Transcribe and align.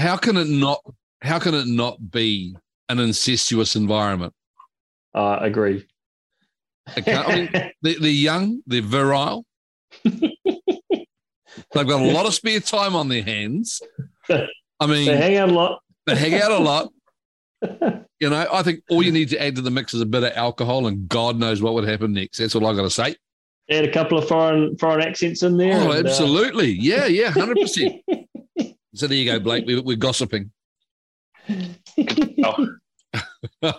how 0.00 0.16
can 0.16 0.36
it 0.36 0.48
not? 0.48 0.80
How 1.22 1.38
can 1.38 1.54
it 1.54 1.66
not 1.66 2.10
be 2.10 2.56
an 2.88 2.98
incestuous 2.98 3.76
environment? 3.76 4.32
I 5.14 5.46
agree. 5.46 5.86
Okay, 6.96 7.14
I 7.14 7.36
mean, 7.36 7.50
they, 7.82 7.94
they're 7.94 8.10
young, 8.10 8.62
they're 8.66 8.82
virile. 8.82 9.44
They've 11.72 11.86
got 11.86 12.00
a 12.00 12.12
lot 12.12 12.26
of 12.26 12.34
spare 12.34 12.60
time 12.60 12.96
on 12.96 13.08
their 13.08 13.22
hands. 13.22 13.80
I 14.28 14.86
mean, 14.86 15.06
They 15.06 15.16
hang 15.16 15.36
out 15.36 15.48
a 15.50 15.52
lot. 15.52 15.80
they 16.06 16.16
hang 16.16 16.34
out 16.40 16.52
a 16.52 16.58
lot. 16.58 16.88
You 18.20 18.28
know, 18.28 18.46
I 18.52 18.62
think 18.62 18.82
all 18.90 19.02
you 19.02 19.12
need 19.12 19.30
to 19.30 19.42
add 19.42 19.56
to 19.56 19.62
the 19.62 19.70
mix 19.70 19.94
is 19.94 20.02
a 20.02 20.06
bit 20.06 20.22
of 20.22 20.32
alcohol, 20.36 20.86
and 20.88 21.08
God 21.08 21.38
knows 21.38 21.62
what 21.62 21.72
would 21.72 21.88
happen 21.88 22.12
next. 22.12 22.36
That's 22.36 22.54
all 22.54 22.66
I 22.66 22.74
got 22.76 22.82
to 22.82 22.90
say. 22.90 23.16
Add 23.70 23.86
a 23.86 23.90
couple 23.90 24.18
of 24.18 24.28
foreign 24.28 24.76
foreign 24.76 25.00
accents 25.00 25.42
in 25.42 25.56
there. 25.56 25.72
Oh, 25.74 25.90
and, 25.92 26.06
uh, 26.06 26.10
absolutely. 26.10 26.72
Yeah, 26.72 27.06
yeah, 27.06 27.30
hundred 27.30 27.56
percent. 27.56 27.94
So 29.00 29.06
there 29.06 29.16
you 29.16 29.24
go, 29.24 29.40
Blake. 29.40 29.64
We, 29.66 29.80
we're 29.80 29.96
gossiping. 29.96 30.50
Oh, 31.48 32.66
I'll, 33.62 33.72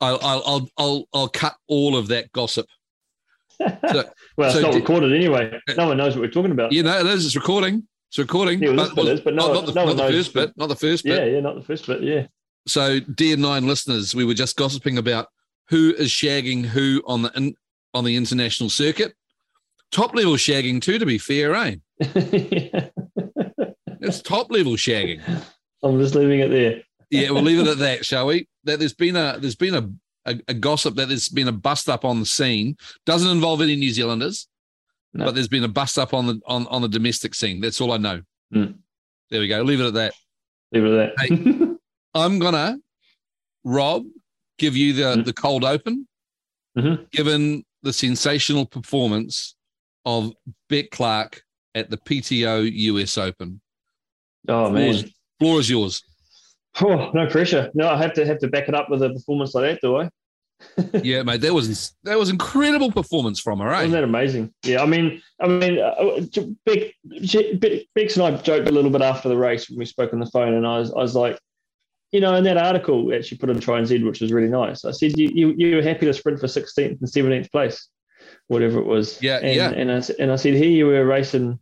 I'll, 0.00 0.18
I'll, 0.20 0.68
I'll, 0.76 1.08
I'll 1.14 1.28
cut 1.28 1.54
all 1.68 1.96
of 1.96 2.08
that 2.08 2.32
gossip. 2.32 2.66
well, 3.60 3.70
it's 4.38 4.60
not 4.60 4.72
di- 4.72 4.78
recorded 4.80 5.12
anyway. 5.12 5.60
No 5.76 5.86
one 5.86 5.96
knows 5.96 6.16
what 6.16 6.22
we're 6.22 6.30
talking 6.32 6.50
about. 6.50 6.72
You 6.72 6.82
know, 6.82 6.98
it 6.98 7.06
is. 7.06 7.24
It's 7.24 7.36
recording. 7.36 7.86
It's 8.08 8.18
recording. 8.18 8.60
Yeah, 8.60 8.70
well, 8.70 8.86
this 8.86 8.94
bit 8.96 9.06
is, 9.06 9.20
but 9.20 9.34
no 9.34 9.46
not, 9.46 9.54
one- 9.54 9.66
the, 9.66 9.72
no 9.74 9.84
not 9.86 9.96
the 9.96 10.12
first 10.12 10.34
bit. 10.34 10.52
Not 10.56 10.70
the 10.70 10.74
first 10.74 11.04
bit. 11.04 11.24
yeah, 11.24 11.34
yeah, 11.34 11.40
not 11.40 11.54
the 11.54 11.62
first 11.62 11.86
bit. 11.86 12.02
Yeah. 12.02 12.26
So, 12.66 12.98
dear 12.98 13.36
nine 13.36 13.68
listeners, 13.68 14.12
we 14.12 14.24
were 14.24 14.34
just 14.34 14.56
gossiping 14.56 14.98
about 14.98 15.28
who 15.68 15.94
is 15.96 16.10
shagging 16.10 16.64
who 16.64 17.00
on 17.06 17.22
the 17.22 17.30
in, 17.36 17.54
on 17.94 18.02
the 18.02 18.16
international 18.16 18.70
circuit. 18.70 19.14
Top 19.92 20.16
level 20.16 20.32
shagging 20.32 20.82
too, 20.82 20.98
to 20.98 21.06
be 21.06 21.16
fair, 21.16 21.54
eh? 21.54 21.76
It's 24.06 24.22
top 24.22 24.50
level 24.50 24.72
shagging. 24.72 25.20
I'm 25.82 25.98
just 26.00 26.14
leaving 26.14 26.40
it 26.40 26.48
there. 26.48 26.82
Yeah, 27.10 27.30
we'll 27.30 27.42
leave 27.42 27.60
it 27.60 27.66
at 27.68 27.78
that, 27.78 28.04
shall 28.04 28.26
we? 28.26 28.48
That 28.64 28.78
there's 28.78 28.94
been 28.94 29.16
a 29.16 29.38
there's 29.38 29.54
been 29.54 29.74
a, 29.74 30.30
a, 30.30 30.40
a 30.48 30.54
gossip 30.54 30.94
that 30.96 31.08
there's 31.08 31.28
been 31.28 31.48
a 31.48 31.52
bust 31.52 31.88
up 31.88 32.04
on 32.04 32.18
the 32.20 32.26
scene. 32.26 32.76
Doesn't 33.04 33.30
involve 33.30 33.60
any 33.62 33.76
New 33.76 33.90
Zealanders, 33.90 34.48
No. 35.14 35.26
but 35.26 35.34
there's 35.34 35.48
been 35.48 35.64
a 35.64 35.68
bust 35.68 35.98
up 35.98 36.12
on 36.14 36.26
the 36.26 36.40
on, 36.46 36.66
on 36.68 36.82
the 36.82 36.88
domestic 36.88 37.34
scene. 37.34 37.60
That's 37.60 37.80
all 37.80 37.92
I 37.92 37.98
know. 37.98 38.22
Mm. 38.54 38.74
There 39.30 39.40
we 39.40 39.48
go. 39.48 39.62
Leave 39.62 39.80
it 39.80 39.86
at 39.86 39.94
that. 39.94 40.14
Leave 40.72 40.84
it 40.84 40.92
at 40.92 41.16
that. 41.16 41.78
I'm 42.14 42.38
gonna, 42.38 42.78
Rob, 43.64 44.04
give 44.58 44.76
you 44.76 44.92
the 44.92 45.02
Mm. 45.02 45.24
the 45.24 45.32
cold 45.32 45.64
open, 45.64 46.08
Mhm. 46.76 47.10
given 47.10 47.64
the 47.82 47.92
sensational 47.92 48.66
performance 48.66 49.54
of 50.04 50.32
Beck 50.68 50.90
Clarke 50.90 51.42
at 51.74 51.90
the 51.90 51.96
PTO 51.98 52.68
US 52.72 53.16
Open. 53.18 53.60
Oh 54.48 54.70
man. 54.70 54.92
Floor 54.92 55.04
is, 55.04 55.14
floor 55.38 55.60
is 55.60 55.70
yours. 55.70 56.02
Oh, 56.80 57.10
no 57.12 57.26
pressure. 57.26 57.70
No, 57.74 57.88
I 57.88 57.96
have 57.96 58.12
to 58.14 58.26
have 58.26 58.38
to 58.40 58.48
back 58.48 58.68
it 58.68 58.74
up 58.74 58.90
with 58.90 59.02
a 59.02 59.10
performance 59.10 59.54
like 59.54 59.64
that, 59.64 59.80
do 59.80 59.96
I? 59.96 60.10
Yeah, 61.02 61.22
mate, 61.22 61.42
that 61.42 61.52
was 61.52 61.94
that 62.04 62.18
was 62.18 62.30
incredible 62.30 62.90
performance 62.90 63.40
from 63.40 63.60
her, 63.60 63.66
Wasn't 63.66 63.92
eh? 63.92 63.96
that 63.96 64.04
amazing? 64.04 64.52
Yeah, 64.62 64.82
I 64.82 64.86
mean, 64.86 65.22
I 65.40 65.48
mean, 65.48 65.78
uh, 65.78 66.20
Beck, 66.64 66.94
Beck, 67.60 67.82
Bex 67.94 68.16
and 68.16 68.24
I 68.24 68.40
joked 68.40 68.68
a 68.68 68.72
little 68.72 68.90
bit 68.90 69.02
after 69.02 69.28
the 69.28 69.36
race 69.36 69.68
when 69.68 69.78
we 69.78 69.84
spoke 69.84 70.12
on 70.12 70.18
the 70.18 70.26
phone, 70.26 70.54
and 70.54 70.66
I 70.66 70.78
was, 70.78 70.92
I 70.92 70.98
was 70.98 71.14
like, 71.14 71.38
you 72.12 72.20
know, 72.20 72.34
in 72.34 72.44
that 72.44 72.56
article 72.56 73.06
that 73.08 73.26
she 73.26 73.36
put 73.36 73.50
on 73.50 73.60
Tri 73.60 73.80
NZ, 73.80 74.04
which 74.06 74.20
was 74.20 74.32
really 74.32 74.48
nice. 74.48 74.84
I 74.84 74.92
said, 74.92 75.18
you, 75.18 75.28
you, 75.34 75.54
you 75.56 75.76
were 75.76 75.82
happy 75.82 76.06
to 76.06 76.14
sprint 76.14 76.40
for 76.40 76.46
16th 76.46 77.00
and 77.00 77.00
17th 77.00 77.50
place, 77.50 77.88
whatever 78.46 78.78
it 78.78 78.86
was. 78.86 79.20
Yeah, 79.22 79.38
and, 79.42 79.54
yeah. 79.54 79.70
And 79.70 79.92
I, 79.92 80.02
and 80.18 80.32
I 80.32 80.36
said, 80.36 80.54
here 80.54 80.70
you 80.70 80.86
were 80.86 81.04
racing, 81.04 81.58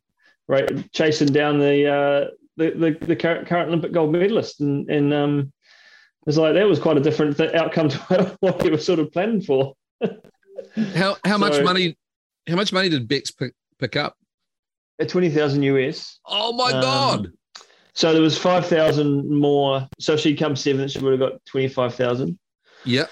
right, 0.47 0.93
chasing 0.93 1.29
down 1.29 1.59
the 1.59 1.89
uh, 1.93 2.31
the, 2.57 2.71
the 2.71 3.07
the 3.07 3.17
current, 3.17 3.47
current 3.47 3.69
Olympic 3.69 3.93
gold 3.93 4.13
medalist, 4.13 4.61
and 4.61 4.89
and 4.91 5.13
um, 5.13 5.41
it 5.41 6.27
was 6.27 6.39
like 6.39 6.55
that 6.55 6.67
was 6.69 6.79
quite 6.79 6.97
a 6.97 7.01
different 7.01 7.37
th- 7.37 7.55
outcome 7.55 7.89
to 7.89 7.99
what 8.41 8.63
we 8.63 8.71
were 8.71 8.79
sort 8.79 8.99
of 8.99 9.13
planning 9.13 9.41
for. 9.41 9.75
How 10.95 11.17
how 11.25 11.39
much 11.39 11.63
money 11.63 11.97
how 12.49 12.57
much 12.57 12.73
money 12.73 12.89
did 12.89 13.09
Bex 13.09 13.31
pick, 13.31 13.53
pick 13.79 13.97
up? 13.97 14.17
At 15.01 15.09
20,000 15.09 15.63
US. 15.63 16.21
Oh 16.27 16.53
my 16.53 16.71
Um, 16.71 16.81
god. 16.81 17.33
So 17.95 18.13
there 18.13 18.23
was 18.23 18.37
five 18.37 18.67
thousand 18.67 19.29
more. 19.31 19.89
So 20.01 20.15
if 20.15 20.21
she'd 20.21 20.37
come 20.37 20.57
seventh, 20.57 20.91
she 20.93 20.99
would 20.99 21.13
have 21.19 21.21
got 21.31 21.45
twenty 21.45 21.69
five 21.69 21.95
thousand. 21.95 22.39
Yeah. 22.85 23.07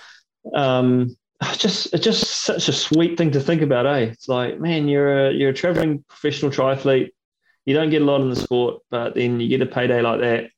Um, 0.55 1.17
just 1.57 1.93
it's 1.93 2.05
just 2.05 2.25
such 2.43 2.69
a 2.69 2.73
sweet 2.73 3.17
thing 3.17 3.31
to 3.33 3.41
think 3.41 3.63
about, 3.63 3.87
eh? 3.87 4.11
It's 4.11 4.29
like, 4.29 4.59
man, 4.61 4.89
you're 4.89 5.29
a 5.29 5.33
you're 5.33 5.51
a 5.51 5.55
traveling 5.55 6.05
professional 6.09 6.51
triathlete. 6.51 7.11
You 7.67 7.75
don't 7.75 7.91
get 7.91 8.03
a 8.03 8.05
lot 8.05 8.21
in 8.21 8.31
the 8.31 8.37
sport, 8.37 8.83
but 8.91 9.15
then 9.15 9.39
you 9.41 9.49
get 9.49 9.63
a 9.63 9.67
payday 9.67 10.01
like 10.03 10.21
that. 10.21 10.51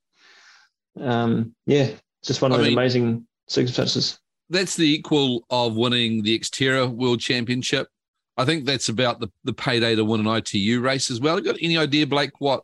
Um, 1.01 1.55
yeah, 1.67 1.91
just 2.23 2.41
one 2.41 2.53
of 2.53 2.57
I 2.57 2.59
those 2.59 2.69
mean- 2.69 2.79
amazing 2.79 3.27
circumstances. 3.49 4.19
That's 4.51 4.77
the 4.77 4.85
equal 4.87 5.45
of 5.49 5.75
winning 5.75 6.23
the 6.23 6.39
Xterra 6.39 6.89
World 6.89 7.19
Championship. 7.21 7.89
I 8.37 8.45
think 8.45 8.65
that's 8.67 8.89
about 8.91 9.19
the, 9.21 9.29
the 9.45 9.55
payday 9.55 9.95
to 9.95 10.05
win 10.05 10.27
an 10.27 10.37
ITU 10.37 10.81
race 10.81 11.11
as 11.11 11.19
well. 11.21 11.39
You 11.39 11.45
got 11.45 11.57
any 11.63 11.79
idea, 11.79 12.07
Blake, 12.07 12.41
what 12.41 12.63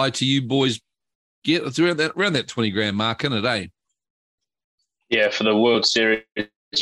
ITU 0.00 0.42
boys 0.48 0.80
get? 1.44 1.62
It's 1.64 1.78
around 1.78 1.98
that 1.98 2.12
around 2.16 2.32
that 2.32 2.48
20 2.48 2.70
grand 2.70 2.96
mark, 2.96 3.22
in 3.24 3.32
it, 3.32 3.44
eh? 3.44 3.66
yeah, 5.10 5.30
for 5.30 5.44
the 5.44 5.56
World 5.56 5.86
Series 5.86 6.22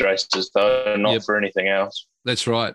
races 0.01 0.51
though, 0.55 0.97
not 0.97 1.13
Yep. 1.13 1.23
for 1.25 1.37
anything 1.37 1.69
else. 1.69 2.07
That's 2.25 2.47
right. 2.47 2.73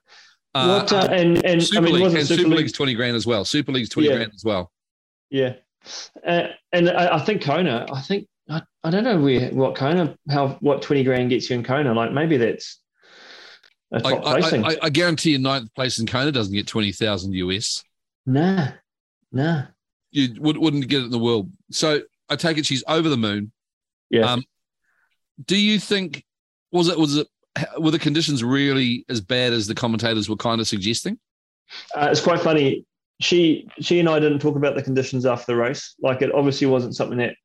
Uh, 0.55 0.79
what 0.79 0.91
uh, 0.93 1.07
and 1.11 1.43
and 1.45 1.61
Super 1.61 1.77
I 1.77 1.81
mean, 1.81 1.93
League 1.95 2.03
wasn't 2.03 2.19
and 2.19 2.27
Super, 2.27 2.38
Super 2.39 2.49
League, 2.49 2.57
League's 2.59 2.71
20 2.71 2.93
grand 2.93 3.16
as 3.16 3.27
well. 3.27 3.43
Super 3.45 3.71
League's 3.73 3.89
20 3.89 4.07
Yeah. 4.07 4.16
grand 4.16 4.31
as 4.33 4.43
well. 4.45 4.71
yeah, 5.29 5.53
uh, 6.25 6.47
and 6.71 6.89
I, 6.89 7.16
I 7.17 7.19
think 7.19 7.43
Kona. 7.43 7.85
I 7.91 8.01
think 8.01 8.27
I, 8.49 8.61
I 8.83 8.89
don't 8.89 9.03
know 9.03 9.19
where 9.19 9.49
what 9.49 9.75
Kona 9.75 10.15
how 10.29 10.57
what 10.61 10.81
twenty 10.81 11.03
grand 11.03 11.29
gets 11.29 11.49
you 11.49 11.57
in 11.57 11.63
Kona. 11.63 11.94
Like 11.94 12.11
maybe 12.13 12.38
that's 12.38 12.79
a 13.91 13.97
I, 13.97 13.99
top 14.01 14.25
I, 14.25 14.39
placing. 14.39 14.65
I, 14.65 14.77
I 14.81 14.89
guarantee 14.89 15.31
you 15.31 15.39
ninth 15.39 15.73
place 15.75 15.99
in 15.99 16.07
Kona 16.07 16.31
doesn't 16.31 16.53
get 16.53 16.67
20,000 16.67 17.33
US. 17.33 17.83
Nah, 18.25 18.69
nah. 19.31 19.63
You 20.11 20.35
would, 20.39 20.57
wouldn't 20.57 20.88
get 20.88 21.01
it 21.01 21.05
in 21.05 21.11
the 21.11 21.19
world. 21.19 21.51
So 21.71 22.01
I 22.29 22.35
take 22.35 22.57
it 22.57 22.65
she's 22.65 22.83
over 22.88 23.09
the 23.09 23.17
moon. 23.17 23.51
Yeah. 24.09 24.31
Um, 24.31 24.44
do 25.45 25.57
you 25.57 25.79
think 25.79 26.23
was 26.71 26.88
it 26.88 26.97
was 26.97 27.17
it 27.17 27.27
were 27.77 27.91
the 27.91 27.99
conditions 27.99 28.43
really 28.43 29.05
as 29.09 29.21
bad 29.21 29.53
as 29.53 29.67
the 29.67 29.75
commentators 29.75 30.29
were 30.29 30.35
kind 30.35 30.61
of 30.61 30.67
suggesting? 30.67 31.17
Uh, 31.95 32.09
it's 32.11 32.21
quite 32.21 32.39
funny. 32.39 32.85
She 33.21 33.67
she 33.79 33.99
and 33.99 34.09
I 34.09 34.19
didn't 34.19 34.39
talk 34.39 34.55
about 34.55 34.75
the 34.75 34.83
conditions 34.83 35.25
after 35.25 35.53
the 35.53 35.55
race. 35.55 35.95
Like 36.01 36.21
it 36.21 36.33
obviously 36.33 36.67
wasn't 36.67 36.95
something 36.95 37.17
that 37.19 37.35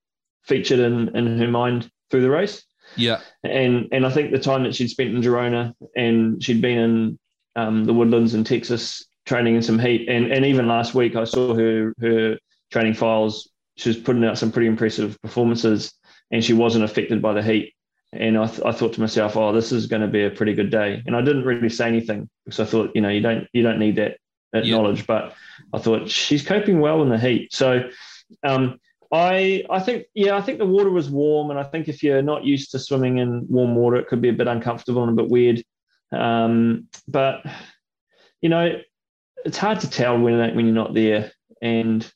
featured 0.43 0.81
in 0.81 1.15
in 1.17 1.39
her 1.39 1.49
mind 1.49 1.91
through 2.11 2.23
the 2.23 2.31
race. 2.31 2.65
Yeah, 2.97 3.21
And 3.45 3.89
and 3.93 4.05
I 4.05 4.11
think 4.11 4.33
the 4.33 4.39
time 4.39 4.65
that 4.65 4.75
she'd 4.75 4.89
spent 4.89 5.15
in 5.15 5.23
Girona 5.23 5.73
and 5.97 6.43
she'd 6.43 6.61
been 6.61 6.79
in 6.79 7.19
um, 7.55 7.85
the 7.85 7.95
woodlands 7.95 8.35
in 8.35 8.43
Texas 8.43 9.07
training 9.27 9.55
in 9.55 9.63
some 9.63 9.79
heat. 9.79 10.09
And 10.09 10.33
and 10.33 10.45
even 10.45 10.67
last 10.67 10.95
week 10.95 11.15
I 11.15 11.25
saw 11.25 11.55
her 11.55 11.95
her 12.01 12.37
training 12.73 12.95
files. 12.95 13.49
She 13.77 13.89
was 13.91 13.99
putting 13.99 14.25
out 14.25 14.39
some 14.39 14.51
pretty 14.51 14.67
impressive 14.67 15.17
performances, 15.23 15.93
and 16.33 16.45
she 16.45 16.53
wasn't 16.53 16.85
affected 16.85 17.23
by 17.23 17.33
the 17.33 17.43
heat. 17.43 17.75
And 18.13 18.37
I, 18.37 18.47
th- 18.47 18.63
I 18.67 18.73
thought 18.73 18.93
to 18.95 19.01
myself, 19.01 19.37
oh, 19.37 19.53
this 19.53 19.71
is 19.71 19.87
going 19.87 20.03
to 20.03 20.09
be 20.09 20.25
a 20.25 20.31
pretty 20.31 20.53
good 20.55 20.71
day. 20.71 21.01
And 21.07 21.15
I 21.15 21.21
didn't 21.23 21.45
really 21.45 21.69
say 21.69 21.87
anything 21.87 22.29
because 22.45 22.59
I 22.59 22.65
thought, 22.65 22.91
you 22.95 23.01
know, 23.01 23.09
you 23.09 23.21
don't 23.21 23.47
you 23.53 23.63
don't 23.63 23.79
need 23.79 23.97
that, 23.97 24.19
that 24.53 24.65
Yeah. 24.65 24.77
knowledge. 24.77 25.07
But 25.07 25.35
I 25.73 25.79
thought 25.79 26.11
she's 26.11 26.45
coping 26.45 26.81
well 26.81 27.03
in 27.03 27.09
the 27.09 27.19
heat. 27.19 27.53
So 27.53 27.89
um, 28.43 28.81
I 29.13 29.65
I 29.71 29.79
think 29.81 30.07
yeah, 30.15 30.37
I 30.37 30.41
think 30.41 30.59
the 30.59 30.67
water 30.67 30.91
was 30.91 31.09
warm, 31.09 31.51
and 31.51 31.59
I 31.59 31.63
think 31.63 31.89
if 31.89 32.03
you're 32.03 32.23
not 32.23 32.45
used 32.45 32.73
to 32.73 32.79
swimming 32.81 33.19
in 33.19 33.47
warm 33.49 33.77
water, 33.77 33.97
it 33.97 34.09
could 34.09 34.21
be 34.21 34.29
a 34.29 34.33
bit 34.35 34.49
uncomfortable 34.49 35.03
and 35.05 35.13
a 35.17 35.23
bit 35.23 35.31
weird. 35.31 35.63
Um, 36.13 36.89
but 37.07 37.45
you 38.41 38.49
know, 38.49 38.81
it's 39.45 39.59
hard 39.59 39.81
to 39.81 39.91
tell 39.91 40.19
when 40.19 40.37
when 40.57 40.65
you're 40.67 40.75
not 40.75 40.95
there, 40.95 41.31
and 41.63 42.11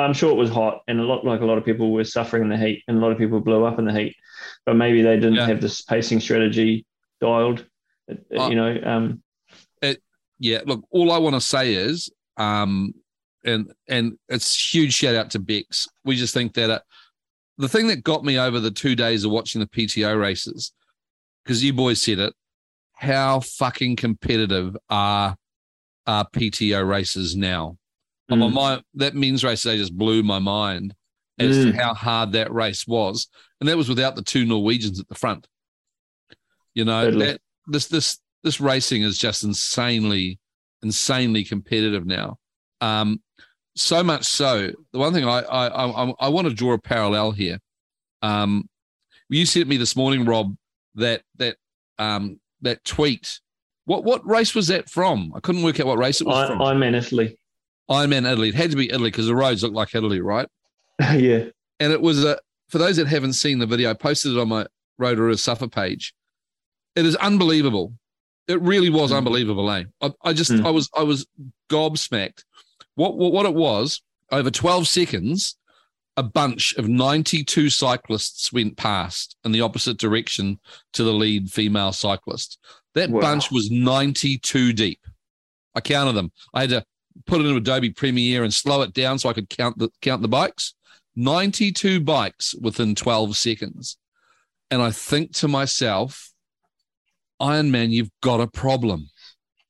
I'm 0.00 0.12
sure 0.14 0.30
it 0.30 0.36
was 0.36 0.50
hot, 0.50 0.82
and 0.88 1.00
a 1.00 1.02
lot 1.04 1.24
like 1.24 1.40
a 1.40 1.44
lot 1.44 1.58
of 1.58 1.64
people 1.64 1.92
were 1.92 2.04
suffering 2.04 2.42
in 2.42 2.48
the 2.48 2.56
heat, 2.56 2.82
and 2.88 2.98
a 2.98 3.00
lot 3.00 3.12
of 3.12 3.18
people 3.18 3.40
blew 3.40 3.64
up 3.64 3.78
in 3.78 3.84
the 3.84 3.92
heat, 3.92 4.16
but 4.64 4.74
maybe 4.74 5.02
they 5.02 5.14
didn't 5.16 5.34
Yeah. 5.34 5.46
have 5.46 5.60
this 5.60 5.82
pacing 5.82 6.20
strategy 6.20 6.84
dialed. 7.20 7.64
It- 8.08 8.26
it- 8.30 8.38
Uh, 8.38 8.48
you 8.48 8.54
know, 8.56 8.80
um, 8.84 9.22
yeah. 10.38 10.60
Look, 10.66 10.84
all 10.90 11.12
I 11.12 11.18
want 11.18 11.34
to 11.34 11.40
say 11.40 11.72
is, 11.74 12.10
um, 12.36 12.92
and 13.44 13.72
and 13.88 14.18
it's 14.28 14.74
huge 14.74 14.92
shout 14.92 15.14
out 15.14 15.30
to 15.30 15.38
Bex. 15.38 15.88
We 16.04 16.16
just 16.16 16.34
think 16.34 16.52
that 16.54 16.68
uh, 16.68 16.80
the 17.58 17.68
thing 17.68 17.86
that 17.86 18.04
got 18.04 18.22
me 18.24 18.38
over 18.38 18.60
the 18.60 18.70
two 18.70 18.94
days 18.94 19.24
of 19.24 19.30
watching 19.30 19.60
the 19.60 19.66
PTO 19.66 20.18
races, 20.20 20.72
because 21.42 21.64
you 21.64 21.72
boys 21.72 22.02
said 22.02 22.18
it, 22.18 22.34
how 22.92 23.40
fucking 23.40 23.96
competitive 23.96 24.76
are 24.90 25.36
are 26.06 26.28
PTO 26.28 26.86
races 26.86 27.34
now? 27.34 27.78
My 28.28 28.36
Mm. 28.36 28.82
that 28.94 29.14
men's 29.14 29.44
race 29.44 29.62
today 29.62 29.76
just 29.76 29.96
blew 29.96 30.22
my 30.22 30.38
mind 30.38 30.94
as 31.38 31.56
to 31.56 31.72
Mm. 31.72 31.76
how 31.76 31.94
hard 31.94 32.32
that 32.32 32.52
race 32.52 32.86
was, 32.86 33.28
and 33.60 33.68
that 33.68 33.76
was 33.76 33.88
without 33.88 34.16
the 34.16 34.22
two 34.22 34.44
Norwegians 34.44 34.98
at 34.98 35.08
the 35.08 35.14
front. 35.14 35.46
You 36.74 36.84
know 36.84 37.04
Totally. 37.04 37.26
that 37.26 37.40
this 37.68 37.86
this 37.86 38.18
this 38.42 38.60
racing 38.60 39.02
is 39.02 39.16
just 39.18 39.44
insanely 39.44 40.38
insanely 40.82 41.44
competitive 41.44 42.04
now. 42.06 42.38
Um, 42.80 43.22
so 43.76 44.02
much 44.02 44.24
so. 44.24 44.72
The 44.92 44.98
one 44.98 45.12
thing 45.12 45.24
I 45.24 45.40
I 45.42 45.66
I, 45.68 46.12
I 46.20 46.28
want 46.28 46.48
to 46.48 46.54
draw 46.54 46.72
a 46.72 46.78
parallel 46.78 47.30
here. 47.32 47.60
Um, 48.22 48.68
you 49.28 49.46
sent 49.46 49.68
me 49.68 49.76
this 49.76 49.96
morning, 49.96 50.24
Rob, 50.24 50.56
that 50.96 51.22
that 51.36 51.56
um 51.98 52.40
that 52.62 52.82
tweet. 52.84 53.40
What 53.84 54.02
what 54.04 54.26
race 54.26 54.54
was 54.54 54.66
that 54.66 54.90
from? 54.90 55.32
I 55.36 55.40
couldn't 55.40 55.62
work 55.62 55.78
out 55.80 55.86
what 55.86 55.98
race 55.98 56.20
it 56.20 56.26
was 56.26 56.36
I, 56.36 56.46
from. 56.48 56.60
I'm 56.62 56.82
Italy. 56.82 57.38
I'm 57.88 58.12
Italy. 58.12 58.48
It 58.48 58.54
had 58.54 58.70
to 58.72 58.76
be 58.76 58.88
Italy 58.90 59.10
because 59.10 59.26
the 59.26 59.34
roads 59.34 59.62
look 59.62 59.72
like 59.72 59.94
Italy, 59.94 60.20
right? 60.20 60.48
yeah. 61.00 61.44
And 61.80 61.92
it 61.92 62.00
was 62.00 62.24
a 62.24 62.38
for 62.68 62.78
those 62.78 62.96
that 62.96 63.06
haven't 63.06 63.34
seen 63.34 63.58
the 63.60 63.66
video, 63.66 63.90
I 63.90 63.94
posted 63.94 64.32
it 64.32 64.38
on 64.40 64.48
my 64.48 64.66
Rotorua 64.98 65.36
Suffer 65.36 65.68
page. 65.68 66.12
It 66.96 67.06
is 67.06 67.14
unbelievable. 67.16 67.92
It 68.48 68.60
really 68.62 68.90
was 68.90 69.12
Mm. 69.12 69.18
unbelievable, 69.18 69.70
eh? 69.70 69.84
I, 70.00 70.12
I 70.24 70.32
just 70.32 70.50
Mm. 70.50 70.64
I 70.66 70.70
was 70.70 70.88
I 70.96 71.02
was 71.02 71.26
gobsmacked. 71.70 72.44
What, 72.94 73.16
what 73.16 73.32
what 73.32 73.46
it 73.46 73.54
was 73.54 74.02
over 74.32 74.50
12 74.50 74.88
seconds, 74.88 75.56
a 76.16 76.22
bunch 76.22 76.74
of 76.76 76.88
92 76.88 77.70
cyclists 77.70 78.52
went 78.52 78.76
past 78.76 79.36
in 79.44 79.52
the 79.52 79.60
opposite 79.60 79.98
direction 79.98 80.58
to 80.94 81.04
the 81.04 81.12
lead 81.12 81.50
female 81.52 81.92
cyclist. 81.92 82.58
That 82.94 83.10
Wow. 83.10 83.20
bunch 83.20 83.50
was 83.52 83.70
92 83.70 84.72
deep. 84.72 85.00
I 85.74 85.80
counted 85.82 86.14
them. 86.14 86.32
I 86.54 86.62
had 86.62 86.70
to 86.70 86.84
put 87.26 87.40
it 87.40 87.46
in 87.46 87.56
Adobe 87.56 87.90
Premiere 87.90 88.44
and 88.44 88.52
slow 88.52 88.82
it 88.82 88.92
down 88.92 89.18
so 89.18 89.28
I 89.28 89.32
could 89.32 89.48
count 89.48 89.78
the 89.78 89.88
count 90.02 90.22
the 90.22 90.28
bikes. 90.28 90.74
92 91.16 92.00
bikes 92.00 92.54
within 92.60 92.94
12 92.94 93.36
seconds. 93.36 93.96
And 94.70 94.82
I 94.82 94.90
think 94.90 95.32
to 95.36 95.48
myself, 95.48 96.30
Ironman, 97.40 97.90
you've 97.90 98.10
got 98.22 98.40
a 98.40 98.46
problem. 98.46 99.08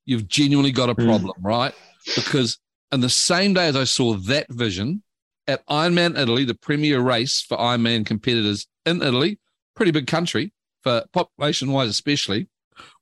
You've 0.05 0.29
genuinely 0.29 0.73
got 0.73 0.89
a 0.89 0.95
Mm. 0.95 1.05
problem, 1.05 1.35
right? 1.41 1.75
Because 2.15 2.59
in 2.93 3.01
the 3.01 3.09
same 3.11 3.55
day 3.55 3.69
as 3.69 3.77
I 3.77 3.85
saw 3.85 4.15
that 4.15 4.47
vision 4.51 5.03
at 5.47 5.67
Ironman 5.69 6.19
Italy, 6.19 6.45
the 6.45 6.55
premier 6.55 7.01
race 7.01 7.41
for 7.41 7.57
Ironman 7.59 8.07
competitors 8.07 8.67
in 8.85 9.03
Italy, 9.03 9.39
pretty 9.75 9.93
big 9.93 10.07
country 10.07 10.53
for 10.83 11.05
population 11.13 11.73
wise, 11.73 11.89
especially, 11.91 12.49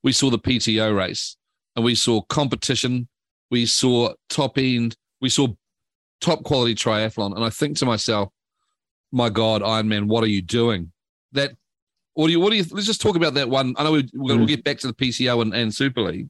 we 0.02 0.12
saw 0.12 0.30
the 0.30 0.38
PTO 0.38 0.94
race 0.96 1.36
and 1.76 1.84
we 1.84 1.94
saw 1.94 2.20
competition. 2.22 3.08
We 3.50 3.66
saw 3.66 4.14
top 4.28 4.58
end, 4.58 4.96
we 5.20 5.28
saw 5.28 5.48
top 6.20 6.42
quality 6.44 6.74
triathlon. 6.74 7.34
And 7.36 7.44
I 7.44 7.50
think 7.50 7.76
to 7.78 7.86
myself, 7.86 8.30
my 9.12 9.28
God, 9.28 9.62
Ironman, 9.62 10.06
what 10.06 10.24
are 10.24 10.28
you 10.28 10.42
doing? 10.42 10.90
That, 11.32 11.52
what 12.14 12.26
do 12.26 12.32
you, 12.32 12.40
what 12.40 12.50
do 12.50 12.56
you, 12.56 12.64
let's 12.70 12.86
just 12.86 13.00
talk 13.00 13.16
about 13.16 13.34
that 13.34 13.48
one. 13.48 13.74
I 13.78 13.84
know 13.84 13.92
we, 13.92 14.08
we'll, 14.14 14.36
we'll 14.38 14.46
Mm. 14.46 14.48
get 14.48 14.64
back 14.64 14.78
to 14.78 14.86
the 14.86 14.94
PTO 14.94 15.42
and, 15.42 15.54
and 15.54 15.74
Super 15.74 16.00
League. 16.02 16.28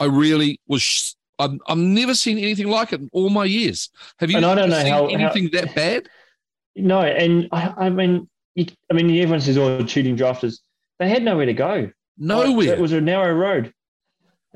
I 0.00 0.04
really 0.06 0.60
was, 0.66 0.82
sh- 0.82 1.12
I've, 1.38 1.58
I've 1.66 1.78
never 1.78 2.14
seen 2.14 2.38
anything 2.38 2.68
like 2.68 2.92
it 2.92 3.00
in 3.00 3.08
all 3.12 3.28
my 3.30 3.44
years. 3.44 3.90
Have 4.18 4.30
you 4.30 4.36
And 4.36 4.46
I 4.46 4.54
don't 4.54 4.68
know 4.70 4.78
seen 4.82 4.92
how- 4.92 5.08
how- 5.08 5.14
anything 5.14 5.50
that 5.52 5.74
bad? 5.74 6.08
No, 6.76 7.00
and 7.00 7.48
I, 7.52 7.74
I 7.76 7.90
mean, 7.90 8.28
you, 8.54 8.66
I 8.90 8.94
mean, 8.94 9.10
everyone 9.20 9.40
says, 9.42 9.58
"Oh, 9.58 9.82
cheating 9.84 10.16
drafters." 10.16 10.60
They 10.98 11.08
had 11.08 11.22
nowhere 11.22 11.44
to 11.46 11.52
go. 11.52 11.90
Nowhere. 12.16 12.72
It 12.74 12.78
was 12.78 12.92
a 12.92 13.00
narrow 13.00 13.34
road. 13.34 13.74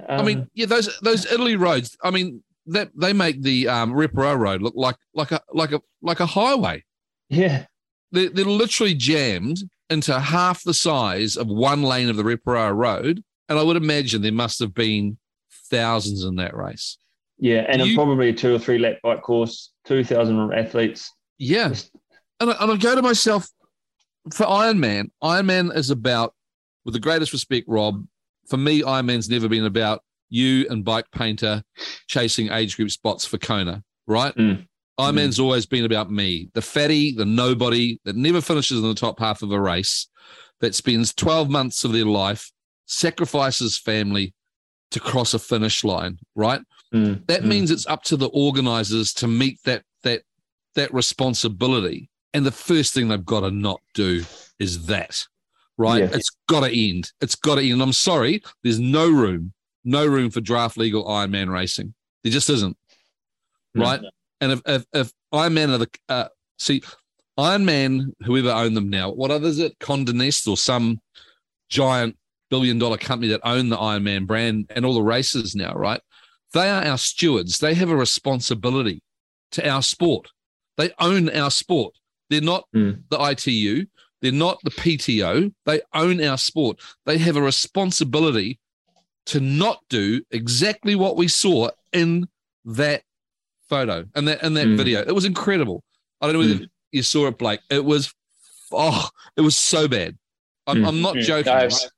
I 0.08 0.22
mean, 0.22 0.38
Um, 0.40 0.50
yeah, 0.54 0.66
those 0.66 0.98
those 1.00 1.24
Italy 1.26 1.56
roads. 1.56 1.96
I 2.02 2.10
mean, 2.10 2.42
that 2.66 2.90
they 2.94 3.12
make 3.12 3.42
the 3.42 3.68
um, 3.68 3.92
Reparo 3.92 4.38
road 4.38 4.62
look 4.62 4.74
like 4.76 4.96
like 5.14 5.32
a 5.32 5.40
like 5.52 5.72
a 5.72 5.80
like 6.02 6.20
a 6.20 6.26
highway. 6.26 6.84
yeah, 7.28 7.64
They're, 8.12 8.28
they're 8.30 8.44
literally 8.44 8.94
jammed 8.94 9.58
into 9.88 10.18
half 10.18 10.62
the 10.64 10.74
size 10.74 11.36
of 11.36 11.46
one 11.46 11.82
lane 11.82 12.08
of 12.08 12.16
the 12.16 12.22
Reparo 12.24 12.74
road, 12.74 13.22
and 13.48 13.58
I 13.58 13.62
would 13.62 13.76
imagine 13.76 14.22
there 14.22 14.32
must 14.32 14.58
have 14.58 14.74
been 14.74 15.16
thousands 15.70 16.24
in 16.24 16.36
that 16.36 16.56
race. 16.56 16.98
yeah, 17.38 17.64
and 17.68 17.82
You- 17.82 17.94
probably 17.94 18.28
a 18.30 18.32
two 18.32 18.54
or 18.54 18.58
three 18.58 18.78
lap 18.78 18.96
bike 19.02 19.22
course, 19.22 19.72
two 19.84 20.04
thousand 20.04 20.52
athletes. 20.52 21.12
Yeah, 21.38 21.72
and 22.40 22.50
I, 22.50 22.56
and 22.60 22.72
I 22.72 22.76
go 22.76 22.94
to 22.94 23.02
myself 23.02 23.48
for 24.32 24.44
Ironman. 24.46 25.10
Ironman 25.22 25.74
is 25.76 25.90
about, 25.90 26.34
with 26.84 26.94
the 26.94 27.00
greatest 27.00 27.32
respect, 27.32 27.66
Rob. 27.68 28.04
For 28.48 28.56
me, 28.56 28.82
Ironman's 28.82 29.28
never 29.28 29.48
been 29.48 29.64
about 29.64 30.02
you 30.28 30.66
and 30.70 30.84
Bike 30.84 31.10
Painter 31.12 31.62
chasing 32.08 32.50
age 32.50 32.76
group 32.76 32.90
spots 32.90 33.24
for 33.24 33.38
Kona, 33.38 33.82
right? 34.06 34.34
Mm. 34.34 34.66
Ironman's 34.98 35.38
always 35.38 35.66
been 35.66 35.84
about 35.84 36.10
me, 36.10 36.48
the 36.54 36.62
fatty, 36.62 37.12
the 37.12 37.24
nobody 37.24 38.00
that 38.04 38.16
never 38.16 38.40
finishes 38.40 38.78
in 38.78 38.88
the 38.88 38.94
top 38.94 39.20
half 39.20 39.42
of 39.42 39.52
a 39.52 39.60
race, 39.60 40.08
that 40.60 40.74
spends 40.74 41.14
12 41.14 41.50
months 41.50 41.84
of 41.84 41.92
their 41.92 42.06
life, 42.06 42.50
sacrifices 42.86 43.76
family 43.76 44.32
to 44.90 45.00
cross 45.00 45.34
a 45.34 45.38
finish 45.38 45.84
line, 45.84 46.18
right? 46.34 46.60
Mm, 46.94 47.26
That 47.26 47.42
mm. 47.42 47.46
means 47.46 47.70
it's 47.70 47.86
up 47.86 48.02
to 48.04 48.16
the 48.16 48.28
organizers 48.28 49.12
to 49.14 49.26
meet 49.26 49.58
that 49.64 49.82
that 50.02 50.22
that 50.74 50.92
responsibility. 50.94 52.08
And 52.32 52.46
the 52.46 52.52
first 52.52 52.94
thing 52.94 53.08
they've 53.08 53.24
got 53.24 53.40
to 53.40 53.50
not 53.50 53.80
do 53.94 54.24
is 54.58 54.86
that. 54.86 55.24
Right? 55.78 56.02
Yeah. 56.02 56.10
It's 56.12 56.30
got 56.48 56.60
to 56.60 56.88
end. 56.88 57.12
It's 57.20 57.34
got 57.34 57.56
to 57.56 57.62
end. 57.62 57.72
And 57.74 57.82
I'm 57.82 57.92
sorry, 57.92 58.42
there's 58.62 58.80
no 58.80 59.10
room, 59.10 59.52
no 59.84 60.06
room 60.06 60.30
for 60.30 60.40
draft 60.40 60.78
legal 60.78 61.04
Ironman 61.04 61.52
racing. 61.52 61.94
There 62.22 62.32
just 62.32 62.48
isn't. 62.50 62.76
No. 63.74 63.84
Right? 63.84 64.00
And 64.40 64.52
if 64.52 64.62
if, 64.66 64.84
if 64.92 65.12
Ironman 65.32 65.74
are 65.74 65.78
the 65.78 65.88
uh, 66.08 66.28
see 66.58 66.82
Ironman, 67.38 68.12
whoever 68.24 68.50
owned 68.50 68.76
them 68.76 68.88
now, 68.88 69.10
what 69.10 69.30
others 69.30 69.58
it? 69.58 69.78
Condé 69.78 70.14
Nast 70.14 70.48
or 70.48 70.56
some 70.56 71.00
giant 71.68 72.16
billion 72.48 72.78
dollar 72.78 72.96
company 72.96 73.28
that 73.28 73.40
own 73.44 73.68
the 73.68 73.76
Ironman 73.76 74.26
brand 74.26 74.70
and 74.74 74.86
all 74.86 74.94
the 74.94 75.02
races 75.02 75.54
now, 75.54 75.72
right? 75.74 76.00
They 76.52 76.70
are 76.70 76.84
our 76.84 76.96
stewards. 76.98 77.58
They 77.58 77.74
have 77.74 77.90
a 77.90 77.96
responsibility 77.96 79.02
to 79.52 79.68
our 79.68 79.82
sport. 79.82 80.28
They 80.78 80.90
own 80.98 81.28
our 81.30 81.50
sport. 81.50 81.94
They're 82.30 82.40
not 82.40 82.64
Mm. 82.74 83.02
the 83.10 83.18
ITU. 83.20 83.86
They're 84.22 84.32
not 84.32 84.58
the 84.64 84.70
PTO. 84.70 85.52
They 85.66 85.80
own 85.94 86.22
our 86.22 86.38
sport. 86.38 86.80
They 87.04 87.18
have 87.18 87.36
a 87.36 87.42
responsibility 87.42 88.58
to 89.26 89.40
not 89.40 89.80
do 89.88 90.22
exactly 90.30 90.94
what 90.94 91.16
we 91.16 91.28
saw 91.28 91.70
in 91.92 92.28
that 92.64 93.02
photo 93.68 94.06
and 94.14 94.26
that 94.28 94.42
in 94.42 94.54
that 94.54 94.66
Mm. 94.66 94.76
video. 94.76 95.00
It 95.00 95.14
was 95.14 95.24
incredible. 95.24 95.82
I 96.20 96.26
don't 96.26 96.34
know 96.34 96.48
whether 96.48 96.66
you 96.92 97.02
saw 97.02 97.26
it, 97.26 97.38
Blake. 97.38 97.60
It 97.70 97.84
was 97.84 98.12
oh, 98.72 99.08
it 99.36 99.42
was 99.42 99.56
so 99.56 99.86
bad. 99.86 100.16
I'm, 100.66 100.78
Mm. 100.78 100.88
I'm 100.88 101.00
not 101.02 101.14
Mm. 101.16 101.22
joking. 101.22 101.52
I've, 101.52 101.70
right? 101.72 101.90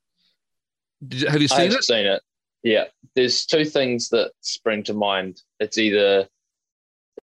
Did 1.07 1.21
you- 1.23 1.29
have 1.29 1.41
you 1.41 1.49
I've 1.51 1.57
seen 1.59 1.73
it? 1.73 1.85
seen 1.85 2.07
it. 2.07 2.23
Yeah. 2.63 2.85
There's 3.15 3.47
two 3.47 3.65
things 3.65 4.09
that 4.11 4.33
spring 4.43 4.83
to 4.85 4.93
mind. 4.95 5.43
It's 5.61 5.79
either, 5.79 6.29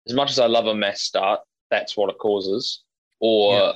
as 0.07 0.13
much 0.13 0.29
as 0.31 0.39
I 0.39 0.45
love 0.47 0.67
a 0.67 0.75
mass 0.75 1.01
start, 1.01 1.41
that's 1.69 1.97
what 1.97 2.09
it 2.09 2.17
causes, 2.17 2.83
or 3.19 3.53
Yeah. 3.57 3.71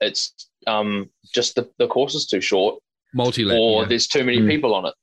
It's 0.00 0.32
um, 0.66 1.10
just 1.34 1.54
the, 1.54 1.68
the 1.78 1.86
course 1.86 2.14
is 2.14 2.26
too 2.26 2.40
short, 2.40 2.80
Multi 3.14 3.44
or 3.44 3.82
Yeah. 3.82 3.88
there's 3.88 4.06
too 4.06 4.24
many 4.24 4.38
Mm. 4.38 4.48
people 4.48 4.74
on 4.74 4.86
it. 4.86 4.94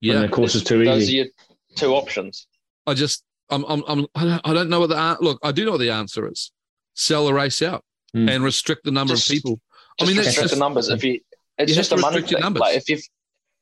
yeah. 0.00 0.14
and 0.14 0.24
the 0.24 0.28
course 0.28 0.54
is 0.54 0.64
too 0.64 0.84
Those 0.84 1.02
easy. 1.04 1.20
are 1.20 1.24
your 1.24 1.32
two 1.76 1.94
options. 1.94 2.46
I 2.86 2.94
just 2.94 3.24
I'm 3.50 3.64
I'm, 3.66 3.82
I'm 3.86 4.06
I 4.14 4.52
don't- 4.54 4.70
know 4.70 4.80
what 4.80 4.88
the 4.88 4.98
an- 4.98 5.18
look. 5.20 5.38
I 5.42 5.52
do 5.52 5.64
know 5.64 5.72
what 5.72 5.80
the 5.80 5.90
answer 5.90 6.28
is. 6.30 6.50
Sell 6.94 7.26
the 7.26 7.34
race 7.34 7.62
out 7.62 7.84
Mm. 8.14 8.30
and 8.30 8.44
restrict 8.44 8.84
the 8.84 8.90
number 8.90 9.14
Just- 9.14 9.30
of 9.30 9.34
people. 9.34 9.60
I 10.00 10.04
Just 10.04 10.08
mean, 10.08 10.16
that's 10.16 10.26
restrict 10.28 10.44
just 10.50 10.54
the 10.54 10.60
numbers. 10.60 10.88
If 10.88 11.02
you, 11.04 11.20
it's 11.58 11.70
You 11.70 11.76
just 11.76 11.92
a 11.92 11.96
money 11.96 12.20
thing. 12.22 12.40
numbers. 12.40 12.60
Like 12.60 12.76
if 12.76 12.88
you, 12.90 12.98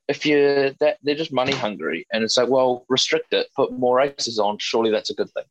if 0.09 0.27
you 0.27 0.75
that 0.81 0.99
they're 1.03 1.15
just 1.15 1.33
money 1.33 1.53
hungry, 1.53 2.07
and 2.13 2.23
it's 2.25 2.37
like, 2.37 2.49
well, 2.49 2.85
restrict 2.89 3.33
it, 3.33 3.47
put 3.55 3.73
more 3.73 3.97
races 3.97 4.39
on. 4.41 4.59
Surely 4.59 4.91
that's 4.91 5.11
a 5.11 5.15
good 5.15 5.31
thing. 5.33 5.45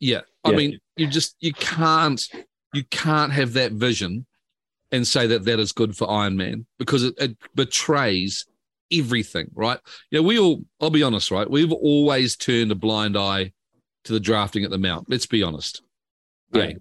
yeah. 0.00 0.20
I 0.44 0.50
Yeah. 0.50 0.56
mean, 0.56 0.80
you 0.96 1.06
just 1.06 1.36
you 1.40 1.52
can't 1.54 2.22
you 2.74 2.84
can't 2.90 3.32
have 3.32 3.52
that 3.54 3.72
vision 3.72 4.26
and 4.92 5.06
say 5.06 5.26
that 5.26 5.44
that 5.44 5.58
is 5.58 5.72
good 5.72 5.96
for 5.96 6.06
Ironman 6.06 6.66
because 6.78 7.04
it, 7.04 7.14
it 7.18 7.36
betrays 7.54 8.46
everything, 8.92 9.50
right? 9.54 9.78
Yeah, 10.10 10.20
we 10.20 10.38
all. 10.38 10.64
I'll 10.80 10.90
be 10.90 11.02
honest, 11.02 11.30
right? 11.30 11.50
We've 11.50 11.72
always 11.72 12.36
turned 12.36 12.70
a 12.70 12.76
blind 12.76 13.16
eye 13.16 13.52
to 14.04 14.12
the 14.12 14.20
drafting 14.20 14.64
at 14.64 14.70
the 14.70 14.78
Mount. 14.78 15.08
Let's 15.08 15.26
be 15.26 15.42
honest. 15.42 15.82
Yeah. 16.52 16.62
Hey. 16.62 16.76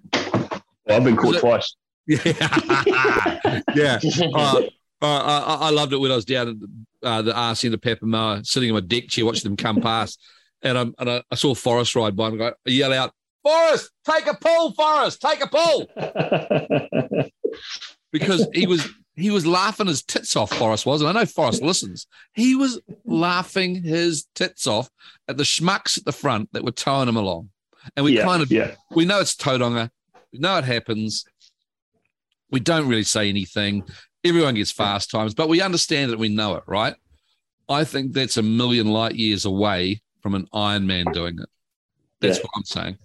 Well, 0.86 0.98
I've 0.98 1.04
been 1.04 1.18
caught 1.18 1.40
twice. 1.40 1.76
Yeah, 2.06 3.62
yeah. 3.76 4.00
Uh, 4.36 4.62
uh, 5.02 5.06
I, 5.06 5.68
I 5.68 5.70
loved 5.70 5.94
it 5.94 5.98
when 5.98 6.12
I 6.12 6.16
was 6.16 6.26
down 6.26 6.50
at 7.02 7.08
uh, 7.08 7.22
the 7.22 7.32
RC 7.32 7.72
the 7.72 7.78
Papamoa, 7.78 8.46
sitting 8.46 8.70
in 8.70 8.76
my 8.76 8.82
deck 8.82 9.08
chair, 9.08 9.26
watching 9.26 9.44
them 9.44 9.58
come 9.58 9.82
past, 9.82 10.20
and, 10.62 10.78
I'm, 10.78 10.96
and 11.00 11.10
I, 11.10 11.24
I 11.32 11.36
saw 11.36 11.54
Forrest 11.54 11.96
ride 11.96 12.16
by 12.16 12.28
and 12.28 12.38
go, 12.38 12.48
I 12.48 12.70
yell 12.70 12.92
out, 12.94 13.14
Forrest, 13.44 13.92
take 14.10 14.28
a 14.28 14.36
pull, 14.36 14.74
Forrest, 14.74 15.22
take 15.22 15.44
a 15.44 15.48
pull, 15.48 15.88
because 18.12 18.48
he 18.54 18.66
was 18.66 18.88
he 19.16 19.30
was 19.30 19.46
laughing 19.46 19.88
his 19.88 20.02
tits 20.02 20.36
off. 20.36 20.52
Forrest 20.54 20.86
was, 20.86 21.02
and 21.02 21.10
I 21.10 21.22
know 21.22 21.26
Forrest 21.26 21.62
listens. 21.62 22.08
He 22.34 22.56
was 22.56 22.80
laughing 23.06 23.84
his 23.84 24.26
tits 24.34 24.66
off 24.66 24.90
at 25.28 25.38
the 25.38 25.44
schmucks 25.44 25.98
at 25.98 26.06
the 26.06 26.12
front 26.12 26.52
that 26.54 26.64
were 26.64 26.72
towing 26.72 27.10
him 27.10 27.18
along, 27.18 27.50
and 27.96 28.06
we 28.06 28.18
yeah, 28.18 28.24
kind 28.24 28.42
of 28.42 28.52
yeah. 28.52 28.76
we 28.92 29.06
know 29.06 29.20
it's 29.20 29.36
Tauranga. 29.36 29.90
We 30.32 30.40
know 30.40 30.58
it 30.58 30.64
happens. 30.64 31.26
We 32.50 32.60
don't 32.60 32.88
really 32.88 33.04
say 33.04 33.30
anything. 33.30 33.84
Everyone 34.24 34.56
gets 34.56 34.72
fast 34.72 35.12
times, 35.12 35.34
but 35.34 35.50
we 35.50 35.62
understand 35.62 36.12
it. 36.12 36.20
We 36.20 36.30
know 36.30 36.56
it, 36.56 36.64
right? 36.66 36.96
I 37.68 37.84
think 37.84 38.14
that's 38.14 38.38
a 38.38 38.44
million 38.44 38.88
light 38.88 39.16
years 39.16 39.46
away 39.46 40.02
from 40.22 40.36
an 40.36 40.48
Ironman 40.54 41.12
doing 41.14 41.40
it. 41.40 41.50
That's 42.24 42.38
Yeah. 42.40 42.44
what 42.44 42.52
I'm 42.56 42.64
saying. 42.66 42.98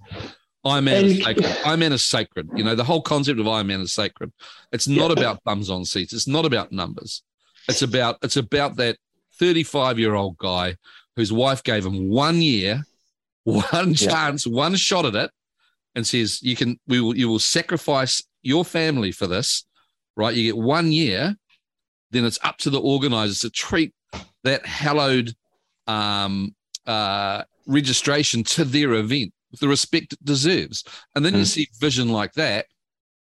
Ironman 0.65 0.99
And- 0.99 1.07
is 1.07 1.25
sacred. 1.25 1.45
Ironman 1.45 1.93
is 1.93 2.05
sacred. 2.05 2.49
You 2.57 2.65
know, 2.65 2.75
the 2.75 2.85
whole 2.85 3.01
concept 3.03 3.39
of 3.39 3.47
Ironman 3.47 3.83
is 3.83 3.93
sacred. 3.93 4.33
It's 4.73 4.89
not 4.89 5.09
Yeah. 5.11 5.19
about 5.19 5.45
bums 5.45 5.71
on 5.71 5.85
seats. 5.85 6.13
It's 6.13 6.27
not 6.27 6.45
about 6.45 6.73
numbers. 6.73 7.23
It's 7.69 7.83
about 7.83 8.19
it's 8.23 8.37
about 8.37 8.77
that 8.77 8.97
35 9.39 9.99
year 9.99 10.15
old 10.15 10.37
guy 10.39 10.77
whose 11.17 11.33
wife 11.33 11.63
gave 11.63 11.85
him 11.87 12.09
one 12.09 12.41
year, 12.43 12.85
one 13.45 13.91
Yeah. 13.91 14.09
chance, 14.11 14.47
one 14.47 14.75
shot 14.77 15.05
at 15.05 15.15
it, 15.15 15.31
and 15.95 16.07
says, 16.07 16.43
You 16.43 16.57
can 16.57 16.79
we 16.87 17.01
will 17.01 17.17
you 17.17 17.29
will 17.29 17.39
sacrifice 17.39 18.23
your 18.43 18.65
family 18.65 19.13
for 19.13 19.27
this, 19.27 19.65
right? 20.17 20.35
You 20.35 20.43
get 20.45 20.57
one 20.59 20.93
year, 20.93 21.37
then 22.11 22.25
it's 22.25 22.39
up 22.43 22.57
to 22.59 22.71
the 22.71 22.81
organizers 22.81 23.41
to 23.41 23.51
treat 23.51 23.93
that 24.45 24.65
hallowed 24.67 25.35
um 25.87 26.55
uh 26.87 27.43
registration 27.69 28.43
to 28.43 28.65
their 28.65 28.95
event 28.95 29.33
with 29.53 29.61
the 29.61 29.69
respect 29.69 30.13
it 30.15 30.25
deserves. 30.25 30.83
And 31.15 31.25
then 31.25 31.35
you 31.35 31.43
Mm. 31.43 31.47
see 31.47 31.69
vision 31.79 32.09
like 32.09 32.33
that, 32.35 32.67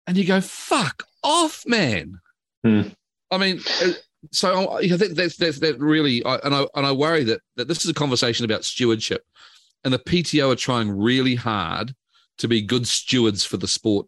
and 0.08 0.18
you 0.18 0.26
go, 0.26 0.42
"Fuck 0.42 1.04
off, 1.24 1.64
man." 1.68 2.20
Mm. 2.66 2.96
I 3.30 3.38
mean, 3.38 3.62
uh, 3.84 3.92
so 4.32 4.68
I- 4.70 4.80
yeah, 4.82 4.96
that, 4.96 5.16
that's 5.16 5.36
that's 5.38 5.60
that 5.60 5.80
really, 5.80 6.26
I, 6.26 6.36
and 6.38 6.56
I 6.56 6.66
and 6.76 6.86
I 6.86 6.92
worry 6.92 7.24
that 7.26 7.42
that 7.58 7.68
this 7.68 7.84
is 7.84 7.90
a 7.92 7.94
conversation 7.94 8.46
about 8.46 8.66
stewardship, 8.66 9.24
and 9.84 9.94
the 9.94 10.00
PTO 10.00 10.52
are 10.52 10.56
trying 10.56 10.90
really 10.90 11.36
hard 11.36 11.94
to 12.40 12.48
be 12.48 12.62
good 12.62 12.88
stewards 12.88 13.44
for 13.44 13.58
the 13.58 13.68
sport. 13.68 14.08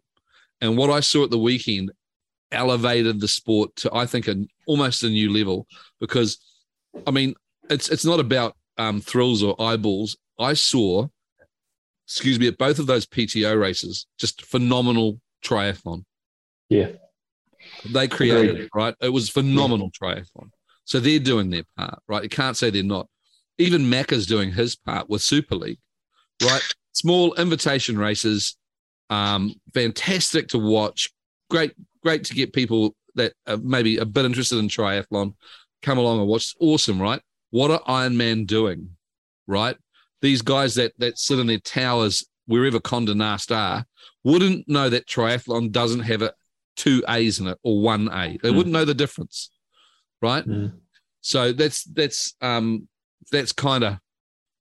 And 0.60 0.76
what 0.76 0.90
I 0.90 1.00
saw 1.00 1.24
at 1.24 1.30
the 1.30 1.38
weekend 1.38 1.90
elevated 2.52 3.20
the 3.20 3.28
sport 3.28 3.74
to, 3.76 3.94
I 3.94 4.06
think, 4.06 4.26
an 4.28 4.48
almost 4.66 5.02
a 5.02 5.08
new 5.08 5.32
level 5.32 5.66
because, 6.00 6.38
I 7.06 7.10
mean, 7.12 7.34
it's 7.68 7.88
it's 7.88 8.04
not 8.04 8.20
about 8.20 8.56
um, 8.78 9.00
thrills 9.00 9.42
or 9.42 9.60
eyeballs. 9.60 10.16
I 10.40 10.54
saw, 10.54 11.08
excuse 12.06 12.38
me, 12.38 12.48
at 12.48 12.58
both 12.58 12.78
of 12.78 12.86
those 12.86 13.06
PTO 13.06 13.60
races, 13.60 14.06
just 14.18 14.44
phenomenal 14.44 15.20
triathlon. 15.44 16.04
Yeah. 16.68 16.92
They 17.92 18.08
created 18.08 18.50
Agreed. 18.50 18.64
it, 18.64 18.70
right? 18.74 18.94
It 19.00 19.10
was 19.10 19.28
phenomenal 19.28 19.90
triathlon. 19.90 20.50
So 20.84 20.98
they're 20.98 21.18
doing 21.18 21.50
their 21.50 21.64
part, 21.76 22.00
right? 22.08 22.22
You 22.22 22.28
can't 22.28 22.56
say 22.56 22.70
they're 22.70 22.82
not. 22.82 23.06
Even 23.58 23.82
Macca's 23.82 24.26
doing 24.26 24.50
his 24.52 24.74
part 24.74 25.08
with 25.10 25.22
Super 25.22 25.54
League, 25.54 25.78
right? 26.42 26.62
Small 26.92 27.34
invitation 27.34 27.98
races, 27.98 28.56
um, 29.10 29.54
fantastic 29.74 30.48
to 30.48 30.58
watch. 30.58 31.10
Great, 31.50 31.74
great 32.02 32.24
to 32.24 32.34
get 32.34 32.52
people 32.52 32.94
that 33.14 33.34
are 33.46 33.58
maybe 33.58 33.98
a 33.98 34.06
bit 34.06 34.24
interested 34.24 34.58
in 34.58 34.68
triathlon 34.68 35.34
come 35.82 35.98
along 35.98 36.20
and 36.20 36.28
watch. 36.28 36.42
It's 36.42 36.54
awesome, 36.60 37.00
right? 37.00 37.20
What 37.50 37.70
are 37.70 37.80
Ironman 37.80 38.46
doing, 38.46 38.90
right? 39.46 39.76
These 40.22 40.42
guys 40.42 40.74
that 40.74 40.92
that 40.98 41.18
sit 41.18 41.38
in 41.38 41.46
their 41.46 41.58
towers 41.58 42.24
wherever 42.46 42.78
Condé 42.80 43.14
Nast 43.16 43.52
are 43.52 43.84
wouldn't 44.24 44.68
know 44.68 44.88
that 44.90 45.06
triathlon 45.06 45.70
doesn't 45.70 46.00
have 46.00 46.22
a 46.22 46.32
two 46.76 47.02
A's 47.08 47.38
in 47.40 47.46
it 47.46 47.58
or 47.62 47.80
one 47.80 48.08
A. 48.12 48.38
They 48.42 48.50
Mm. 48.50 48.56
wouldn't 48.56 48.72
know 48.72 48.84
the 48.84 48.94
difference, 48.94 49.50
right? 50.20 50.46
Mm. 50.46 50.72
So 51.20 51.52
that's 51.52 51.84
that's 51.84 52.34
um 52.40 52.88
that's 53.30 53.52
kind 53.52 53.84
of 53.84 53.98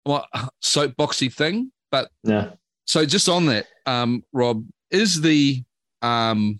well 0.06 0.25
soapboxy 0.63 1.34
thing. 1.34 1.72
But 1.92 2.10
No. 2.24 2.54
so 2.86 3.06
just 3.06 3.28
on 3.28 3.46
that, 3.48 3.66
um, 3.86 4.24
Rob, 4.32 4.66
is 4.92 5.22
the 5.22 5.63
um 6.01 6.60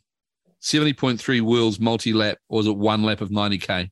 seventy 0.60 0.94
point 0.94 1.20
three 1.22 1.40
worlds 1.42 1.80
multi 1.80 2.12
lap 2.14 2.38
or 2.50 2.60
is 2.62 2.68
it 2.68 2.76
one 2.76 3.04
lap 3.04 3.22
of 3.22 3.32
ninety 3.32 3.58
k? 3.58 3.90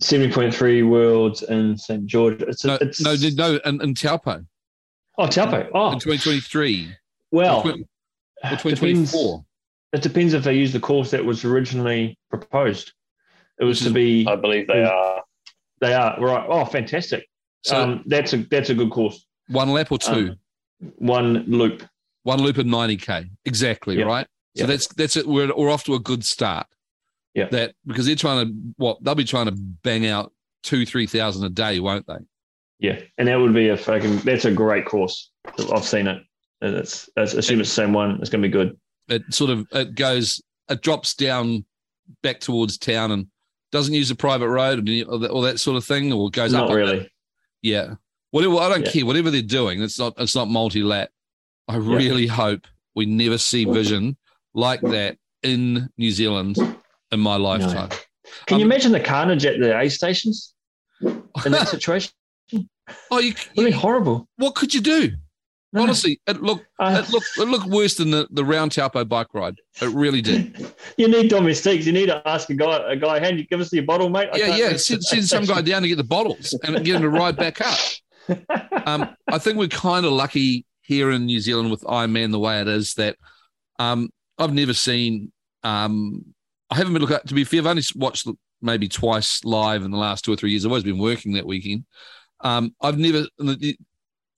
Seventy 0.00 0.32
point 0.32 0.54
three 0.54 0.82
worlds 0.82 1.42
in 1.42 1.76
St 1.76 2.06
George. 2.06 2.40
It's, 2.42 2.64
No, 2.64 2.78
it's 2.80 3.00
no, 3.00 3.14
no, 3.34 3.60
in, 3.66 3.82
in 3.82 3.94
Taupo 3.94 4.44
Oh, 5.18 5.26
Taupo. 5.26 5.68
Oh, 5.74 5.92
in 5.92 5.98
twenty 6.00 6.18
twenty 6.18 6.40
three 6.40 6.94
well, 7.30 7.58
or 7.58 7.62
twenty 7.62 7.86
twenty 8.58 8.74
depends- 8.74 9.14
It 9.92 10.02
depends 10.02 10.32
if 10.32 10.44
they 10.44 10.54
use 10.54 10.72
the 10.72 10.80
course 10.80 11.10
that 11.10 11.22
was 11.24 11.44
originally 11.44 12.16
proposed. 12.30 12.92
It 13.58 13.64
was 13.64 13.80
to 13.80 13.90
be. 13.90 14.26
I 14.26 14.36
believe 14.36 14.66
they 14.68 14.82
are. 14.84 15.22
They 15.82 15.92
are 15.92 16.16
right. 16.18 16.46
Oh, 16.48 16.64
fantastic. 16.64 17.26
So 17.62 17.76
um, 17.82 18.02
that's 18.06 18.32
a 18.32 18.38
that's 18.50 18.70
a 18.70 18.74
good 18.74 18.90
course. 18.90 19.26
one 19.48 19.68
lap 19.70 19.92
or 19.92 19.98
two, 19.98 20.30
Um, 20.82 20.92
one 20.96 21.44
loop. 21.46 21.82
one 22.22 22.40
loop 22.40 22.56
of 22.56 22.64
ninety 22.64 22.96
k, 22.96 23.26
exactly 23.44 23.98
Yeah. 23.98 24.04
right. 24.06 24.26
So 24.56 24.62
Yeah. 24.62 24.66
that's 24.68 24.86
that's 24.94 25.16
it. 25.16 25.26
We're 25.26 25.54
we're 25.54 25.70
off 25.70 25.84
to 25.84 25.94
a 25.94 25.98
good 26.00 26.24
start. 26.24 26.66
Yeah. 27.34 27.48
That 27.50 27.74
because 27.86 28.06
they're 28.06 28.16
trying 28.16 28.46
to 28.46 28.54
what 28.76 29.02
they'll 29.02 29.14
be 29.14 29.24
trying 29.24 29.46
to 29.46 29.52
bang 29.52 30.06
out 30.06 30.32
two 30.62 30.84
three 30.84 31.06
thousand 31.06 31.44
a 31.44 31.48
day, 31.48 31.78
won't 31.80 32.06
they? 32.06 32.18
Yeah, 32.80 32.98
and 33.18 33.28
that 33.28 33.38
would 33.38 33.54
be 33.54 33.68
a 33.68 33.76
fucking. 33.76 34.18
That's 34.18 34.46
a 34.46 34.50
great 34.52 34.86
course. 34.86 35.30
I've 35.72 35.84
seen 35.84 36.06
it. 36.06 36.22
And 36.62 36.74
it's, 36.76 37.08
it's 37.16 37.34
assume 37.34 37.60
it's 37.60 37.68
the 37.70 37.74
same 37.74 37.92
one. 37.92 38.18
It's 38.20 38.30
going 38.30 38.42
to 38.42 38.48
be 38.48 38.52
good. 38.52 38.76
It 39.08 39.22
sort 39.32 39.50
of 39.50 39.66
it 39.72 39.94
goes 39.94 40.40
it 40.68 40.82
drops 40.82 41.14
down 41.14 41.64
back 42.22 42.40
towards 42.40 42.78
town 42.78 43.12
and 43.12 43.26
doesn't 43.72 43.94
use 43.94 44.10
a 44.10 44.14
private 44.16 44.48
road 44.48 44.78
and 44.78 45.04
or 45.08 45.18
that, 45.18 45.28
or 45.28 45.42
that 45.42 45.60
sort 45.60 45.76
of 45.76 45.84
thing, 45.84 46.12
or 46.12 46.30
goes 46.30 46.52
Not 46.52 46.70
up. 46.70 46.74
really. 46.74 47.10
Yeah. 47.62 47.94
Whatever. 48.30 48.56
I 48.56 48.68
don't 48.68 48.84
Yeah. 48.86 48.92
care. 48.92 49.06
Whatever 49.06 49.30
they're 49.30 49.42
doing, 49.42 49.82
it's 49.82 49.98
not. 49.98 50.14
It's 50.18 50.34
not 50.34 50.48
multi 50.48 50.82
lap. 50.82 51.10
I 51.68 51.74
Yeah. 51.74 51.96
really 51.96 52.26
hope 52.26 52.66
we 52.94 53.06
never 53.06 53.38
see 53.38 53.64
vision 53.66 54.16
like 54.54 54.80
that 54.80 55.16
in 55.42 55.88
New 55.96 56.10
Zealand 56.10 56.56
in 57.12 57.20
my 57.20 57.36
lifetime. 57.36 57.88
Can 58.46 58.58
you 58.58 58.64
Um, 58.64 58.70
imagine 58.72 58.92
the 58.92 59.00
carnage 59.00 59.44
at 59.44 59.60
the 59.60 59.78
aid 59.78 59.90
stations 59.90 60.54
in 61.02 61.52
that 61.52 61.68
situation? 61.76 62.12
oh, 63.10 63.18
you, 63.18 63.34
It'd 63.54 63.64
be 63.66 63.70
horrible. 63.70 64.28
what 64.36 64.54
could 64.54 64.72
you 64.74 64.80
do? 64.80 65.12
No. 65.72 65.82
Honestly, 65.82 66.20
it 66.26 66.42
looked 66.42 66.66
Uh, 66.80 67.00
it 67.04 67.12
looked 67.12 67.28
it 67.36 67.44
looked 67.46 67.66
worse 67.66 67.94
than 67.94 68.10
the, 68.10 68.26
the 68.32 68.44
round 68.44 68.72
Taupo 68.72 69.04
bike 69.04 69.28
ride. 69.34 69.54
It 69.80 69.90
really 69.94 70.20
did. 70.20 70.66
you 70.96 71.06
need 71.06 71.30
domestiques. 71.30 71.86
You 71.86 71.92
need 71.92 72.06
to 72.06 72.26
ask 72.28 72.50
a 72.50 72.54
guy, 72.54 72.92
a 72.92 72.96
guy, 72.96 73.20
hey, 73.20 73.34
you 73.36 73.46
give 73.46 73.60
us 73.60 73.72
your 73.72 73.84
bottle, 73.84 74.08
mate. 74.08 74.28
I 74.32 74.36
yeah, 74.38 74.56
yeah. 74.56 74.76
Send, 74.76 75.04
send 75.04 75.24
some 75.28 75.44
guy 75.44 75.60
down 75.60 75.82
to 75.82 75.88
get 75.88 75.96
the 75.96 76.02
bottles 76.04 76.58
and 76.64 76.84
get 76.84 76.96
him 76.96 77.02
to 77.02 77.08
ride 77.08 77.36
back 77.36 77.60
up. 77.60 77.78
um, 78.86 79.14
I 79.28 79.38
think 79.38 79.58
we're 79.58 79.68
kind 79.68 80.04
of 80.04 80.12
lucky 80.12 80.66
here 80.82 81.12
in 81.12 81.26
New 81.26 81.38
Zealand 81.38 81.70
with 81.70 81.82
Ironman 81.82 82.32
the 82.32 82.38
way 82.40 82.60
it 82.60 82.66
is 82.66 82.94
that 82.94 83.16
um, 83.78 84.10
I've 84.38 84.52
never 84.52 84.74
seen. 84.74 85.30
Um, 85.62 86.34
I 86.70 86.76
haven't 86.76 86.92
been 86.92 87.02
looking. 87.02 87.16
at, 87.16 87.26
To 87.28 87.34
be 87.34 87.44
fair, 87.44 87.60
I've 87.60 87.66
only 87.66 87.82
watched 87.96 88.28
maybe 88.62 88.88
twice 88.88 89.44
live 89.44 89.82
in 89.82 89.90
the 89.90 89.98
last 89.98 90.24
two 90.24 90.32
or 90.32 90.36
three 90.36 90.50
years. 90.50 90.64
I've 90.64 90.70
always 90.70 90.84
been 90.84 90.98
working 90.98 91.32
that 91.32 91.46
weekend. 91.46 91.84
Um, 92.40 92.74
I've 92.80 92.98
never, 92.98 93.26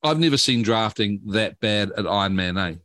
I've 0.02 0.18
never 0.18 0.36
seen 0.36 0.62
drafting 0.62 1.20
that 1.26 1.60
bad 1.60 1.90
at 1.92 2.04
Ironman. 2.04 2.72
Eh? 2.72 2.76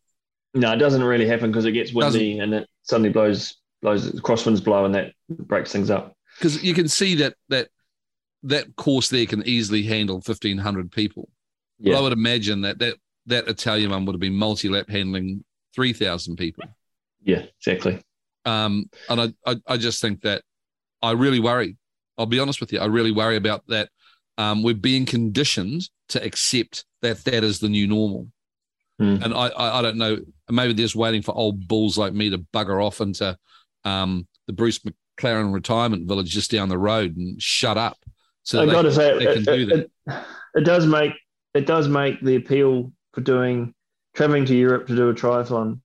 no, 0.53 0.73
it 0.73 0.77
doesn't 0.77 1.03
really 1.03 1.27
happen 1.27 1.51
because 1.51 1.65
it 1.65 1.71
gets 1.71 1.93
windy 1.93 2.39
and 2.39 2.53
it 2.53 2.69
suddenly 2.83 3.09
blows, 3.09 3.57
blows 3.81 4.11
crosswinds 4.21 4.63
blow, 4.63 4.85
and 4.85 4.95
that 4.95 5.13
breaks 5.29 5.71
things 5.71 5.89
up. 5.89 6.15
Because 6.37 6.63
you 6.63 6.73
can 6.73 6.87
see 6.87 7.15
that 7.15 7.35
that 7.49 7.69
that 8.43 8.75
course 8.75 9.09
there 9.09 9.25
can 9.25 9.43
easily 9.47 9.83
handle 9.83 10.21
fifteen 10.21 10.57
hundred 10.57 10.91
people. 10.91 11.29
But 11.79 11.91
Yeah. 11.91 11.97
I 11.97 12.01
would 12.01 12.13
imagine 12.13 12.61
that 12.61 12.79
that 12.79 12.95
that 13.27 13.47
Italian 13.47 13.91
one 13.91 14.05
would 14.05 14.13
have 14.13 14.19
been 14.19 14.35
multi 14.35 14.69
lap 14.69 14.89
handling 14.89 15.43
three 15.73 15.93
thousand 15.93 16.37
people. 16.37 16.65
Yeah, 17.23 17.45
exactly. 17.59 18.01
Um, 18.47 18.89
and 19.09 19.21
I, 19.21 19.33
I, 19.45 19.55
I 19.67 19.77
just 19.77 20.01
think 20.01 20.21
that 20.21 20.41
I 21.01 21.11
really 21.11 21.39
worry. 21.39 21.75
I'll 22.17 22.25
be 22.25 22.39
honest 22.39 22.61
with 22.61 22.71
you. 22.71 22.79
I 22.79 22.85
really 22.85 23.11
worry 23.11 23.35
about 23.35 23.67
that. 23.67 23.89
Um, 24.37 24.63
we're 24.63 24.73
being 24.73 25.05
conditioned 25.05 25.89
to 26.09 26.23
accept 26.23 26.85
that 27.01 27.23
that 27.25 27.43
is 27.43 27.59
the 27.59 27.67
new 27.67 27.87
normal. 27.87 28.27
Hmm. 28.99 29.21
And 29.21 29.33
I, 29.33 29.47
I, 29.47 29.79
I 29.79 29.81
don't 29.81 29.97
know. 29.97 30.17
Maybe 30.49 30.73
they're 30.73 30.85
just 30.85 30.95
waiting 30.95 31.21
for 31.21 31.35
old 31.35 31.67
bulls 31.67 31.97
like 31.97 32.13
me 32.13 32.29
to 32.29 32.39
bugger 32.53 32.83
off 32.83 33.01
into 33.01 33.37
um, 33.83 34.27
the 34.47 34.53
Bruce 34.53 34.79
McLaren 35.19 35.53
retirement 35.53 36.07
village 36.07 36.29
just 36.29 36.49
down 36.49 36.69
the 36.69 36.77
road 36.77 37.17
and 37.17 37.41
shut 37.41 37.77
up. 37.77 37.97
So 38.43 38.61
I 38.61 38.65
they 38.65 38.71
got 38.71 38.83
to 38.83 38.93
say, 38.93 39.11
it, 39.11 39.45
do 39.45 39.69
it, 39.75 39.91
it 40.55 40.63
does 40.63 40.85
make 40.85 41.11
it 41.53 41.65
does 41.65 41.89
make 41.89 42.21
the 42.21 42.37
appeal 42.37 42.93
for 43.13 43.21
doing 43.21 43.73
traveling 44.15 44.45
to 44.45 44.55
Europe 44.55 44.87
to 44.87 44.95
do 44.95 45.09
a 45.09 45.13
triathlon. 45.13 45.81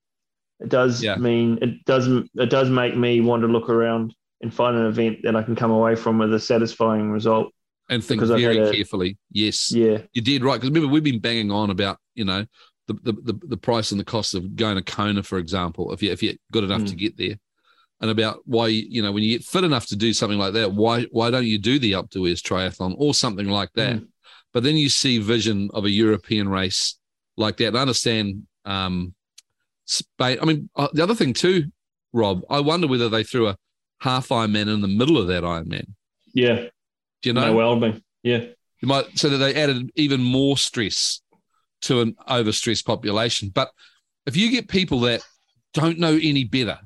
It 0.62 0.69
does 0.69 1.02
Yeah. 1.02 1.16
mean 1.16 1.59
it 1.61 1.85
does 1.85 2.07
it 2.09 2.50
does 2.50 2.71
make 2.71 2.97
me 2.97 3.21
want 3.21 3.42
to 3.42 3.49
look 3.49 3.69
around 3.69 4.14
and 4.40 4.52
find 4.52 4.76
an 4.76 4.87
event 4.87 5.19
that 5.25 5.35
I 5.37 5.42
can 5.42 5.57
come 5.57 5.71
away 5.71 5.95
from 5.97 6.19
with 6.19 6.33
a 6.35 6.40
satisfying 6.40 7.11
result. 7.11 7.52
and 7.90 8.02
think 8.02 8.23
very 8.23 8.59
a- 8.59 8.73
carefully. 8.73 9.19
Yes. 9.33 9.73
Yeah, 9.73 9.99
You 10.14 10.23
did 10.23 10.42
right 10.45 10.54
because 10.54 10.71
remember 10.71 10.88
we've 10.92 11.02
been 11.02 11.21
banging 11.21 11.50
on 11.50 11.69
about 11.71 11.99
you 12.14 12.25
know 12.25 12.47
the, 12.87 12.95
the 13.02 13.12
the 13.12 13.35
the 13.49 13.57
price 13.57 13.90
and 13.92 14.00
the 14.00 14.04
cost 14.04 14.35
of 14.35 14.54
going 14.57 14.76
to 14.76 14.83
Kona, 14.83 15.23
for 15.23 15.38
example, 15.38 15.92
if 15.92 16.02
you 16.02 16.11
if 16.12 16.23
you're 16.23 16.35
good 16.52 16.64
enough 16.64 16.83
Mm. 16.83 16.88
to 16.90 16.97
get 16.97 17.16
there, 17.16 17.37
and 18.00 18.11
about 18.11 18.40
why 18.45 18.69
you 18.69 19.02
know 19.02 19.12
when 19.12 19.23
you 19.25 19.37
get 19.37 19.45
fit 19.45 19.64
enough 19.64 19.87
to 19.87 19.97
do 19.97 20.12
something 20.12 20.38
like 20.38 20.54
that, 20.54 20.73
why 20.73 21.04
why 21.11 21.31
don't 21.31 21.47
you 21.47 21.59
do 21.59 21.78
the 21.78 21.92
Alpe 21.92 22.11
d'Huez 22.11 22.40
triathlon 22.40 22.95
or 22.99 23.14
something 23.14 23.49
like 23.49 23.73
that? 23.75 23.97
Mm. 23.97 24.07
But 24.52 24.62
then 24.62 24.76
you 24.76 24.88
see 24.88 25.19
vision 25.19 25.71
of 25.75 25.85
a 25.85 25.90
European 25.90 26.49
race 26.49 26.99
like 27.37 27.57
that. 27.59 27.69
And 27.69 27.78
I 27.78 27.83
understand 27.83 28.47
um, 28.64 29.14
Spain. 29.92 30.38
I 30.40 30.44
mean, 30.44 30.68
uh, 30.76 30.88
the 30.92 31.02
other 31.02 31.14
thing 31.14 31.32
too, 31.34 31.70
Rob, 32.12 32.42
I 32.50 32.61
wonder 32.61 32.87
whether 32.87 33.08
they 33.08 33.25
threw 33.25 33.49
a 33.49 33.56
half 34.00 34.28
Ironman 34.28 34.72
in 34.72 34.80
the 34.80 34.88
middle 34.88 35.18
of 35.18 35.28
that 35.28 35.44
Ironman. 35.44 35.87
yeah, 36.34 36.56
Do 37.22 37.28
you 37.28 37.32
no, 37.32 37.46
know? 37.46 37.54
well, 37.54 37.78
been 37.78 38.02
yeah, 38.22 38.44
You 38.80 38.88
might 38.88 39.18
so 39.18 39.28
that 39.28 39.38
they 39.38 39.54
added 39.54 39.90
even 39.96 40.22
more 40.22 40.56
stress 40.56 41.20
to 41.82 42.00
an 42.00 42.14
overstressed 42.28 42.84
population. 42.84 43.50
But 43.52 43.70
if 44.26 44.37
you 44.37 44.50
get 44.50 44.68
people 44.68 45.00
that 45.00 45.22
don't 45.75 45.99
know 45.99 46.18
any 46.20 46.44
better, 46.44 46.78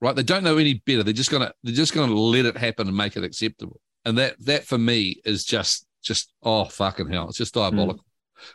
right? 0.00 0.14
They 0.14 0.22
don't 0.22 0.44
know 0.44 0.58
any 0.58 0.74
better. 0.86 1.02
They're 1.02 1.12
just 1.12 1.30
gonna 1.30 1.52
they're 1.62 1.74
just 1.74 1.94
gonna 1.94 2.12
let 2.14 2.44
it 2.44 2.56
happen 2.56 2.88
and 2.88 2.96
make 2.96 3.16
it 3.16 3.24
acceptable. 3.24 3.80
And 4.04 4.18
that 4.18 4.36
that 4.44 4.64
for 4.64 4.78
me 4.78 5.20
is 5.24 5.44
just 5.44 5.86
just 6.02 6.32
oh 6.42 6.64
fucking 6.66 7.10
hell, 7.10 7.28
it's 7.28 7.38
just 7.38 7.54
diabolical. 7.54 8.04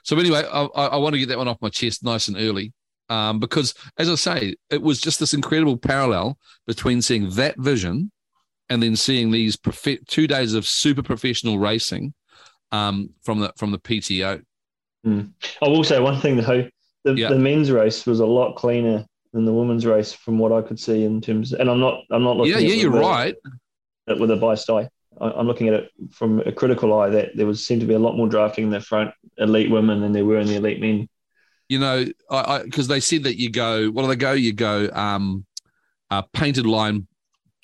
So 0.03 0.17
anyway, 0.17 0.43
I, 0.45 0.63
I, 0.63 0.85
I 0.87 0.95
want 0.97 1.13
to 1.13 1.19
get 1.19 1.29
that 1.29 1.37
one 1.39 1.47
off 1.47 1.57
my 1.61 1.69
chest 1.69 2.03
nice 2.03 2.27
and 2.27 2.37
early. 2.37 2.71
Um, 3.09 3.39
because 3.39 3.73
as 3.97 4.09
I 4.09 4.15
say, 4.15 4.55
it 4.69 4.81
was 4.81 5.01
just 5.01 5.19
this 5.19 5.33
incredible 5.33 5.77
parallel 5.77 6.37
between 6.65 7.01
seeing 7.01 7.29
that 7.31 7.57
vision 7.59 8.11
and 8.69 8.81
then 8.81 8.95
seeing 8.95 9.31
these 9.31 9.57
prof- 9.57 10.05
two 10.07 10.27
days 10.27 10.53
of 10.53 10.65
super 10.65 11.03
professional 11.03 11.59
racing 11.59 12.13
um, 12.71 13.09
from 13.21 13.39
the 13.41 13.51
from 13.57 13.71
the 13.71 13.79
PTO. 13.79 14.41
Mm. 15.05 15.31
I 15.61 15.67
will 15.67 15.83
say 15.83 15.99
one 15.99 16.21
thing 16.21 16.37
though: 16.37 16.69
the, 17.03 17.13
Yeah. 17.13 17.29
the 17.29 17.39
men's 17.39 17.71
race 17.71 18.05
was 18.05 18.19
a 18.19 18.25
lot 18.25 18.55
cleaner 18.55 19.05
than 19.33 19.45
the 19.45 19.53
women's 19.53 19.85
race, 19.85 20.13
from 20.13 20.37
what 20.37 20.51
I 20.51 20.61
could 20.61 20.79
see 20.79 21.03
in 21.03 21.21
terms. 21.21 21.53
And 21.53 21.69
I'm 21.69 21.79
not, 21.79 22.03
I'm 22.11 22.23
not 22.23 22.37
looking. 22.37 22.51
Yeah, 22.51 22.59
at 22.59 22.63
yeah, 22.63 22.75
you're 22.75 22.91
with 22.91 23.01
right. 23.01 23.35
with 24.07 24.31
a 24.31 24.35
biased 24.35 24.69
eye. 24.69 24.89
I'm 25.19 25.47
looking 25.47 25.67
at 25.67 25.73
it 25.73 25.91
from 26.11 26.39
a 26.45 26.51
critical 26.51 26.97
eye. 26.99 27.09
That 27.09 27.35
there 27.35 27.45
was 27.45 27.65
seemed 27.65 27.81
to 27.81 27.87
be 27.87 27.93
a 27.93 27.99
lot 27.99 28.15
more 28.15 28.29
drafting 28.29 28.65
in 28.65 28.69
the 28.69 28.79
front 28.79 29.11
elite 29.37 29.69
women 29.69 30.01
than 30.01 30.13
there 30.13 30.25
were 30.25 30.39
in 30.39 30.47
the 30.47 30.55
elite 30.55 30.79
men. 30.79 31.09
You 31.71 31.79
know, 31.79 32.05
I 32.29 32.63
because 32.63 32.89
they 32.89 32.99
said 32.99 33.23
that 33.23 33.39
you 33.39 33.49
go. 33.49 33.87
What 33.91 34.01
do 34.01 34.09
they 34.09 34.17
go? 34.17 34.33
You 34.33 34.51
go. 34.51 34.89
Um, 34.91 35.45
uh, 36.09 36.21
painted 36.33 36.65
line, 36.65 37.07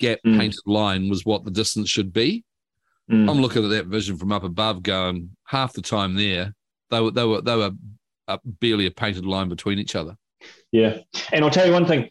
gap 0.00 0.18
Mm. 0.24 0.38
painted 0.38 0.62
line 0.64 1.10
was 1.10 1.26
what 1.26 1.44
the 1.44 1.50
distance 1.50 1.90
should 1.90 2.10
be. 2.10 2.42
Mm. 3.12 3.28
I'm 3.30 3.42
looking 3.42 3.62
at 3.62 3.68
that 3.68 3.84
vision 3.84 4.16
from 4.16 4.32
up 4.32 4.44
above, 4.44 4.82
going 4.82 5.36
half 5.44 5.74
the 5.74 5.82
time 5.82 6.14
there. 6.14 6.54
They 6.88 7.02
were 7.02 7.10
they 7.10 7.24
were 7.26 7.42
they 7.42 7.54
were 7.54 7.72
uh, 8.28 8.38
barely 8.46 8.86
a 8.86 8.90
painted 8.90 9.26
line 9.26 9.50
between 9.50 9.78
each 9.78 9.94
other. 9.94 10.16
Yeah, 10.72 11.00
and 11.30 11.44
I'll 11.44 11.50
tell 11.50 11.66
you 11.66 11.74
one 11.74 11.84
thing: 11.84 12.08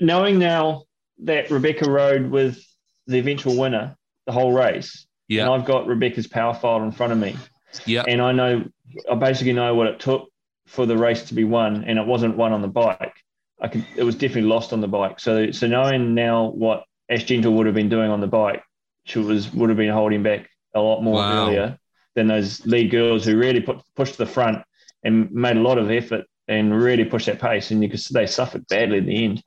knowing 0.00 0.38
now 0.38 0.84
that 1.24 1.50
Rebecca 1.50 1.90
rode 1.90 2.30
with 2.30 2.64
the 3.06 3.18
eventual 3.18 3.58
winner 3.58 3.98
the 4.24 4.32
whole 4.32 4.54
race, 4.54 5.06
Yeah, 5.28 5.42
and 5.42 5.52
I've 5.52 5.66
got 5.66 5.86
Rebecca's 5.86 6.26
power 6.26 6.54
file 6.54 6.82
in 6.82 6.90
front 6.90 7.12
of 7.12 7.18
me, 7.18 7.36
yeah, 7.84 8.04
and 8.08 8.22
I 8.22 8.32
know 8.32 8.64
I 9.10 9.14
basically 9.14 9.52
know 9.52 9.74
what 9.74 9.88
it 9.88 10.00
took 10.00 10.31
for 10.66 10.86
the 10.86 10.96
race 10.96 11.24
to 11.24 11.34
be 11.34 11.44
won, 11.44 11.84
and 11.84 11.98
it 11.98 12.06
wasn't 12.06 12.36
won 12.36 12.52
on 12.52 12.62
the 12.62 12.68
bike. 12.68 13.14
I 13.60 13.68
could, 13.68 13.84
it 13.96 14.02
was 14.02 14.14
definitely 14.14 14.48
lost 14.50 14.72
on 14.72 14.80
the 14.80 14.88
bike. 14.88 15.20
So, 15.20 15.50
so 15.52 15.66
knowing 15.66 16.14
now 16.14 16.46
what 16.50 16.84
Ash 17.10 17.24
Gentle 17.24 17.52
would 17.54 17.66
have 17.66 17.74
been 17.74 17.88
doing 17.88 18.10
on 18.10 18.20
the 18.20 18.26
bike, 18.26 18.62
she 19.04 19.18
was 19.18 19.52
would 19.52 19.68
have 19.68 19.76
been 19.76 19.92
holding 19.92 20.22
back 20.22 20.48
a 20.74 20.80
lot 20.80 21.02
more 21.02 21.18
Wow. 21.18 21.46
earlier 21.46 21.78
than 22.14 22.26
those 22.28 22.64
lead 22.66 22.90
girls 22.90 23.24
who 23.24 23.36
really 23.36 23.60
put 23.60 23.80
pushed 23.96 24.12
to 24.12 24.18
the 24.18 24.26
front 24.26 24.58
and 25.04 25.30
made 25.32 25.56
a 25.56 25.60
lot 25.60 25.78
of 25.78 25.90
effort 25.90 26.24
and 26.48 26.74
really 26.74 27.04
pushed 27.04 27.26
that 27.26 27.40
pace. 27.40 27.70
And 27.70 27.82
you 27.82 27.88
could 27.88 28.00
see 28.00 28.14
they 28.14 28.26
suffered 28.26 28.66
badly 28.68 28.98
in 28.98 29.06
the 29.06 29.24
end. 29.24 29.42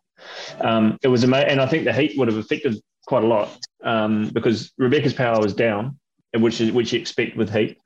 Um, 0.60 0.98
it 1.04 1.08
was 1.08 1.24
amazing, 1.24 1.50
and 1.50 1.62
I 1.62 1.68
think 1.68 1.84
the 1.86 1.94
heat 1.94 2.18
would 2.18 2.28
have 2.28 2.38
affected 2.38 2.76
quite 3.06 3.24
a 3.24 3.28
lot 3.28 3.50
um, 3.84 4.30
because 4.30 4.72
Rebecca's 4.78 5.14
power 5.14 5.40
was 5.42 5.54
down, 5.54 6.00
which 6.38 6.62
is 6.62 6.72
which 6.72 6.94
you 6.94 7.00
expect 7.00 7.38
with 7.38 7.52
heat. 7.54 7.78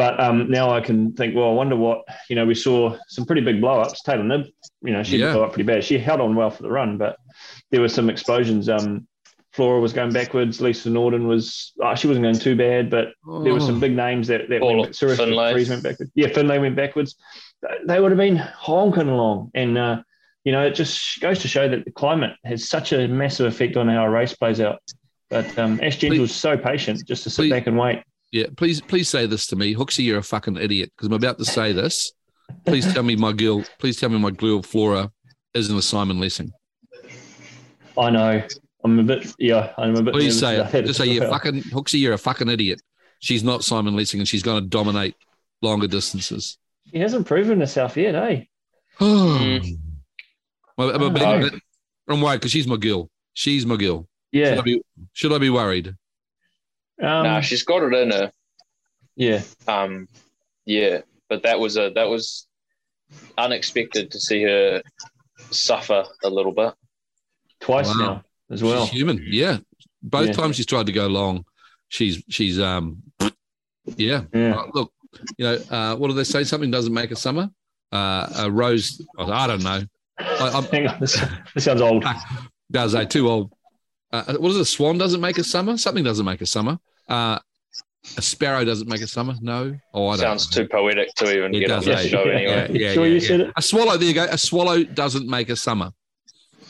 But 0.00 0.18
um, 0.18 0.50
now 0.50 0.70
I 0.70 0.80
can 0.80 1.12
think, 1.12 1.34
well, 1.36 1.50
I 1.50 1.52
wonder 1.52 1.76
what 1.76 2.04
you 2.30 2.34
know. 2.36 2.46
We 2.46 2.54
saw 2.54 2.96
some 3.08 3.26
pretty 3.26 3.42
big 3.42 3.60
blow 3.60 3.82
ups. 3.82 4.02
Taylor 4.02 4.22
Knibb, 4.24 4.46
you 4.82 4.94
know, 4.94 5.02
she 5.02 5.18
Yeah. 5.18 5.34
blew 5.34 5.42
up 5.44 5.52
pretty 5.52 5.66
bad. 5.66 5.84
She 5.84 5.98
held 5.98 6.22
on 6.22 6.34
well 6.34 6.48
for 6.48 6.62
the 6.62 6.70
run, 6.70 6.96
but 6.96 7.16
there 7.70 7.82
were 7.82 7.88
some 7.90 8.08
explosions. 8.08 8.70
Um, 8.70 9.06
Flora 9.52 9.78
was 9.78 9.92
going 9.92 10.10
backwards. 10.10 10.58
Lisa 10.62 10.88
Norden 10.88 11.26
was 11.28 11.74
oh, 11.82 11.94
she 11.96 12.06
wasn't 12.08 12.24
going 12.24 12.38
too 12.38 12.56
bad, 12.56 12.88
but 12.88 13.08
there 13.44 13.52
were 13.52 13.60
some 13.60 13.76
Oh. 13.76 13.80
big 13.80 13.94
names 13.94 14.28
that 14.28 14.48
that 14.48 14.62
All 14.62 14.80
went, 14.80 14.96
Findlay. 14.96 15.68
Went 15.68 15.82
backwards. 15.82 16.10
Yeah, 16.14 16.28
Findlay 16.28 16.58
went 16.58 16.76
backwards. 16.76 17.16
They 17.86 18.00
would 18.00 18.10
have 18.10 18.16
been 18.18 18.36
honking 18.36 19.08
along, 19.10 19.50
and 19.54 19.76
uh, 19.76 20.02
you 20.44 20.52
know, 20.52 20.64
it 20.64 20.74
just 20.76 21.20
goes 21.20 21.40
to 21.40 21.48
show 21.48 21.68
that 21.68 21.84
the 21.84 21.92
climate 21.92 22.36
has 22.46 22.66
such 22.66 22.94
a 22.94 23.06
massive 23.06 23.44
effect 23.52 23.76
on 23.76 23.86
how 23.86 24.06
a 24.06 24.08
race 24.08 24.34
plays 24.34 24.62
out. 24.62 24.80
But 25.28 25.58
um, 25.58 25.78
Ash 25.82 26.02
was 26.02 26.34
so 26.34 26.56
patient 26.56 27.06
just 27.06 27.24
to 27.24 27.28
sit 27.30 27.42
please- 27.42 27.50
back 27.50 27.66
and 27.66 27.76
wait. 27.76 28.02
Yeah, 28.32 28.46
please, 28.56 28.80
please 28.80 29.08
say 29.08 29.26
this 29.26 29.46
to 29.48 29.56
me, 29.56 29.74
Hooksy. 29.74 30.04
You're 30.04 30.18
a 30.18 30.22
fucking 30.22 30.56
idiot 30.56 30.92
because 30.96 31.08
I'm 31.08 31.12
about 31.14 31.38
to 31.38 31.44
say 31.44 31.72
this. 31.72 32.12
Please 32.64 32.90
tell 32.92 33.02
me 33.02 33.16
my 33.16 33.32
girl. 33.32 33.64
Please 33.78 33.98
tell 33.98 34.08
me 34.08 34.18
my 34.18 34.30
girl 34.30 34.62
Flora 34.62 35.10
isn't 35.54 35.76
a 35.76 35.82
Simon 35.82 36.20
Lessing. 36.20 36.52
I 37.98 38.10
know. 38.10 38.42
I'm 38.82 38.98
a 38.98 39.02
bit, 39.02 39.34
yeah, 39.38 39.72
I'm 39.76 39.94
a 39.96 40.02
bit. 40.02 40.14
Please 40.14 40.40
nervous 40.40 40.70
say 40.72 40.78
it. 40.78 40.86
Just 40.86 40.98
say 40.98 41.06
you 41.06 41.20
well. 41.20 41.30
fucking 41.32 41.62
Hooksy. 41.64 42.00
You're 42.00 42.14
a 42.14 42.18
fucking 42.18 42.48
idiot. 42.48 42.80
She's 43.18 43.44
not 43.44 43.62
Simon 43.64 43.94
Lessing, 43.96 44.20
and 44.20 44.28
she's 44.28 44.42
going 44.42 44.62
to 44.62 44.68
dominate 44.68 45.14
longer 45.60 45.86
distances. 45.86 46.56
She 46.90 46.98
hasn't 46.98 47.26
proven 47.26 47.60
herself 47.60 47.96
yet, 47.96 48.14
eh? 48.14 48.44
I'm 49.00 49.60
a- 50.78 50.88
I'm 50.88 51.02
a 51.02 51.10
bit- 51.10 51.22
Oh. 51.22 51.58
I'm 52.08 52.20
worried 52.22 52.36
because 52.40 52.50
she's 52.52 52.66
my 52.66 52.76
girl. 52.76 53.10
She's 53.34 53.66
my 53.66 53.76
girl. 53.76 54.08
Yeah. 54.32 54.50
Should 54.50 54.58
I 54.58 54.62
be, 54.62 54.82
should 55.12 55.32
I 55.32 55.38
be 55.38 55.50
worried? 55.50 55.94
Um, 57.00 57.24
nah, 57.24 57.40
she's 57.40 57.62
got 57.62 57.82
it 57.82 57.94
in 57.94 58.10
her. 58.10 58.32
yeah. 59.16 59.42
Um, 59.66 60.08
yeah, 60.66 61.00
but 61.28 61.42
that 61.42 61.58
was 61.58 61.76
a 61.76 61.90
that 61.94 62.08
was 62.08 62.46
unexpected 63.38 64.10
to 64.10 64.20
see 64.20 64.42
her 64.42 64.82
suffer 65.50 66.04
a 66.22 66.28
little 66.30 66.52
bit. 66.52 66.74
Twice 67.60 67.88
Wow. 67.88 67.94
now 67.94 68.24
as 68.50 68.62
well. 68.62 68.84
She's 68.86 68.94
human. 68.98 69.24
Yeah. 69.26 69.58
Both 70.02 70.28
Yeah. 70.28 70.32
times 70.34 70.56
she's 70.56 70.66
tried 70.66 70.86
to 70.86 70.92
go 70.92 71.06
long, 71.06 71.44
she's 71.88 72.22
she's 72.28 72.58
um 72.60 73.02
yeah. 73.96 74.22
Yeah. 74.32 74.54
Uh, 74.56 74.66
look, 74.74 74.92
you 75.38 75.44
know, 75.44 75.54
uh, 75.70 75.96
what 75.96 76.08
do 76.08 76.14
they 76.14 76.24
say? 76.24 76.44
Something 76.44 76.70
doesn't 76.70 76.94
make 76.94 77.10
a 77.10 77.16
summer. 77.16 77.50
Uh, 77.92 78.28
a 78.36 78.50
rose. 78.50 79.04
I 79.18 79.46
don't 79.48 79.62
know. 79.64 79.82
I, 80.18 80.50
I'm, 80.54 80.64
Hang 80.64 80.86
on, 80.86 81.00
this, 81.00 81.20
this 81.54 81.64
sounds 81.64 81.80
old. 81.80 82.04
does 82.70 82.92
they 82.92 83.04
too 83.06 83.28
old? 83.28 83.52
Uh, 84.12 84.34
what 84.36 84.50
is 84.50 84.56
it? 84.58 84.60
A 84.60 84.64
swan 84.64 84.96
doesn't 84.98 85.20
make 85.20 85.38
a 85.38 85.44
summer. 85.44 85.76
Something 85.76 86.04
doesn't 86.04 86.24
make 86.26 86.40
a 86.40 86.46
summer. 86.46 86.78
Uh, 87.10 87.38
a 88.16 88.22
sparrow 88.22 88.64
doesn't 88.64 88.88
make 88.88 89.02
a 89.02 89.06
summer. 89.06 89.34
No. 89.42 89.76
Oh, 89.92 90.08
I 90.08 90.12
don't. 90.16 90.20
Sounds 90.40 90.56
know. 90.56 90.62
too 90.62 90.68
poetic 90.68 91.14
to 91.16 91.36
even 91.36 91.54
It 91.54 91.60
get 91.60 91.70
on 91.70 91.78
does, 91.82 91.84
the 91.86 91.92
eh? 91.96 92.08
show 92.08 92.24
Yeah. 92.24 92.32
anyway. 92.32 92.52
Yeah, 92.72 92.86
yeah, 92.88 92.92
sure 92.94 93.04
yeah, 93.06 93.12
you 93.14 93.18
yeah. 93.20 93.28
said 93.28 93.40
it? 93.40 93.52
A 93.56 93.62
swallow. 93.62 93.96
There 93.98 94.08
you 94.08 94.14
go. 94.14 94.24
A 94.30 94.38
swallow 94.38 94.82
doesn't 94.84 95.28
make 95.28 95.50
a 95.50 95.56
summer. 95.56 95.90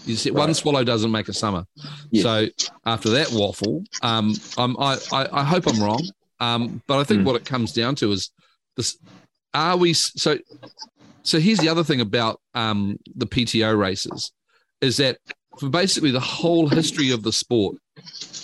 You 0.06 0.16
see, 0.16 0.30
one 0.30 0.52
swallow 0.54 0.82
doesn't 0.82 1.10
make 1.12 1.28
a 1.28 1.32
summer. 1.32 1.64
Yes. 2.10 2.22
So 2.24 2.46
after 2.86 3.10
that 3.10 3.30
waffle, 3.32 3.84
um, 4.02 4.34
I'm, 4.56 4.76
I, 4.80 4.96
I 5.12 5.28
I 5.40 5.44
hope 5.44 5.66
I'm 5.68 5.80
wrong. 5.80 6.02
Um, 6.40 6.82
but 6.86 6.98
I 6.98 7.04
think 7.04 7.20
Mm. 7.20 7.24
what 7.26 7.36
it 7.36 7.44
comes 7.44 7.72
down 7.74 7.94
to 7.96 8.10
is 8.10 8.30
this: 8.76 8.96
Are 9.54 9.76
we 9.76 9.92
so? 9.92 10.38
So 11.22 11.38
here's 11.38 11.58
the 11.58 11.68
other 11.68 11.84
thing 11.84 12.00
about 12.00 12.40
um 12.54 12.98
the 13.14 13.26
PTO 13.26 13.78
races 13.78 14.32
is 14.80 14.96
that 14.96 15.18
for 15.58 15.68
basically 15.68 16.10
the 16.10 16.18
whole 16.20 16.66
history 16.68 17.10
of 17.10 17.22
the 17.22 17.32
sport, 17.32 17.76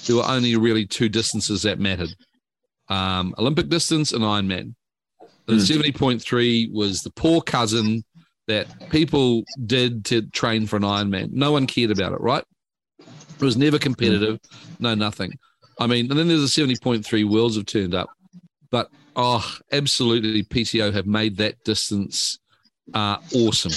there 0.06 0.16
were 0.16 0.26
only 0.26 0.56
really 0.56 0.86
two 0.86 1.08
distances 1.08 1.62
that 1.62 1.78
mattered: 1.78 2.14
um, 2.88 3.34
Olympic 3.38 3.68
distance 3.68 4.12
and 4.12 4.22
Ironman. 4.22 4.74
The 5.46 5.54
Mm. 5.54 5.66
seventy 5.66 5.92
point 5.92 6.22
three 6.22 6.68
was 6.72 7.02
the 7.02 7.10
poor 7.10 7.40
cousin 7.40 8.04
that 8.48 8.66
people 8.90 9.44
did 9.66 10.04
to 10.06 10.22
train 10.22 10.66
for 10.66 10.76
an 10.76 10.82
Ironman. 10.82 11.32
No 11.32 11.52
one 11.52 11.66
cared 11.66 11.90
about 11.90 12.12
it, 12.12 12.20
right? 12.20 12.44
It 12.98 13.44
was 13.44 13.56
never 13.56 13.78
competitive, 13.78 14.38
no 14.78 14.94
nothing. 14.94 15.32
I 15.78 15.86
mean, 15.86 16.10
and 16.10 16.18
then 16.18 16.28
there's 16.28 16.42
a 16.42 16.48
seventy 16.48 16.76
point 16.76 17.04
three 17.04 17.24
worlds 17.24 17.56
have 17.56 17.66
turned 17.66 17.94
up, 17.94 18.08
but 18.70 18.88
oh, 19.14 19.44
absolutely, 19.72 20.42
PTO 20.42 20.92
have 20.92 21.06
made 21.06 21.36
that 21.36 21.62
distance 21.64 22.38
uh, 22.94 23.18
awesome. 23.34 23.72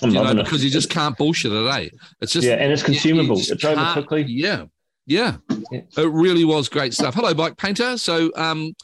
You 0.00 0.12
know, 0.12 0.34
because 0.34 0.64
you 0.64 0.70
just 0.70 0.90
can't 0.90 1.16
bullshit 1.16 1.52
it, 1.52 1.66
eh? 1.66 1.88
It's 2.20 2.32
just 2.32 2.46
yeah, 2.46 2.54
and 2.54 2.72
it's 2.72 2.82
consumable. 2.82 3.36
It's 3.38 3.64
over 3.64 3.92
quickly. 3.92 4.24
Yeah, 4.28 4.64
yeah, 5.06 5.36
Yeah. 5.70 5.80
it 5.96 6.08
really 6.10 6.44
was 6.44 6.68
great 6.68 6.94
stuff. 6.94 7.14
Hello, 7.14 7.32
bike 7.34 7.56
painter. 7.56 7.96
So, 7.98 8.30
um, 8.36 8.74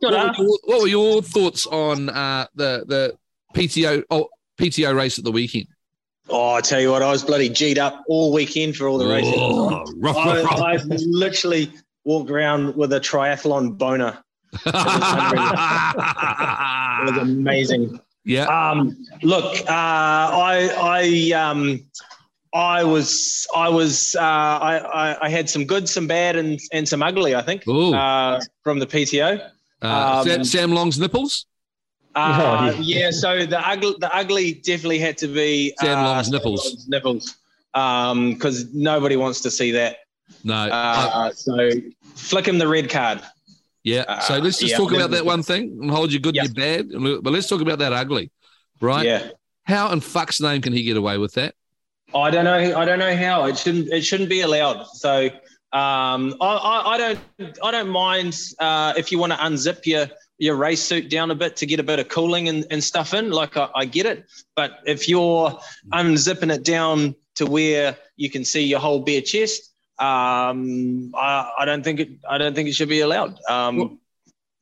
what, 0.00 0.12
were 0.12 0.44
your, 0.44 0.58
what 0.64 0.80
were 0.82 0.88
your 0.88 1.22
thoughts 1.22 1.66
on 1.66 2.08
uh, 2.08 2.46
the 2.54 2.84
the 2.86 3.14
PTO 3.54 4.02
oh, 4.10 4.28
PTO 4.58 4.94
race 4.94 5.18
at 5.18 5.24
the 5.24 5.32
weekend? 5.32 5.66
Oh, 6.28 6.52
I 6.54 6.60
tell 6.60 6.80
you 6.80 6.90
what, 6.92 7.02
I 7.02 7.10
was 7.10 7.24
bloody 7.24 7.48
G'd 7.48 7.78
up 7.78 8.04
all 8.06 8.32
weekend 8.32 8.76
for 8.76 8.86
all 8.88 8.98
the 8.98 9.06
races. 9.08 9.34
Oh, 9.36 9.84
rough, 9.96 10.16
I, 10.16 10.42
rough, 10.42 10.60
I 10.60 10.76
literally 10.86 11.72
walked 12.04 12.30
around 12.30 12.76
with 12.76 12.92
a 12.92 13.00
triathlon 13.00 13.76
boner. 13.76 14.18
It 17.02 17.14
was 17.14 17.22
amazing. 17.22 17.98
yeah, 18.24 18.44
Um, 18.46 18.96
look, 19.22 19.56
uh, 19.60 19.64
I, 19.68 20.70
I, 21.32 21.32
um, 21.32 21.80
I 22.52 22.82
was, 22.84 23.46
I 23.54 23.68
was, 23.68 24.16
uh, 24.18 24.22
I, 24.22 24.78
I, 24.78 25.26
I 25.26 25.28
had 25.28 25.48
some 25.48 25.64
good, 25.64 25.88
some 25.88 26.06
bad, 26.08 26.34
and 26.36 26.58
and 26.72 26.88
some 26.88 27.02
ugly. 27.02 27.34
I 27.34 27.42
think 27.42 27.62
uh, 27.68 28.40
from 28.64 28.78
the 28.80 28.86
PTO. 28.86 29.40
uh, 29.82 30.24
Sam, 30.24 30.40
um, 30.40 30.44
Sam 30.44 30.72
Long's 30.72 30.98
nipples. 30.98 31.46
Uh, 32.14 32.72
Oh, 32.74 32.80
yeah. 32.80 33.12
So 33.12 33.46
the 33.46 33.60
ugly, 33.66 33.94
the 34.00 34.12
ugly 34.14 34.54
definitely 34.54 34.98
had 34.98 35.16
to 35.18 35.28
be 35.28 35.72
Sam 35.78 35.98
uh, 35.98 36.02
Long's 36.02 36.26
Sam 36.26 36.32
nipples. 36.34 36.64
Long's 36.66 36.88
nipples, 36.88 37.36
because 38.34 38.74
nobody 38.74 39.14
wants 39.16 39.40
to 39.42 39.50
see 39.50 39.70
that. 39.72 39.98
No, 40.42 40.54
Uh, 40.54 41.30
so 41.32 41.70
flick 42.16 42.46
him 42.48 42.58
the 42.58 42.66
red 42.68 42.90
card. 42.90 43.20
yeah. 43.84 44.18
So 44.20 44.34
uh, 44.34 44.38
let's 44.40 44.58
just 44.58 44.72
yeah, 44.72 44.76
talk 44.76 44.92
about 44.92 45.12
that 45.12 45.24
one 45.24 45.42
thing 45.44 45.78
and 45.80 45.90
hold 45.90 46.12
you 46.12 46.18
good, 46.18 46.34
Yeah. 46.34 46.44
you 46.44 46.48
bad. 46.50 46.88
But 47.22 47.32
let's 47.32 47.48
talk 47.48 47.60
about 47.60 47.78
that 47.78 47.92
ugly, 47.92 48.30
right? 48.80 49.06
Yeah. 49.06 49.28
How 49.64 49.92
in 49.92 50.00
fuck's 50.00 50.40
name 50.40 50.62
can 50.62 50.72
he 50.72 50.82
get 50.82 50.96
away 50.96 51.16
with 51.16 51.34
that? 51.34 51.54
I 52.14 52.30
don't 52.30 52.44
know. 52.44 52.78
I 52.78 52.84
don't 52.84 52.98
know 52.98 53.14
how 53.16 53.44
it 53.46 53.58
shouldn't. 53.58 53.88
It 53.92 54.02
shouldn't 54.02 54.28
be 54.28 54.40
allowed. 54.40 54.86
So 54.94 55.26
um, 55.72 56.34
I, 56.40 56.46
I, 56.46 56.82
I 56.94 56.98
don't. 56.98 57.58
I 57.62 57.70
don't 57.70 57.88
mind 57.88 58.36
uh, 58.58 58.94
if 58.96 59.12
you 59.12 59.18
want 59.18 59.32
to 59.32 59.38
unzip 59.38 59.86
your 59.86 60.06
your 60.38 60.56
race 60.56 60.82
suit 60.82 61.10
down 61.10 61.30
a 61.30 61.34
bit 61.34 61.56
to 61.56 61.66
get 61.66 61.78
a 61.80 61.82
bit 61.82 61.98
of 61.98 62.08
cooling 62.08 62.48
and, 62.48 62.66
and 62.70 62.82
stuff 62.82 63.14
in. 63.14 63.30
Like 63.30 63.56
I, 63.56 63.68
I 63.74 63.84
get 63.84 64.06
it, 64.06 64.24
but 64.56 64.80
if 64.86 65.08
you're 65.08 65.58
unzipping 65.92 66.52
it 66.52 66.64
down 66.64 67.14
to 67.36 67.46
where 67.46 67.96
you 68.16 68.30
can 68.30 68.44
see 68.44 68.62
your 68.64 68.80
whole 68.80 69.00
bare 69.00 69.20
chest, 69.20 69.72
um, 69.98 71.12
I, 71.14 71.50
I 71.60 71.64
don't 71.64 71.82
think 71.84 72.00
it. 72.00 72.08
I 72.28 72.38
don't 72.38 72.54
think 72.54 72.68
it 72.68 72.72
should 72.74 72.88
be 72.88 73.00
allowed. 73.00 73.38
Um, 73.48 73.98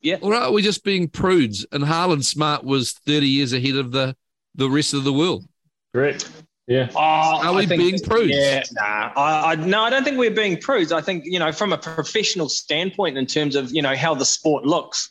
Yeah. 0.01 0.17
Well- 0.21 0.33
Or 0.33 0.35
are 0.35 0.51
we 0.51 0.61
just 0.61 0.83
being 0.83 1.07
prudes? 1.09 1.65
And 1.71 1.83
Harlan 1.83 2.23
Smart 2.23 2.63
was 2.63 2.93
30 2.93 3.27
years 3.27 3.51
ahead 3.53 3.75
of 3.75 3.91
the, 3.91 4.15
the 4.55 4.69
rest 4.69 4.93
of 4.93 5.03
the 5.03 5.11
world. 5.11 5.45
Correct. 5.93 6.29
Yeah. 6.69 6.87
Oh, 6.95 6.99
Are 6.99 7.53
we 7.55 7.65
think- 7.65 7.81
being 7.81 7.95
prudes? 7.95 8.29
Yeah, 8.31 8.63
nah. 8.73 9.11
I, 9.17 9.51
I, 9.53 9.55
no, 9.55 9.81
I 9.81 9.89
don't 9.89 10.03
think 10.03 10.17
we're 10.19 10.29
being 10.29 10.55
prudes. 10.57 10.91
I 10.91 11.01
think 11.01 11.23
you 11.25 11.39
know, 11.39 11.51
from 11.51 11.73
a 11.73 11.77
professional 11.79 12.47
standpoint, 12.47 13.17
in 13.17 13.25
terms 13.25 13.55
of 13.55 13.71
you 13.71 13.81
know 13.81 13.95
how 13.95 14.13
the 14.13 14.23
sport 14.25 14.65
looks, 14.65 15.09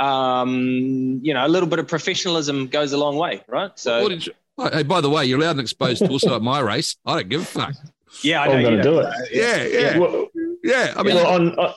um, 0.00 1.20
you 1.22 1.34
know, 1.34 1.46
a 1.46 1.48
little 1.48 1.68
bit 1.68 1.78
of 1.78 1.86
professionalism 1.88 2.68
goes 2.68 2.92
a 2.94 2.96
long 2.98 3.16
way, 3.16 3.42
right? 3.48 3.70
So 3.78 4.02
What 4.02 4.08
did 4.08 4.26
you- 4.26 4.32
oh, 4.58 4.70
hey, 4.72 4.82
by 4.82 5.02
the 5.02 5.10
way, 5.10 5.26
you're 5.26 5.38
allowed 5.38 5.56
an 5.56 5.60
exposed 5.60 6.04
torso 6.06 6.34
at 6.36 6.42
my 6.42 6.60
race. 6.60 6.96
I 7.04 7.16
don't 7.16 7.28
give 7.28 7.42
a 7.42 7.44
fuck. 7.44 7.74
yeah, 8.22 8.40
I 8.40 8.46
I'm 8.46 8.62
know 8.62 8.70
going 8.70 8.76
to 8.78 8.82
do 8.82 8.98
it. 9.00 9.08
Yeah, 9.30 9.64
yeah, 9.64 9.98
Well, 9.98 10.26
yeah. 10.62 10.94
I 10.96 11.02
mean, 11.02 11.16
well, 11.16 11.26
on, 11.26 11.58
uh, 11.58 11.72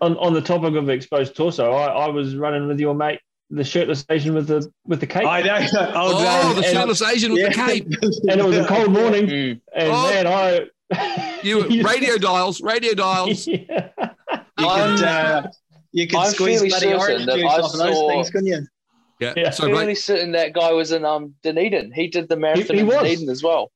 on 0.00 0.16
on 0.16 0.32
the 0.32 0.40
topic 0.40 0.74
of 0.76 0.88
exposed 0.88 1.36
torso, 1.36 1.72
I, 1.72 2.06
I 2.06 2.08
was 2.08 2.36
running 2.36 2.68
with 2.68 2.80
your 2.80 2.94
mate, 2.94 3.20
the 3.50 3.64
shirtless 3.64 4.04
Asian 4.10 4.34
with 4.34 4.46
the 4.48 4.70
with 4.84 5.00
the 5.00 5.06
cape, 5.06 5.26
I 5.26 5.40
know. 5.42 5.54
I 5.54 5.60
was, 5.62 5.72
oh, 5.74 6.48
um, 6.50 6.56
the 6.56 6.62
and- 6.66 6.66
shirtless 6.76 7.02
Asian 7.02 7.32
with 7.32 7.46
the 7.46 7.54
cape. 7.54 7.86
and 8.28 8.40
it 8.40 8.44
was 8.44 8.56
a 8.58 8.66
cold 8.66 8.90
morning, 8.92 9.26
Mm. 9.28 9.60
and 9.74 9.92
Oh. 9.92 10.10
man, 10.10 10.26
I 10.26 11.40
You 11.42 11.82
radio 11.82 12.16
dials, 12.18 12.60
radio 12.60 12.94
dials. 12.94 13.46
yeah. 13.46 13.90
You 14.58 14.66
could, 14.66 15.02
uh, 15.04 15.42
you 15.92 16.06
could 16.08 16.18
I'm 16.18 16.30
squeeze 16.32 16.58
fairly 16.60 16.68
bloody 16.70 16.86
certain 16.86 17.00
orange 17.00 17.26
that 17.26 17.36
juice 17.36 17.44
I 17.44 17.58
off 17.60 17.72
of 17.72 17.78
those 17.78 17.94
saw- 17.96 18.08
things, 18.08 18.30
couldn't 18.30 18.46
you? 18.48 18.66
Yeah. 19.20 19.32
Yeah. 19.36 19.50
So, 19.50 19.64
Fairly 19.66 19.86
mate, 19.86 19.94
certain 19.98 20.32
that 20.32 20.52
guy 20.52 20.72
was 20.72 20.92
in 20.92 21.04
um 21.04 21.34
Dunedin. 21.42 21.92
He 21.92 22.08
did 22.08 22.28
the 22.28 22.36
marathon 22.36 22.76
he 22.76 22.80
in 22.82 22.86
was. 22.86 22.96
Dunedin 23.02 23.28
as 23.30 23.42
well. 23.42 23.70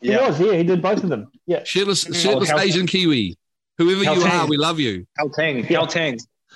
He 0.00 0.10
was, 0.10 0.38
yeah, 0.40 0.52
he 0.52 0.62
did 0.64 0.82
both 0.82 1.02
of 1.02 1.08
them. 1.08 1.30
Yeah. 1.46 1.64
shirtless, 1.64 2.04
Mm. 2.04 2.14
shirtless 2.14 2.50
Oh, 2.52 2.58
Asian 2.58 2.86
Kiwi. 2.86 3.36
Whoever 3.78 4.04
How 4.04 4.14
you 4.14 4.22
are, 4.22 4.46
we 4.46 4.56
love 4.56 4.78
you. 4.78 5.06
Haltang. 5.18 5.68
Yeah. 5.68 5.80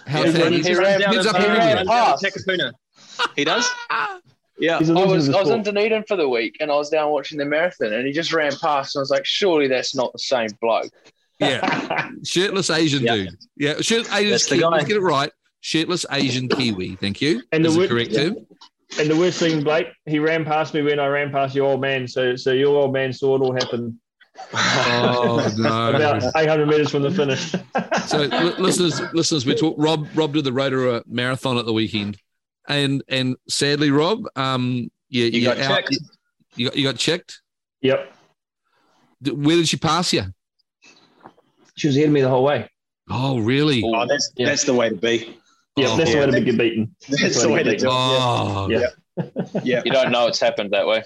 Haltang. 0.08 0.12
How 0.12 0.22
He 0.24 0.32
tame. 0.32 0.42
ran- 0.42 0.52
he 0.52 0.62
just- 0.62 0.80
ran 0.80 1.00
heads 1.00 1.24
down 1.24 1.26
up 1.26 1.32
the- 1.32 1.38
in 1.38 1.42
he 1.42 1.48
the 1.48 1.58
ran 1.58 1.76
video. 1.78 1.92
past. 1.92 2.24
Takapuna. 2.24 2.72
He 3.36 3.44
does? 3.44 3.68
Yeah. 4.60 4.80
He's 4.80 4.88
a 4.90 4.92
I 4.92 4.96
legend 4.96 5.12
was 5.14 5.28
I 5.30 5.40
was 5.40 5.50
in. 5.50 5.62
Dunedin 5.62 6.02
for 6.08 6.16
the 6.16 6.28
week 6.28 6.56
and 6.58 6.68
I 6.68 6.74
was 6.74 6.90
down 6.90 7.12
watching 7.12 7.38
the 7.38 7.44
marathon 7.44 7.92
and 7.92 8.04
he 8.04 8.12
just 8.12 8.32
ran 8.32 8.50
past 8.56 8.96
and 8.96 9.00
I 9.00 9.02
was 9.02 9.10
like, 9.10 9.24
surely 9.24 9.68
that's 9.68 9.94
not 9.94 10.12
the 10.12 10.18
same 10.18 10.48
bloke. 10.60 10.90
Yeah. 11.38 12.10
Shirtless 12.24 12.68
Asian 12.68 13.04
Yeah. 13.04 13.14
dude. 13.14 13.36
Yeah. 13.56 13.74
Shirt, 13.80 14.12
Asian 14.12 14.32
the 14.56 14.60
guy. 14.62 14.68
Let's 14.68 14.84
get 14.86 14.96
it 14.96 15.00
right. 15.00 15.30
Shirtless 15.60 16.04
Asian 16.10 16.48
Kiwi. 16.48 16.96
Thank 16.96 17.20
you. 17.20 17.40
And 17.52 17.64
the 17.64 17.68
the 17.70 17.78
word- 17.78 17.88
correct 17.90 18.10
yeah. 18.10 18.24
term. 18.30 18.36
And 18.98 19.08
the 19.08 19.16
worst 19.16 19.38
thing, 19.38 19.62
Blake, 19.62 19.86
he 20.06 20.18
ran 20.18 20.44
past 20.44 20.74
me 20.74 20.82
when 20.82 20.98
I 20.98 21.06
ran 21.06 21.30
past 21.30 21.54
your 21.54 21.66
old 21.68 21.80
man. 21.80 22.08
So 22.08 22.34
so 22.34 22.50
your 22.50 22.74
old 22.76 22.92
man 22.92 23.12
saw 23.12 23.36
it 23.36 23.40
all 23.42 23.52
happen 23.54 24.00
Oh 24.54 25.54
no. 25.58 25.90
about 25.94 26.22
800 26.36 26.66
meters 26.66 26.90
from 26.90 27.02
the 27.02 27.10
finish. 27.10 27.52
So 28.06 28.18
li- 28.18 28.28
listeners, 28.58 29.00
listeners, 29.12 29.44
we 29.44 29.54
talk. 29.54 29.74
Rob, 29.78 30.06
Rob 30.14 30.32
did 30.32 30.44
the 30.44 30.52
Rotorua 30.52 31.02
Marathon 31.06 31.58
at 31.58 31.66
the 31.66 31.72
weekend, 31.72 32.16
and 32.68 33.02
and 33.08 33.36
sadly, 33.48 33.90
Rob, 33.90 34.24
um, 34.36 34.90
yeah, 35.10 35.26
You 35.26 35.40
you're 35.40 35.54
got 35.54 35.62
out- 35.64 35.68
checked. 35.76 35.98
You 36.56 36.66
got 36.68 36.76
you 36.76 36.84
got 36.84 36.96
checked. 36.96 37.40
yep. 37.82 38.12
D- 39.22 39.32
Where 39.32 39.56
did 39.56 39.68
she 39.68 39.76
pass 39.76 40.12
you? 40.12 40.24
She 41.76 41.86
was 41.88 41.96
ahead 41.96 42.08
of 42.08 42.12
me 42.14 42.20
the 42.22 42.28
whole 42.28 42.44
way. 42.44 42.68
Oh, 43.10 43.38
really? 43.40 43.82
Oh, 43.84 44.06
that's, 44.08 44.32
Yeah. 44.36 44.46
that's 44.46 44.64
the 44.64 44.74
way 44.74 44.88
to 44.90 44.94
be. 44.94 45.36
Yeah, 45.76 45.88
Oh, 45.88 45.96
that's 45.96 46.10
yeah. 46.10 46.20
the 46.26 46.32
way 46.32 46.38
to 46.38 46.44
get 46.44 46.58
beaten. 46.58 46.94
That's 47.08 47.40
the 47.42 47.48
way 47.48 47.62
to 47.62 47.76
do 47.76 47.86
it. 47.86 47.90
Oh, 47.90 48.68
Yeah. 48.70 48.86
Yeah. 49.64 49.82
You 49.84 49.90
don't 49.92 50.10
know 50.12 50.26
it's 50.28 50.38
happened 50.40 50.70
that 50.72 50.86
way. 50.86 51.02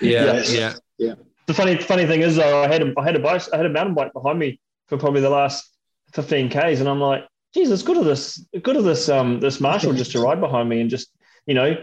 yeah, 0.00 0.42
Yeah. 0.46 0.74
yeah. 0.98 1.14
The 1.48 1.54
funny 1.54 1.78
funny 1.78 2.06
thing 2.06 2.20
is 2.20 2.36
though, 2.36 2.62
I 2.62 2.68
had 2.68 2.82
a 2.82 2.92
I 2.98 3.04
had 3.04 3.16
a 3.16 3.20
bike, 3.20 3.42
I 3.54 3.56
had 3.56 3.64
a 3.64 3.70
mountain 3.70 3.94
bike 3.94 4.12
behind 4.12 4.38
me 4.38 4.60
for 4.86 4.98
probably 4.98 5.22
the 5.22 5.30
last 5.30 5.66
15 6.12 6.50
k's, 6.50 6.80
and 6.80 6.88
I'm 6.88 7.00
like, 7.00 7.26
geez, 7.54 7.70
it's 7.70 7.82
good 7.82 7.96
of 7.96 8.04
this 8.04 8.44
good 8.62 8.76
of 8.76 8.84
this 8.84 9.08
um 9.08 9.40
this 9.40 9.58
marshal 9.58 9.94
just 9.94 10.12
to 10.12 10.20
ride 10.20 10.40
behind 10.40 10.68
me 10.68 10.82
and 10.82 10.90
just 10.90 11.08
you 11.46 11.54
know 11.54 11.74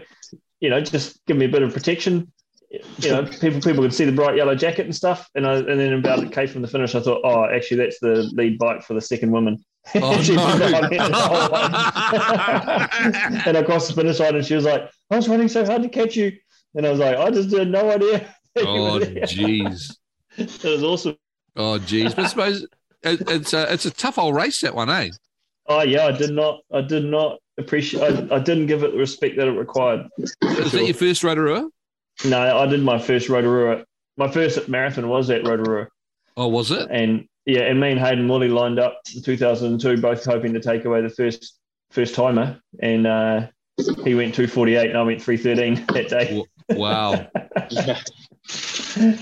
you 0.60 0.70
know 0.70 0.80
just 0.80 1.18
give 1.26 1.36
me 1.36 1.46
a 1.46 1.48
bit 1.48 1.64
of 1.64 1.74
protection. 1.74 2.32
You 2.98 3.10
know, 3.10 3.24
people 3.40 3.60
people 3.60 3.82
could 3.82 3.92
see 3.92 4.04
the 4.04 4.12
bright 4.12 4.36
yellow 4.36 4.54
jacket 4.54 4.84
and 4.84 4.94
stuff, 4.94 5.28
and 5.34 5.44
I, 5.44 5.56
and 5.56 5.80
then 5.80 5.94
about 5.94 6.22
a 6.22 6.28
k 6.28 6.46
from 6.46 6.62
the 6.62 6.68
finish, 6.68 6.94
I 6.94 7.00
thought, 7.00 7.22
oh, 7.24 7.46
actually, 7.46 7.78
that's 7.78 7.98
the 7.98 8.30
lead 8.34 8.58
bike 8.58 8.84
for 8.84 8.94
the 8.94 9.00
second 9.00 9.32
woman. 9.32 9.64
Oh, 9.96 10.00
no. 10.28 10.58
behind 10.58 10.90
me 10.90 10.98
the 10.98 11.12
whole 11.12 11.50
way. 11.50 11.62
and 13.46 13.56
I 13.56 13.62
crossed 13.64 13.88
the 13.88 13.94
finish 13.94 14.20
line, 14.20 14.36
and 14.36 14.46
she 14.46 14.54
was 14.54 14.64
like, 14.64 14.88
"I 15.10 15.16
was 15.16 15.28
running 15.28 15.48
so 15.48 15.66
hard 15.66 15.82
to 15.82 15.88
catch 15.88 16.14
you," 16.14 16.30
and 16.76 16.86
I 16.86 16.90
was 16.90 17.00
like, 17.00 17.16
"I 17.16 17.30
just 17.30 17.52
had 17.52 17.68
no 17.68 17.90
idea." 17.90 18.32
that 18.64 18.64
you 18.64 18.68
oh, 18.68 18.94
were 18.94 19.00
jeez. 19.00 19.96
It 20.38 20.64
was 20.64 20.82
awesome. 20.82 21.16
Oh, 21.56 21.78
jeez. 21.78 22.16
But 22.16 22.24
I 22.24 22.28
suppose 22.28 22.66
it, 23.02 23.22
it's 23.28 23.52
a 23.52 23.72
it's 23.72 23.84
a 23.84 23.90
tough 23.90 24.18
old 24.18 24.34
race 24.34 24.60
that 24.62 24.74
one, 24.74 24.90
eh? 24.90 25.10
Oh 25.66 25.82
yeah, 25.82 26.06
I 26.06 26.12
did 26.12 26.30
not. 26.30 26.60
I 26.72 26.80
did 26.80 27.04
not 27.04 27.38
appreciate. 27.58 28.02
I, 28.02 28.36
I 28.36 28.38
didn't 28.38 28.66
give 28.66 28.82
it 28.82 28.92
the 28.92 28.98
respect 28.98 29.36
that 29.36 29.48
it 29.48 29.52
required. 29.52 30.06
Is 30.18 30.34
that 30.40 30.84
your 30.84 30.94
first 30.94 31.22
Rotorua? 31.22 31.68
No, 32.24 32.58
I 32.58 32.66
did 32.66 32.82
my 32.82 32.98
first 32.98 33.28
Rotorua. 33.28 33.84
My 34.16 34.30
first 34.30 34.68
marathon 34.68 35.08
was 35.08 35.28
at 35.28 35.46
Rotorua, 35.46 35.88
Oh, 36.38 36.48
was 36.48 36.70
it? 36.70 36.88
and 36.90 37.28
yeah, 37.44 37.62
and 37.62 37.78
me 37.78 37.90
and 37.90 38.00
Hayden 38.00 38.26
Woolley 38.26 38.48
lined 38.48 38.78
up 38.78 39.00
in 39.14 39.22
2002, 39.22 40.00
both 40.00 40.24
hoping 40.24 40.54
to 40.54 40.60
take 40.60 40.86
away 40.86 41.02
the 41.02 41.10
first 41.10 41.58
first 41.90 42.14
timer, 42.14 42.58
and 42.80 43.06
uh, 43.06 43.46
he 44.04 44.14
went 44.14 44.34
248, 44.34 44.88
and 44.88 44.98
I 44.98 45.02
went 45.02 45.22
313 45.22 45.86
that 45.94 46.08
day. 46.08 46.44
Wow. 46.70 47.28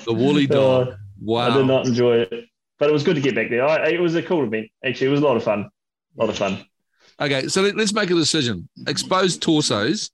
The 0.04 0.12
woolly 0.12 0.46
dog. 0.60 0.88
Uh, 1.26 1.34
I 1.34 1.56
did 1.56 1.66
not 1.66 1.86
enjoy 1.86 2.18
it, 2.18 2.44
but 2.78 2.90
it 2.90 2.92
was 2.92 3.02
good 3.02 3.14
to 3.16 3.20
get 3.22 3.34
back 3.34 3.48
there. 3.50 3.64
I, 3.66 3.88
it 3.88 4.00
was 4.00 4.14
a 4.14 4.22
cool 4.22 4.44
event. 4.44 4.68
Actually, 4.84 5.08
it 5.08 5.10
was 5.10 5.20
a 5.20 5.24
lot 5.24 5.36
of 5.36 5.42
fun. 5.44 5.68
A 6.18 6.20
lot 6.20 6.28
of 6.30 6.36
fun. 6.36 6.64
Okay, 7.20 7.48
so 7.48 7.62
let, 7.62 7.78
us 7.78 7.92
make 7.92 8.10
a 8.10 8.14
decision. 8.14 8.68
Exposed 8.86 9.40
torsos. 9.40 10.10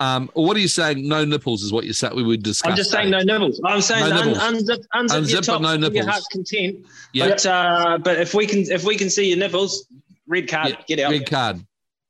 Um, 0.00 0.30
what 0.32 0.56
are 0.56 0.60
you 0.60 0.68
saying? 0.68 1.06
No 1.06 1.24
nipples 1.26 1.62
is 1.62 1.72
what 1.72 1.84
you 1.84 1.92
said 1.92 2.14
we 2.14 2.22
would 2.22 2.42
discuss. 2.42 2.70
I'm 2.70 2.76
just 2.76 2.90
saying 2.90 3.10
no 3.10 3.20
nipples. 3.20 3.60
I'm 3.64 3.82
saying 3.82 4.08
No 4.08 4.16
un, 4.20 4.28
nibbles. 4.28 4.38
unzip, 4.38 4.84
unzip, 4.94 5.08
Unzip, 5.18 5.30
your 5.30 5.40
but 5.42 5.46
top 5.46 5.60
no 5.62 5.68
to 5.76 5.80
your 5.82 5.90
nipples. 5.90 6.06
heart's 6.06 6.26
content. 6.28 6.86
Yeah, 7.12 7.28
But 7.28 7.46
uh, 7.46 7.98
but 7.98 8.18
if 8.18 8.32
we 8.32 8.46
can 8.46 8.60
if 8.60 8.84
we 8.84 8.96
can 8.96 9.10
see 9.10 9.28
your 9.28 9.36
nipples, 9.38 9.86
red 10.26 10.48
card, 10.48 10.70
Yeah, 10.70 10.76
get 10.96 11.00
out. 11.00 11.10
red 11.10 11.28
card. 11.28 11.60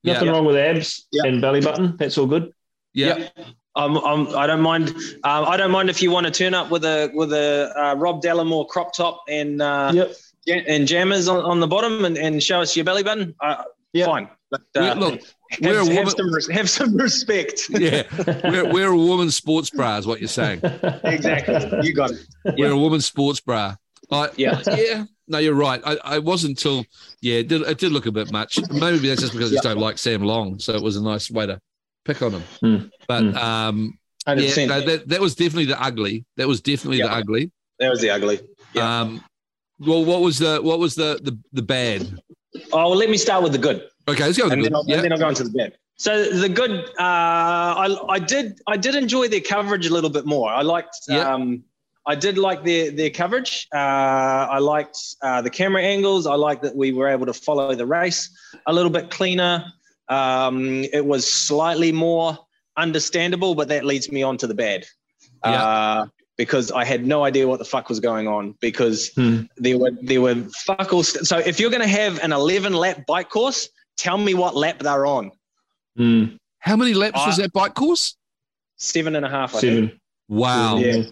Nothing 0.05 0.27
Yeah, 0.29 0.33
wrong 0.33 0.45
with 0.45 0.57
abs 0.57 1.07
Yeah. 1.11 1.25
and 1.25 1.41
belly 1.43 1.61
button. 1.61 1.97
That's 1.97 2.17
all 2.17 2.27
good. 2.27 2.53
yeah. 2.95 3.29
I'm, 3.77 3.97
I'm, 3.99 4.35
I 4.37 4.47
don't 4.47 4.61
mind. 4.63 4.89
Um, 5.25 5.45
I 5.47 5.57
don't 5.57 5.71
mind 5.71 5.91
if 5.91 6.03
you 6.03 6.11
want 6.11 6.27
to 6.27 6.33
turn 6.33 6.55
up 6.55 6.71
with 6.71 6.85
a 6.85 7.11
with 7.15 7.33
a 7.33 7.73
uh, 7.77 7.95
Rob 7.95 8.23
Dallimore 8.23 8.67
crop 8.69 8.93
top 8.95 9.23
and 9.29 9.63
uh, 9.63 9.93
Yep. 10.47 10.65
and 10.67 10.89
jammers 10.89 11.29
on, 11.29 11.45
on 11.45 11.61
the 11.61 11.67
bottom 11.69 12.05
and, 12.05 12.17
and 12.19 12.43
show 12.43 12.61
us 12.61 12.75
your 12.75 12.85
belly 12.85 13.03
button. 13.03 13.35
Uh, 13.41 13.63
Yeah. 13.93 14.07
Fine. 14.07 14.29
But, 14.51 14.63
We- 14.75 14.81
uh, 14.81 14.95
look, 14.97 15.21
have, 15.53 15.61
we're 15.63 15.81
a 15.81 15.95
have 15.95 16.11
some 16.11 16.33
have 16.53 16.71
some 16.71 16.97
respect. 16.97 17.69
Yeah, 17.79 18.03
we're, 18.45 18.73
we're 18.73 18.93
a 18.93 18.97
woman's 18.97 19.37
sports 19.37 19.71
bra, 19.71 19.97
is 19.99 20.07
what 20.07 20.21
you're 20.21 20.29
saying. 20.29 20.61
exactly. 21.05 21.81
You 21.87 21.95
got 21.95 22.11
it. 22.13 22.21
We're 22.59 22.71
a 22.73 22.77
woman's 22.79 23.07
sports 23.07 23.41
bra. 23.41 23.77
I, 24.11 24.31
Yeah. 24.37 24.61
yeah. 24.67 25.05
No, 25.29 25.39
you're 25.39 25.55
right. 25.55 25.81
I, 25.85 25.97
I 26.03 26.19
wasn't 26.19 26.51
until 26.59 26.85
yeah, 27.21 27.37
it 27.37 27.47
did, 27.49 27.63
it 27.63 27.79
did 27.79 27.93
look 27.93 28.07
a 28.07 28.13
bit 28.13 28.33
much. 28.33 28.59
Maybe 28.71 29.09
that's 29.09 29.21
just 29.21 29.33
because 29.33 29.53
I 29.53 29.55
just 29.55 29.63
don't 29.63 29.79
like 29.79 29.99
Sam 29.99 30.23
Long, 30.23 30.59
so 30.59 30.75
it 30.75 30.83
was 30.83 30.97
a 30.97 31.03
nice 31.03 31.31
way 31.31 31.47
to 31.47 31.61
pick 32.05 32.23
on 32.23 32.33
him. 32.33 32.43
Hmm. 32.61 32.87
But 33.09 33.23
Hmm. 33.23 33.37
um, 33.37 33.99
yeah, 34.27 34.67
no, 34.67 34.81
that 34.81 35.09
that 35.09 35.21
was 35.21 35.35
definitely 35.35 35.67
the 35.67 35.81
ugly. 35.83 36.25
That 36.37 36.47
was 36.49 36.61
definitely 36.61 36.99
the 37.03 37.13
ugly. 37.13 37.51
that 37.79 37.91
was 37.91 38.01
the 38.01 38.11
ugly. 38.11 38.41
Yeah. 38.75 39.01
Um, 39.01 39.25
well, 39.79 40.05
what 40.05 40.21
was 40.21 40.39
the 40.39 40.61
what 40.63 40.79
was 40.79 40.95
the 40.95 41.19
the, 41.23 41.39
the 41.53 41.63
bad? 41.63 42.21
Oh, 42.73 42.91
well, 42.91 42.97
let 42.97 43.09
me 43.11 43.17
start 43.17 43.43
with 43.43 43.53
the 43.53 43.59
good. 43.59 43.89
Okay, 44.09 44.25
let's 44.25 44.37
go 44.39 44.45
with 44.45 44.53
and 44.55 44.63
the 44.65 44.71
then, 44.71 44.73
good. 44.73 44.77
I'll, 44.77 44.85
Yeah. 44.89 44.95
and 44.97 45.05
then 45.05 45.13
I'll 45.13 45.19
go 45.19 45.29
into 45.29 45.45
the 45.45 45.51
bad. 45.51 45.77
So 45.97 46.31
the 46.31 46.49
good, 46.49 46.87
uh, 46.99 47.03
I, 47.85 47.97
I 48.09 48.19
did 48.19 48.61
I 48.67 48.77
did 48.77 48.95
enjoy 48.95 49.29
their 49.29 49.41
coverage 49.43 49.87
a 49.87 49.93
little 49.93 50.11
bit 50.11 50.25
more. 50.27 50.51
I 50.51 50.63
liked, 50.63 50.97
Yeah. 51.09 51.33
um, 51.35 51.63
I 52.07 52.15
did 52.15 52.39
like 52.39 52.65
their 52.65 52.91
their 52.91 53.11
coverage. 53.11 53.69
Uh, 53.75 53.79
I 53.79 54.59
liked 54.59 54.99
uh, 55.23 55.43
the 55.43 55.51
camera 55.51 55.83
angles. 55.83 56.27
I 56.27 56.35
liked 56.35 56.63
that 56.63 56.75
we 56.75 56.93
were 56.93 57.09
able 57.09 57.27
to 57.27 57.35
follow 57.35 57.75
the 57.75 57.87
race 57.87 58.31
a 58.67 58.73
little 58.73 58.91
bit 58.91 59.11
cleaner. 59.11 59.65
Um, 60.11 60.85
it 60.93 61.05
was 61.05 61.31
slightly 61.31 61.93
more 61.93 62.37
understandable, 62.77 63.55
but 63.55 63.69
that 63.69 63.85
leads 63.85 64.11
me 64.11 64.23
on 64.23 64.37
to 64.39 64.47
the 64.47 64.55
bad. 64.55 64.87
Yeah. 65.45 65.65
Uh, 65.65 66.07
because 66.37 66.73
I 66.73 66.85
had 66.85 67.05
no 67.07 67.23
idea 67.25 67.47
what 67.47 67.59
the 67.59 67.65
fuck 67.67 67.89
was 67.91 68.01
going 68.01 68.27
on 68.27 68.55
because 68.61 69.11
Hmm. 69.15 69.43
there 69.59 69.79
were 69.79 69.91
there 70.01 70.21
were 70.23 70.37
fuck 70.67 70.93
all. 70.93 71.03
St- 71.03 71.27
so 71.27 71.37
if 71.39 71.61
you're 71.61 71.71
going 71.71 71.83
to 71.83 71.89
have 71.89 72.19
an 72.21 72.33
11 72.33 72.73
lap 72.73 73.05
bike 73.07 73.29
course, 73.29 73.69
tell 73.99 74.17
me 74.17 74.33
what 74.35 74.57
lap 74.57 74.79
they're 74.79 75.05
on. 75.07 75.31
Mm, 75.99 76.39
How 76.61 76.77
many 76.77 76.95
laps 76.95 77.21
was 77.27 77.37
that 77.37 77.53
bike 77.53 77.75
course? 77.75 78.17
Seven 78.77 79.17
and 79.17 79.27
a 79.27 79.29
half. 79.29 79.55
I 79.55 79.61
think. 79.61 79.75
seven. 79.91 80.01
Wow. 80.29 80.79
Yeah. 80.79 81.03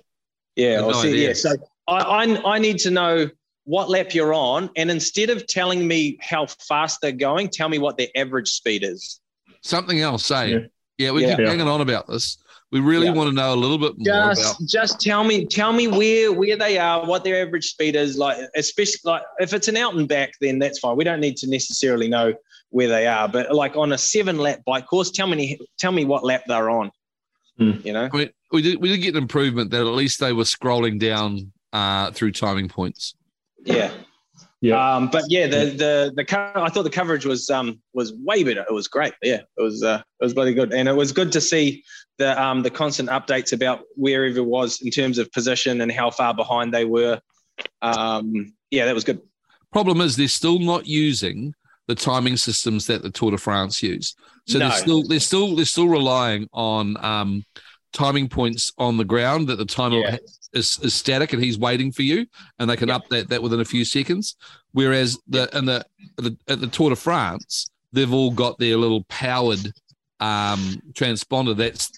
Yeah, 0.57 0.81
I've 0.81 0.93
no 0.93 1.03
see, 1.03 1.25
yeah. 1.27 1.35
So 1.35 1.51
I, 1.87 1.97
I 2.25 2.55
I 2.55 2.59
need 2.59 2.79
to 2.79 2.91
know 2.91 3.29
what 3.69 3.91
lap 3.91 4.15
you're 4.15 4.33
on, 4.33 4.71
and 4.77 4.91
instead 4.91 5.29
of 5.29 5.47
telling 5.47 5.87
me 5.87 6.17
how 6.23 6.47
fast 6.47 7.01
they're 7.03 7.13
going, 7.13 7.49
tell 7.51 7.69
me 7.69 7.79
what 7.79 7.99
their 7.99 8.09
average 8.17 8.49
speed 8.49 8.83
is. 8.83 9.21
Something 9.61 10.01
else, 10.01 10.25
say. 10.25 10.53
Yeah. 10.53 10.59
Yeah, 10.97 11.11
we 11.11 11.23
Yeah. 11.23 11.31
keep 11.37 11.41
Yeah. 11.41 11.51
hanging 11.51 11.69
on 11.69 11.83
about 11.83 12.07
this. 12.09 12.39
We 12.73 12.81
really 12.81 13.07
Yeah. 13.09 13.13
want 13.13 13.29
to 13.29 13.35
know 13.35 13.53
a 13.53 13.57
little 13.57 13.77
bit 13.77 13.93
more 13.99 14.15
about. 14.23 14.37
Just 14.37 14.69
just 14.69 15.01
tell 15.03 15.23
me 15.23 15.45
tell 15.45 15.75
me 15.75 15.87
where 15.87 16.33
where 16.33 16.57
they 16.57 16.79
are, 16.79 17.05
what 17.05 17.25
their 17.25 17.47
average 17.47 17.67
speed 17.71 17.95
is. 17.95 18.17
Like 18.17 18.39
especially 18.57 19.01
like 19.05 19.23
if 19.39 19.53
it's 19.53 19.69
an 19.69 19.77
out 19.77 19.95
and 19.95 20.09
back, 20.09 20.33
then 20.41 20.59
that's 20.59 20.79
fine. 20.79 20.97
We 20.97 21.05
don't 21.05 21.21
need 21.21 21.37
to 21.39 21.47
necessarily 21.51 22.09
know 22.09 22.33
where 22.71 22.89
they 22.89 23.07
are, 23.07 23.29
but 23.29 23.55
like 23.55 23.77
on 23.77 23.93
a 23.93 23.99
seven 23.99 24.39
lap 24.39 24.61
bike 24.67 24.87
course, 24.87 25.11
tell 25.11 25.27
me 25.27 25.59
tell 25.79 25.93
me 25.93 26.05
what 26.07 26.25
lap 26.25 26.45
they're 26.47 26.71
on. 26.71 26.91
Hmm. 27.59 27.73
You 27.85 27.93
know. 27.93 28.09
I 28.13 28.17
mean, 28.17 28.31
we 28.51 28.63
did 28.63 28.81
we 28.81 28.89
did 28.89 28.99
get 28.99 29.15
an 29.15 29.23
improvement 29.23 29.71
that 29.73 29.81
at 29.83 29.87
least 29.95 30.21
they 30.21 30.33
were 30.33 30.45
scrolling 30.45 30.99
down 30.99 31.53
uh, 31.75 32.11
through 32.13 32.33
timing 32.33 32.69
points. 32.69 33.15
Yeah. 33.65 33.93
Yeah. 34.61 34.97
Um, 34.97 35.09
but 35.09 35.23
yeah, 35.29 35.47
the 35.47 35.67
the 35.67 36.13
the 36.17 36.25
co- 36.25 36.53
I 36.57 36.69
thought 36.69 36.83
the 36.83 36.91
coverage 36.91 37.25
was 37.25 37.49
um 37.49 37.81
was 37.93 38.13
way 38.15 38.43
better. 38.43 38.65
It 38.69 38.73
was 38.73 38.89
great. 38.89 39.15
Yeah, 39.23 39.43
it 39.57 39.63
was 39.63 39.85
uh, 39.85 40.03
it 40.21 40.25
was 40.25 40.35
bloody 40.35 40.53
good, 40.53 40.73
and 40.73 40.89
it 40.89 40.93
was 40.97 41.13
good 41.13 41.31
to 41.33 41.41
see 41.41 41.85
the 42.19 42.41
um 42.43 42.63
the 42.63 42.71
constant 42.71 43.09
updates 43.09 43.53
about 43.53 43.83
wherever 43.95 44.39
it 44.39 44.45
was 44.45 44.81
in 44.83 44.91
terms 44.91 45.19
of 45.19 45.31
position 45.31 45.81
and 45.81 45.93
how 45.93 46.11
far 46.11 46.35
behind 46.35 46.75
they 46.75 46.85
were. 46.85 47.21
Um, 47.83 48.53
yeah, 48.71 48.85
that 48.87 48.95
was 48.95 49.05
good. 49.05 49.21
Problem 49.73 50.01
is, 50.01 50.17
they're 50.17 50.29
still 50.29 50.59
not 50.59 50.87
using 50.87 51.55
the 51.87 51.95
timing 51.95 52.37
systems 52.37 52.87
that 52.87 53.03
the 53.03 53.11
Tour 53.11 53.31
de 53.31 53.39
France 53.39 53.81
use. 53.83 54.17
So 54.49 54.59
No. 54.59 54.69
they're 54.69 54.79
still 54.79 55.03
they're 55.05 55.21
still 55.21 55.55
they're 55.55 55.65
still 55.67 55.89
relying 55.89 56.49
on 56.53 56.97
um, 57.05 57.45
timing 57.93 58.29
points 58.29 58.73
on 58.77 58.97
the 58.97 59.05
ground 59.05 59.47
that 59.49 59.57
the 59.57 59.65
timer 59.65 59.99
Yeah. 60.01 60.17
Is, 60.53 60.79
is 60.83 60.95
static 60.95 61.33
and 61.33 61.43
he's 61.43 61.59
waiting 61.59 61.93
for 61.93 62.03
you, 62.03 62.27
and 62.59 62.69
they 62.71 62.77
can 62.77 62.89
Yeah. 62.89 62.99
update 62.99 63.29
that 63.29 63.43
within 63.43 63.61
a 63.61 63.65
few 63.65 63.85
seconds. 63.85 64.37
Whereas 64.73 65.19
the 65.29 65.49
in 65.57 65.65
the, 65.67 65.85
the 66.17 66.37
at 66.49 66.61
the 66.61 66.67
Tour 66.67 66.91
de 66.91 66.97
France, 66.97 67.71
they've 67.93 68.13
all 68.13 68.31
got 68.31 68.59
their 68.59 68.77
little 68.77 69.05
powered 69.09 69.73
um, 70.21 70.81
transponder 70.95 71.57
that's 71.57 71.91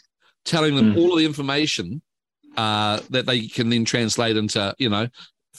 telling 0.45 0.75
them 0.77 0.95
Mm. 0.95 0.99
all 0.99 1.13
of 1.13 1.19
the 1.19 1.25
information 1.25 2.03
uh, 2.57 3.01
that 3.11 3.27
they 3.27 3.47
can 3.47 3.71
then 3.71 3.85
translate 3.85 4.37
into 4.37 4.75
you 4.79 4.89
know 4.89 5.07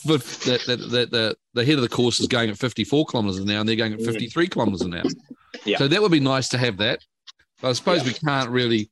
that 0.06 0.21
that 0.67 0.80
that 0.91 1.12
the 1.12 1.36
the 1.54 1.65
head 1.65 1.75
of 1.75 1.82
the 1.82 1.89
course 1.89 2.19
is 2.19 2.27
going 2.27 2.49
at 2.49 2.58
54 2.58 3.06
kilometers 3.06 3.38
an 3.39 3.49
hour 3.49 3.60
and 3.60 3.69
they're 3.69 3.75
going 3.75 3.93
at 3.93 3.99
Mm. 3.99 4.06
53 4.06 4.47
kilometers 4.47 4.82
an 4.82 4.93
hour. 4.95 5.04
Yeah. 5.65 5.77
So 5.77 5.88
that 5.88 6.01
would 6.01 6.12
be 6.12 6.19
nice 6.19 6.49
to 6.49 6.58
have 6.58 6.77
that. 6.77 6.99
But 7.62 7.69
I 7.69 7.73
suppose 7.73 7.99
Yeah. 8.01 8.08
we 8.08 8.13
can't 8.13 8.49
really 8.49 8.89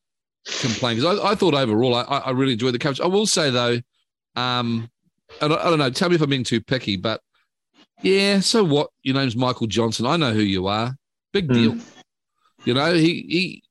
complain 0.58 0.98
because 0.98 1.20
I, 1.20 1.32
I 1.32 1.36
thought 1.36 1.54
overall 1.54 1.96
I, 1.96 2.02
I 2.02 2.32
really 2.32 2.54
enjoyed 2.54 2.74
the 2.74 2.80
coverage. 2.80 3.02
I 3.02 3.08
will 3.08 3.26
say 3.28 3.50
though, 3.50 3.80
um, 4.36 4.90
I 5.42 5.48
don't, 5.48 5.60
I 5.62 5.70
don't 5.70 5.80
know. 5.80 5.90
Tell 5.90 6.10
me 6.10 6.16
if 6.16 6.22
I'm 6.22 6.30
being 6.30 6.44
too 6.44 6.62
picky, 6.62 6.98
but 6.98 7.22
yeah. 8.02 8.40
So 8.40 8.64
what? 8.64 8.90
Your 9.04 9.16
name's 9.16 9.36
Michael 9.36 9.68
Johnson. 9.68 10.06
I 10.06 10.18
know 10.18 10.34
who 10.34 10.42
you 10.42 10.68
are. 10.68 10.96
Big 11.34 11.48
Hmm. 11.48 11.54
deal. 11.54 11.76
You 12.66 12.74
know 12.74 12.94
he 12.94 13.12
he. 13.30 13.64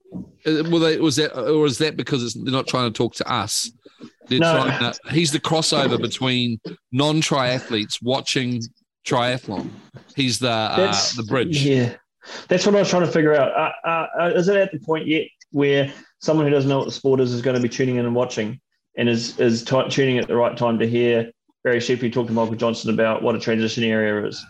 uh, 0.47 0.65
Well, 0.69 0.81
they, 0.81 0.99
was 0.99 1.17
that 1.17 1.37
or 1.37 1.67
is 1.67 1.79
that 1.79 1.97
because 1.97 2.23
it's, 2.23 2.35
they're 2.35 2.53
not 2.53 2.67
trying 2.67 2.91
to 2.93 2.97
talk 2.97 3.15
to 3.17 3.31
us? 3.31 3.71
They're 4.29 4.41
No. 4.41 4.53
trying 4.53 4.79
to, 4.79 4.99
he's 5.11 5.33
the 5.33 5.41
crossover 5.41 6.01
between 6.01 6.61
non-triathletes 6.93 8.03
watching 8.03 8.63
triathlon. 9.07 9.71
He's 10.15 10.39
the 10.39 10.51
uh, 10.51 10.93
the 11.17 11.23
bridge. 11.25 11.65
Yeah, 11.65 11.95
that's 12.49 12.67
what 12.67 12.75
I 12.75 12.81
was 12.81 12.91
trying 12.91 13.07
to 13.07 13.13
figure 13.13 13.35
out. 13.35 13.53
Uh, 13.53 13.89
uh, 13.89 14.07
uh, 14.21 14.33
is 14.35 14.49
it 14.49 14.57
at 14.57 14.71
the 14.73 14.79
point 14.81 15.07
yet 15.07 15.27
where 15.51 15.93
someone 16.21 16.47
who 16.47 16.53
doesn't 16.53 16.69
know 16.69 16.79
what 16.79 16.87
the 16.87 16.93
sport 16.93 17.21
is 17.21 17.33
is 17.33 17.43
going 17.43 17.57
to 17.57 17.63
be 17.63 17.69
tuning 17.69 17.97
in 17.97 18.07
and 18.07 18.15
watching, 18.15 18.61
and 18.97 19.09
is 19.09 19.39
is 19.39 19.63
t- 19.65 19.89
tuning 19.89 20.19
at 20.19 20.29
the 20.29 20.37
right 20.37 20.57
time 20.57 20.79
to 20.79 20.89
hear 20.89 21.31
Barrie 21.65 21.81
Shepley 21.81 22.11
talk 22.11 22.27
to 22.29 22.33
Michael 22.33 22.55
Johnson 22.57 22.91
about 22.93 23.23
what 23.23 23.35
a 23.35 23.41
transition 23.41 23.85
area 23.85 24.27
is, 24.27 24.45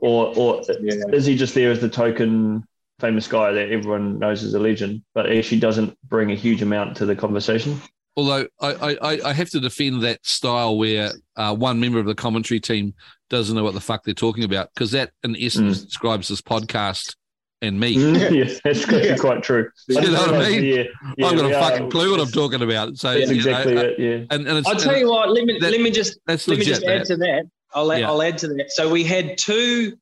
or 0.00 0.32
or 0.36 0.62
Yeah. 0.80 0.94
is 1.12 1.26
he 1.26 1.36
just 1.36 1.54
there 1.54 1.70
as 1.70 1.80
the 1.80 1.88
token 1.88 2.64
famous 3.00 3.28
guy 3.28 3.52
that 3.52 3.70
everyone 3.70 4.18
knows 4.18 4.42
is 4.42 4.54
a 4.54 4.58
legend, 4.58 5.02
but 5.14 5.30
actually 5.30 5.60
doesn't 5.60 5.96
bring 6.08 6.32
a 6.32 6.34
huge 6.34 6.62
amount 6.62 6.96
to 6.96 7.06
the 7.06 7.14
conversation? 7.14 7.80
Although 8.16 8.48
I, 8.60 8.72
I, 8.74 8.96
I- 9.00 9.20
I 9.26 9.32
have 9.32 9.48
to 9.50 9.60
defend 9.60 10.02
that 10.02 10.18
style 10.26 10.76
where 10.76 11.12
uh, 11.36 11.54
one 11.54 11.78
member 11.78 12.00
of 12.00 12.06
the 12.06 12.16
commentary 12.16 12.58
team 12.58 12.94
doesn't 13.30 13.54
know 13.54 13.62
what 13.62 13.74
the 13.74 13.80
fuck 13.80 14.02
they're 14.02 14.14
talking 14.14 14.42
about 14.42 14.70
because 14.74 14.90
that 14.90 15.12
in 15.22 15.36
essence 15.36 15.84
describes 15.84 16.26
this 16.26 16.40
podcast 16.40 17.14
and 17.62 17.78
me. 17.80 17.90
yes, 17.90 18.60
that's 18.62 18.84
quite, 18.84 19.04
Yeah. 19.04 19.16
quite 19.16 19.42
true. 19.42 19.70
You 19.88 20.00
know 20.00 20.12
what 20.12 20.34
I 20.34 20.48
mean? 20.50 20.64
Yeah, 20.64 20.82
yeah, 21.16 21.26
I've 21.26 21.36
got 21.36 21.44
we 21.46 21.52
a 21.52 21.58
are- 21.58 21.70
fucking 21.70 21.90
clue 21.90 22.10
what 22.12 22.20
I'm 22.20 22.28
talking 22.30 22.62
about. 22.62 22.96
So 22.98 23.08
That's 23.14 23.20
you 23.22 23.26
know, 23.28 23.32
exactly 23.34 23.76
uh, 23.76 23.82
it. 23.82 23.98
Yeah. 23.98 24.14
And, 24.30 24.46
and 24.46 24.58
it's, 24.58 24.68
I'll 24.68 24.76
tell 24.76 24.96
you 24.96 25.08
what. 25.10 25.30
Let 25.30 25.44
me 25.44 25.58
that- 25.60 25.70
let 25.72 25.80
me 25.80 25.90
just 25.90 26.18
that's 26.26 26.46
let 26.48 26.58
me 26.58 26.64
just 26.64 26.84
add 26.84 27.00
that. 27.00 27.06
to 27.06 27.16
that. 27.18 27.44
I'll 27.74 27.90
add, 27.92 28.00
Yeah. 28.00 28.08
I'll 28.10 28.22
add 28.22 28.38
to 28.38 28.48
that. 28.48 28.70
So 28.70 28.88
we 28.90 29.04
had 29.04 29.36
two 29.38 29.96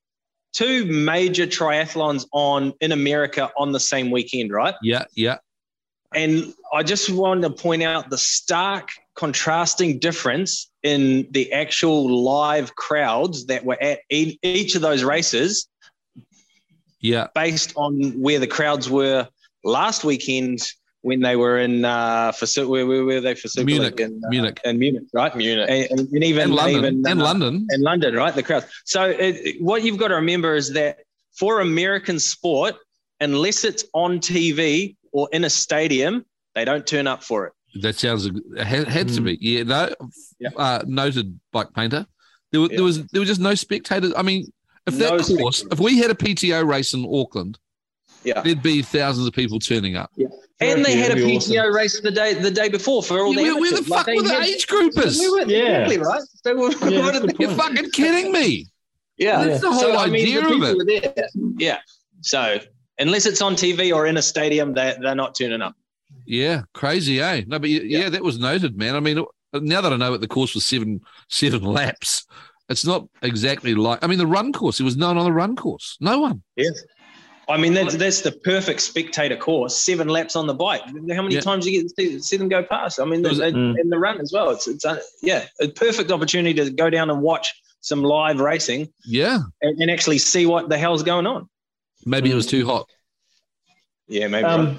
two 0.53 0.85
major 0.87 1.47
triathlons 1.47 2.27
on 2.33 2.73
in 2.81 2.92
America 2.92 3.51
on 3.59 3.73
the 3.73 3.81
same 3.81 4.11
weekend, 4.11 4.51
right? 4.53 4.75
Yeah, 4.83 5.05
yeah, 5.14 5.37
And 6.14 6.55
I 6.73 6.83
just 6.83 7.11
wanted 7.11 7.42
to 7.42 7.51
point 7.51 7.83
out 7.83 8.09
the 8.09 8.16
stark 8.16 8.88
contrasting 9.16 9.99
difference 9.99 10.71
in 10.83 11.27
the 11.33 11.53
actual 11.53 12.23
live 12.23 12.75
crowds 12.75 13.47
that 13.47 13.64
were 13.66 13.77
at 13.83 13.99
e- 14.11 14.38
each 14.42 14.75
of 14.77 14.81
those 14.83 15.05
races 15.05 15.69
yeah. 17.01 17.27
based 17.35 17.73
on 17.77 18.13
where 18.21 18.39
the 18.39 18.47
crowds 18.47 18.89
were 18.91 19.29
last 19.65 20.05
weekend 20.05 20.61
when 21.03 21.21
they 21.21 21.37
were 21.37 21.59
in 21.59 21.85
uh 21.85 22.33
for 22.33 22.47
where, 22.67 22.85
where 22.87 23.05
were 23.05 23.21
they 23.21 23.35
for 23.35 23.49
Super 23.49 23.65
Munich, 23.67 23.99
League 23.99 24.09
in, 24.11 24.21
uh, 24.25 24.29
Munich. 24.29 24.61
in 24.65 24.79
Munich 24.79 25.03
right 25.13 25.35
Munich. 25.37 25.69
and, 25.91 26.01
and 26.01 26.25
even 26.25 26.43
And 26.45 26.55
London. 26.55 26.77
even, 26.79 27.07
and 27.07 27.21
uh, 27.21 27.25
London. 27.25 27.67
in 27.71 27.81
London, 27.83 28.15
right? 28.15 28.35
The 28.35 28.43
crowds. 28.43 28.67
So 28.85 29.05
it, 29.11 29.61
what 29.63 29.83
you've 29.85 29.99
got 29.99 30.09
to 30.09 30.15
remember 30.17 30.55
is 30.57 30.73
that 30.73 30.99
for 31.39 31.61
American 31.61 32.19
sport, 32.19 32.75
unless 33.21 33.63
it's 33.65 33.85
on 33.95 34.19
TV 34.19 34.97
or 35.13 35.29
in 35.33 35.45
a 35.45 35.51
stadium, 35.51 36.25
they 36.55 36.65
don't 36.65 36.87
turn 36.87 37.07
up 37.07 37.23
for 37.23 37.47
it. 37.47 37.53
That 37.83 37.95
sounds 37.97 38.27
it 38.27 38.35
had, 38.59 38.89
had 38.89 39.09
to 39.09 39.21
Mm. 39.21 39.25
be. 39.25 39.39
Yeah, 39.41 39.63
no. 39.65 39.95
Yeah. 40.41 40.49
Uh, 40.57 40.83
noted 40.87 41.39
bike 41.53 41.73
painter. 41.75 42.07
There, 42.53 42.61
was 42.63 42.71
Yeah. 42.71 42.77
there 42.77 42.85
was 42.85 43.07
there 43.09 43.21
was 43.21 43.29
just 43.29 43.41
no 43.41 43.55
spectators. 43.55 44.13
I 44.17 44.23
mean, 44.23 44.51
if 44.87 44.94
that 44.99 45.11
No 45.11 45.16
course, 45.38 45.59
spectators. 45.59 45.66
if 45.72 45.81
we 45.81 45.99
had 45.99 46.11
a 46.11 46.14
PTO 46.14 46.66
race 46.66 46.94
in 46.94 47.05
Auckland, 47.11 47.59
Yeah. 48.25 48.40
there'd 48.42 48.62
be 48.62 48.83
thousands 48.83 49.27
of 49.27 49.33
people 49.35 49.59
turning 49.59 49.96
up. 49.96 50.11
Yeah. 50.16 50.29
And 50.61 50.85
they 50.85 50.96
had 50.96 51.11
a 51.11 51.16
it'd 51.16 51.27
be 51.27 51.37
PTO 51.38 51.70
race 51.72 52.01
the 52.01 52.11
day 52.11 52.33
the 52.35 52.51
day 52.51 52.68
before 52.70 53.03
for 53.03 53.20
all 53.20 53.33
the 53.35 53.42
where, 53.42 53.55
where 53.61 53.70
the 53.72 53.77
amateurs. 53.79 53.88
fuck 53.88 54.07
Like, 54.07 54.16
were 54.16 54.22
the 54.22 54.31
had- 54.35 54.44
age 54.44 54.66
groupers? 54.66 55.18
We 55.18 55.29
were, 55.31 55.42
Yeah. 55.46 55.83
Exactly 55.85 55.99
right. 55.99 56.22
So 56.44 56.55
we- 56.55 56.61
Yeah, 56.61 56.66
what 57.05 57.12
that's 57.12 57.20
did 57.20 57.22
the 57.31 57.35
they- 57.38 57.44
You're 57.44 57.55
fucking 57.55 57.90
kidding 57.90 58.33
me. 58.33 58.66
yeah, 59.18 59.44
That's 59.44 59.61
the 59.61 59.70
whole 59.72 59.99
idea 59.99 60.40
of 60.40 60.46
people 60.49 60.64
it. 60.64 60.77
were 60.77 60.85
there. 60.85 61.29
Yeah. 61.59 61.79
So 62.22 62.59
unless 62.99 63.27
it's 63.27 63.42
on 63.42 63.55
TV 63.55 63.92
or 63.94 64.07
in 64.07 64.16
a 64.16 64.22
stadium, 64.22 64.72
they 64.72 64.96
they're 65.01 65.14
not 65.14 65.35
turning 65.35 65.61
up. 65.62 65.75
Yeah, 66.25 66.62
crazy, 66.72 67.20
eh? 67.20 67.42
No, 67.46 67.59
but 67.59 67.68
yeah, 67.70 67.81
Yeah. 67.83 67.99
yeah, 68.05 68.09
that 68.09 68.25
was 68.25 68.38
noted, 68.38 68.77
man. 68.79 68.96
I 68.96 69.01
mean, 69.01 69.22
now 69.53 69.81
that 69.83 69.92
I 69.92 69.96
know 69.96 70.11
what 70.11 70.20
the 70.22 70.27
course 70.27 70.55
was 70.55 70.64
seven 70.64 71.01
seven 71.29 71.62
laps, 71.62 72.25
it's 72.69 72.85
not 72.85 73.09
exactly 73.23 73.75
like. 73.75 74.03
I 74.03 74.07
mean, 74.07 74.19
the 74.19 74.27
run 74.27 74.53
course. 74.53 74.81
It 74.81 74.85
was 74.85 74.97
no 74.97 75.09
one 75.09 75.19
on 75.19 75.25
the 75.25 75.33
run 75.33 75.57
course. 75.57 75.97
No 76.01 76.19
one. 76.21 76.43
Yes. 76.57 76.83
I 77.49 77.57
mean, 77.57 77.75
that's 77.75 77.95
that's 77.95 78.23
the 78.23 78.33
perfect 78.33 78.81
spectator 78.81 79.37
course. 79.37 79.79
Seven 79.81 80.09
laps 80.09 80.35
on 80.35 80.49
the 80.49 80.55
bike. 80.55 80.83
How 80.85 81.23
many 81.23 81.35
Yeah. 81.37 81.41
times 81.43 81.65
you 81.65 81.81
get 81.81 81.89
to 81.89 81.95
see, 81.97 82.19
see 82.19 82.37
them 82.37 82.49
go 82.49 82.65
past? 82.65 82.99
I 82.99 83.05
mean, 83.05 83.25
It 83.25 83.29
was- 83.29 83.39
and, 83.39 83.55
Mm. 83.55 83.81
and 83.81 83.93
the 83.93 83.99
run 83.99 84.21
as 84.21 84.33
well. 84.33 84.51
It's 84.51 84.67
it's 84.67 84.85
uh, 84.85 85.01
yeah, 85.23 85.47
a 85.61 85.69
perfect 85.69 86.11
opportunity 86.11 86.55
to 86.65 86.71
go 86.71 86.91
down 86.91 87.09
and 87.09 87.23
watch 87.23 87.55
some 87.83 88.03
live 88.03 88.41
racing 88.41 88.93
Yeah, 89.05 89.39
and, 89.63 89.81
and 89.81 89.91
actually 89.93 90.19
see 90.19 90.45
what 90.47 90.69
the 90.69 90.77
hell's 90.77 91.05
going 91.05 91.27
on. 91.29 91.49
maybe 92.05 92.33
it 92.33 92.35
was 92.35 92.47
too 92.47 92.67
hot. 92.67 92.89
Yeah, 94.09 94.27
maybe. 94.27 94.45
right. 94.45 94.77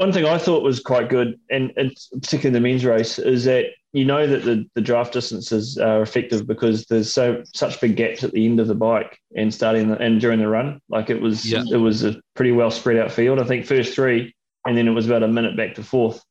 One 0.00 0.14
thing 0.14 0.24
I 0.24 0.38
thought 0.38 0.62
was 0.62 0.80
quite 0.80 1.10
good, 1.10 1.38
and 1.50 1.74
it's 1.76 2.06
particularly 2.08 2.54
the 2.54 2.60
men's 2.66 2.86
race, 2.86 3.18
is 3.18 3.44
that 3.44 3.66
you 3.92 4.06
know 4.06 4.26
that 4.26 4.44
the, 4.44 4.64
the 4.74 4.80
draft 4.80 5.12
distances 5.12 5.76
are 5.76 6.00
effective 6.00 6.46
because 6.46 6.86
there's 6.86 7.12
so 7.12 7.42
such 7.54 7.78
big 7.82 7.96
gaps 7.96 8.24
at 8.24 8.32
the 8.32 8.46
end 8.46 8.60
of 8.60 8.66
the 8.66 8.74
bike 8.74 9.18
and 9.36 9.52
starting 9.52 9.88
the, 9.88 9.98
and 9.98 10.18
during 10.18 10.38
the 10.38 10.48
run. 10.48 10.80
Like 10.88 11.10
it 11.10 11.20
was 11.20 11.44
Yeah. 11.44 11.64
it 11.70 11.76
was 11.76 12.02
a 12.02 12.18
pretty 12.34 12.52
well 12.52 12.70
spread 12.70 12.96
out 12.96 13.12
field. 13.12 13.38
I 13.40 13.44
think 13.44 13.66
first 13.66 13.94
three, 13.94 14.34
and 14.64 14.74
then 14.74 14.88
it 14.88 14.92
was 14.92 15.06
about 15.06 15.22
a 15.22 15.28
minute 15.28 15.54
back 15.54 15.74
to 15.74 15.82
fourth. 15.82 16.22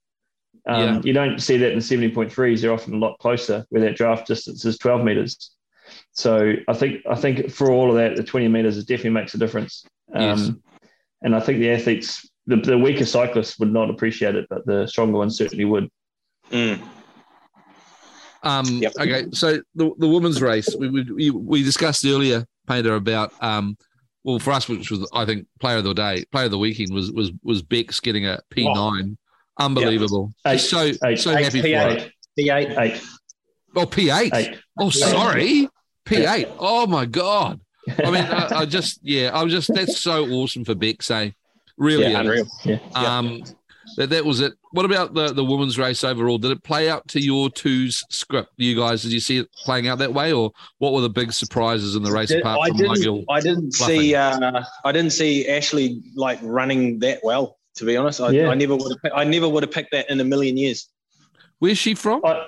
Um, 0.68 0.82
Yeah. 0.82 1.02
You 1.04 1.14
don't 1.14 1.40
see 1.40 1.58
that 1.58 1.72
in 1.72 1.80
seventy 1.82 2.10
point 2.10 2.32
threes. 2.32 2.64
They're 2.64 2.74
often 2.74 2.96
a 2.96 2.98
lot 2.98 3.20
closer, 3.20 3.68
where 3.70 3.84
that 3.84 3.96
draft 3.96 4.26
distance 4.26 4.66
is 4.66 4.80
twelve 4.80 5.04
meters. 5.04 5.52
So 6.14 6.54
I 6.68 6.74
think 6.74 7.04
I 7.08 7.14
think 7.14 7.52
for 7.52 7.70
all 7.72 7.92
of 7.92 7.98
that, 7.98 8.16
the 8.16 8.24
twenty 8.24 8.48
meters 8.48 8.80
it 8.80 8.88
definitely 8.88 9.12
makes 9.12 9.36
a 9.36 9.38
difference. 9.38 9.86
Um, 10.12 10.22
Yes. 10.24 10.52
And 11.22 11.36
I 11.36 11.42
think 11.42 11.60
the 11.60 11.70
athletes, 11.72 12.29
the, 12.50 12.58
the 12.58 12.78
weaker 12.78 13.06
cyclists 13.06 13.60
would 13.60 13.72
not 13.72 13.90
appreciate 13.90 14.36
it, 14.36 14.48
but 14.50 14.66
the 14.66 14.88
stronger 14.88 15.18
ones 15.18 15.38
certainly 15.38 15.66
would. 15.66 15.90
Mm. 16.52 16.82
Um, 18.44 18.66
Yep. 18.66 18.94
Okay, 19.00 19.26
so 19.32 19.62
the, 19.76 19.92
the 19.98 20.08
women's 20.08 20.42
race 20.42 20.74
we, 20.78 20.90
we 20.90 21.30
we 21.30 21.64
discussed 21.64 22.06
earlier, 22.06 22.46
Painter, 22.68 22.96
about 22.96 23.34
um, 23.42 23.78
well 24.24 24.40
for 24.40 24.52
us, 24.52 24.68
which 24.70 24.92
was 24.92 25.10
I 25.14 25.26
think 25.26 25.46
player 25.60 25.78
of 25.78 25.84
the 25.84 25.94
day, 25.94 26.26
player 26.32 26.46
of 26.46 26.52
the 26.52 26.58
weekend 26.58 26.94
was 26.94 27.12
was 27.12 27.32
was 27.44 27.62
Bex 27.62 28.00
getting 28.00 28.26
a 28.26 28.40
P 28.50 28.72
nine, 28.74 29.18
unbelievable. 29.60 30.34
Eight, 30.48 30.60
so 30.60 30.92
eight, 31.04 31.20
so 31.20 31.32
eight 31.32 31.44
happy 31.44 31.62
P8. 31.62 31.84
for 31.84 31.98
it. 31.98 32.14
P8. 32.40 32.80
Eight. 32.80 33.02
Oh, 33.76 33.86
P8. 33.86 34.34
Eight. 34.34 34.58
Oh, 34.80 34.90
sorry. 34.90 35.68
P8. 36.06 36.56
Oh, 36.58 36.88
my 36.88 37.06
God. 37.06 37.60
I 37.88 38.06
mean, 38.06 38.24
I, 38.24 38.60
I 38.60 38.66
just, 38.78 39.00
yeah, 39.04 39.32
I 39.34 39.44
was 39.44 39.54
just, 39.54 39.74
that's 39.74 40.00
so 40.00 40.26
awesome 40.28 40.66
for 40.66 40.76
Bex, 40.76 41.12
eh? 41.12 41.32
Really. 41.80 42.04
Yeah, 42.12 42.22
is. 42.22 42.48
Unreal. 42.66 42.80
Um, 42.96 43.44
that, 43.98 44.12
that 44.12 44.24
was 44.24 44.40
it. 44.42 44.54
What 44.72 44.86
about 44.86 45.14
the, 45.16 45.34
the 45.34 45.44
women's 45.44 45.80
race 45.80 46.04
overall? 46.04 46.38
Did 46.38 46.52
it 46.52 46.64
play 46.64 46.90
out 46.90 47.08
to 47.10 47.20
your 47.20 47.50
two's 47.50 48.04
script? 48.12 48.52
You 48.58 48.76
guys, 48.76 49.02
did 49.02 49.12
you 49.12 49.20
see 49.20 49.38
it 49.40 49.52
playing 49.64 49.88
out 49.88 49.98
that 49.98 50.14
way, 50.14 50.32
or 50.32 50.52
what 50.78 50.94
were 50.94 51.02
the 51.02 51.10
big 51.10 51.32
surprises 51.34 51.96
in 51.96 52.04
the 52.04 52.12
race 52.12 52.30
Did- 52.30 52.42
apart 52.42 52.60
I 52.64 52.68
from 52.68 52.78
didn't. 52.78 52.98
Nigel? 53.00 53.24
I 53.30 53.40
didn't 53.40 53.72
see. 53.74 54.14
Uh, 54.14 54.62
I 54.86 54.92
didn't 54.92 55.12
see 55.14 55.48
Ashleigh 55.50 56.02
like 56.16 56.40
running 56.44 57.00
that 57.00 57.20
well. 57.24 57.58
To 57.76 57.86
be 57.86 57.96
honest, 57.98 58.20
I, 58.22 58.30
Yeah. 58.32 58.50
I 58.50 58.56
never 58.56 58.76
would 58.76 58.98
have. 59.04 59.12
I 59.16 59.24
never 59.24 59.48
would 59.50 59.64
have 59.64 59.72
picked 59.72 59.92
that 59.92 60.10
in 60.10 60.20
a 60.20 60.24
million 60.26 60.58
years. 60.58 60.90
Where's 61.60 61.78
she 61.78 61.96
from? 61.96 62.22
I- 62.26 62.46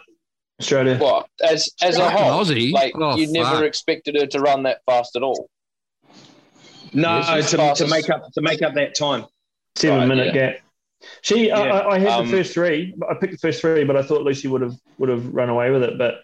Australia. 0.59 0.97
What 0.99 1.25
as 1.43 1.69
as 1.81 1.95
a 1.97 2.01
Fucking 2.01 2.17
whole, 2.17 2.43
Aussie. 2.45 2.71
like 2.71 2.93
Oh, 2.95 3.15
you 3.17 3.31
never 3.31 3.49
fuck. 3.55 3.63
expected 3.63 4.15
her 4.15 4.27
to 4.27 4.39
run 4.39 4.61
that 4.63 4.81
fast 4.85 5.15
at 5.15 5.23
all. 5.23 5.49
No, 6.93 7.21
to, 7.41 7.73
to 7.75 7.87
make 7.87 8.09
up 8.09 8.31
to 8.33 8.41
make 8.41 8.61
up 8.61 8.73
that 8.75 8.95
time. 8.95 9.25
Seven 9.75 9.99
Right, 9.99 10.07
minute 10.07 10.35
yeah. 10.35 10.51
gap. 10.51 10.55
She, 11.21 11.49
I, 11.51 11.65
Yeah. 11.65 11.73
I, 11.73 11.89
I 11.95 11.99
had 11.99 12.09
Um, 12.09 12.25
the 12.29 12.37
first 12.37 12.53
three. 12.53 12.93
I 13.09 13.13
picked 13.15 13.31
the 13.33 13.39
first 13.39 13.61
three, 13.61 13.83
but 13.85 13.95
I 13.95 14.03
thought 14.03 14.21
Lucy 14.23 14.47
would 14.47 14.61
have 14.61 14.75
would 14.97 15.09
have 15.09 15.33
run 15.33 15.49
away 15.49 15.71
with 15.71 15.83
it. 15.83 15.97
But 15.97 16.15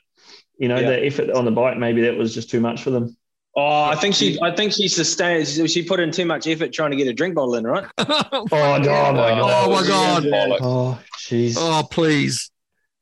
you 0.60 0.68
know, 0.68 0.78
Yeah. 0.80 0.90
the 0.92 1.06
effort 1.06 1.32
on 1.32 1.46
the 1.46 1.52
bike, 1.52 1.78
maybe 1.78 2.02
that 2.02 2.16
was 2.18 2.34
just 2.34 2.50
too 2.50 2.60
much 2.60 2.82
for 2.84 2.90
them. 2.92 3.16
Oh, 3.56 3.84
I 3.86 3.96
think 3.96 4.14
she. 4.14 4.38
I 4.42 4.52
think 4.56 4.72
she 4.74 4.88
sustained. 4.88 5.48
She 5.48 5.82
put 5.84 6.00
in 6.00 6.12
too 6.12 6.26
much 6.26 6.46
effort 6.46 6.74
trying 6.74 6.92
to 6.92 6.98
get 6.98 7.08
a 7.08 7.14
drink 7.14 7.34
bottle 7.34 7.56
in, 7.56 7.66
right? 7.66 7.86
Oh, 7.98 8.46
no, 8.52 8.90
oh 8.92 9.14
my 9.14 9.30
god! 9.30 9.66
Oh, 9.66 9.72
my 9.72 9.88
God. 9.88 10.26
Oh, 10.62 11.00
jeez. 11.18 11.56
oh, 11.58 11.88
please. 11.90 12.52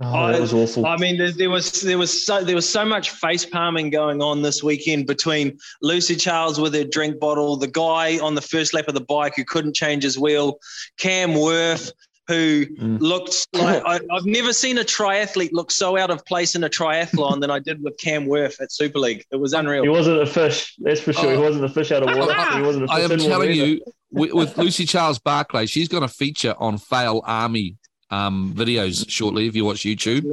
Oh, 0.01 0.27
that 0.29 0.41
was 0.41 0.53
awful. 0.53 0.85
I 0.85 0.97
mean, 0.97 1.17
there, 1.17 1.31
there 1.31 1.49
was 1.49 1.81
there 1.81 1.97
was 1.97 2.25
so 2.25 2.43
there 2.43 2.55
was 2.55 2.67
so 2.67 2.83
much 2.83 3.11
face 3.11 3.45
palming 3.45 3.89
going 3.91 4.21
on 4.21 4.41
this 4.41 4.61
weekend 4.61 5.07
between 5.07 5.57
Lucy 5.81 6.15
Charles 6.17 6.59
with 6.59 6.73
her 6.73 6.83
drink 6.83 7.17
bottle, 7.19 7.55
the 7.55 7.67
guy 7.67 8.19
on 8.19 8.35
the 8.35 8.41
first 8.41 8.73
lap 8.73 8.89
of 8.89 8.93
the 8.93 9.01
bike 9.05 9.33
who 9.37 9.45
couldn't 9.45 9.73
change 9.73 10.03
his 10.03 10.19
wheel, 10.19 10.59
Cam 10.97 11.31
Wurf, 11.31 11.91
who 12.27 12.65
Mm. 12.65 12.99
looked 12.99 13.47
like 13.53 13.81
I, 13.85 13.99
I've 14.11 14.25
never 14.25 14.51
seen 14.51 14.77
a 14.79 14.83
triathlete 14.83 15.51
look 15.53 15.71
so 15.71 15.95
out 15.97 16.09
of 16.09 16.25
place 16.25 16.55
in 16.55 16.63
a 16.65 16.69
triathlon 16.69 17.39
than 17.39 17.49
I 17.49 17.59
did 17.59 17.81
with 17.81 17.97
Cam 17.97 18.25
Wurf 18.25 18.59
at 18.59 18.73
Super 18.73 18.99
League. 18.99 19.23
It 19.31 19.37
was 19.37 19.53
unreal. 19.53 19.83
He 19.83 19.89
wasn't 19.89 20.21
a 20.21 20.25
fish, 20.25 20.75
that's 20.79 20.99
for 20.99 21.13
sure. 21.13 21.31
he 21.31 21.37
Oh. 21.37 21.41
wasn't 21.41 21.63
a 21.65 21.69
fish 21.69 21.91
out 21.93 22.03
of 22.03 22.17
water. 22.17 22.33
He 22.57 22.61
wasn't 22.63 22.89
a 22.89 22.91
I 22.91 23.01
fish 23.07 23.11
I 23.11 23.13
am 23.13 23.19
telling 23.29 23.51
you, 23.53 23.79
with, 24.11 24.33
with 24.33 24.57
Lucy 24.57 24.85
Charles 24.85 25.19
Barclay, 25.19 25.67
she's 25.67 25.87
going 25.87 26.01
to 26.01 26.09
feature 26.13 26.55
on 26.57 26.79
Fail 26.79 27.21
Army 27.25 27.75
um, 28.11 28.53
videos 28.55 29.09
shortly 29.09 29.47
if 29.47 29.55
you 29.55 29.65
watch 29.65 29.79
YouTube. 29.81 30.25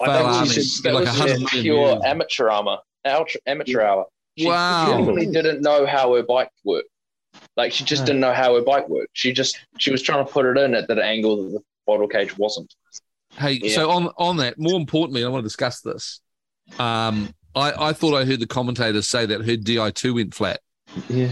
I 0.00 0.40
think 0.42 0.52
she 0.52 0.62
should. 0.62 0.84
That 0.84 0.94
like 0.94 1.04
was 1.06 1.16
just 1.18 1.46
pure 1.48 1.92
views. 1.92 2.02
amateur 2.04 2.48
armor, 2.48 2.78
amateur, 3.04 3.38
amateur 3.46 3.80
hour. 3.82 4.06
She 4.38 4.46
Wow. 4.46 4.86
genuinely 4.88 5.26
didn't 5.26 5.60
know 5.60 5.86
how 5.86 6.14
her 6.14 6.22
bike 6.22 6.50
worked. 6.64 6.88
Like 7.56 7.72
she 7.72 7.84
just 7.84 8.02
No. 8.02 8.06
didn't 8.06 8.20
know 8.20 8.32
how 8.32 8.54
her 8.54 8.62
bike 8.62 8.88
worked. 8.88 9.10
She 9.12 9.32
just 9.32 9.58
she 9.78 9.90
was 9.90 10.02
trying 10.02 10.24
to 10.24 10.32
put 10.32 10.46
it 10.46 10.56
in 10.56 10.74
at 10.74 10.88
that 10.88 10.98
angle 10.98 11.36
that 11.44 11.50
the 11.52 11.60
bottle 11.86 12.08
cage 12.08 12.36
wasn't. 12.38 12.74
Hey, 13.36 13.60
Yeah. 13.62 13.74
so 13.74 13.90
on 13.90 14.08
on 14.16 14.36
that, 14.38 14.58
more 14.58 14.74
importantly, 14.80 15.24
I 15.24 15.28
want 15.28 15.42
to 15.42 15.46
discuss 15.46 15.80
this. 15.80 16.20
Um, 16.78 17.34
I, 17.54 17.88
I 17.88 17.92
thought 17.92 18.14
I 18.14 18.24
heard 18.24 18.40
the 18.40 18.46
commentators 18.46 19.08
say 19.08 19.26
that 19.26 19.40
her 19.44 19.56
Di2 19.56 20.14
went 20.14 20.34
flat. 20.34 20.60
Yeah. 21.08 21.28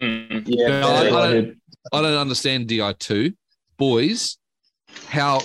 Mm. 0.00 0.42
Yeah, 0.46 0.80
No, 0.80 0.88
I- 0.88 0.92
I 0.92 1.00
I 1.28 1.32
don't- 1.32 1.60
I 1.92 2.02
don't 2.02 2.16
understand 2.18 2.68
Di2, 2.68 3.34
boys. 3.76 4.37
How 5.06 5.40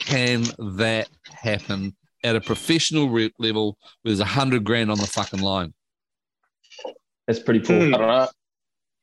can 0.00 0.44
that 0.76 1.08
happen 1.32 1.94
at 2.22 2.36
a 2.36 2.40
professional 2.40 3.08
re- 3.08 3.32
level? 3.38 3.76
Where 4.02 4.10
there's 4.10 4.20
a 4.20 4.24
hundred 4.24 4.64
grand 4.64 4.90
on 4.90 4.98
the 4.98 5.06
fucking 5.06 5.40
line. 5.40 5.74
That's 7.26 7.38
pretty 7.40 7.60
poor. 7.60 7.78
Hmm. 7.86 7.94
I 7.94 7.98
don't 7.98 8.06
know. 8.08 8.28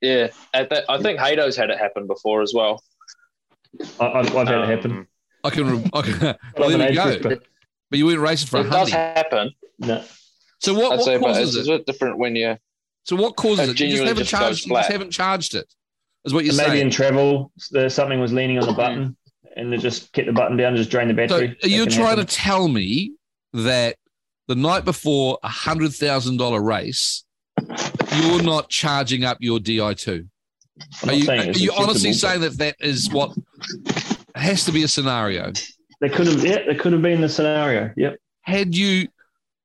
Yeah, 0.01 0.27
at 0.53 0.69
that, 0.71 0.85
I 0.89 0.99
think 1.01 1.19
Hado's 1.19 1.55
had 1.55 1.69
it 1.69 1.77
happen 1.77 2.07
before 2.07 2.41
as 2.41 2.53
well. 2.55 2.83
I, 3.99 4.05
I've, 4.07 4.35
I've 4.35 4.47
had 4.47 4.61
it 4.61 4.67
happen. 4.67 4.91
Um, 4.91 5.07
I 5.43 5.49
can. 5.51 5.89
I 5.93 6.01
can 6.01 6.19
But 6.19 6.39
well, 6.57 6.69
there 6.69 6.81
age 6.87 6.89
you 6.89 6.95
go. 6.95 7.11
group, 7.19 7.23
but 7.23 7.43
But 7.91 7.99
you 7.99 8.05
went 8.07 8.19
racing 8.19 8.47
for 8.47 8.57
a 8.57 8.63
hundred. 8.63 8.75
It 8.75 8.79
does 8.79 8.89
happen. 8.91 9.51
no. 9.79 10.03
So 10.59 10.73
what, 10.75 10.91
I'd 10.93 10.95
what 10.97 11.05
say, 11.05 11.19
causes 11.19 11.55
it's 11.55 11.67
it? 11.67 11.71
a 11.73 11.77
bit 11.77 11.85
different 11.87 12.17
when 12.19 12.35
you. 12.35 12.55
So 13.03 13.15
what 13.15 13.35
causes 13.35 13.69
It 13.69 13.81
it? 13.81 13.83
You 13.85 13.89
just 13.91 14.03
haven't 14.03 14.17
just 14.25 14.29
charged. 14.31 14.65
You 14.67 14.75
just 14.75 14.91
haven't 14.91 15.11
charged 15.11 15.55
it. 15.55 15.65
Is 16.25 16.33
what 16.35 16.45
you're 16.45 16.51
And 16.51 16.57
maybe 16.59 16.71
saying. 16.71 16.85
in 16.87 16.91
travel, 16.91 17.51
something 17.87 18.19
was 18.19 18.31
leaning 18.31 18.59
on 18.59 18.67
the 18.67 18.73
button, 18.73 19.17
and 19.55 19.77
just 19.79 20.11
kept 20.13 20.27
the 20.27 20.33
button 20.33 20.57
down, 20.57 20.75
just 20.75 20.89
drain 20.89 21.07
the 21.07 21.13
So 21.13 21.39
battery. 21.39 21.57
are 21.63 21.67
you 21.67 21.85
trying 21.85 22.17
happen. 22.17 22.25
to 22.25 22.35
tell 22.35 22.67
me 22.67 23.13
that 23.53 23.95
the 24.47 24.55
night 24.55 24.85
before 24.85 25.37
a 25.43 25.49
hundred 25.49 25.93
thousand 25.93 26.37
dollar 26.37 26.61
race, 26.61 27.23
you're 28.15 28.43
not 28.43 28.69
charging 28.69 29.23
up 29.23 29.37
your 29.39 29.59
Di2? 29.59 30.27
Are 31.07 31.13
you, 31.13 31.29
are 31.29 31.43
you 31.51 31.71
honestly 31.77 32.13
saying 32.13 32.41
that 32.41 32.57
that 32.57 32.75
is 32.79 33.09
what 33.11 33.31
has 34.35 34.65
to 34.65 34.71
be 34.71 34.83
a 34.83 34.87
scenario? 34.87 35.51
There 35.99 36.09
could 36.09 36.27
have, 36.27 36.43
yeah, 36.43 36.63
there 36.65 36.75
could 36.75 36.93
have 36.93 37.01
been 37.01 37.21
the 37.21 37.29
scenario. 37.29 37.91
Yep. 37.95 38.17
Had 38.41 38.75
you, 38.75 39.07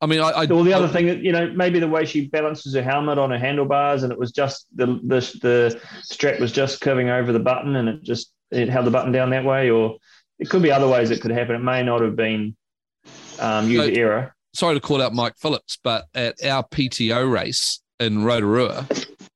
I 0.02 0.06
mean, 0.06 0.20
I, 0.20 0.28
I 0.28 0.44
Well, 0.44 0.62
the 0.62 0.74
other 0.74 0.88
thing 0.88 1.06
that 1.06 1.20
you 1.20 1.32
know, 1.32 1.50
maybe 1.52 1.78
the 1.78 1.88
way 1.88 2.04
she 2.04 2.26
balances 2.28 2.74
her 2.74 2.82
helmet 2.82 3.18
on 3.18 3.30
her 3.30 3.38
handlebars, 3.38 4.02
and 4.02 4.12
it 4.12 4.18
was 4.18 4.32
just 4.32 4.66
the 4.74 4.86
the 5.04 5.20
the 5.40 5.80
strap 6.02 6.38
was 6.38 6.52
just 6.52 6.82
curving 6.82 7.08
over 7.08 7.32
the 7.32 7.38
button, 7.40 7.76
and 7.76 7.88
it 7.88 8.02
just 8.02 8.32
it 8.50 8.68
held 8.68 8.86
the 8.86 8.90
button 8.90 9.12
down 9.12 9.30
that 9.30 9.44
way, 9.44 9.70
or 9.70 9.96
it 10.38 10.48
could 10.50 10.62
be 10.62 10.70
other 10.70 10.88
ways 10.88 11.10
it 11.10 11.20
could 11.20 11.30
happen. 11.30 11.54
It 11.56 11.62
may 11.62 11.82
not 11.82 12.00
have 12.02 12.16
been 12.16 12.56
um, 13.40 13.68
user 13.68 13.94
So- 13.94 14.00
error. 14.00 14.34
sorry 14.54 14.74
to 14.74 14.80
call 14.80 15.02
out 15.02 15.14
Mike 15.14 15.34
Phillips, 15.38 15.78
but 15.82 16.06
at 16.14 16.42
our 16.44 16.62
PTO 16.64 17.30
race 17.30 17.80
in 18.00 18.24
Rotorua, 18.24 18.86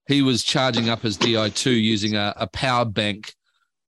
he 0.06 0.22
was 0.22 0.42
charging 0.42 0.88
up 0.88 1.02
his 1.02 1.16
Di2 1.18 1.80
using 1.82 2.16
a, 2.16 2.32
a 2.36 2.46
power 2.46 2.84
bank. 2.84 3.32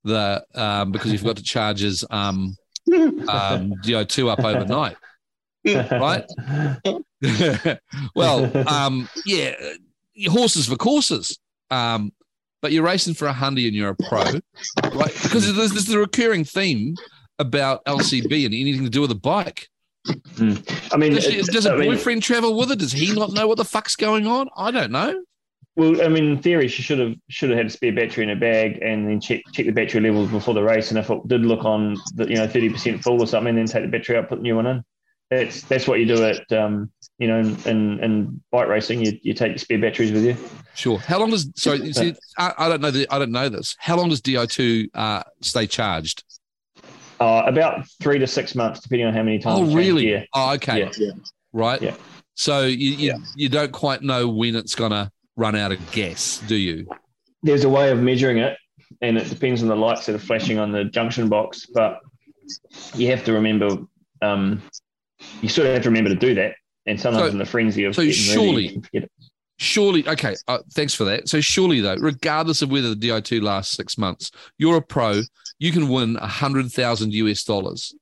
The 0.04 0.44
um, 0.54 0.90
because 0.90 1.12
he 1.12 1.16
forgot 1.16 1.36
to 1.36 1.44
charge 1.44 1.78
his 1.80 2.04
um, 2.10 2.56
um, 2.92 3.72
Di2 3.84 4.28
up 4.28 4.40
overnight. 4.40 4.96
Right. 5.64 6.24
well, 8.16 8.68
um, 8.68 9.08
yeah, 9.24 9.54
horses 10.26 10.66
for 10.66 10.74
courses. 10.76 11.38
Um, 11.70 12.12
but 12.62 12.72
you're 12.72 12.84
racing 12.84 13.12
for 13.14 13.26
a 13.28 13.32
hundy 13.34 13.66
and 13.66 13.76
you're 13.76 13.90
a 13.90 13.96
pro, 13.96 14.22
right? 14.94 15.12
Because 15.22 15.54
there's, 15.54 15.72
there's 15.72 15.86
the 15.86 15.98
recurring 15.98 16.44
theme 16.44 16.94
about 17.38 17.84
LCB 17.84 18.46
and 18.46 18.54
anything 18.54 18.84
to 18.84 18.90
do 18.90 19.00
with 19.02 19.10
a 19.10 19.14
bike. 19.16 19.68
Hmm. 20.36 20.54
I 20.92 20.96
mean, 20.96 21.12
Does, 21.14 21.24
she- 21.24 21.38
it- 21.38 21.46
does 21.46 21.66
a 21.66 21.72
I 21.72 21.76
mean, 21.76 21.90
boyfriend 21.90 22.22
travel 22.22 22.56
with 22.56 22.70
her? 22.70 22.76
Does 22.76 22.92
he 22.92 23.12
not 23.12 23.32
know 23.32 23.46
what 23.46 23.58
the 23.58 23.64
fuck's 23.64 23.96
going 23.96 24.26
on? 24.26 24.48
I 24.56 24.70
don't 24.70 24.90
know. 24.92 25.22
Well, 25.74 26.02
I 26.02 26.08
mean, 26.08 26.24
in 26.32 26.42
theory, 26.42 26.68
she 26.68 26.82
should 26.82 26.98
have 26.98 27.14
should 27.30 27.48
have 27.48 27.56
had 27.56 27.66
a 27.68 27.70
spare 27.70 27.92
battery 27.94 28.24
in 28.24 28.28
her 28.28 28.36
bag, 28.36 28.78
and 28.82 29.08
then 29.08 29.20
check 29.22 29.40
check 29.52 29.64
the 29.64 29.72
battery 29.72 30.02
levels 30.02 30.30
before 30.30 30.52
the 30.52 30.62
race. 30.62 30.90
And 30.90 30.98
if 30.98 31.08
it 31.08 31.26
did 31.28 31.46
look 31.46 31.64
on, 31.64 31.96
the, 32.14 32.28
you 32.28 32.34
know, 32.34 32.46
thirty 32.46 32.68
percent 32.68 33.02
full 33.02 33.22
or 33.22 33.26
something, 33.26 33.54
then 33.56 33.64
take 33.64 33.82
the 33.82 33.88
battery 33.88 34.18
out, 34.18 34.28
put 34.28 34.36
the 34.36 34.42
new 34.42 34.56
one 34.56 34.66
in. 34.66 34.84
That's 35.32 35.62
that's 35.62 35.88
what 35.88 35.98
you 35.98 36.04
do 36.04 36.22
at 36.24 36.52
um, 36.52 36.90
you 37.16 37.26
know, 37.26 37.38
in, 37.38 37.56
in, 37.64 38.00
in 38.04 38.40
bike 38.50 38.68
racing. 38.68 39.02
You, 39.02 39.18
you 39.22 39.32
take 39.32 39.52
your 39.52 39.58
spare 39.58 39.78
batteries 39.78 40.12
with 40.12 40.24
you. 40.24 40.36
Sure. 40.74 40.98
How 40.98 41.20
long 41.20 41.30
does? 41.30 41.50
So 41.54 41.72
you 41.72 41.94
see, 41.94 42.14
I, 42.36 42.52
I 42.58 42.68
don't 42.68 42.82
know. 42.82 42.90
The, 42.90 43.06
I 43.10 43.18
don't 43.18 43.32
know 43.32 43.48
this. 43.48 43.74
How 43.78 43.96
long 43.96 44.10
does 44.10 44.20
Di2 44.20 44.90
uh, 44.92 45.22
stay 45.40 45.66
charged? 45.66 46.24
Uh, 47.18 47.44
about 47.46 47.86
three 48.02 48.18
to 48.18 48.26
six 48.26 48.54
months, 48.54 48.80
depending 48.80 49.06
on 49.06 49.14
how 49.14 49.22
many 49.22 49.38
times. 49.38 49.60
Oh, 49.60 49.74
really? 49.74 50.02
gear. 50.02 50.26
Oh, 50.34 50.52
okay. 50.54 50.90
Yeah. 50.98 51.12
Right. 51.54 51.80
Yeah. 51.80 51.94
So 52.34 52.64
you 52.64 52.90
you, 52.90 53.14
you 53.34 53.48
don't 53.48 53.72
quite 53.72 54.02
know 54.02 54.28
when 54.28 54.54
it's 54.54 54.74
gonna 54.74 55.10
run 55.36 55.56
out 55.56 55.72
of 55.72 55.92
gas, 55.92 56.42
do 56.46 56.56
you? 56.56 56.86
There's 57.42 57.64
a 57.64 57.70
way 57.70 57.90
of 57.90 58.00
measuring 58.00 58.36
it, 58.36 58.58
and 59.00 59.16
it 59.16 59.30
depends 59.30 59.62
on 59.62 59.68
the 59.68 59.76
lights 59.76 60.04
that 60.06 60.14
are 60.14 60.18
flashing 60.18 60.58
on 60.58 60.72
the 60.72 60.84
junction 60.84 61.30
box. 61.30 61.64
But 61.72 62.00
you 62.94 63.08
have 63.08 63.24
to 63.24 63.32
remember, 63.32 63.78
um, 64.20 64.60
you 65.40 65.48
sort 65.48 65.66
of 65.66 65.74
have 65.74 65.82
to 65.84 65.88
remember 65.88 66.10
to 66.10 66.16
do 66.16 66.34
that. 66.34 66.54
And 66.86 67.00
sometimes 67.00 67.26
So- 67.26 67.32
in 67.32 67.38
the 67.38 67.44
frenzy 67.46 67.84
of 67.84 67.94
so 67.94 68.02
ready, 68.02 68.12
surely- 68.12 68.82
you. 68.92 69.06
Surely, 69.58 70.08
okay. 70.08 70.34
Uh, 70.48 70.58
thanks 70.74 70.92
for 70.92 71.04
that. 71.04 71.28
So 71.28 71.40
surely, 71.40 71.80
though, 71.80 71.94
regardless 71.96 72.62
of 72.62 72.70
whether 72.72 72.94
the 72.94 73.08
Di2 73.08 73.40
lasts 73.42 73.76
six 73.76 73.96
months, 73.96 74.32
you're 74.58 74.76
a 74.78 74.82
pro. 74.82 75.20
You 75.60 75.70
can 75.70 75.88
win 75.88 76.16
a 76.16 76.26
hundred 76.26 76.72
thousand 76.72 77.12
US 77.12 77.44
dollars. 77.44 77.94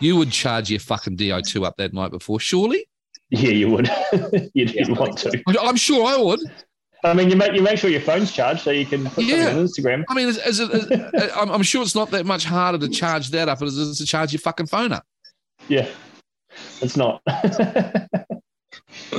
You 0.00 0.16
would 0.16 0.30
charge 0.30 0.68
your 0.68 0.80
fucking 0.80 1.16
Di2 1.16 1.64
up 1.64 1.76
that 1.78 1.94
night 1.94 2.10
before, 2.10 2.40
surely. 2.40 2.86
Yeah, 3.30 3.50
you 3.50 3.70
would. 3.70 3.88
You'd, 4.54 4.74
Yeah, 4.74 4.88
want 4.90 5.16
to. 5.18 5.42
I'm 5.60 5.76
sure 5.76 6.06
I 6.06 6.16
would. 6.18 6.40
I 7.04 7.14
mean, 7.14 7.30
you 7.30 7.36
make 7.36 7.54
you 7.54 7.62
make 7.62 7.78
sure 7.78 7.88
your 7.88 8.00
phone's 8.02 8.30
charged 8.32 8.60
so 8.62 8.70
you 8.70 8.84
can 8.84 9.06
put 9.06 9.24
Yeah. 9.24 9.50
on 9.56 9.66
Instagram. 9.66 10.04
I 10.10 10.14
mean, 10.14 10.28
is, 10.28 10.36
is 10.38 10.60
it, 10.60 10.70
is- 10.72 11.30
I'm, 11.36 11.48
I'm 11.50 11.62
sure 11.62 11.80
it's 11.82 11.94
not 11.94 12.10
that 12.10 12.26
much 12.26 12.44
harder 12.44 12.78
to 12.78 12.88
charge 12.88 13.30
that 13.30 13.48
up 13.48 13.62
as 13.62 13.78
it 13.78 13.80
is 13.82 13.98
to 13.98 14.04
charge 14.06 14.32
your 14.34 14.40
fucking 14.40 14.66
phone 14.66 14.92
up. 14.92 15.04
Yeah, 15.68 15.88
it's 16.82 16.96
not. 16.96 17.22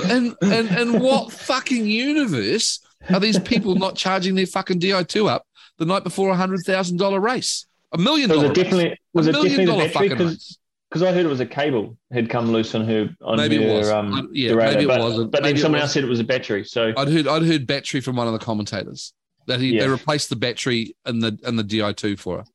And 0.09 0.35
and 0.41 0.69
and 0.69 1.01
what 1.01 1.31
fucking 1.31 1.85
universe 1.85 2.79
are 3.09 3.19
these 3.19 3.39
people 3.39 3.75
not 3.75 3.95
charging 3.95 4.35
their 4.35 4.45
fucking 4.45 4.79
Di2 4.79 5.29
up 5.29 5.45
the 5.77 5.85
night 5.85 6.03
before 6.03 6.29
a 6.29 6.35
hundred 6.35 6.61
thousand 6.65 6.97
dollar 6.97 7.19
race? 7.19 7.65
A 7.93 7.97
million 7.97 8.29
dollars? 8.29 8.49
was 8.49 8.51
dollar 8.57 8.59
it 8.59 8.63
definitely 8.63 8.99
was 9.13 9.27
a 9.27 9.29
it 9.29 9.33
definitely 9.33 9.65
the 9.65 9.71
dollar 9.71 9.83
battery? 9.87 9.93
fucking 9.93 10.09
Because 10.17 10.31
race. 10.33 10.57
because 10.89 11.03
I 11.03 11.11
heard 11.13 11.25
it 11.25 11.29
was 11.29 11.39
a 11.39 11.45
cable 11.45 11.97
had 12.11 12.29
come 12.29 12.51
loose 12.51 12.75
on 12.75 12.85
her 12.85 13.09
on 13.21 13.37
Maybe 13.37 13.63
it 13.63 13.77
was. 13.77 13.89
um 13.89 14.13
I- 14.13 14.23
yeah, 14.31 14.51
derailleur, 14.51 14.65
maybe 14.73 14.83
it 14.83 14.87
but, 14.87 14.99
wasn't. 14.99 15.31
But 15.31 15.43
Maybe 15.43 15.53
then 15.53 15.61
someone 15.61 15.81
else 15.81 15.93
said 15.93 16.03
it 16.03 16.09
was 16.09 16.19
a 16.19 16.23
battery. 16.25 16.63
So 16.63 16.93
I'd 16.95 17.09
heard 17.09 17.27
I'd 17.27 17.43
heard 17.43 17.65
battery 17.67 18.01
from 18.01 18.15
one 18.15 18.27
of 18.27 18.33
the 18.33 18.39
commentators 18.39 19.13
that 19.47 19.59
he 19.59 19.77
they 19.79 19.87
replaced 19.87 20.29
the 20.29 20.35
battery 20.35 20.95
in 21.05 21.19
the 21.19 21.37
in 21.45 21.55
the 21.55 21.63
Di2 21.63 22.19
for 22.19 22.39
her. 22.39 22.45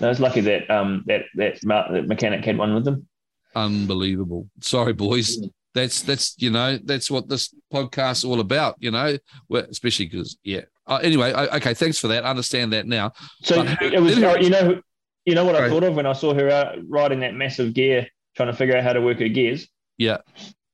I 0.00 0.08
was 0.08 0.20
lucky 0.20 0.40
that 0.42 0.70
um 0.70 1.04
that, 1.06 1.22
that 1.36 2.06
mechanic 2.06 2.44
had 2.44 2.58
one 2.58 2.74
with 2.74 2.84
them. 2.84 3.06
Unbelievable. 3.54 4.48
Sorry, 4.60 4.92
boys. 4.92 5.38
That's 5.74 6.02
that's 6.02 6.34
you 6.38 6.50
know 6.50 6.78
that's 6.84 7.10
what 7.10 7.28
this 7.28 7.54
podcast's 7.72 8.24
all 8.24 8.40
about. 8.40 8.76
You 8.78 8.90
know, 8.90 9.16
Well, 9.48 9.64
especially 9.70 10.06
because 10.06 10.36
yeah. 10.44 10.62
Uh, 10.86 10.98
anyway, 11.02 11.32
I, 11.32 11.56
okay. 11.56 11.74
Thanks 11.74 11.98
for 11.98 12.08
that. 12.08 12.26
I 12.26 12.30
understand 12.30 12.72
that 12.72 12.86
now. 12.86 13.12
So 13.42 13.64
But 13.64 13.80
it 13.82 14.00
was 14.00 14.18
then- 14.18 14.42
you 14.42 14.50
know 14.50 14.80
you 15.24 15.34
know 15.34 15.44
what 15.44 15.54
I 15.54 15.68
thought 15.68 15.84
of 15.84 15.94
when 15.94 16.06
I 16.06 16.12
saw 16.12 16.34
her 16.34 16.50
out 16.50 16.76
riding 16.88 17.20
that 17.20 17.34
massive 17.34 17.72
gear, 17.74 18.08
trying 18.36 18.48
to 18.50 18.56
figure 18.56 18.76
out 18.76 18.82
how 18.82 18.92
to 18.92 19.00
work 19.00 19.20
her 19.20 19.28
gears. 19.28 19.68
Yeah. 19.96 20.18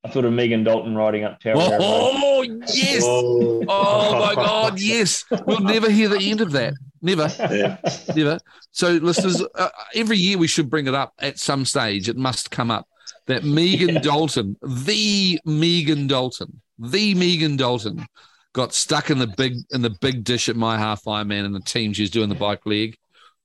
I 0.05 0.09
thought 0.09 0.25
of 0.25 0.33
Megan 0.33 0.63
Dalton 0.65 0.95
riding 0.95 1.25
up 1.25 1.41
Tower. 1.41 1.55
Road. 1.57 1.79
Oh 1.81 2.43
yes. 2.43 3.03
Oh, 3.05 3.65
Oh 3.69 4.19
my 4.19 4.35
God, 4.35 4.81
yes. 4.81 5.25
We'll 5.47 5.61
never 5.61 5.91
hear 5.91 6.09
the 6.09 6.19
end 6.31 6.41
of 6.41 6.53
that. 6.53 6.75
Never, 7.03 7.29
yeah. 7.39 7.77
never. 8.15 8.39
So, 8.73 8.93
listeners, 8.93 9.43
uh, 9.55 9.69
every 9.95 10.17
year 10.17 10.39
we 10.39 10.47
should 10.49 10.69
bring 10.71 10.87
it 10.87 10.95
up 10.95 11.13
at 11.19 11.39
some 11.39 11.65
stage. 11.65 12.09
It 12.09 12.17
must 12.17 12.51
come 12.51 12.71
up 12.71 12.89
that 13.27 13.45
Megan 13.45 13.97
Yeah. 13.97 14.01
Dalton, 14.01 14.57
the 14.63 15.39
Megan 15.45 16.07
Dalton, 16.07 16.61
the 16.79 17.15
Megan 17.15 17.57
Dalton, 17.57 18.07
got 18.53 18.75
stuck 18.75 19.11
in 19.11 19.19
the 19.19 19.27
big 19.27 19.55
in 19.71 19.83
the 19.83 19.95
big 20.01 20.25
dish 20.25 20.49
at 20.49 20.57
my 20.57 20.79
half 20.79 21.05
Ironman 21.05 21.45
and 21.45 21.55
the 21.55 21.61
team 21.61 21.93
she 21.93 22.03
was 22.03 22.11
doing 22.11 22.29
the 22.29 22.35
bike 22.35 22.65
leg, 22.67 22.97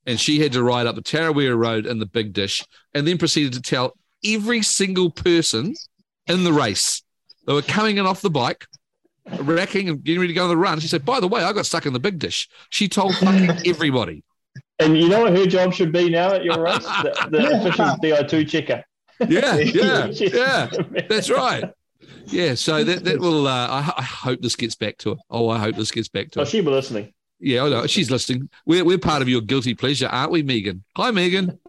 and 0.06 0.20
she 0.20 0.39
had 0.39 0.54
to 0.54 0.64
ride 0.64 0.88
up 0.88 0.95
the 0.95 1.01
Tarawera 1.01 1.58
Road 1.58 1.86
in 1.86 1.99
the 1.99 2.06
big 2.06 2.34
dish, 2.34 2.66
and 2.93 3.08
then 3.08 3.18
proceeded 3.18 3.54
to 3.54 3.62
tell 3.62 3.93
every 4.26 4.62
single 4.62 5.12
person 5.12 5.76
in 6.28 6.43
the 6.43 6.53
race 6.53 7.03
they 7.45 7.53
were 7.53 7.61
coming 7.61 7.97
in 7.97 8.05
off 8.05 8.21
the 8.21 8.30
bike 8.30 8.65
racking 9.39 9.89
and 9.89 10.03
getting 10.03 10.19
ready 10.19 10.34
to 10.34 10.36
go 10.36 10.43
on 10.43 10.49
the 10.49 10.57
run. 10.57 10.80
She 10.80 10.88
said, 10.88 11.05
By 11.05 11.19
the 11.19 11.28
way, 11.28 11.43
I 11.43 11.53
got 11.53 11.65
stuck 11.65 11.86
in 11.86 11.93
the 11.93 11.99
big 11.99 12.19
dish. 12.19 12.49
She 12.69 12.88
told 12.88 13.15
fucking 13.15 13.49
everybody. 13.65 14.24
And 14.80 14.97
you 14.97 15.07
know 15.07 15.21
what 15.21 15.36
her 15.36 15.45
job 15.45 15.74
should 15.74 15.91
be 15.91 16.09
now 16.09 16.34
at 16.34 16.43
your 16.43 16.61
race? 16.61 16.84
The, 16.84 17.28
the 17.32 17.59
official 17.59 17.86
DI2 17.86 18.49
checker. 18.49 18.84
Yeah, 19.28 19.55
yeah, 19.57 20.07
yeah. 20.07 20.69
That's 21.07 21.30
right. 21.30 21.71
Yeah, 22.26 22.55
so 22.55 22.84
that, 22.84 23.03
that 23.03 23.19
will, 23.19 23.47
uh, 23.47 23.67
I, 23.67 23.93
I 23.97 24.01
hope 24.01 24.41
this 24.41 24.55
gets 24.55 24.76
back 24.76 24.97
to 24.99 25.11
her. 25.11 25.15
Oh, 25.30 25.49
I 25.49 25.59
hope 25.59 25.76
this 25.76 25.91
gets 25.91 26.09
back 26.09 26.32
to 26.32 26.39
her. 26.39 26.45
Oh, 26.45 26.45
she'll 26.45 26.63
be 26.63 26.71
listening. 26.71 27.13
Yeah, 27.40 27.64
I 27.64 27.70
know. 27.70 27.88
She's 27.88 28.10
listening. 28.10 28.50
We're, 28.66 28.86
we're 28.86 28.98
part 28.98 29.22
of 29.22 29.28
your 29.28 29.42
guilty 29.42 29.74
pleasure, 29.74 30.08
aren't 30.08 30.32
we, 30.32 30.44
Megan? 30.44 30.84
Hi, 30.96 31.12
Megan. 31.12 31.60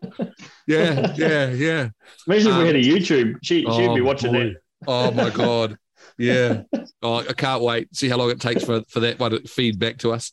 Yeah, 0.67 1.15
yeah, 1.17 1.51
yeah. 1.51 1.89
Imagine 2.27 2.49
if 2.49 2.55
Um, 2.55 2.61
we 2.61 2.67
had 2.67 2.77
a 2.77 2.83
YouTube. 2.83 3.35
She, 3.43 3.61
she'd 3.61 3.67
oh, 3.67 3.95
be 3.95 4.01
watching 4.01 4.33
boy. 4.33 4.45
that. 4.45 4.55
Oh, 4.87 5.11
my 5.11 5.31
God. 5.31 5.77
Yeah. 6.19 6.63
Oh, 7.03 7.17
I 7.17 7.35
can't 7.35 7.63
wait. 7.63 7.95
See 7.95 8.09
how 8.09 8.17
long 8.17 8.31
it 8.31 8.41
takes 8.41 8.65
for, 8.65 8.83
for 8.89 9.01
that 9.01 9.19
one 9.19 9.33
to 9.33 9.43
feed 9.47 9.79
back 9.79 9.99
to 9.99 10.13
us. 10.13 10.33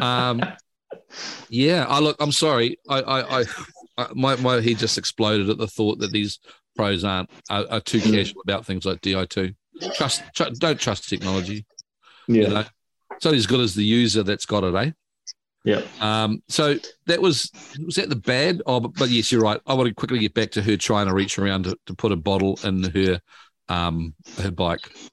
Um, 0.00 0.40
yeah, 1.48 1.86
I 1.88 1.98
look. 1.98 2.14
I'm 2.20 2.30
sorry. 2.30 2.78
I, 2.88 3.00
I, 3.00 3.40
I, 3.40 3.44
I 3.98 4.06
my 4.14 4.36
my 4.36 4.60
head 4.60 4.78
just 4.78 4.96
exploded 4.96 5.50
at 5.50 5.58
the 5.58 5.66
thought 5.66 5.98
that 5.98 6.12
these 6.12 6.38
pros 6.76 7.02
aren't 7.02 7.30
are, 7.50 7.64
are 7.68 7.80
too 7.80 8.00
casual 8.00 8.42
about 8.42 8.64
things 8.64 8.84
like 8.84 9.00
Di2. 9.00 9.56
Trust, 9.96 10.22
tr- 10.36 10.50
don't 10.56 10.78
trust 10.78 11.08
technology. 11.08 11.66
Yeah. 12.28 12.42
You 12.42 12.48
know, 12.50 12.64
it's 13.16 13.24
not 13.24 13.34
as 13.34 13.46
good 13.46 13.60
as 13.60 13.74
the 13.74 13.84
user 13.84 14.22
that's 14.22 14.46
got 14.46 14.64
it, 14.64 14.74
eh? 14.74 14.90
Yeah. 15.64 15.80
Um. 16.00 16.42
So 16.48 16.76
that 17.06 17.22
was 17.22 17.50
was 17.84 17.94
that 17.96 18.10
the 18.10 18.16
bad? 18.16 18.60
Oh, 18.66 18.80
but, 18.80 18.94
but 18.94 19.08
yes, 19.08 19.32
you're 19.32 19.40
right. 19.40 19.60
I 19.66 19.72
want 19.74 19.88
to 19.88 19.94
quickly 19.94 20.18
get 20.18 20.34
back 20.34 20.50
to 20.52 20.62
her 20.62 20.76
trying 20.76 21.06
to 21.06 21.14
reach 21.14 21.38
around 21.38 21.64
to, 21.64 21.78
to 21.86 21.94
put 21.94 22.12
a 22.12 22.16
bottle 22.16 22.58
in 22.64 22.82
her 22.82 23.20
um 23.68 24.14
her 24.42 24.50
bike. 24.50 24.86
It 24.86 25.10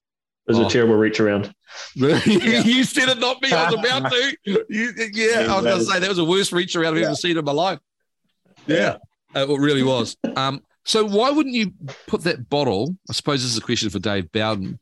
was 0.47 0.59
Oh. 0.59 0.67
a 0.67 0.69
terrible 0.69 0.95
reach 0.95 1.19
around. 1.21 1.53
you 1.95 2.83
said 2.83 3.07
it, 3.07 3.19
not 3.19 3.41
me. 3.41 3.53
I 3.53 3.69
was 3.71 3.79
about 3.79 4.11
to. 4.11 4.37
You, 4.43 4.65
yeah, 5.13 5.45
I 5.49 5.55
was 5.55 5.63
going 5.63 5.79
to 5.79 5.85
say 5.85 5.99
that 5.99 6.09
was 6.09 6.17
the 6.17 6.25
worst 6.25 6.51
reach 6.51 6.75
around 6.75 6.97
I've 6.97 7.03
ever 7.03 7.15
seen 7.15 7.37
in 7.37 7.45
my 7.45 7.53
life. 7.53 7.79
Yeah, 8.67 8.97
Uh, 9.33 9.47
it 9.47 9.57
really 9.59 9.83
was. 9.83 10.17
Um, 10.35 10.61
so 10.83 11.05
why 11.05 11.29
wouldn't 11.29 11.55
you 11.55 11.71
put 12.07 12.23
that 12.23 12.49
bottle? 12.49 12.93
I 13.09 13.13
suppose 13.13 13.41
this 13.41 13.51
is 13.51 13.57
a 13.57 13.61
question 13.61 13.89
for 13.89 13.99
Dave 13.99 14.29
Bowden. 14.33 14.79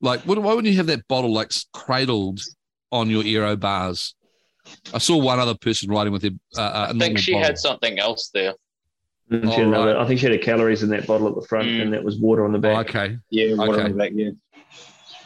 Like, 0.00 0.22
why 0.22 0.34
wouldn't 0.34 0.66
you 0.66 0.76
have 0.78 0.86
that 0.88 1.06
bottle 1.06 1.32
like 1.32 1.52
cradled 1.72 2.40
on 2.92 3.10
your 3.10 3.24
aero 3.26 3.56
bars? 3.56 4.14
I 4.94 4.98
saw 4.98 5.16
one 5.16 5.40
other 5.40 5.54
person 5.56 5.90
riding 5.90 6.12
with 6.12 6.24
a, 6.24 6.38
uh, 6.56 6.60
a 6.90 6.94
I 6.94 6.98
think 6.98 7.18
she 7.18 7.32
bottle. 7.32 7.46
had 7.46 7.58
something 7.58 7.98
else 7.98 8.30
there. 8.32 8.54
And 9.30 9.42
she 9.44 9.48
Oh, 9.48 9.50
had 9.52 9.66
another- 9.66 9.94
right. 9.94 9.96
I 9.96 10.06
think 10.06 10.20
she 10.20 10.26
had 10.26 10.34
a 10.34 10.38
calories 10.38 10.82
in 10.84 10.90
that 10.90 11.06
bottle 11.06 11.26
at 11.28 11.34
the 11.34 11.42
front, 11.42 11.66
Mm. 11.66 11.82
and 11.82 11.92
that 11.94 12.04
was 12.04 12.18
water 12.18 12.44
on 12.44 12.52
the 12.52 12.58
Oh, 12.58 12.60
back. 12.60 12.90
okay, 12.94 13.16
Yeah, 13.30 13.54
water 13.54 13.72
Okay. 13.72 13.82
on 13.84 13.90
the 13.92 13.96
back, 13.96 14.12
yeah. 14.14 14.30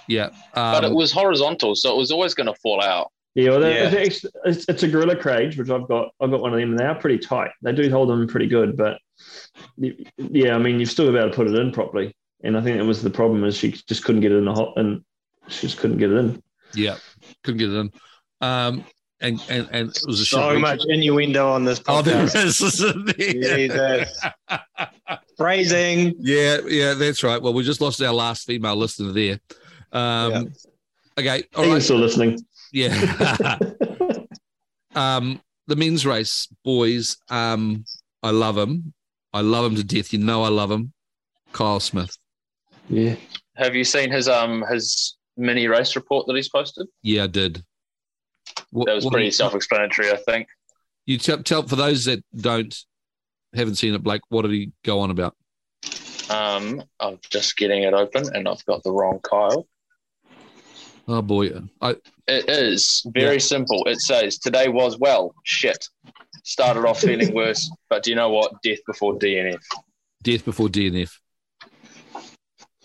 yeah, 0.07 0.31
But 0.55 0.85
it 0.85 0.91
um, 0.91 0.95
was 0.95 1.13
horizontal, 1.13 1.75
so 1.75 1.93
it 1.93 1.97
was 1.99 2.11
always 2.13 2.33
going 2.33 2.47
to 2.47 2.55
fall 2.55 2.81
out. 2.81 3.11
Yeah, 3.35 3.51
well, 3.51 3.61
Yeah. 3.63 3.91
It's, 3.91 4.25
it's, 4.47 4.65
it's 4.69 4.83
a 4.85 4.89
gorilla 4.89 5.21
cage, 5.21 5.59
which 5.59 5.69
I've 5.69 5.87
got. 5.89 6.09
I've 6.21 6.31
got 6.31 6.41
one 6.41 6.55
of 6.55 6.59
them, 6.61 6.71
and 6.71 6.79
they 6.79 6.85
are 6.87 6.95
pretty 6.95 7.19
tight. 7.19 7.51
They 7.61 7.73
do 7.73 7.91
hold 7.91 8.09
them 8.09 8.27
pretty 8.27 8.47
good, 8.47 8.77
but 8.79 8.99
yeah, 10.17 10.55
I 10.55 10.59
mean, 10.59 10.81
you've 10.81 10.91
still 10.91 11.13
got 11.13 11.25
to 11.25 11.31
put 11.31 11.47
it 11.49 11.55
in 11.59 11.73
properly. 11.73 12.15
And 12.43 12.57
I 12.57 12.63
think 12.63 12.79
that 12.79 12.85
was 12.85 13.03
the 13.03 13.11
problem 13.11 13.45
is 13.45 13.57
she 13.57 13.73
just 13.73 14.05
couldn't 14.05 14.21
get 14.23 14.33
it 14.33 14.37
in 14.37 14.45
the 14.47 14.55
hot, 14.55 14.75
and 14.77 15.03
she 15.49 15.67
just 15.67 15.79
couldn't 15.79 15.99
get 15.99 16.11
it 16.13 16.17
in. 16.17 16.43
Yeah, 16.77 16.97
couldn't 17.43 17.59
get 17.59 17.71
it 17.71 17.77
in. 17.77 17.91
Um, 18.41 18.85
and 19.21 19.43
and 19.49 19.67
and 19.73 19.89
it 19.89 20.03
was 20.07 20.21
a 20.21 20.25
So 20.27 20.39
short 20.51 20.61
much 20.61 20.83
innuendo 20.89 21.49
on 21.51 21.65
this 21.65 21.81
Oh, 21.89 22.03
podcast. 22.03 22.37
is. 22.45 22.59
Jesus. 23.19 24.21
Phrasing. 25.37 26.15
Yeah, 26.19 26.59
yeah, 26.67 26.95
that's 26.95 27.23
right. 27.23 27.41
Well, 27.41 27.55
we 27.55 27.63
just 27.63 27.81
lost 27.81 28.01
our 28.03 28.13
last 28.13 28.47
female 28.47 28.77
listener 28.77 29.13
there. 29.13 29.41
Um, 29.93 30.53
Okay, 31.19 31.45
all 31.55 31.65
Ian's 31.65 31.73
right. 31.75 31.83
still 31.83 31.97
listening. 31.97 32.39
Yeah. 32.73 33.57
um, 34.95 35.41
the 35.67 35.77
men's 35.77 36.05
race, 36.07 36.47
boys. 36.63 37.17
Um, 37.31 37.85
I 38.23 38.31
love 38.31 38.59
him. 38.59 38.93
I 39.33 39.41
love 39.41 39.65
him 39.65 39.77
to 39.77 39.85
death. 39.85 40.13
You 40.13 40.19
know, 40.19 40.43
I 40.43 40.49
love 40.49 40.71
him. 40.71 40.93
Kyle 41.53 41.81
Smith. 41.81 42.17
Yeah, 42.91 43.17
Have 43.57 43.75
you 43.75 43.83
seen 43.85 44.11
his 44.11 44.29
um 44.29 44.63
his 44.71 45.16
mini 45.37 45.67
race 45.69 45.97
report 45.97 46.27
that 46.27 46.37
he's 46.37 46.49
posted? 46.49 46.87
Yeah, 47.03 47.25
I 47.25 47.27
did. 47.29 47.63
What, 48.71 48.87
That 48.87 48.95
was 48.95 49.05
what- 49.05 49.13
pretty 49.13 49.31
self-explanatory, 49.31 50.11
I 50.11 50.17
think. 50.17 50.49
You 51.07 51.19
tell, 51.19 51.43
tell 51.43 51.63
for 51.63 51.77
those 51.77 52.05
that 52.07 52.25
don't 52.37 52.75
haven't 53.55 53.77
seen 53.77 53.95
it, 53.95 54.03
Blake. 54.03 54.23
What 54.29 54.43
did 54.43 54.51
he 54.51 54.73
go 54.85 54.99
on 55.01 55.11
about? 55.11 55.37
Um, 56.29 56.83
I'm 56.99 57.19
just 57.31 57.57
getting 57.57 57.85
it 57.85 57.95
open, 57.95 58.29
and 58.35 58.49
I've 58.49 58.65
got 58.67 58.83
the 58.83 58.91
wrong 58.91 59.21
Kyle. 59.23 59.69
Oh 61.09 61.23
boy, 61.23 61.53
I 61.81 61.91
It 62.27 62.49
is 62.51 63.03
very 63.15 63.35
Yeah. 63.35 63.39
simple. 63.41 63.85
It 63.87 64.01
says 64.01 64.39
today 64.39 64.67
was 64.69 64.99
well 64.99 65.33
shit. 65.45 65.87
Started 66.43 66.85
off 66.85 67.01
feeling 67.01 67.33
worse, 67.33 67.71
but 67.89 68.03
do 68.03 68.11
you 68.11 68.17
know 68.17 68.31
what? 68.31 68.61
Death 68.63 68.81
before 68.87 69.17
DNF. 69.17 69.63
death 70.25 70.45
before 70.45 70.67
DNF. 70.69 71.13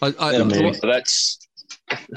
I, 0.03 0.13
I, 0.19 0.31
Yeah, 0.37 0.43
maybe. 0.43 0.73
So 0.75 0.85
that's 0.85 1.39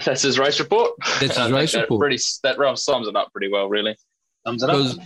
that's 0.05 0.23
his 0.23 0.39
race 0.39 0.59
report. 0.61 0.93
That's 1.21 1.37
his 1.37 1.53
race 1.53 1.73
that 1.73 1.83
report. 1.83 2.01
Pretty 2.01 2.19
that 2.43 2.59
rough 2.59 2.79
sums 2.79 3.09
it 3.09 3.17
up 3.17 3.33
pretty 3.33 3.51
well, 3.51 3.69
really. 3.69 3.97
Thumbs 4.45 4.63
it 4.63 4.71
up. 4.71 4.99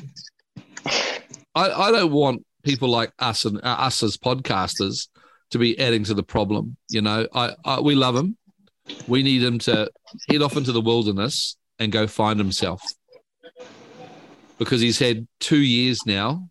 I, 1.55 1.71
I 1.71 1.91
don't 1.91 2.12
want 2.12 2.45
people 2.62 2.89
like 2.89 3.12
us 3.19 3.45
and 3.45 3.59
uh, 3.59 3.77
us 3.79 4.03
as 4.03 4.16
podcasters 4.16 5.09
to 5.51 5.59
be 5.59 5.79
adding 5.79 6.05
to 6.05 6.14
the 6.14 6.23
problem. 6.23 6.77
You 6.91 7.03
know, 7.03 7.27
I, 7.35 7.55
I 7.64 7.81
we 7.81 7.95
love 7.95 8.16
him. 8.16 8.37
We 9.07 9.23
need 9.23 9.43
him 9.43 9.59
to 9.61 9.91
head 10.31 10.43
off 10.43 10.57
into 10.57 10.73
the 10.73 10.81
wilderness 10.81 11.57
and 11.79 11.93
go 11.93 12.07
find 12.07 12.39
himself 12.39 12.83
because 14.59 14.81
he's 14.81 14.99
had 14.99 15.27
two 15.41 15.59
years 15.59 16.01
now 16.07 16.49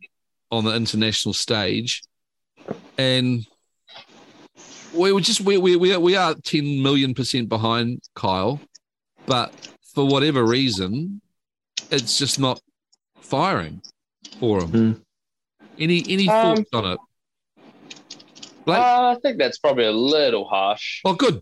on 0.51 0.63
the 0.63 0.73
international 0.75 1.33
stage, 1.33 2.03
and 2.97 3.45
we 4.97 5.11
were 5.11 5.21
just 5.21 5.41
we 5.41 5.57
we 5.57 5.75
we 5.75 5.93
are, 5.93 5.99
we 5.99 6.15
are 6.15 6.35
ten 6.35 6.81
million 6.81 7.13
percent 7.13 7.49
behind 7.49 8.01
Kyle, 8.15 8.59
but 9.25 9.53
for 9.93 10.05
whatever 10.07 10.43
reason, 10.45 11.21
it's 11.91 12.17
just 12.17 12.39
not 12.39 12.59
firing 13.21 13.81
for 14.39 14.61
him. 14.63 14.69
Hmm. 14.69 14.91
Any 15.79 16.03
any 16.09 16.29
Um, 16.29 16.57
thoughts 16.57 16.69
on 16.73 16.85
it? 16.93 16.99
Blake? 18.65 18.79
Uh, 18.79 19.15
I 19.15 19.17
think 19.21 19.37
that's 19.37 19.57
probably 19.59 19.85
a 19.85 19.91
little 19.91 20.45
harsh. 20.45 21.01
oh, 21.05 21.13
good. 21.13 21.41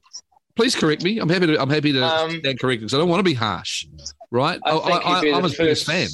Please 0.55 0.75
correct 0.75 1.03
me. 1.03 1.19
I'm 1.19 1.27
happy 1.29 1.47
to. 1.47 1.61
I'm 1.61 1.69
happy 1.69 1.91
to 1.93 2.03
Um, 2.05 2.29
stand 2.39 2.59
corrected 2.59 2.81
because 2.81 2.93
I 2.93 2.97
don't 2.97 3.09
want 3.09 3.19
to 3.19 3.23
be 3.23 3.33
harsh, 3.33 3.85
right? 4.31 4.59
I 4.63 4.71
think 4.79 5.05
I, 5.05 5.15
he'd 5.15 5.21
be 5.21 5.31
am 5.31 5.41
the 5.41 5.49
his 5.49 5.57
biggest 5.57 5.85
fan. 5.85 6.07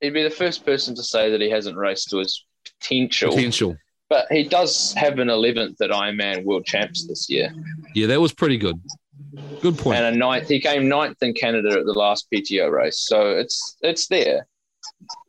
He'd 0.00 0.10
be 0.10 0.22
the 0.24 0.30
first 0.30 0.64
person 0.66 0.94
to 0.96 1.02
say 1.02 1.30
that 1.30 1.40
he 1.40 1.48
hasn't 1.48 1.76
raced 1.76 2.10
to 2.10 2.18
his 2.18 2.44
potential, 2.80 3.30
Potential. 3.30 3.76
But 4.12 4.26
he 4.30 4.42
does 4.46 4.92
have 4.94 5.18
an 5.18 5.28
11th 5.28 5.80
at 5.80 5.88
Ironman 5.90 6.44
World 6.44 6.66
Champs 6.66 7.06
this 7.06 7.30
year, 7.30 7.50
Yeah, 7.94 8.08
that 8.08 8.20
was 8.20 8.32
pretty 8.32 8.58
good. 8.58 8.78
Good 9.62 9.78
point. 9.78 9.96
and 9.98 10.14
a 10.14 10.18
ninth. 10.18 10.48
He 10.48 10.60
came 10.60 10.86
ninth 10.88 11.22
in 11.22 11.32
Canada 11.32 11.70
at 11.78 11.86
the 11.86 11.94
last 11.94 12.26
PTO 12.30 12.70
race, 12.70 12.98
so 12.98 13.30
it's 13.30 13.76
it's 13.80 14.06
there. 14.08 14.46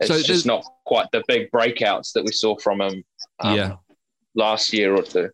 It's 0.01 0.09
So 0.09 0.21
just 0.21 0.45
not 0.45 0.65
quite 0.85 1.07
the 1.13 1.23
big 1.27 1.49
breakouts 1.51 2.11
that 2.13 2.25
we 2.25 2.33
saw 2.33 2.57
from 2.57 2.81
him. 2.81 3.03
um, 3.39 3.55
Yeah. 3.55 3.75
last 4.35 4.73
year 4.73 4.93
or 4.95 5.03
two. 5.03 5.29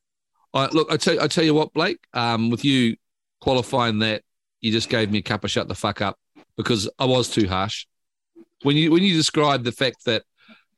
I, 0.54 0.68
look, 0.68 0.92
I 0.92 0.98
tell 0.98 1.20
I 1.20 1.28
tell 1.28 1.44
you 1.44 1.56
what, 1.56 1.74
Blake. 1.74 2.00
Um, 2.14 2.50
with 2.52 2.64
you 2.64 2.96
qualifying 3.42 4.00
that, 4.00 4.22
you 4.62 4.72
just 4.72 4.90
gave 4.90 5.10
me 5.10 5.20
a 5.20 5.22
cup 5.24 5.44
of 5.44 5.50
shut 5.50 5.68
the 5.68 5.76
fuck 5.76 6.02
up 6.02 6.18
because 6.58 6.88
I 7.00 7.06
was 7.06 7.30
too 7.30 7.48
harsh. 7.48 7.88
When 8.64 8.76
you 8.78 8.92
when 8.92 9.02
you 9.02 9.16
described 9.16 9.64
the 9.64 9.72
fact 9.72 10.06
that 10.06 10.24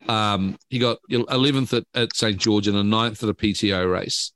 um, 0.08 0.58
he 0.70 0.80
got 0.80 0.98
11th 1.10 1.78
at, 1.78 1.84
at 1.94 2.16
St 2.16 2.38
George 2.38 2.68
and 2.68 2.78
a 2.78 2.82
9th 2.84 3.24
at 3.24 3.30
a 3.30 3.34
PTO 3.34 3.92
race, 3.92 4.32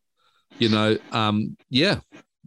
you 0.59 0.69
know, 0.69 0.97
um, 1.11 1.57
yeah, 1.69 1.99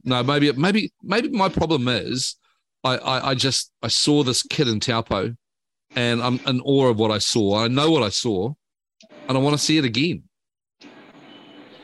no, 0.05 0.23
maybe 0.23 0.53
maybe 0.53 0.93
maybe 1.03 1.29
my 1.29 1.49
problem 1.49 1.89
is 1.89 2.37
I, 2.85 2.97
I, 2.97 3.31
I 3.31 3.35
just 3.35 3.73
I 3.83 3.89
saw 3.89 4.23
this 4.23 4.43
kid 4.43 4.69
in 4.69 4.81
Taupo, 4.81 5.35
and 5.97 6.23
I'm 6.23 6.41
in 6.47 6.61
awe 6.61 6.87
of 6.87 6.99
what 6.99 7.11
I 7.11 7.19
saw. 7.19 7.65
I 7.65 7.69
know 7.69 7.91
what 7.91 8.03
I 8.03 8.09
saw, 8.09 8.53
and 9.29 9.37
I 9.37 9.41
want 9.41 9.59
to 9.59 9.63
see 9.63 9.77
it 9.77 9.85
again. 9.85 10.23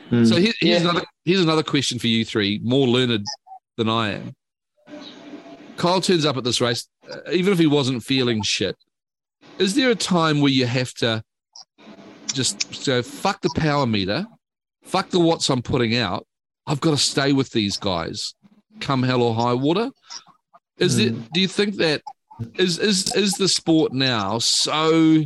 Mm. 0.09 0.27
So 0.27 0.35
here, 0.37 0.53
here's 0.59 0.83
Yeah. 0.83 0.89
another 0.89 1.05
here's 1.25 1.41
another 1.41 1.63
question 1.63 1.99
for 1.99 2.07
you 2.07 2.23
three, 2.23 2.59
more 2.63 2.87
learned 2.87 3.25
than 3.77 3.89
I 3.89 4.13
am. 4.13 4.35
Kyle 5.77 5.99
turns 5.99 6.25
up 6.25 6.37
at 6.37 6.43
this 6.45 6.61
race, 6.61 6.87
uh, 7.11 7.17
even 7.31 7.51
if 7.51 7.59
he 7.59 7.67
wasn't 7.67 8.01
feeling 8.03 8.41
shit. 8.41 8.77
Is 9.57 9.75
there 9.75 9.89
a 9.89 9.95
time 9.95 10.41
where 10.41 10.51
you 10.51 10.65
have 10.65 10.93
to 10.95 11.23
just 12.33 12.85
go 12.85 13.01
fuck 13.01 13.41
the 13.41 13.49
power 13.55 13.85
meter, 13.85 14.25
fuck 14.83 15.09
the 15.09 15.19
watts 15.19 15.49
I'm 15.49 15.61
putting 15.61 15.95
out? 15.95 16.27
I've 16.67 16.81
got 16.81 16.91
to 16.91 16.97
stay 16.97 17.31
with 17.31 17.51
these 17.51 17.77
guys, 17.77 18.33
come 18.81 19.03
hell 19.03 19.21
or 19.21 19.33
high 19.33 19.53
water. 19.53 19.91
Is 20.77 20.97
it? 20.97 21.13
Hmm. 21.13 21.21
Do 21.33 21.39
you 21.39 21.47
think 21.47 21.75
that 21.77 22.01
is 22.55 22.79
is 22.79 23.15
is 23.15 23.33
the 23.33 23.47
sport 23.47 23.93
now 23.93 24.39
so 24.39 25.23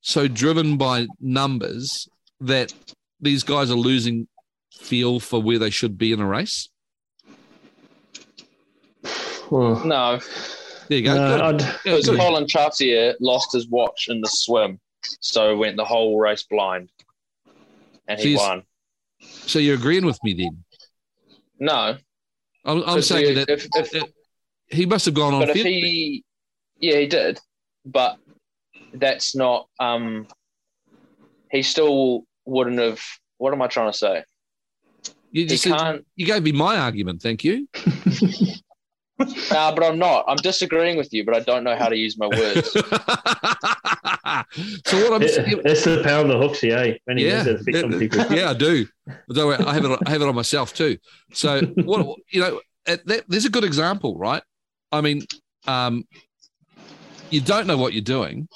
so 0.00 0.26
driven 0.26 0.76
by 0.76 1.06
numbers 1.20 2.08
that 2.40 2.72
these 3.20 3.44
guys 3.44 3.70
are 3.70 3.76
losing 3.76 4.26
feel 4.72 5.20
for 5.20 5.40
where 5.40 5.58
they 5.58 5.70
should 5.70 5.96
be 5.96 6.12
in 6.12 6.20
a 6.20 6.26
race? 6.26 6.68
Well, 9.50 9.82
No, 9.84 10.20
There 10.88 10.98
you 10.98 11.04
go. 11.04 11.14
no, 11.14 11.52
Good. 11.52 11.62
I'd, 11.62 11.80
Yeah. 11.84 12.16
Collin 12.16 12.46
Chartier 12.46 13.14
lost 13.20 13.52
his 13.52 13.68
watch 13.68 14.06
in 14.08 14.20
the 14.20 14.28
swim, 14.28 14.80
so 15.20 15.56
went 15.56 15.76
the 15.76 15.84
whole 15.84 16.18
race 16.18 16.44
blind, 16.44 16.90
and 18.08 18.18
he 18.18 18.34
Jeez. 18.34 18.38
won. 18.38 18.62
So 19.20 19.58
you're 19.58 19.74
agreeing 19.76 20.06
with 20.06 20.22
me 20.24 20.34
then? 20.34 20.64
No, 21.58 21.96
I'm, 22.64 22.78
I'm 22.78 22.82
'cause 22.84 23.08
saying 23.08 23.28
he- 23.28 23.34
that 23.34 23.48
if, 23.50 23.66
if, 23.74 23.90
that 23.90 24.08
he 24.68 24.86
must 24.86 25.04
have 25.06 25.14
gone 25.14 25.34
on. 25.34 25.40
but 25.40 25.50
if 25.56 25.62
he, 25.64 26.24
yeah, 26.78 26.98
he 26.98 27.06
did, 27.06 27.40
but 27.84 28.16
that's 28.94 29.34
not. 29.34 29.68
Um, 29.80 30.26
he 31.50 31.62
still 31.62 32.24
wouldn't 32.44 32.78
have. 32.78 33.00
What 33.38 33.52
am 33.52 33.60
I 33.62 33.66
trying 33.66 33.90
to 33.92 33.96
say? 33.98 34.24
you, 35.32 35.46
He 35.46 35.56
said- 35.56 35.76
can't. 35.76 36.06
you 36.16 36.26
gave 36.26 36.42
me 36.42 36.52
my 36.52 36.76
argument. 36.78 37.20
Thank 37.22 37.44
you. 37.44 37.68
Nah, 39.50 39.74
but 39.74 39.82
I'm 39.84 39.98
not. 39.98 40.24
I'm 40.28 40.36
disagreeing 40.36 40.96
with 40.96 41.12
you, 41.12 41.24
but 41.24 41.34
I 41.34 41.40
don't 41.40 41.64
know 41.64 41.74
how 41.76 41.88
to 41.88 41.96
use 41.96 42.16
my 42.16 42.28
words. 42.28 42.70
so 42.72 42.80
what 45.10 45.22
I'm 45.22 45.28
saying, 45.28 45.60
that's 45.64 45.84
the 45.84 46.02
power 46.04 46.22
of 46.22 46.28
the 46.28 46.34
hooksy, 46.34 46.70
eh? 46.70 46.98
When 47.04 47.18
yeah, 47.18 47.36
has 47.36 47.44
that 47.46 47.60
effect 47.60 47.84
on 47.84 47.98
people. 47.98 48.24
yeah, 48.36 48.50
I 48.50 48.54
do. 48.54 48.86
But 49.26 49.66
I 49.66 49.74
have 49.74 49.84
it. 49.84 49.98
I 50.06 50.10
have 50.10 50.22
it 50.22 50.28
on 50.28 50.34
myself 50.34 50.72
too. 50.72 50.98
So 51.32 51.62
what 51.84 52.18
you 52.30 52.40
know, 52.40 52.60
that, 52.86 53.24
there's 53.28 53.44
a 53.44 53.50
good 53.50 53.64
example, 53.64 54.16
right? 54.16 54.42
I 54.92 55.00
mean, 55.00 55.22
um, 55.66 56.06
you 57.30 57.40
don't 57.40 57.66
know 57.66 57.76
what 57.76 57.92
you're 57.92 58.02
doing. 58.02 58.48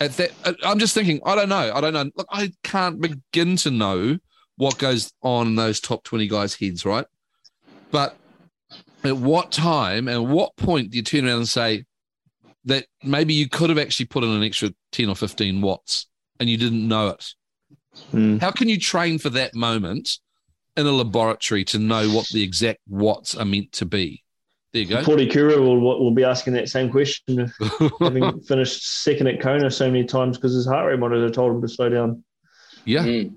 At 0.00 0.16
that, 0.16 0.32
I'm 0.64 0.78
just 0.78 0.94
thinking. 0.94 1.20
I 1.24 1.34
don't 1.34 1.48
know. 1.48 1.72
I 1.72 1.80
don't 1.80 1.92
know. 1.92 2.10
Look, 2.16 2.26
I 2.30 2.52
can't 2.64 3.00
begin 3.00 3.56
to 3.58 3.70
know 3.70 4.18
what 4.56 4.78
goes 4.78 5.12
on 5.22 5.48
in 5.48 5.56
those 5.56 5.80
top 5.80 6.04
20 6.04 6.26
guys' 6.28 6.54
heads, 6.54 6.84
right? 6.84 7.06
But 7.90 8.16
at 9.04 9.16
what 9.16 9.52
time 9.52 10.08
and 10.08 10.30
what 10.30 10.56
point 10.56 10.90
do 10.90 10.96
you 10.96 11.02
turn 11.02 11.26
around 11.26 11.38
and 11.38 11.48
say 11.48 11.84
that 12.64 12.86
maybe 13.02 13.34
you 13.34 13.48
could 13.48 13.70
have 13.70 13.78
actually 13.78 14.06
put 14.06 14.24
in 14.24 14.30
an 14.30 14.42
extra 14.42 14.72
10 14.92 15.08
or 15.08 15.16
15 15.16 15.60
watts 15.60 16.06
and 16.38 16.48
you 16.48 16.56
didn't 16.56 16.86
know 16.86 17.08
it? 17.08 17.34
Mm. 18.12 18.40
How 18.40 18.50
can 18.50 18.68
you 18.68 18.78
train 18.78 19.18
for 19.18 19.30
that 19.30 19.54
moment 19.54 20.18
in 20.76 20.86
a 20.86 20.92
laboratory 20.92 21.64
to 21.66 21.78
know 21.78 22.08
what 22.10 22.28
the 22.28 22.42
exact 22.42 22.80
watts 22.88 23.36
are 23.36 23.44
meant 23.44 23.72
to 23.72 23.86
be? 23.86 24.22
There 24.72 24.82
you 24.82 24.88
go. 24.88 25.02
Forty 25.04 25.26
Kura 25.26 25.60
will, 25.60 25.78
will 25.78 26.14
be 26.14 26.24
asking 26.24 26.54
that 26.54 26.66
same 26.70 26.90
question, 26.90 27.52
having 28.00 28.40
finished 28.48 29.02
second 29.02 29.26
at 29.26 29.38
Kona 29.38 29.70
so 29.70 29.90
many 29.90 30.04
times 30.04 30.38
because 30.38 30.54
his 30.54 30.66
heart 30.66 30.86
rate 30.86 30.98
monitor 30.98 31.28
told 31.28 31.54
him 31.54 31.60
to 31.60 31.68
slow 31.68 31.90
down. 31.90 32.24
yeah. 32.86 33.04
Mm. 33.04 33.34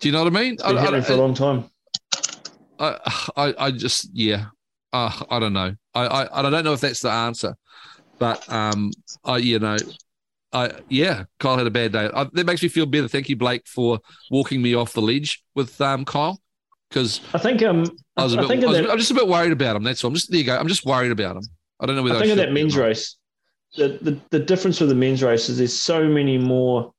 Do 0.00 0.08
you 0.08 0.10
know 0.10 0.24
what 0.24 0.36
I 0.36 0.42
mean? 0.42 0.54
It's 0.54 0.64
been 0.64 0.78
I, 0.78 0.80
happening 0.80 1.02
for 1.02 1.12
a 1.12 1.16
I, 1.16 1.18
long 1.18 1.34
time. 1.34 1.70
I, 2.80 3.20
I, 3.36 3.54
I 3.66 3.70
just, 3.70 4.10
yeah. 4.12 4.46
Uh, 4.92 5.10
I 5.30 5.38
don't 5.38 5.52
know. 5.52 5.74
I, 5.94 6.06
I, 6.06 6.38
I 6.40 6.42
don't 6.50 6.64
know 6.64 6.72
if 6.74 6.80
that's 6.80 7.00
the 7.00 7.10
answer, 7.10 7.54
but 8.18 8.50
um, 8.52 8.90
I, 9.24 9.38
you 9.38 9.58
know, 9.58 9.76
I, 10.52 10.70
yeah, 10.88 11.24
Kyle 11.40 11.56
had 11.56 11.66
a 11.66 11.70
bad 11.70 11.92
day. 11.92 12.10
I, 12.14 12.24
that 12.32 12.46
makes 12.46 12.62
me 12.62 12.68
feel 12.68 12.84
better. 12.86 13.08
Thank 13.08 13.28
you, 13.28 13.36
Blake, 13.36 13.66
for 13.66 13.98
walking 14.30 14.60
me 14.60 14.74
off 14.74 14.92
the 14.92 15.00
ledge 15.02 15.42
with 15.54 15.80
um, 15.80 16.04
Kyle, 16.04 16.40
because 16.90 17.20
I 17.32 17.38
think 17.38 17.62
um 17.62 17.86
I 18.16 18.24
was 18.24 18.34
a 18.34 18.38
I 18.38 18.40
bit, 18.42 18.48
think 18.48 18.60
I 18.62 18.66
in 18.66 18.68
was, 18.70 18.78
that- 18.80 18.90
I'm 18.90 18.98
just 18.98 19.10
a 19.10 19.14
bit 19.14 19.28
worried 19.28 19.52
about 19.52 19.76
him. 19.76 19.82
That's 19.82 20.04
all. 20.04 20.08
I'm 20.08 20.14
just 20.14 20.30
there. 20.30 20.40
You 20.40 20.44
go. 20.46 20.56
I'm 20.58 20.68
just 20.68 20.84
worried 20.84 21.10
about 21.12 21.36
him. 21.36 21.44
I 21.80 21.86
don't 21.86 21.96
know 21.96 22.02
whether 22.02 22.16
I 22.16 22.18
think 22.20 22.32
in 22.32 22.38
should 22.38 22.48
that 22.48 22.52
men's 22.52 22.76
race, 22.76 23.16
the, 23.76 23.98
the 24.02 24.20
the 24.30 24.38
difference 24.38 24.78
with 24.78 24.90
the 24.90 24.94
men's 24.94 25.22
race 25.22 25.48
is 25.48 25.56
there's 25.58 25.72
so 25.78 26.06
many 26.06 26.36
more 26.36 26.92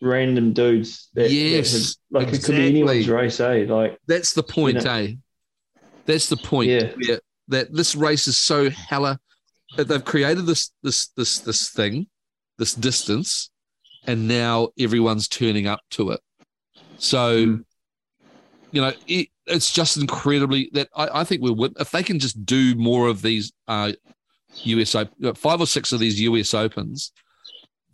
random 0.00 0.52
dudes. 0.52 1.08
That, 1.14 1.22
that 1.22 1.32
Yes, 1.32 1.72
have- 1.72 2.22
like 2.22 2.32
it 2.32 2.44
could 2.44 2.54
be 2.56 2.68
anyone's 2.68 3.08
race, 3.08 3.40
eh? 3.40 3.64
Like 3.68 3.98
That's 4.06 4.32
the 4.34 4.42
point, 4.44 4.84
know. 4.84 4.90
eh? 4.92 5.14
That's 6.08 6.28
the 6.28 6.36
point. 6.36 6.68
Yeah. 6.70 7.16
that 7.48 7.72
this 7.72 7.94
race 7.94 8.26
is 8.26 8.36
so 8.36 8.68
hella 8.70 9.20
that 9.76 9.86
they've 9.88 10.04
created 10.04 10.46
this 10.46 10.72
this 10.82 11.08
this 11.16 11.38
this 11.40 11.70
thing, 11.70 12.08
this 12.58 12.74
distance, 12.74 13.50
and 14.06 14.26
now 14.26 14.70
everyone's 14.78 15.28
turning 15.28 15.66
up 15.68 15.80
to 15.92 16.10
it. 16.10 16.20
So, 16.98 17.46
Mm. 17.46 17.64
you 18.72 18.80
know, 18.80 18.92
it, 19.06 19.28
it's 19.46 19.72
just 19.72 19.96
incredibly 19.96 20.68
that 20.72 20.88
I, 20.96 21.20
I 21.20 21.24
think 21.24 21.42
we 21.42 21.50
would 21.52 21.74
if 21.78 21.90
they 21.90 22.02
can 22.02 22.18
just 22.18 22.44
do 22.44 22.74
more 22.74 23.06
of 23.08 23.22
these 23.22 23.52
uh 23.68 23.92
US 24.64 24.96
five 25.36 25.60
or 25.60 25.66
six 25.66 25.92
of 25.92 26.00
these 26.00 26.20
US 26.22 26.52
Opens, 26.54 27.12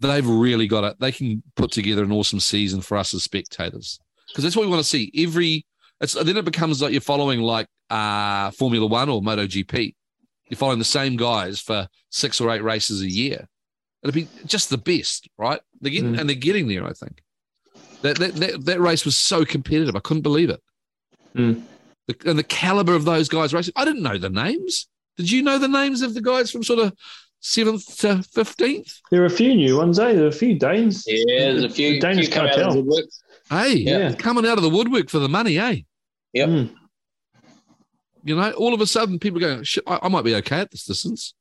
they've 0.00 0.26
really 0.26 0.66
got 0.68 0.84
it. 0.84 0.96
They 1.00 1.12
can 1.12 1.42
put 1.56 1.70
together 1.72 2.02
an 2.04 2.12
awesome 2.12 2.40
season 2.40 2.80
for 2.80 2.96
us 2.96 3.12
as 3.14 3.22
spectators 3.24 3.98
because 4.28 4.44
that's 4.44 4.56
what 4.56 4.64
we 4.64 4.70
want 4.70 4.82
to 4.82 4.88
see. 4.88 5.12
Every 5.16 5.66
it's 6.00 6.14
then 6.14 6.36
it 6.36 6.44
becomes 6.44 6.82
like 6.82 6.92
you're 6.92 7.00
following 7.00 7.40
like 7.40 7.66
uh 7.90 8.50
Formula 8.52 8.86
One 8.86 9.08
or 9.08 9.20
MotoGP. 9.22 9.94
You're 10.48 10.58
following 10.58 10.78
the 10.78 10.84
same 10.84 11.16
guys 11.16 11.60
for 11.60 11.88
six 12.10 12.40
or 12.40 12.50
eight 12.50 12.62
races 12.62 13.00
a 13.02 13.10
year. 13.10 13.46
It'd 14.02 14.14
be 14.14 14.28
just 14.46 14.68
the 14.70 14.78
best, 14.78 15.28
right? 15.38 15.60
They're 15.80 15.90
getting 15.92 16.14
Mm. 16.14 16.20
and 16.20 16.28
they're 16.28 16.36
getting 16.36 16.68
there. 16.68 16.84
I 16.86 16.92
think 16.92 17.22
that 18.02 18.18
that 18.18 18.34
that, 18.36 18.64
that 18.66 18.80
race 18.80 19.04
was 19.04 19.16
so 19.16 19.44
competitive. 19.44 19.96
I 19.96 20.00
couldn't 20.00 20.22
believe 20.22 20.50
it. 20.50 20.60
Mm. 21.34 21.62
The, 22.06 22.16
and 22.26 22.38
the 22.38 22.42
caliber 22.44 22.94
of 22.94 23.04
those 23.06 23.28
guys 23.30 23.54
racing. 23.54 23.72
I 23.76 23.84
didn't 23.86 24.02
know 24.02 24.18
the 24.18 24.28
names. 24.28 24.88
Did 25.16 25.30
you 25.30 25.42
know 25.42 25.58
the 25.58 25.68
names 25.68 26.02
of 26.02 26.12
the 26.12 26.20
guys 26.20 26.50
from 26.50 26.62
sort 26.62 26.80
of 26.80 26.92
seventh 27.40 27.98
to 27.98 28.22
fifteenth? 28.24 29.00
there 29.10 29.22
are 29.22 29.26
a 29.26 29.30
few 29.30 29.54
new 29.54 29.78
ones, 29.78 29.98
eh? 29.98 30.12
There 30.12 30.24
are 30.24 30.28
a 30.28 30.32
few 30.32 30.58
Danes. 30.58 31.04
Yeah, 31.06 31.52
there's 31.52 31.64
a 31.64 31.68
few. 31.70 31.92
The 31.92 32.00
Danish 32.00 32.26
few 32.26 32.34
come 32.34 32.46
out 32.46 32.76
of 33.50 33.56
the 33.58 33.64
cartel. 33.64 33.64
woodwork. 33.64 33.66
Hey, 33.68 33.78
Yeah. 33.78 34.14
coming 34.14 34.46
out 34.46 34.58
of 34.58 34.62
the 34.62 34.70
woodwork 34.70 35.10
for 35.10 35.18
the 35.18 35.28
money, 35.28 35.58
eh? 35.58 35.80
Yep. 36.32 36.48
Mm. 36.48 36.74
You 38.24 38.36
know, 38.36 38.50
all 38.52 38.72
of 38.72 38.80
a 38.80 38.86
sudden 38.86 39.18
people 39.18 39.38
are 39.38 39.48
going, 39.48 39.64
Shit, 39.64 39.84
I, 39.86 39.98
I 40.02 40.08
might 40.08 40.24
be 40.24 40.34
okay 40.36 40.60
at 40.60 40.70
this 40.70 40.84
distance. 40.84 41.34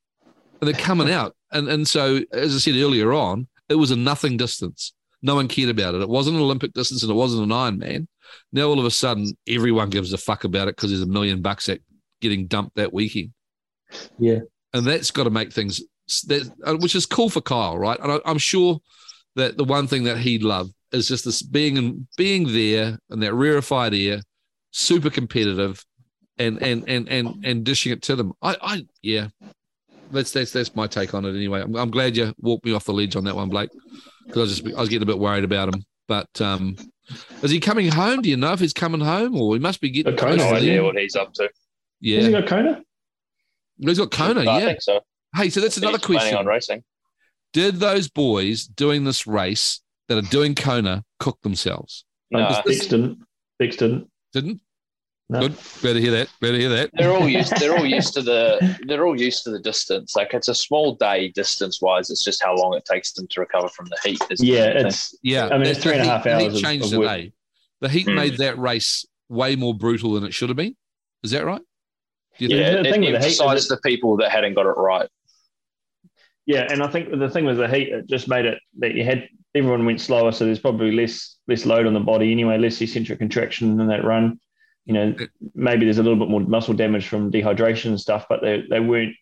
And 0.61 0.67
they're 0.67 0.79
coming 0.79 1.11
out. 1.11 1.35
And 1.51 1.67
and 1.67 1.87
so 1.87 2.21
as 2.31 2.55
I 2.55 2.57
said 2.59 2.75
earlier 2.75 3.13
on, 3.13 3.47
it 3.69 3.75
was 3.75 3.91
a 3.91 3.95
nothing 3.95 4.37
distance. 4.37 4.93
No 5.21 5.35
one 5.35 5.47
cared 5.47 5.69
about 5.69 5.95
it. 5.95 6.01
It 6.01 6.09
wasn't 6.09 6.35
an 6.35 6.41
Olympic 6.43 6.73
distance 6.73 7.01
and 7.03 7.11
it 7.11 7.15
wasn't 7.15 7.43
an 7.43 7.49
Ironman. 7.49 8.07
Now 8.51 8.63
all 8.67 8.79
of 8.79 8.85
a 8.85 8.91
sudden 8.91 9.37
everyone 9.47 9.89
gives 9.89 10.11
a 10.13 10.17
fuck 10.17 10.43
about 10.43 10.67
it 10.67 10.75
because 10.75 10.89
there's 10.89 11.01
a 11.01 11.05
million 11.05 11.41
bucks 11.41 11.69
at 11.69 11.79
getting 12.21 12.47
dumped 12.47 12.75
that 12.75 12.93
weekend. 12.93 13.31
Yeah. 14.19 14.39
And 14.73 14.85
that's 14.85 15.11
got 15.11 15.23
to 15.25 15.29
make 15.29 15.53
things 15.53 15.81
that 16.27 16.51
uh, 16.65 16.75
which 16.75 16.95
is 16.95 17.05
cool 17.05 17.29
for 17.29 17.41
Kyle, 17.41 17.77
right? 17.77 17.99
And 17.99 18.11
I, 18.11 18.19
I'm 18.25 18.37
sure 18.37 18.79
that 19.35 19.57
the 19.57 19.63
one 19.63 19.87
thing 19.87 20.03
that 20.03 20.17
he'd 20.17 20.43
love 20.43 20.69
is 20.93 21.07
just 21.07 21.25
this 21.25 21.41
being 21.41 21.77
and 21.77 22.07
being 22.17 22.51
there 22.53 22.97
and 23.09 23.21
that 23.23 23.33
rarefied 23.33 23.93
air, 23.93 24.21
super 24.71 25.09
competitive, 25.09 25.83
and 26.37 26.61
and 26.61 26.87
and 26.87 27.09
and 27.09 27.43
and 27.45 27.63
dishing 27.63 27.91
it 27.91 28.01
to 28.03 28.15
them. 28.15 28.33
I 28.41 28.55
I 28.61 28.85
yeah, 29.01 29.27
that's 30.11 30.31
that's 30.31 30.51
that's 30.51 30.75
my 30.75 30.87
take 30.87 31.13
on 31.13 31.25
it 31.25 31.35
anyway. 31.35 31.61
I'm, 31.61 31.75
I'm 31.75 31.91
glad 31.91 32.15
you 32.15 32.33
walked 32.39 32.65
me 32.65 32.73
off 32.73 32.85
the 32.85 32.93
ledge 32.93 33.15
on 33.15 33.23
that 33.25 33.35
one, 33.35 33.49
Blake, 33.49 33.69
because 34.27 34.37
I 34.37 34.41
was 34.41 34.59
just 34.61 34.77
I 34.77 34.79
was 34.79 34.89
getting 34.89 35.03
a 35.03 35.11
bit 35.11 35.19
worried 35.19 35.43
about 35.43 35.69
him. 35.69 35.83
But 36.07 36.41
um, 36.41 36.75
is 37.41 37.51
he 37.51 37.59
coming 37.59 37.87
home? 37.89 38.21
Do 38.21 38.29
you 38.29 38.37
know 38.37 38.53
if 38.53 38.59
he's 38.59 38.73
coming 38.73 39.01
home 39.01 39.39
or 39.39 39.55
he 39.55 39.59
must 39.59 39.81
be 39.81 39.89
getting 39.89 40.13
Okay, 40.13 40.25
close 40.25 40.39
No 40.39 40.49
to 40.49 40.55
idea 40.55 40.83
what 40.83 40.97
he's 40.97 41.15
up 41.15 41.33
to. 41.33 41.43
Has 41.43 41.51
he 42.01 42.09
Yeah, 42.31 42.41
got 42.41 42.47
Kona? 42.47 42.83
he's 43.77 43.97
got 43.97 44.11
Kona. 44.11 44.41
I 44.41 44.43
Yeah. 44.59 44.65
think 44.65 44.81
so. 44.81 44.99
Hey, 45.35 45.49
so 45.49 45.61
that's 45.61 45.77
another 45.77 45.97
He's 45.97 46.05
planning 46.05 46.19
question. 46.19 46.37
on 46.37 46.45
racing. 46.45 46.83
Did 47.53 47.75
those 47.77 48.09
boys 48.09 48.65
doing 48.65 49.03
this 49.03 49.25
race 49.25 49.81
that 50.09 50.17
are 50.17 50.29
doing 50.29 50.55
Kona 50.55 51.03
cook 51.19 51.39
themselves? 51.41 52.05
No, 52.31 52.39
Just- 52.49 52.65
Bex 52.65 52.87
didn't. 52.87 53.19
Bex 53.59 53.75
didn't. 53.77 54.09
Didn't? 54.33 54.61
No. 55.29 55.39
Good. 55.41 55.55
Better 55.81 55.99
hear 55.99 56.11
that. 56.11 56.27
Better 56.41 56.57
hear 56.57 56.69
that. 56.69 56.89
they're 56.93 57.11
all 57.13 57.27
used. 57.29 57.53
They're 57.59 57.75
all 57.77 57.85
used 57.85 58.13
to 58.15 58.21
the. 58.21 58.77
They're 58.87 59.05
all 59.05 59.19
used 59.19 59.43
to 59.45 59.51
the 59.51 59.59
distance. 59.59 60.15
Like 60.15 60.33
it's 60.33 60.49
a 60.49 60.53
small 60.55 60.95
day 60.95 61.29
distance 61.29 61.81
wise. 61.81 62.09
It's 62.09 62.23
just 62.23 62.43
how 62.43 62.55
long 62.55 62.75
it 62.75 62.83
takes 62.85 63.13
them 63.13 63.27
to 63.29 63.39
recover 63.39 63.69
from 63.69 63.85
the 63.85 63.97
heat. 64.03 64.19
is 64.29 64.39
the 64.39 64.45
Yeah, 64.47 64.73
main 64.73 64.85
it's 64.87 65.15
Yeah. 65.23 65.47
I 65.47 65.57
mean, 65.57 65.67
it's 65.67 65.79
three 65.81 65.93
and 65.93 66.01
a 66.01 66.05
half 66.05 66.23
three 66.23 66.31
and 66.33 66.41
heat- 66.41 66.47
half 66.47 66.51
the 66.51 66.51
heat 66.51 66.51
hours 66.51 66.55
of- 66.55 66.61
changed 66.61 66.85
of 66.85 66.91
the 67.01 67.07
day. 67.07 67.33
The 67.79 67.89
heat 67.89 68.07
Mm. 68.07 68.15
made 68.15 68.37
that 68.39 68.57
race 68.59 69.05
way 69.29 69.55
more 69.55 69.73
brutal 69.73 70.13
than 70.13 70.25
it 70.25 70.33
should 70.33 70.49
have 70.49 70.57
been. 70.57 70.75
Is 71.23 71.31
that 71.31 71.45
right? 71.45 71.61
Do 72.37 72.45
you 72.45 72.49
think? 72.49 72.59
yeah. 72.59 72.71
the 72.73 72.79
It 72.79 72.91
thing 72.91 73.01
with 73.01 73.11
the 73.13 73.19
heat 73.19 73.25
is 73.33 73.39
emphasised 73.41 73.69
the 73.69 73.77
people 73.83 74.17
that 74.17 74.29
hadn't 74.31 74.55
got 74.55 74.65
it 74.65 74.69
right. 74.77 75.07
Yeah, 76.45 76.67
and 76.71 76.81
I 76.83 76.87
think 76.87 77.09
the 77.09 77.29
thing 77.29 77.45
with 77.45 77.57
the 77.57 77.67
heat, 77.67 77.89
it 77.89 78.07
just 78.07 78.27
made 78.27 78.45
it 78.45 78.57
that 78.79 78.95
you 78.95 79.03
had 79.03 79.27
everyone 79.55 79.85
went 79.85 80.01
slower, 80.01 80.31
so 80.31 80.45
there's 80.45 80.59
probably 80.59 80.91
less 80.91 81.37
less 81.47 81.65
load 81.65 81.85
on 81.85 81.93
the 81.93 81.99
body 81.99 82.31
anyway, 82.31 82.57
less 82.57 82.81
eccentric 82.81 83.19
contraction 83.19 83.79
in 83.79 83.87
that 83.87 84.03
run. 84.03 84.39
You 84.85 84.93
know, 84.93 85.15
maybe 85.55 85.85
there's 85.85 85.99
a 85.99 86.03
little 86.03 86.19
bit 86.19 86.29
more 86.29 86.41
muscle 86.41 86.73
damage 86.73 87.07
from 87.07 87.31
dehydration 87.31 87.85
and 87.87 87.99
stuff, 88.01 88.25
but 88.29 88.41
they 88.41 88.63
they 88.69 88.79
weren't 88.79 89.15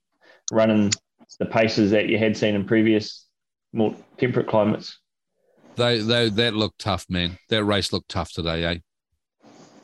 running 0.52 0.92
the 1.40 1.46
paces 1.46 1.92
that 1.92 2.10
you 2.10 2.18
had 2.18 2.36
seen 2.36 2.56
in 2.56 2.66
previous 2.66 3.26
more 3.74 3.96
temperate 4.18 4.48
climates. 4.48 4.98
They, 5.78 6.00
they, 6.00 6.30
that 6.30 6.54
looked 6.54 6.80
tough, 6.80 7.06
man. 7.10 7.38
That 7.48 7.64
race 7.64 7.94
looked 7.94 8.10
tough 8.10 8.32
today, 8.34 8.66
eh? 8.66 8.78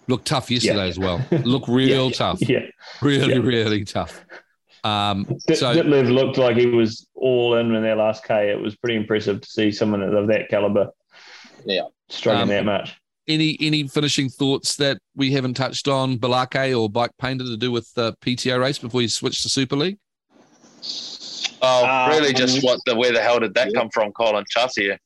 Looked 0.09 0.25
tough 0.27 0.51
yesterday 0.51 0.75
Yeah. 0.79 0.83
as 0.83 0.99
well. 0.99 1.25
Looked 1.45 1.67
real 1.69 2.11
tough. 2.11 2.41
Yeah, 2.41 2.65
Really, 3.01 3.35
Yeah. 3.35 3.39
really 3.39 3.85
tough. 3.85 4.25
Um, 4.83 5.25
D- 5.47 5.55
so 5.55 5.73
Ditlev 5.73 6.11
looked 6.13 6.37
like 6.37 6.57
he 6.57 6.65
was 6.67 7.06
all 7.17 7.55
in 7.55 7.73
in 7.75 7.81
their 7.81 7.95
last 7.95 8.23
K. 8.23 8.49
It 8.51 8.59
was 8.61 8.75
pretty 8.75 8.95
impressive 8.95 9.41
to 9.41 9.47
see 9.49 9.71
someone 9.71 10.01
of 10.01 10.27
that 10.27 10.49
caliber. 10.49 10.89
Yeah. 11.65 11.83
struggling 12.09 12.43
Um, 12.43 12.49
that 12.49 12.65
much. 12.65 12.95
any 13.27 13.57
any 13.59 13.87
finishing 13.87 14.29
thoughts 14.29 14.75
that 14.77 14.99
we 15.15 15.31
haven't 15.31 15.55
touched 15.55 15.87
on, 15.87 16.17
Balake 16.17 16.77
or 16.79 16.89
Bike 16.89 17.11
Painter, 17.19 17.43
to 17.45 17.57
do 17.57 17.71
with 17.71 17.91
the 17.95 18.13
PTO 18.21 18.59
race 18.59 18.77
before 18.79 19.01
you 19.01 19.09
switch 19.09 19.41
to 19.43 19.49
Super 19.49 19.75
League? 19.75 19.97
Oh, 21.61 21.85
Um, 21.85 22.09
really? 22.11 22.33
Just 22.33 22.63
what 22.63 22.79
the 22.85 22.95
where 22.95 23.11
the 23.11 23.21
hell 23.21 23.39
did 23.39 23.53
that 23.55 23.73
come 23.73 23.89
from, 23.89 24.11
Collin? 24.13 24.45
Chartier. 24.49 24.97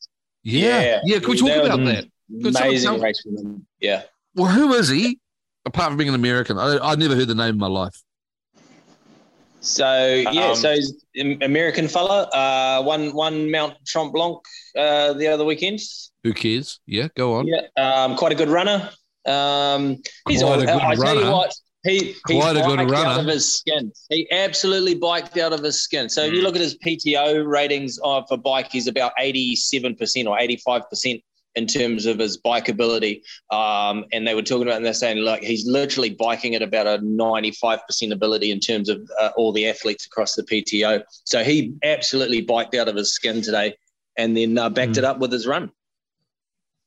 Yeah, 0.43 0.81
yeah. 0.81 0.99
yeah. 1.05 1.19
Can 1.19 1.29
we 1.31 1.37
talk 1.37 1.47
That 1.49 1.65
about 1.65 1.85
that? 1.85 2.05
Could 2.43 2.55
Amazing 2.55 2.99
race 3.01 3.21
from 3.21 3.35
them. 3.35 3.67
Yeah. 3.79 4.03
Well, 4.35 4.51
who 4.51 4.73
is 4.73 4.89
he? 4.89 5.19
Apart 5.65 5.89
from 5.89 5.97
being 5.97 6.09
an 6.09 6.15
American, 6.15 6.57
I 6.57 6.77
I 6.77 6.95
never 6.95 7.15
heard 7.15 7.27
the 7.27 7.35
name 7.35 7.49
in 7.55 7.57
my 7.57 7.67
life. 7.67 7.95
So 9.61 10.23
yeah, 10.31 10.49
Um, 10.49 10.55
so 10.55 10.75
American 11.41 11.87
fella. 11.87 12.23
Uh, 12.33 12.83
one 12.83 13.13
one 13.13 13.49
Mount 13.51 13.75
Trompe 13.87 14.11
Blanc 14.13 14.37
uh, 14.77 15.13
the 15.13 15.27
other 15.27 15.45
weekend. 15.45 15.79
Who 16.23 16.33
cares? 16.33 16.79
Yeah, 16.87 17.07
go 17.15 17.35
on. 17.35 17.47
Yeah, 17.47 17.61
um, 17.77 18.15
quite 18.15 18.31
a 18.31 18.35
good 18.35 18.49
runner. 18.49 18.89
Um, 19.25 20.01
he's 20.27 20.41
Quite 20.41 20.49
all, 20.51 20.59
a 20.61 20.65
good 20.65 20.69
I 20.69 20.95
tell 20.95 21.03
runner. 21.03 21.21
you 21.21 21.31
what, 21.31 21.53
he 21.83 22.15
Quite 22.25 22.57
a 22.57 22.61
good 22.63 22.79
runner. 22.89 22.95
out 22.95 23.19
of 23.19 23.27
his 23.27 23.55
skin. 23.57 23.91
He 24.09 24.27
absolutely 24.31 24.95
biked 24.95 25.37
out 25.37 25.53
of 25.53 25.61
his 25.63 25.81
skin. 25.83 26.09
So 26.09 26.23
if 26.23 26.33
you 26.33 26.39
Mm. 26.39 26.43
look 26.43 26.55
at 26.55 26.61
his 26.61 26.77
PTO 26.79 27.45
ratings 27.47 27.99
of 28.03 28.25
a 28.31 28.37
bike, 28.37 28.71
he's 28.71 28.87
about 28.87 29.11
eighty-seven 29.19 29.95
percent 29.95 30.27
or 30.27 30.39
eighty-five 30.39 30.89
percent 30.89 31.21
in 31.55 31.67
terms 31.67 32.05
of 32.05 32.17
his 32.19 32.37
bike 32.37 32.69
ability. 32.69 33.23
Um, 33.51 34.05
and 34.13 34.25
they 34.25 34.35
were 34.35 34.41
talking 34.41 34.63
about, 34.63 34.77
and 34.77 34.85
they're 34.85 34.93
saying, 34.93 35.17
look, 35.17 35.41
he's 35.41 35.65
literally 35.67 36.11
biking 36.11 36.55
at 36.55 36.61
about 36.61 36.87
a 36.87 36.99
ninety-five 37.03 37.85
percent 37.87 38.13
ability 38.13 38.51
in 38.51 38.59
terms 38.59 38.89
of 38.89 39.01
uh, 39.19 39.31
all 39.35 39.51
the 39.51 39.67
athletes 39.67 40.05
across 40.05 40.35
the 40.35 40.43
PTO. 40.43 41.03
So 41.25 41.43
he 41.43 41.73
absolutely 41.83 42.41
biked 42.41 42.75
out 42.75 42.87
of 42.87 42.95
his 42.95 43.13
skin 43.13 43.41
today, 43.41 43.75
and 44.17 44.35
then 44.35 44.57
uh, 44.57 44.69
backed 44.69 44.93
Mm. 44.93 44.97
it 44.99 45.03
up 45.03 45.19
with 45.19 45.31
his 45.31 45.45
run. 45.47 45.71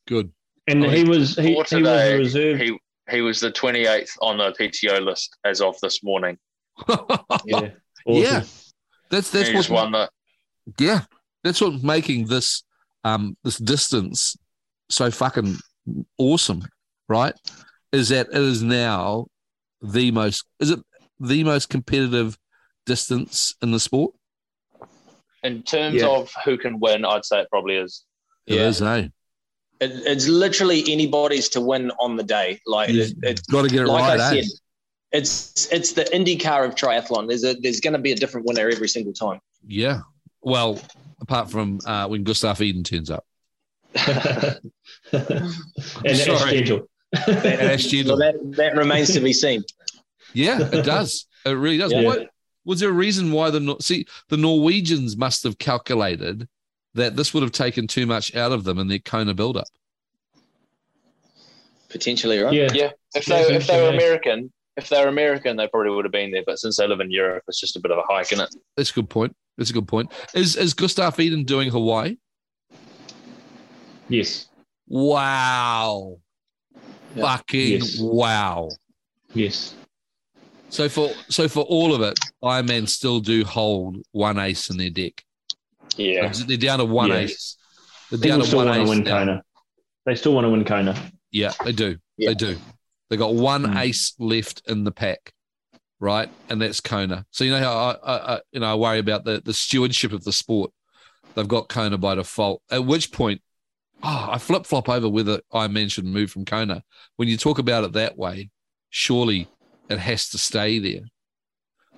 Good. 0.07 0.31
And 0.67 0.83
he 0.85 1.03
was 1.03 1.35
he, 1.35 1.41
For 1.41 1.47
he 1.47 1.55
was 1.55 1.69
today, 1.69 2.13
a 2.13 2.17
reserve. 2.17 2.59
He 2.59 2.77
he 3.11 3.21
was 3.21 3.39
the 3.39 3.51
28th 3.51 4.09
on 4.21 4.39
the 4.39 4.51
PTO 4.59 4.99
list 5.05 5.37
as 5.45 5.61
of 5.61 5.79
this 5.81 6.03
morning. 6.03 6.39
yeah, 7.45 7.69
Yeah. 8.07 8.43
That's 9.11 9.29
that's 9.29 9.49
he 9.49 9.55
what 9.55 9.69
won 9.69 9.91
the 9.91 10.09
yeah, 10.79 11.01
that's 11.43 11.61
what 11.61 11.83
making 11.83 12.25
this 12.25 12.63
um 13.03 13.37
this 13.43 13.57
distance 13.59 14.35
so 14.89 15.09
fucking 15.11 15.57
awesome, 16.17 16.63
right? 17.09 17.33
Is 17.91 18.09
that 18.09 18.27
it 18.29 18.35
is 18.37 18.61
now 18.63 19.27
the 19.81 20.11
most 20.11 20.45
is 20.59 20.71
it 20.71 20.79
the 21.19 21.43
most 21.43 21.69
competitive 21.69 22.37
distance 22.85 23.55
in 23.61 23.71
the 23.71 23.79
sport? 23.79 24.13
in 25.43 25.61
terms 25.61 25.97
Yeah. 26.01 26.07
of 26.07 26.31
who 26.43 26.57
can 26.57 26.79
win. 26.79 27.05
I'd 27.05 27.23
say 27.23 27.39
it 27.41 27.47
probably 27.51 27.75
is. 27.75 28.03
It 28.47 28.55
Yeah. 28.55 28.67
is, 28.67 28.81
eh? 28.81 29.07
It, 29.79 29.91
it's 30.07 30.27
literally 30.27 30.83
anybody's 30.91 31.49
to 31.49 31.61
win 31.61 31.91
on 31.99 32.15
the 32.15 32.23
day. 32.23 32.59
Like 32.65 32.89
You 32.89 33.03
it, 33.03 33.13
it's 33.21 33.41
got 33.41 33.61
to 33.61 33.69
get 33.69 33.81
it 33.83 33.87
like 33.87 34.01
right, 34.01 34.19
I 34.19 34.37
eh? 34.37 34.41
said, 34.41 34.51
it's 35.11 35.71
it's 35.71 35.91
the 35.93 36.05
IndyCar 36.05 36.67
of 36.67 36.73
triathlon. 36.73 37.27
There's 37.27 37.43
a 37.43 37.53
there's 37.53 37.79
going 37.79 37.93
to 37.93 37.99
be 37.99 38.11
a 38.11 38.15
different 38.15 38.47
winner 38.47 38.67
every 38.69 38.87
single 38.89 39.13
time. 39.13 39.39
Yeah. 39.67 39.99
Well, 40.41 40.81
apart 41.21 41.51
from 41.51 41.79
uh, 41.85 42.07
when 42.07 42.23
Gustav 42.23 42.59
Iden 42.59 42.83
turns 42.83 43.11
up. 43.11 43.23
and 43.95 44.59
that's 46.03 46.23
Sorry. 46.25 46.63
gentle. 46.63 46.89
That's 47.13 47.89
So 47.89 48.17
that 48.17 48.35
that 48.57 48.75
remains 48.75 49.13
to 49.13 49.19
be 49.21 49.31
seen. 49.33 49.63
Yeah, 50.33 50.59
it 50.61 50.83
does. 50.83 51.27
It 51.45 51.51
really 51.51 51.77
does. 51.77 51.93
Yeah. 51.93 52.03
What 52.03 52.29
was 52.65 52.79
there 52.79 52.89
a 52.89 52.93
reason 52.93 53.31
why 53.31 53.51
the 53.51 53.77
see 53.79 54.05
the 54.29 54.37
Norwegians 54.37 55.15
must 55.15 55.43
have 55.43 55.57
calculated 55.57 56.47
that 56.93 57.15
this 57.15 57.33
would 57.33 57.43
have 57.43 57.51
taken 57.51 57.87
too 57.87 58.05
much 58.05 58.35
out 58.35 58.51
of 58.51 58.63
them 58.63 58.79
in 58.79 58.87
their 58.87 58.99
Kona 58.99 59.33
build-up? 59.33 59.67
Potentially, 61.89 62.39
right? 62.39 62.53
Yeah, 62.53 62.69
Yeah, 62.73 62.91
if 63.13 63.27
Yeah, 63.27 63.43
they 63.43 63.55
if 63.55 63.67
they 63.67 63.81
were. 63.81 63.89
American, 63.89 64.51
if 64.75 64.89
they 64.89 65.01
were 65.01 65.07
American, 65.07 65.55
they 65.55 65.67
probably 65.67 65.91
would 65.95 66.03
have 66.05 66.11
been 66.11 66.31
there. 66.31 66.43
But 66.45 66.59
since 66.59 66.77
they 66.77 66.87
live 66.87 66.99
in 66.99 67.11
Europe, 67.11 67.43
it's 67.47 67.59
just 67.59 67.75
a 67.77 67.79
bit 67.79 67.91
of 67.91 67.99
a 67.99 68.13
hike, 68.13 68.33
isn't 68.33 68.43
it? 68.43 68.55
That's 68.75 68.91
a 68.91 68.93
good 68.93 69.09
point. 69.09 69.35
That's 69.57 69.69
a 69.69 69.73
good 69.73 69.87
point. 69.87 70.11
Is 70.33 70.57
is 70.57 70.73
Gustav 70.73 71.17
Iden 71.19 71.45
doing 71.45 71.69
Hawaii? 71.69 72.17
Yes, 74.09 74.47
Wow. 74.87 76.17
Yeah. 77.15 77.23
Fucking 77.23 77.71
Yes. 77.81 77.97
wow. 77.99 78.69
yes, 79.33 79.73
So 80.69 80.89
for 80.89 81.09
so 81.29 81.47
for 81.47 81.63
all 81.63 81.93
of 81.95 82.01
it, 82.01 82.19
Ironman 82.43 82.87
still 82.89 83.19
do 83.19 83.45
hold 83.45 83.97
one 84.11 84.37
ace 84.37 84.69
in 84.69 84.77
their 84.77 84.89
deck. 84.89 85.23
Yeah, 85.95 86.31
They're 86.47 86.57
down 86.57 86.79
to 86.79 86.85
one 86.85 87.09
Yeah. 87.09 87.19
ace. 87.19 87.57
They're 88.09 88.19
people 88.19 88.29
down 88.29 88.39
to 88.41 88.45
still 88.47 88.57
one 88.59 88.67
want 88.67 88.77
to 88.77 88.81
ace. 88.83 88.89
win 88.89 89.03
now. 89.03 89.17
Kona. 89.19 89.43
They 90.05 90.15
still 90.15 90.33
want 90.33 90.45
to 90.45 90.49
win 90.49 90.65
Kona. 90.65 91.11
Yeah, 91.31 91.53
they 91.63 91.71
do. 91.71 91.97
Yeah. 92.17 92.29
They 92.29 92.35
do. 92.35 92.57
They 93.09 93.17
got 93.17 93.33
one 93.33 93.63
Mm. 93.63 93.79
ace 93.79 94.13
left 94.19 94.61
in 94.67 94.83
the 94.83 94.91
pack, 94.91 95.33
right? 95.99 96.29
And 96.49 96.61
that's 96.61 96.81
Kona. 96.81 97.25
So 97.31 97.43
you 97.43 97.51
know 97.51 97.59
how 97.59 97.73
I, 97.73 97.91
I, 98.13 98.35
I 98.35 98.41
you 98.51 98.59
know 98.59 98.71
I 98.71 98.75
worry 98.75 98.99
about 98.99 99.23
the 99.23 99.41
the 99.43 99.53
stewardship 99.53 100.11
of 100.11 100.23
the 100.25 100.33
sport. 100.33 100.71
They've 101.35 101.47
got 101.47 101.69
Kona 101.69 101.97
by 101.97 102.15
default. 102.15 102.61
At 102.69 102.85
which 102.85 103.11
point, 103.11 103.41
oh, 104.03 104.27
I 104.31 104.37
flip 104.37 104.65
flop 104.65 104.89
over 104.89 105.09
whether 105.09 105.41
Ironman 105.53 105.91
should 105.91 106.05
move 106.05 106.31
from 106.31 106.45
Kona. 106.45 106.83
When 107.15 107.27
you 107.27 107.37
talk 107.37 107.59
about 107.59 107.83
it 107.83 107.93
that 107.93 108.17
way, 108.17 108.49
surely 108.89 109.47
it 109.89 109.99
has 109.99 110.29
to 110.29 110.37
stay 110.37 110.79
there. 110.79 111.05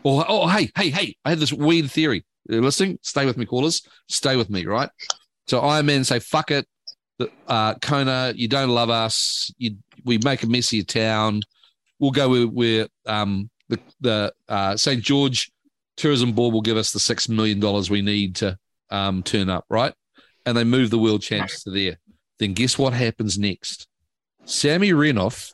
Or 0.03 0.25
oh, 0.27 0.47
hey, 0.47 0.69
hey, 0.75 0.89
hey! 0.89 1.15
I 1.25 1.29
had 1.29 1.39
this 1.39 1.53
weird 1.53 1.91
theory. 1.91 2.25
You're 2.47 2.61
listening? 2.61 2.99
Stay 3.01 3.25
with 3.25 3.37
me, 3.37 3.45
callers. 3.45 3.81
Stay 4.07 4.35
with 4.35 4.49
me, 4.49 4.65
right? 4.65 4.89
So 5.47 5.61
Ironman 5.61 6.05
say, 6.05 6.19
"Fuck 6.19 6.51
it, 6.51 6.65
uh, 7.47 7.75
Kona, 7.75 8.33
you 8.35 8.47
don't 8.47 8.69
love 8.69 8.89
us. 8.89 9.51
You, 9.57 9.77
we 10.03 10.19
make 10.19 10.43
a 10.43 10.47
mess 10.47 10.69
of 10.69 10.73
your 10.73 10.85
town. 10.85 11.41
We'll 11.99 12.11
go 12.11 12.29
where, 12.29 12.47
where 12.47 12.87
um, 13.05 13.49
the, 13.69 13.79
the 14.01 14.33
uh, 14.47 14.77
St. 14.77 15.01
George 15.01 15.51
Tourism 15.95 16.33
Board 16.33 16.53
will 16.53 16.61
give 16.61 16.77
us 16.77 16.91
the 16.91 16.99
$6 16.99 17.29
million 17.29 17.59
we 17.89 18.01
need 18.01 18.35
to 18.37 18.57
um, 18.89 19.23
turn 19.23 19.49
up, 19.49 19.65
right? 19.69 19.93
And 20.47 20.55
they 20.57 20.63
move 20.63 20.89
the 20.89 20.97
world 20.97 21.21
champs 21.21 21.63
to 21.63 21.69
there. 21.71 21.97
Then 22.39 22.53
guess 22.53 22.77
what 22.77 22.93
happens 22.93 23.37
next? 23.37 23.87
Sammy 24.45 24.91
Renouf 24.91 25.53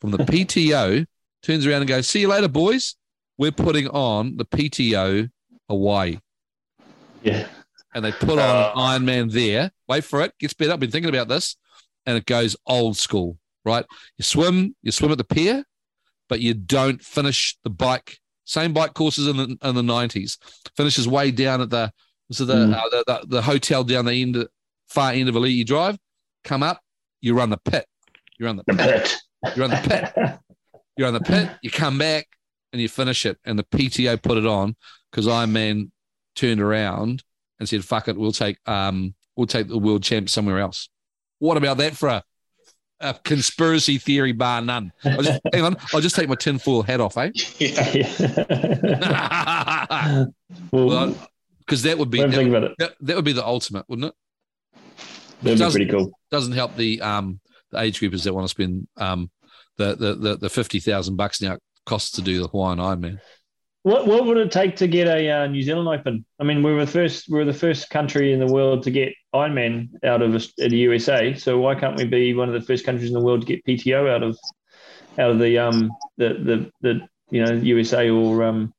from 0.00 0.10
the 0.10 0.18
PTO 0.18 1.06
turns 1.42 1.66
around 1.66 1.82
and 1.82 1.88
goes, 1.88 2.08
See 2.08 2.20
you 2.22 2.28
later, 2.28 2.48
boys. 2.48 2.96
We're 3.38 3.52
putting 3.52 3.88
on 3.88 4.36
the 4.36 4.44
PTO 4.44 5.30
Hawaii 5.68 6.18
Yeah, 7.22 7.46
and 7.94 8.04
they 8.04 8.12
put 8.12 8.38
Uh, 8.38 8.72
on 8.74 9.02
an 9.02 9.06
Ironman 9.06 9.32
there. 9.32 9.70
Wait 9.88 10.04
for 10.04 10.20
it. 10.22 10.32
Gets 10.38 10.54
better. 10.54 10.72
I've 10.72 10.80
been 10.80 10.90
thinking 10.90 11.08
about 11.08 11.28
this, 11.28 11.56
and 12.04 12.16
it 12.16 12.26
goes 12.26 12.56
old 12.66 12.96
school. 12.96 13.38
Right? 13.64 13.84
You 14.18 14.24
swim. 14.24 14.74
You 14.82 14.90
swim 14.90 15.12
at 15.12 15.18
the 15.18 15.24
pier, 15.24 15.64
but 16.28 16.40
you 16.40 16.52
don't 16.54 17.00
finish 17.00 17.56
the 17.62 17.70
bike. 17.70 18.18
Same 18.44 18.72
bike 18.72 18.94
courses 18.94 19.28
in 19.28 19.36
the 19.36 19.56
in 19.62 19.74
the 19.76 19.82
nineties. 19.84 20.36
Finishes 20.76 21.06
way 21.06 21.30
down 21.30 21.60
at 21.60 21.70
the 21.70 21.92
so 22.34 22.44
the, 22.44 22.54
Mm. 22.54 22.74
uh, 22.74 22.88
the, 22.90 23.04
the 23.06 23.26
the 23.36 23.42
hotel 23.42 23.84
down 23.84 24.04
the 24.06 24.22
end, 24.22 24.46
far 24.88 25.12
end 25.12 25.28
of 25.28 25.34
Alii 25.34 25.64
Drive. 25.66 25.98
Come 26.44 26.62
up. 26.62 26.80
You 27.20 27.34
run 27.34 27.50
the 27.50 27.58
pit. 27.58 27.86
You 28.38 28.46
run 28.46 28.56
the 28.56 28.64
pit. 28.64 29.16
You 29.54 29.62
run 29.62 29.70
the 29.70 29.76
pit. 29.76 30.12
You're 30.96 31.08
on 31.08 31.14
the 31.14 31.20
pit. 31.20 31.50
You 31.62 31.70
come 31.70 31.96
back 31.98 32.26
and 32.72 32.82
you 32.82 32.88
finish 32.88 33.24
it. 33.24 33.38
And 33.46 33.58
the 33.58 33.64
PTO 33.64 34.20
put 34.22 34.36
it 34.36 34.46
on 34.46 34.76
because 35.10 35.26
Ironman 35.26 35.90
turned 36.36 36.60
around 36.60 37.22
and 37.58 37.68
said, 37.68 37.84
"Fuck 37.84 38.08
it, 38.08 38.16
we'll 38.16 38.32
take 38.32 38.58
um 38.66 39.14
we'll 39.36 39.46
take 39.46 39.68
the 39.68 39.78
world 39.78 40.02
champ 40.02 40.28
somewhere 40.28 40.58
else." 40.58 40.88
What 41.38 41.56
about 41.56 41.78
that 41.78 41.96
for 41.96 42.08
a 42.08 42.22
a 43.00 43.14
conspiracy 43.24 43.98
theory 43.98 44.32
bar 44.32 44.60
none. 44.60 44.92
I'll 45.04 45.22
just, 45.22 45.40
hang 45.52 45.64
on, 45.64 45.76
I'll 45.92 46.00
just 46.00 46.14
take 46.14 46.28
my 46.28 46.36
tinfoil 46.36 46.82
hat 46.82 47.00
off, 47.00 47.16
eh? 47.16 47.30
Yeah. 47.58 48.86
well, 50.70 51.16
Because 51.66 51.82
that 51.82 51.98
would 51.98 52.10
be 52.10 52.20
that, 52.20 52.30
think 52.30 52.50
about 52.50 52.64
it. 52.64 52.72
that, 52.78 52.94
that 53.00 53.16
would 53.16 53.24
be 53.24 53.32
the 53.32 53.44
ultimate, 53.46 53.84
wouldn't 53.88 54.08
it? 54.08 54.14
That'd 55.42 55.58
be 55.58 55.64
doesn't- 55.64 55.78
pretty 55.78 55.90
cool. 55.90 56.12
Doesn't 56.30 56.52
help 56.52 56.76
the 56.76 57.00
um 57.00 57.40
the 57.70 57.80
age 57.80 58.00
groupers 58.00 58.24
that 58.24 58.34
want 58.34 58.44
to 58.44 58.48
spend 58.48 58.86
um 58.96 59.30
the 59.76 59.94
the 59.94 60.14
the, 60.14 60.36
the 60.36 60.50
fifty 60.50 60.80
thousand 60.80 61.16
bucks 61.16 61.40
now 61.40 61.58
costs 61.86 62.12
to 62.12 62.22
do 62.22 62.40
the 62.40 62.48
Hawaiian 62.48 62.78
Ironman. 62.78 63.18
What 63.82 64.06
what 64.06 64.26
would 64.26 64.36
it 64.36 64.52
take 64.52 64.76
to 64.76 64.86
get 64.86 65.08
a 65.08 65.28
uh, 65.28 65.46
New 65.48 65.62
Zealand 65.62 65.88
Open? 65.88 66.24
I 66.38 66.44
mean, 66.44 66.62
we 66.62 66.72
were 66.72 66.84
the 66.84 66.90
first 66.92 67.28
we 67.28 67.38
were 67.38 67.44
the 67.44 67.52
first 67.52 67.90
country 67.90 68.32
in 68.32 68.38
the 68.38 68.46
world 68.46 68.84
to 68.84 68.90
get 68.92 69.12
Ironman 69.34 69.88
out 70.04 70.22
of 70.22 70.32
the 70.32 70.76
USA. 70.76 71.34
So 71.34 71.58
why 71.58 71.74
can't 71.74 71.96
we 71.96 72.04
be 72.04 72.32
one 72.34 72.48
of 72.48 72.54
the 72.54 72.64
first 72.64 72.84
countries 72.86 73.08
in 73.08 73.14
the 73.14 73.20
world 73.24 73.40
to 73.40 73.46
get 73.46 73.64
PTO 73.66 74.08
out 74.08 74.22
of 74.22 74.38
out 75.18 75.30
of 75.32 75.38
the 75.40 75.58
um 75.58 75.90
the 76.16 76.28
the, 76.28 76.70
the 76.80 77.08
you 77.30 77.44
know 77.44 77.52
USA 77.54 78.08
or 78.08 78.44
um 78.44 78.72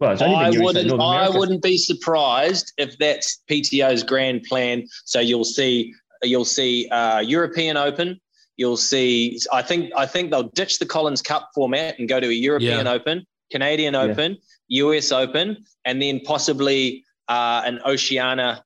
well 0.00 0.12
it's 0.12 0.22
only 0.22 0.36
I 0.36 0.50
been 0.50 0.62
USA, 0.62 0.64
wouldn't. 0.64 1.00
I 1.00 1.28
wouldn't 1.28 1.62
be 1.62 1.78
surprised 1.78 2.72
if 2.78 2.96
that's 2.98 3.42
PTO's 3.50 4.02
grand 4.02 4.44
plan. 4.44 4.86
So 5.04 5.20
you'll 5.20 5.44
see. 5.44 5.94
You'll 6.22 6.44
see 6.44 6.88
uh, 6.88 7.20
European 7.20 7.76
Open. 7.76 8.20
You'll 8.56 8.76
see. 8.76 9.38
I 9.52 9.62
think. 9.62 9.92
I 9.96 10.06
think 10.06 10.30
they'll 10.30 10.50
ditch 10.50 10.78
the 10.78 10.86
Collins 10.86 11.22
Cup 11.22 11.50
format 11.54 11.98
and 11.98 12.08
go 12.08 12.20
to 12.20 12.26
a 12.26 12.32
European 12.32 12.86
Yeah. 12.86 12.92
Open, 12.92 13.26
Canadian 13.50 13.94
Open, 13.94 14.38
US 14.68 15.12
Open, 15.12 15.64
and 15.84 16.00
then 16.00 16.20
possibly 16.20 17.04
uh, 17.28 17.62
an 17.64 17.80
Oceania 17.84 18.64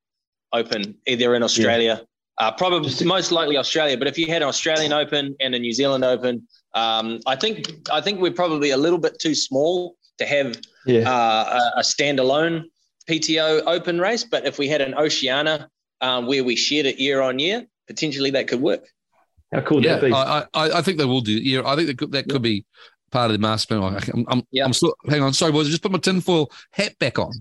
Open, 0.52 0.96
either 1.06 1.34
in 1.34 1.42
Australia. 1.42 2.02
Uh, 2.38 2.50
probably 2.50 2.90
most 3.04 3.32
likely 3.32 3.58
Australia, 3.58 3.98
but 3.98 4.08
if 4.08 4.16
you 4.16 4.26
had 4.26 4.40
an 4.40 4.48
Australian 4.48 4.94
Open 4.94 5.36
and 5.40 5.54
a 5.54 5.58
New 5.58 5.72
Zealand 5.72 6.04
Open, 6.04 6.46
um, 6.74 7.20
I 7.26 7.36
think 7.36 7.66
I 7.92 8.00
think 8.00 8.20
we're 8.20 8.32
probably 8.32 8.70
a 8.70 8.78
little 8.78 8.98
bit 8.98 9.18
too 9.18 9.34
small 9.34 9.96
to 10.20 10.26
have 10.26 10.56
Yeah, 10.86 11.10
uh, 11.10 11.58
a, 11.76 11.80
a 11.80 11.82
standalone 11.82 12.64
PTO 13.08 13.62
open 13.66 13.98
race. 13.98 14.24
But 14.24 14.46
if 14.46 14.58
we 14.58 14.68
had 14.68 14.80
an 14.80 14.94
Oceania 14.94 15.68
um, 16.00 16.26
where 16.26 16.44
we 16.44 16.56
shared 16.56 16.86
it 16.86 16.98
year 16.98 17.20
on 17.20 17.38
year, 17.38 17.66
potentially 17.86 18.30
that 18.30 18.46
could 18.46 18.60
work. 18.60 18.86
how 19.52 19.60
cool 19.62 19.78
would 19.78 19.84
yeah, 19.84 19.96
that 19.96 20.06
be? 20.06 20.12
I, 20.12 20.40
I 20.54 20.78
I 20.78 20.82
think 20.82 20.98
they 20.98 21.04
will 21.04 21.20
do. 21.20 21.32
Yeah, 21.32 21.62
I 21.66 21.74
think 21.74 21.88
that 21.88 21.98
could, 21.98 22.12
that 22.12 22.28
could 22.28 22.42
be 22.42 22.64
part 23.10 23.30
of 23.30 23.32
the 23.32 23.38
master 23.38 23.78
plan. 23.78 23.96
I- 23.96 24.10
I'm, 24.14 24.24
I'm, 24.28 24.42
Yeah. 24.52 24.64
I'm 24.64 24.72
still. 24.72 24.94
Hang 25.08 25.22
on, 25.22 25.32
sorry, 25.32 25.52
boys. 25.52 25.66
I 25.66 25.70
just 25.70 25.82
put 25.82 25.92
my 25.92 25.98
tinfoil 25.98 26.50
hat 26.72 26.98
back 26.98 27.18
on. 27.18 27.32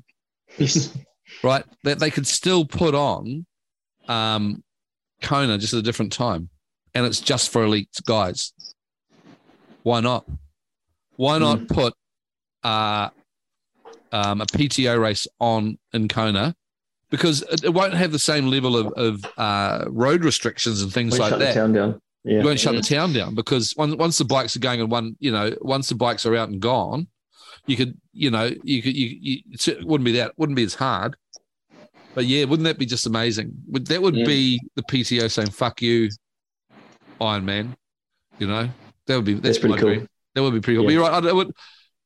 right? 1.43 1.63
That 1.83 1.99
they 1.99 2.09
could 2.09 2.27
still 2.27 2.65
put 2.65 2.95
on 2.95 3.45
um, 4.07 4.63
Kona 5.21 5.57
just 5.57 5.73
at 5.73 5.79
a 5.79 5.83
different 5.83 6.11
time, 6.11 6.49
and 6.93 7.05
it's 7.05 7.21
just 7.21 7.51
for 7.51 7.63
elite 7.63 7.89
guys. 8.05 8.53
Why 9.83 9.99
not? 10.01 10.25
Why 11.15 11.37
not 11.37 11.67
put 11.67 11.93
uh, 12.63 13.09
um, 14.11 14.41
a 14.41 14.45
PTO 14.45 14.99
race 14.99 15.27
on 15.39 15.77
in 15.93 16.07
Kona? 16.07 16.55
Because 17.09 17.41
it, 17.43 17.63
it 17.65 17.73
won't 17.73 17.93
have 17.95 18.11
the 18.11 18.19
same 18.19 18.47
level 18.47 18.77
of, 18.77 18.93
of 18.93 19.25
uh, 19.37 19.85
road 19.87 20.23
restrictions 20.23 20.81
and 20.83 20.93
things 20.93 21.17
like 21.17 21.31
that 21.31 21.39
We 21.39 21.45
like 21.45 21.53
shut 21.53 21.55
the 21.55 21.59
town 21.59 21.73
down. 21.73 22.01
Yeah, 22.23 22.39
You 22.39 22.45
won't 22.45 22.59
shut 22.59 22.75
the 22.75 22.81
town 22.81 23.13
down 23.13 23.33
because 23.33 23.73
once 23.77 23.95
once 23.95 24.17
the 24.17 24.25
bikes 24.25 24.55
are 24.55 24.59
going 24.59 24.81
and 24.81 24.91
one, 24.91 25.15
you 25.19 25.31
know, 25.31 25.55
once 25.61 25.89
the 25.89 25.95
bikes 25.95 26.25
are 26.25 26.35
out 26.35 26.49
and 26.49 26.59
gone, 26.59 27.07
you 27.65 27.77
could, 27.77 27.97
you 28.13 28.29
know, 28.29 28.51
you 28.63 28.81
could, 28.81 28.95
you, 28.95 29.17
you 29.21 29.41
it 29.67 29.85
wouldn't 29.85 30.05
be 30.05 30.11
that, 30.13 30.33
wouldn't 30.37 30.55
be 30.57 30.63
as 30.63 30.75
hard. 30.75 31.15
But 32.13 32.25
yeah, 32.25 32.43
wouldn't 32.43 32.65
that 32.65 32.77
be 32.77 32.85
just 32.85 33.07
amazing? 33.07 33.53
Would 33.69 33.87
that 33.87 34.01
would 34.01 34.15
Yeah. 34.15 34.25
be 34.25 34.59
the 34.75 34.83
PTO 34.83 35.31
saying 35.31 35.51
"fuck 35.51 35.81
you, 35.81 36.09
Iron 37.21 37.45
Man"? 37.45 37.75
You 38.37 38.47
know, 38.47 38.69
that 39.05 39.15
would 39.15 39.25
be 39.25 39.33
that's, 39.35 39.43
That's 39.43 39.57
pretty 39.59 39.75
cool. 39.77 39.89
dream. 39.89 40.07
That 40.35 40.43
would 40.43 40.53
be 40.53 40.59
pretty 40.61 40.77
cool. 40.77 40.85
But 40.85 40.93
you're 40.93 41.03
right. 41.03 41.23
I, 41.23 41.29
I 41.29 41.31
would. 41.31 41.51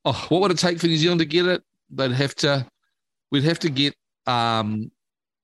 Oh, 0.06 0.26
what 0.30 0.42
would 0.42 0.52
it 0.52 0.58
take 0.58 0.80
for 0.80 0.88
New 0.88 0.98
Zealand 0.98 1.20
to 1.20 1.26
get 1.26 1.46
it? 1.46 1.64
They'd 1.90 2.12
have 2.12 2.36
to. 2.36 2.66
We'd 3.32 3.44
have 3.44 3.60
to 3.60 3.70
get 3.70 3.96
um, 4.28 4.92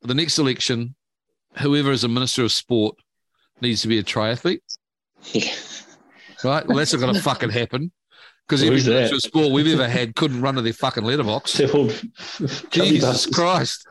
the 0.02 0.14
next 0.14 0.38
election. 0.38 0.96
Whoever 1.60 1.92
is 1.92 2.04
a 2.04 2.08
minister 2.08 2.44
of 2.44 2.52
sport 2.52 2.96
needs 3.62 3.82
to 3.82 3.88
be 3.88 3.98
a 3.98 4.04
triathlete 4.04 4.60
right? 6.44 6.68
Well, 6.68 6.78
that's 6.78 6.94
not 6.94 7.00
going 7.00 7.14
to 7.14 7.22
fucking 7.22 7.50
happen 7.50 7.92
because 8.48 8.64
every 8.64 8.82
minister 8.84 9.16
of 9.16 9.22
sport 9.22 9.52
we've 9.52 9.68
ever 9.68 9.88
had 9.88 10.16
couldn't 10.16 10.42
run 10.42 10.56
to 10.56 10.62
their 10.62 10.74
fucking 10.74 11.04
letterbox. 11.04 11.54
They're 11.58 11.72
all 11.72 11.90
chubby 12.72 12.90
Jesus. 12.90 13.26
Christ, 13.28 13.88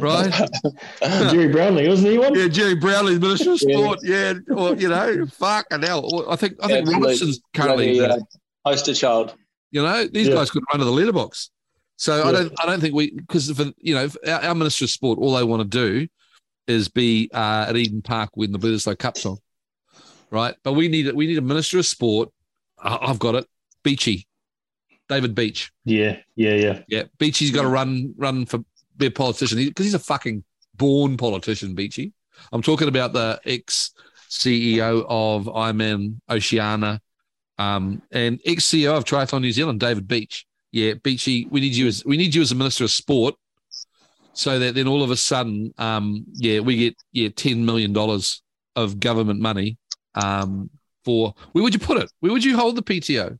right? 0.00 0.50
Gerry 1.30 1.48
Brownlee, 1.48 1.88
wasn't 1.88 2.12
he 2.12 2.18
one? 2.18 2.34
Yeah, 2.34 2.48
Gerry 2.48 2.74
Brownlee, 2.74 3.18
minister 3.18 3.52
of 3.52 3.60
sport. 3.60 4.00
Yeah, 4.02 4.34
or 4.50 4.74
you 4.74 4.88
know, 4.88 5.26
fucking 5.26 5.82
hell. 5.82 6.30
I 6.30 6.36
think 6.36 6.56
I 6.62 6.68
think 6.68 6.88
Robertson's 6.88 7.40
currently, 7.54 7.98
Bloody, 7.98 8.14
uh, 8.14 8.24
poster 8.64 8.94
child. 8.94 9.34
You 9.70 9.82
know, 9.82 10.06
these 10.06 10.28
Yeah. 10.28 10.34
guys 10.34 10.50
couldn't 10.50 10.68
run 10.72 10.78
to 10.78 10.84
the 10.84 10.90
letterbox. 10.92 11.50
So 11.96 12.22
I 12.26 12.32
don't, 12.32 12.52
I 12.62 12.66
don't 12.66 12.80
think 12.80 12.94
we, 12.94 13.10
because 13.10 13.50
for 13.50 13.66
you 13.78 13.94
know, 13.94 14.08
our, 14.26 14.44
our 14.44 14.54
minister 14.54 14.84
of 14.84 14.90
sport, 14.90 15.18
all 15.18 15.34
they 15.34 15.42
want 15.42 15.62
to 15.62 15.68
do 15.68 16.06
is 16.68 16.88
be 16.88 17.28
uh, 17.34 17.66
at 17.68 17.76
Eden 17.76 18.02
Park 18.02 18.30
when 18.34 18.52
the 18.52 18.58
Bledisloe 18.58 18.96
Cup's 18.98 19.26
on, 19.26 19.38
right? 20.30 20.54
But 20.62 20.74
we 20.74 20.86
need, 20.88 21.12
we 21.14 21.26
need 21.26 21.38
a 21.38 21.42
minister 21.42 21.78
of 21.78 21.86
sport. 21.86 22.28
I- 22.78 22.98
I've 23.02 23.18
got 23.18 23.34
it, 23.34 23.46
Beachy, 23.82 24.28
David 25.08 25.34
Beeche. 25.34 25.70
Yeah, 25.84 26.18
yeah, 26.36 26.54
yeah. 26.54 26.82
Yeah, 26.86 27.02
Beachy's 27.18 27.50
got 27.50 27.62
to 27.62 27.68
run, 27.68 28.14
run 28.16 28.46
for 28.46 28.60
be 28.96 29.06
a 29.06 29.10
politician 29.10 29.58
because 29.58 29.84
he's 29.86 29.94
a 29.94 29.98
fucking 29.98 30.44
born 30.76 31.16
politician. 31.16 31.74
Beachy. 31.74 32.12
I'm 32.52 32.62
talking 32.62 32.86
about 32.88 33.12
the 33.12 33.40
ex 33.44 33.90
CEO 34.30 35.04
of 35.08 35.46
Ironman 35.46 36.20
Oceania, 36.30 37.00
um, 37.58 38.02
and 38.12 38.40
ex 38.44 38.66
CEO 38.66 38.96
of 38.96 39.04
Triathlon 39.04 39.40
New 39.40 39.52
Zealand, 39.52 39.80
David 39.80 40.06
Beeche. 40.08 40.44
Yeah, 40.70 40.94
Beachy, 41.02 41.46
we 41.50 41.60
need 41.60 41.74
you 41.74 41.86
as 41.86 42.04
we 42.04 42.16
need 42.16 42.34
you 42.34 42.42
as 42.42 42.52
a 42.52 42.54
minister 42.54 42.84
of 42.84 42.90
sport, 42.90 43.34
so 44.32 44.58
that 44.58 44.74
then 44.74 44.86
all 44.86 45.02
of 45.02 45.10
a 45.10 45.16
sudden, 45.16 45.72
um, 45.78 46.24
yeah, 46.34 46.60
we 46.60 46.76
get 46.76 46.96
yeah 47.12 47.28
ten 47.34 47.64
million 47.64 47.92
dollars 47.92 48.42
of 48.76 49.00
government 49.00 49.40
money. 49.40 49.78
Um, 50.14 50.70
for 51.04 51.34
where 51.52 51.62
would 51.64 51.72
you 51.72 51.80
put 51.80 51.96
it? 51.96 52.10
Where 52.20 52.32
would 52.32 52.44
you 52.44 52.56
hold 52.56 52.76
the 52.76 52.82
PTO 52.82 53.38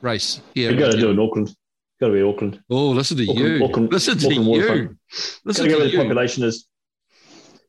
race? 0.00 0.40
Yeah, 0.54 0.70
We've 0.70 0.78
got 0.78 0.92
to 0.92 0.98
do 0.98 1.08
it 1.08 1.12
in 1.12 1.18
Auckland. 1.20 1.54
Got 2.00 2.08
to 2.08 2.12
be 2.14 2.22
Auckland. 2.22 2.62
Oh, 2.70 2.90
listen 2.90 3.16
to 3.18 3.24
Auckland, 3.28 3.58
you. 3.58 3.64
Auckland, 3.64 3.92
listen 3.92 4.18
to 4.18 4.26
Auckland 4.26 4.44
you. 4.44 4.50
waterfront. 4.50 4.98
Listen 5.44 5.64
to 5.64 5.70
go 5.70 5.78
to 5.80 5.88
the 5.90 5.96
population 5.96 6.44
is. 6.44 6.66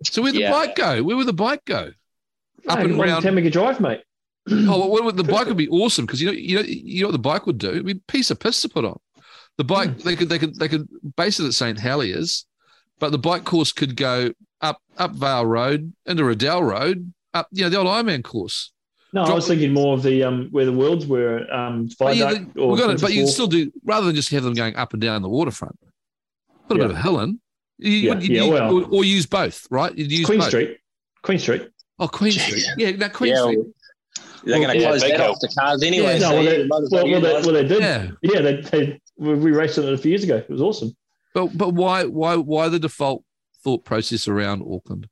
So 0.04 0.22
where'd 0.22 0.36
the 0.36 0.50
bike 0.50 0.76
go? 0.76 1.04
Where 1.04 1.18
would 1.18 1.28
the 1.28 1.34
bike 1.34 1.66
go? 1.66 1.92
Up 2.68 2.78
Hey, 2.80 2.86
and 2.86 2.94
on 2.94 3.00
round. 3.00 3.26
Tamaki 3.26 3.52
Drive, 3.52 3.80
mate. 3.80 4.02
Oh, 4.50 4.80
well, 4.80 4.90
what 4.90 5.04
would- 5.04 5.18
the 5.18 5.24
bike 5.24 5.48
would 5.48 5.58
be 5.58 5.70
awesome 5.70 6.06
because 6.06 6.22
you 6.22 6.28
know, 6.28 6.34
you 6.34 6.56
know, 6.56 6.62
you 6.62 7.02
know 7.02 7.08
what 7.08 7.12
the 7.14 7.20
bike 7.20 7.46
would 7.46 7.58
do? 7.58 7.70
It'd 7.72 7.86
be 7.86 7.92
a 7.94 8.12
piece 8.12 8.32
of 8.32 8.40
piss 8.40 8.62
to 8.62 8.70
put 8.70 8.86
on. 8.86 8.98
The 9.58 9.64
bike 9.64 9.90
Hmm. 9.90 10.00
they 10.08 10.16
could 10.16 10.30
they 10.30 10.40
could 10.40 10.56
they 10.60 10.68
could 10.68 10.88
base 11.16 11.40
it 11.40 11.46
at 11.48 11.54
St 11.54 11.78
Heliers, 11.80 12.46
but 13.00 13.12
the 13.12 13.18
bike 13.18 13.44
course 13.44 13.72
could 13.72 13.96
go 13.96 14.32
up 14.62 14.82
up 14.98 15.14
Vale 15.14 15.46
Road 15.46 15.94
into 16.06 16.24
Riddell 16.24 16.64
Road, 16.64 17.12
up 17.34 17.48
you 17.52 17.64
know 17.64 17.70
the 17.70 17.78
old 17.78 17.88
Ironman 17.88 18.24
course. 18.24 18.72
No, 19.14 19.24
I 19.24 19.34
was 19.34 19.48
thinking 19.48 19.74
more 19.74 19.94
of 19.96 20.04
the 20.04 20.24
um 20.24 20.50
where 20.52 20.66
the 20.66 20.74
worlds 20.74 21.08
were 21.08 21.52
um 21.52 21.90
But, 21.98 22.16
you, 22.18 22.26
or 22.58 22.78
got 22.78 22.90
it, 22.92 23.02
but 23.02 23.14
you 23.14 23.24
Wharf. 23.24 23.34
still 23.34 23.48
do 23.48 23.72
rather 23.84 24.06
than 24.06 24.16
just 24.16 24.30
have 24.32 24.44
them 24.44 24.54
going 24.54 24.76
up 24.76 24.94
and 24.94 25.02
down 25.02 25.22
the 25.24 25.30
waterfront. 25.30 25.78
Put 26.68 26.78
a 26.78 26.82
bit 26.82 26.92
of 26.92 26.98
a 26.98 27.02
hill 27.02 27.20
in. 27.22 27.40
You, 27.80 27.92
Yeah, 27.92 28.14
would- 28.16 28.28
yeah, 28.28 28.44
you- 28.44 28.52
well- 28.52 28.74
or, 28.76 28.84
or 28.92 29.04
use 29.06 29.26
both, 29.26 29.66
right? 29.72 29.96
You'd 29.98 30.12
use 30.12 30.26
Queen 30.26 30.40
both. 30.40 30.50
Street. 30.50 30.78
Queen 31.24 31.40
Street. 31.40 31.70
Oh, 32.00 32.08
Queen 32.08 32.32
Street. 32.32 32.64
Yeah, 32.78 32.92
no, 32.92 33.10
Queen 33.10 33.34
Yeah, 33.34 33.42
Street. 33.44 33.60
They're 34.48 34.60
Well, 34.60 34.68
going 34.68 34.78
to 34.78 34.82
yeah, 34.84 34.90
close 34.90 35.02
that 35.02 35.20
off 35.20 35.40
the 35.42 35.48
cars 35.60 35.84
anyway. 35.84 36.14
Yeah, 36.14 36.20
no, 36.20 36.30
so 36.30 36.36
well, 36.36 36.44
they, 36.44 36.68
well, 36.70 36.88
well, 36.92 37.22
they, 37.22 37.34
well, 37.34 37.54
they 37.54 37.68
did. 37.68 37.80
Yeah. 37.82 38.08
Yeah, 38.22 38.42
they, 38.42 38.62
they 38.62 39.02
we 39.18 39.34
we 39.36 39.52
raced 39.52 39.78
it 39.78 39.92
a 39.94 39.98
few 39.98 40.10
years 40.10 40.24
ago. 40.24 40.38
It 40.38 40.50
was 40.50 40.62
awesome. 40.62 40.96
But 41.34 41.58
but 41.58 41.74
why 41.74 42.06
why 42.06 42.36
why 42.38 42.70
the 42.70 42.80
default 42.80 43.24
thought 43.64 43.84
process 43.84 44.28
around 44.28 44.62
Auckland? 44.62 45.08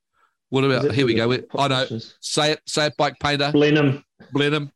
What 0.50 0.64
about 0.64 0.92
here 0.94 1.06
we 1.06 1.16
go? 1.16 1.32
it- 1.32 1.48
We- 1.54 1.60
I 1.60 1.68
know. 1.68 1.86
Say 2.22 2.54
it, 2.54 2.62
say 2.66 2.86
it, 2.88 2.94
bike 2.98 3.16
painter, 3.20 3.52
Blenheim. 3.52 4.04
Blenheim, 4.32 4.72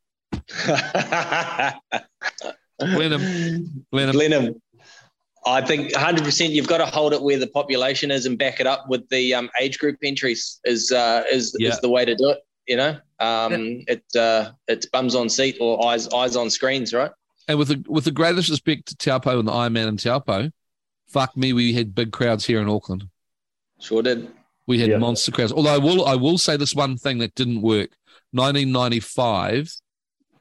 Blenheim, 2.79 3.85
Blenheim. 3.91 4.11
Blenheim. 4.13 4.61
I 5.45 5.61
think 5.61 5.93
100% 5.93 6.49
you've 6.49 6.67
got 6.67 6.79
to 6.79 6.85
hold 6.85 7.13
it 7.13 7.21
where 7.21 7.37
the 7.39 7.47
population 7.47 8.11
is 8.11 8.25
and 8.25 8.37
back 8.37 8.59
it 8.59 8.67
up 8.67 8.85
with 8.89 9.07
the 9.09 9.33
um, 9.33 9.49
age 9.59 9.79
group 9.79 9.95
entries 10.03 10.59
is 10.65 10.91
uh, 10.91 11.23
is, 11.31 11.55
Yeah. 11.57 11.69
is 11.69 11.79
the 11.79 11.89
way 11.89 12.03
to 12.05 12.13
do 12.15 12.29
it. 12.29 12.39
You 12.67 12.75
know, 12.77 12.97
um, 13.19 13.53
it 13.87 14.03
uh, 14.15 14.51
it's 14.67 14.85
bums 14.85 15.15
on 15.15 15.29
seat 15.29 15.57
or 15.59 15.85
eyes 15.87 16.07
eyes 16.09 16.35
on 16.35 16.49
screens, 16.49 16.93
right? 16.93 17.11
And 17.47 17.57
with 17.57 17.69
the 17.69 17.83
with 17.87 18.05
the 18.05 18.11
greatest 18.11 18.49
respect 18.49 18.87
to 18.87 18.95
Taupo 18.97 19.39
and 19.39 19.47
the 19.47 19.51
Ironman 19.51 19.87
and 19.87 19.99
Taupo, 19.99 20.51
fuck 21.07 21.35
me, 21.35 21.53
we 21.53 21.73
had 21.73 21.95
big 21.95 22.11
crowds 22.11 22.45
here 22.45 22.61
in 22.61 22.69
Auckland. 22.69 23.07
Sure 23.79 24.01
did. 24.01 24.31
We 24.67 24.79
had 24.79 24.89
Yeah. 24.91 24.97
monster 24.99 25.31
crowds. 25.31 25.51
Although 25.51 25.73
I 25.73 25.77
will 25.79 26.05
I 26.05 26.15
will 26.15 26.37
say 26.37 26.55
this 26.57 26.75
one 26.75 26.97
thing 26.97 27.17
that 27.19 27.33
didn't 27.35 27.61
work. 27.61 27.89
1995, 28.31 29.73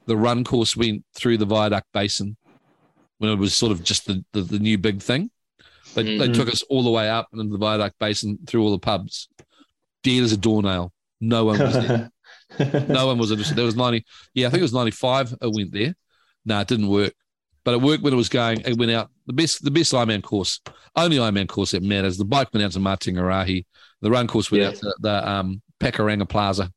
the 0.07 0.17
run 0.17 0.45
course 0.45 0.77
went 0.77 1.05
through 1.15 1.39
the 1.39 1.47
Viaduct 1.47 1.87
Basin 1.93 2.37
when 3.19 3.31
it 3.31 3.37
was 3.39 3.55
sort 3.55 3.73
of 3.73 3.83
just 3.83 4.07
the, 4.07 4.25
the, 4.33 4.43
the 4.43 4.59
new 4.59 4.77
big 4.79 5.01
thing. 5.03 5.31
They, 5.95 6.03
they 6.19 6.29
Mhm. 6.29 6.35
took 6.35 6.49
us 6.49 6.63
all 6.69 6.83
the 6.83 6.91
way 6.91 7.09
up 7.09 7.29
into 7.33 7.51
the 7.51 7.59
Viaduct 7.59 7.99
Basin 7.99 8.39
through 8.47 8.63
all 8.63 8.71
the 8.71 8.79
pubs. 8.79 9.29
Dead 10.03 10.23
as 10.23 10.33
a 10.33 10.37
doornail. 10.37 10.93
No 11.21 11.47
one 11.47 11.59
was 11.59 11.73
there. 11.73 12.11
No 12.89 13.07
one 13.07 13.19
was 13.19 13.31
interested. 13.31 13.57
There 13.57 13.65
was 13.65 13.77
90. 13.77 14.05
Yeah, 14.35 14.47
I 14.47 14.51
think 14.51 14.61
it 14.61 14.63
was 14.63 14.73
95. 14.75 15.33
It 15.41 15.53
went 15.55 15.73
there. 15.73 15.95
No, 16.45 16.61
it 16.61 16.69
didn't 16.69 16.89
work. 16.89 17.13
But 17.65 17.75
it 17.75 17.81
worked 17.83 18.03
when 18.03 18.13
it 18.13 18.17
was 18.17 18.29
going. 18.29 18.61
It 18.63 18.79
went 18.79 18.91
out. 18.93 19.11
The 19.27 19.33
best 19.35 19.63
the 19.63 19.71
best 19.71 19.93
Ironman 19.93 20.23
course, 20.23 20.61
only 20.97 21.19
Ironman 21.19 21.49
course 21.49 21.73
that 21.73 21.83
matters. 21.83 22.17
The 22.17 22.25
bike 22.25 22.49
went 22.55 22.65
out 22.65 22.73
to 22.73 22.79
Matingarahi. 22.79 23.67
The 24.01 24.11
run 24.11 24.27
course 24.27 24.51
went 24.51 24.63
Yeah. 24.63 24.69
out 24.69 24.75
to 24.77 24.95
the 25.01 25.29
um, 25.31 25.63
Pakuranga 25.81 26.27
Plaza. 26.29 26.73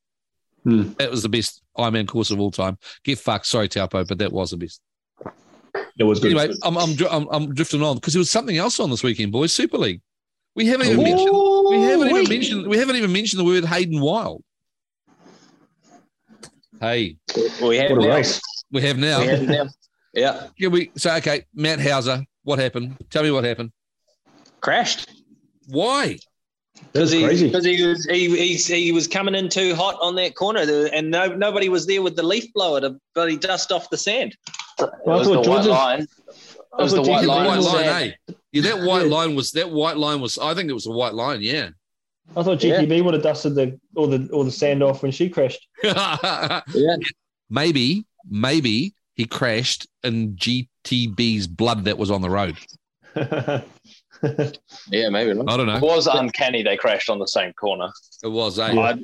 Hmm. 0.64 0.92
That 1.00 1.10
was 1.10 1.24
the 1.24 1.30
best 1.30 1.62
Ironman 1.78 2.08
course 2.08 2.30
of 2.32 2.40
all 2.40 2.52
time. 2.52 2.78
Get 3.04 3.20
fucked. 3.20 3.46
Sorry, 3.46 3.70
Taupo, 3.70 4.04
but 4.04 4.18
that 4.18 4.32
was 4.34 4.52
the 4.52 4.58
best. 4.58 4.82
It 5.98 6.04
was 6.04 6.20
good. 6.20 6.36
Anyway, 6.38 6.54
I'm, 6.64 6.78
I'm, 6.78 6.96
I'm, 7.10 7.28
I'm 7.32 7.54
drifting 7.54 7.82
on 7.84 7.96
because 7.96 8.14
there 8.14 8.20
was 8.20 8.30
something 8.32 8.58
else 8.58 8.80
on 8.80 8.90
this 8.90 9.04
weekend, 9.04 9.32
boys. 9.32 9.54
Super 9.54 9.78
League. 9.78 10.02
We 10.56 10.66
haven't 10.66 10.88
even 10.88 11.04
mentioned. 11.04 11.32
We 11.70 11.82
haven't 11.82 12.10
even 12.10 12.30
mentioned. 12.30 12.68
We 12.68 12.78
haven't 12.78 12.96
even 12.98 13.14
mentioned 13.14 13.40
the 13.40 13.46
word 13.46 13.64
Hayden 13.64 14.02
Wilde. 14.02 14.44
Hey, 16.82 17.16
We 17.62 17.78
have 17.78 17.92
what 17.92 18.04
a 18.06 18.08
now. 18.08 18.16
race. 18.16 18.42
we 18.72 18.82
have 18.82 18.98
now. 18.98 19.20
We 19.22 19.28
have 19.28 19.42
now. 19.44 19.66
Yeah, 20.14 20.48
Yeah, 20.58 20.68
we 20.70 20.92
so 20.98 21.14
okay. 21.18 21.46
Matt 21.54 21.80
Hauser, 21.80 22.26
what 22.44 22.60
happened? 22.60 22.98
Tell 23.10 23.24
me 23.24 23.32
what 23.32 23.44
happened. 23.46 23.72
crashed 24.62 25.10
Why? 25.68 26.18
That's 26.94 27.12
because 27.12 27.12
he 27.12 27.24
crazy. 27.24 27.48
because 27.48 27.66
he 27.66 27.86
was 27.86 28.06
he, 28.06 28.56
he 28.56 28.56
he 28.56 28.92
was 28.92 29.08
coming 29.08 29.36
in 29.36 29.48
too 29.48 29.76
hot 29.76 29.98
on 30.02 30.16
that 30.16 30.36
corner, 30.36 30.62
and 30.92 31.12
no 31.12 31.28
nobody 31.28 31.70
was 31.70 31.86
there 31.86 32.02
with 32.02 32.16
the 32.16 32.24
leaf 32.24 32.52
blower 32.54 32.82
to 32.82 32.98
bloody 33.14 33.38
dust 33.38 33.72
off 33.72 33.90
the 33.92 33.98
sand. 33.98 34.36
Well, 34.80 34.92
I 35.06 35.10
was 35.20 35.28
the 35.28 35.34
thought 35.36 35.48
white 35.48 35.66
line. 35.66 36.02
It 36.02 36.08
was 36.82 36.94
the 36.94 37.02
white 37.04 37.26
line. 37.26 37.46
white 37.46 37.60
line, 37.60 37.86
eh? 37.86 38.34
Yeah, 38.52 38.62
that 38.64 38.82
white 38.84 39.06
Yeah. 39.06 39.12
line 39.16 39.36
was 39.36 39.52
that 39.52 39.70
white 39.70 39.98
line 39.98 40.20
was. 40.20 40.40
I 40.40 40.54
think 40.56 40.70
it 40.70 40.74
was 40.74 40.88
a 40.88 40.92
white 40.92 41.14
line. 41.14 41.42
Yeah. 41.42 41.70
I 42.36 42.44
thought 42.44 42.60
GTB 42.60 43.04
would 43.04 43.14
have 43.14 43.24
dusted 43.24 43.56
the 43.56 43.80
all 43.96 44.08
the 44.08 44.30
all 44.32 44.44
the 44.44 44.52
sand 44.52 44.82
off 44.82 45.04
when 45.04 45.12
she 45.12 45.30
crashed. 45.30 45.68
Yeah, 45.84 46.96
maybe, 47.50 48.06
maybe 48.30 48.94
he 49.16 49.26
crashed 49.26 49.88
in 50.04 50.36
GTB's 50.36 51.48
blood 51.48 51.86
that 51.86 51.98
was 51.98 52.10
on 52.10 52.22
the 52.22 52.30
road. 52.30 52.58
yeah, 53.16 55.10
maybe 55.10 55.34
not. 55.34 55.50
I 55.50 55.58
don't 55.58 55.66
know. 55.66 55.76
It 55.76 55.82
was 55.82 56.08
uncanny 56.08 56.64
they 56.64 56.78
crashed 56.78 57.10
on 57.10 57.20
the 57.20 57.28
same 57.28 57.52
corner. 57.54 57.90
It 58.24 58.30
was. 58.30 58.58
Eh? 58.60 58.72
Yeah. 58.72 58.96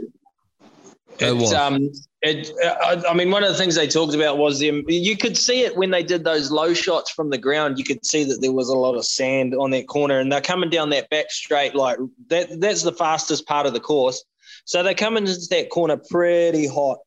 It 1.20 1.36
was. 1.36 1.54
Um, 1.54 1.92
it, 2.22 2.52
I, 2.64 3.10
I 3.10 3.14
mean, 3.14 3.30
one 3.30 3.44
of 3.44 3.50
the 3.50 3.58
things 3.58 3.76
they 3.76 3.88
talked 3.88 4.16
about 4.16 4.38
was 4.38 4.60
the 4.60 4.84
you 4.88 5.16
could 5.16 5.38
see 5.38 5.62
it 5.62 5.78
when 5.78 5.92
they 5.92 6.02
did 6.02 6.24
those 6.24 6.50
low 6.52 6.74
shots 6.74 7.12
from 7.12 7.30
the 7.30 7.38
ground. 7.38 7.78
You 7.78 7.86
could 7.86 8.06
see 8.06 8.24
that 8.24 8.42
there 8.42 8.52
was 8.52 8.70
a 8.70 8.76
lot 8.76 8.96
of 8.96 9.06
sand 9.06 9.54
on 9.54 9.70
that 9.72 9.88
corner, 9.88 10.20
and 10.20 10.32
they're 10.32 10.42
coming 10.42 10.70
down 10.70 10.90
that 10.92 11.10
back 11.10 11.30
straight 11.30 11.76
like 11.76 11.98
that. 12.30 12.60
That's 12.60 12.82
the 12.82 12.92
fastest 12.92 13.48
part 13.48 13.68
of 13.68 13.74
the 13.74 13.80
course. 13.80 14.24
So 14.66 14.82
they're 14.82 14.96
coming 14.96 15.28
into 15.28 15.48
that 15.52 15.70
corner 15.70 15.98
pretty 15.98 16.68
hot 16.68 16.98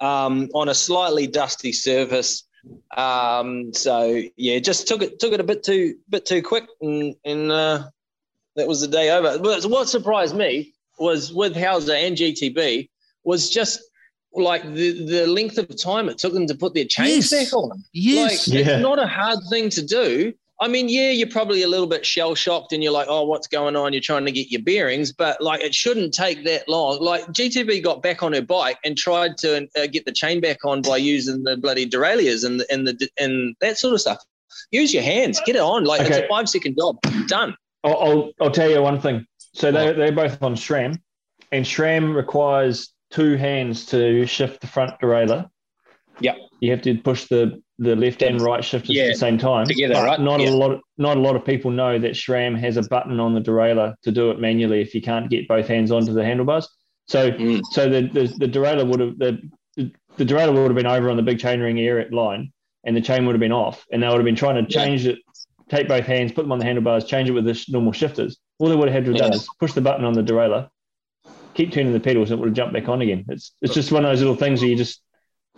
um, 0.00 0.48
on 0.54 0.68
a 0.68 0.74
slightly 0.74 1.26
dusty 1.26 1.72
surface. 1.72 2.46
Um, 2.94 3.72
so 3.72 4.22
yeah, 4.36 4.58
just 4.58 4.86
took 4.86 5.00
it 5.00 5.18
took 5.18 5.32
it 5.32 5.40
a 5.40 5.44
bit 5.44 5.62
too 5.62 5.96
bit 6.10 6.26
too 6.26 6.42
quick, 6.42 6.64
and, 6.82 7.14
and 7.24 7.50
uh, 7.50 7.84
that 8.56 8.68
was 8.68 8.82
the 8.82 8.88
day 8.88 9.10
over. 9.10 9.38
But 9.38 9.64
what 9.64 9.88
surprised 9.88 10.36
me 10.36 10.74
was 10.98 11.32
with 11.32 11.56
Hauser 11.56 11.94
and 11.94 12.14
GTB 12.14 12.90
was 13.24 13.48
just 13.48 13.80
like 14.34 14.62
the, 14.74 15.04
the 15.06 15.26
length 15.26 15.58
of 15.58 15.68
time 15.80 16.08
it 16.08 16.18
took 16.18 16.32
them 16.32 16.46
to 16.46 16.54
put 16.54 16.74
their 16.74 16.84
chains 16.84 17.30
Yes. 17.32 17.50
back 17.50 17.52
on. 17.58 17.82
yes. 17.92 18.48
Like 18.48 18.56
Yeah. 18.56 18.72
it's 18.74 18.82
not 18.82 18.98
a 18.98 19.06
hard 19.06 19.38
thing 19.50 19.70
to 19.70 19.82
do. 19.84 20.32
I 20.62 20.68
mean, 20.68 20.90
yeah, 20.90 21.10
you're 21.10 21.26
probably 21.30 21.62
a 21.62 21.68
little 21.68 21.86
bit 21.86 22.04
shell 22.04 22.34
shocked 22.34 22.72
and 22.74 22.82
you're 22.82 22.92
like, 22.92 23.06
oh, 23.08 23.24
what's 23.24 23.46
going 23.46 23.76
on? 23.76 23.94
You're 23.94 24.02
trying 24.02 24.26
to 24.26 24.30
get 24.32 24.50
your 24.50 24.60
bearings, 24.60 25.10
but 25.10 25.40
like 25.40 25.62
it 25.62 25.74
shouldn't 25.74 26.12
take 26.12 26.44
that 26.44 26.68
long. 26.68 27.00
Like 27.00 27.24
GTB 27.28 27.82
got 27.82 28.02
back 28.02 28.22
on 28.22 28.34
her 28.34 28.42
bike 28.42 28.76
and 28.84 28.94
tried 28.96 29.38
to 29.38 29.66
uh, 29.78 29.86
get 29.86 30.04
the 30.04 30.12
chain 30.12 30.38
back 30.40 30.58
on 30.66 30.82
by 30.82 30.98
using 30.98 31.42
the 31.44 31.56
bloody 31.56 31.86
derailleurs 31.86 32.44
and 32.44 32.60
the, 32.60 32.66
and 32.70 32.86
the 32.86 33.08
and 33.18 33.56
that 33.62 33.78
sort 33.78 33.94
of 33.94 34.02
stuff. 34.02 34.22
Use 34.70 34.92
your 34.92 35.02
hands, 35.02 35.40
get 35.46 35.56
it 35.56 35.62
on. 35.62 35.84
Like 35.84 36.02
it's 36.02 36.16
a 36.18 36.28
five 36.28 36.46
second 36.48 36.76
job, 36.78 36.98
done. 37.26 37.56
I'll, 37.82 37.96
I'll 37.98 38.32
I'll 38.42 38.50
tell 38.50 38.70
you 38.70 38.82
one 38.82 39.00
thing. 39.00 39.24
So 39.54 39.72
they 39.72 39.94
they're 39.94 40.12
both 40.12 40.42
on 40.42 40.54
SRAM, 40.56 40.98
and 41.52 41.64
SRAM 41.64 42.14
requires 42.14 42.92
two 43.10 43.36
hands 43.36 43.86
to 43.86 44.26
shift 44.26 44.60
the 44.60 44.66
front 44.66 44.98
derailleur. 45.00 45.48
Yeah, 46.20 46.34
You 46.60 46.70
have 46.72 46.82
to 46.82 46.96
push 46.98 47.24
the 47.28 47.62
the 47.78 47.96
left 47.96 48.20
and 48.20 48.38
right 48.42 48.62
shifters 48.62 48.94
Yeah, 48.94 49.04
at 49.04 49.12
the 49.12 49.18
same 49.18 49.38
time. 49.38 49.64
together, 49.64 49.94
But 49.94 50.04
right? 50.04 50.20
Not 50.20 50.40
Yeah. 50.40 50.50
a 50.50 50.52
lot. 50.54 50.70
Of, 50.72 50.80
not 50.98 51.16
a 51.16 51.20
lot 51.20 51.34
of 51.34 51.46
people 51.46 51.70
know 51.70 51.98
that 51.98 52.10
SRAM 52.12 52.54
has 52.58 52.76
a 52.76 52.82
button 52.82 53.18
on 53.18 53.32
the 53.32 53.40
derailleur 53.40 53.94
to 54.02 54.10
do 54.12 54.30
it 54.30 54.38
manually 54.38 54.82
if 54.82 54.94
you 54.94 55.00
can't 55.00 55.30
get 55.30 55.48
both 55.48 55.66
hands 55.66 55.90
onto 55.90 56.12
the 56.12 56.22
handlebars. 56.22 56.68
So 57.08 57.30
Mm. 57.30 57.62
so 57.70 57.88
the 57.88 58.02
the, 58.02 58.34
the 58.38 58.46
derailleur 58.46 58.86
would 58.86 59.00
have 59.00 59.18
the, 59.18 59.40
the 60.18 60.24
derailleur 60.26 60.52
would 60.52 60.66
have 60.70 60.74
been 60.74 60.86
over 60.86 61.08
on 61.08 61.16
the 61.16 61.22
big 61.22 61.38
chainring 61.38 61.80
air 61.80 62.06
line, 62.10 62.52
and 62.84 62.94
the 62.94 63.00
chain 63.00 63.24
would 63.24 63.32
have 63.34 63.40
been 63.40 63.50
off, 63.52 63.86
and 63.90 64.02
they 64.02 64.06
would 64.08 64.16
have 64.18 64.24
been 64.26 64.36
trying 64.36 64.62
to 64.62 64.70
Yeah. 64.70 64.84
change 64.84 65.06
it, 65.06 65.18
take 65.70 65.88
both 65.88 66.04
hands, 66.04 66.32
put 66.32 66.42
them 66.42 66.52
on 66.52 66.58
the 66.58 66.66
handlebars, 66.66 67.06
change 67.06 67.30
it 67.30 67.32
with 67.32 67.46
the 67.46 67.54
sh- 67.54 67.70
normal 67.70 67.92
shifters. 67.92 68.38
All 68.58 68.68
they 68.68 68.76
would 68.76 68.88
have 68.88 68.94
had 68.94 69.04
to 69.06 69.12
have 69.12 69.20
done 69.20 69.32
is 69.32 69.48
push 69.58 69.72
the 69.72 69.80
button 69.80 70.04
on 70.04 70.12
the 70.12 70.22
derailleur, 70.22 70.68
keep 71.60 71.72
turning 71.72 71.92
the 71.92 72.00
pedals, 72.00 72.30
and 72.30 72.38
it 72.38 72.40
would 72.40 72.48
have 72.48 72.56
jumped 72.56 72.74
back 72.74 72.88
on 72.88 73.02
again. 73.02 73.24
It's 73.28 73.52
it's 73.62 73.74
just 73.74 73.92
one 73.92 74.04
of 74.04 74.10
those 74.10 74.20
little 74.20 74.36
things 74.36 74.60
where 74.60 74.70
you 74.70 74.76
just 74.76 75.02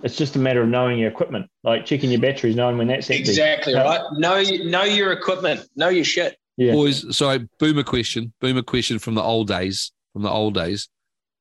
it's 0.02 0.16
just 0.16 0.34
a 0.36 0.38
matter 0.38 0.62
of 0.62 0.68
knowing 0.68 0.98
your 0.98 1.08
equipment, 1.10 1.48
like 1.62 1.86
checking 1.86 2.10
your 2.10 2.20
batteries, 2.20 2.56
knowing 2.56 2.76
when 2.78 2.88
that's 2.88 3.08
empty. 3.08 3.20
Exactly 3.20 3.72
Yeah. 3.74 3.82
right. 3.82 4.00
Know 4.14 4.42
know 4.64 4.84
your 4.84 5.12
equipment. 5.12 5.60
Know 5.76 5.88
your 5.88 6.04
shit. 6.04 6.36
Yeah. 6.56 6.72
Boys, 6.72 7.16
sorry, 7.16 7.48
boomer 7.58 7.82
question. 7.84 8.32
Boomer 8.40 8.62
question 8.62 8.98
from 8.98 9.14
the 9.14 9.22
old 9.22 9.48
days. 9.48 9.92
From 10.12 10.22
the 10.22 10.30
old 10.30 10.54
days. 10.54 10.88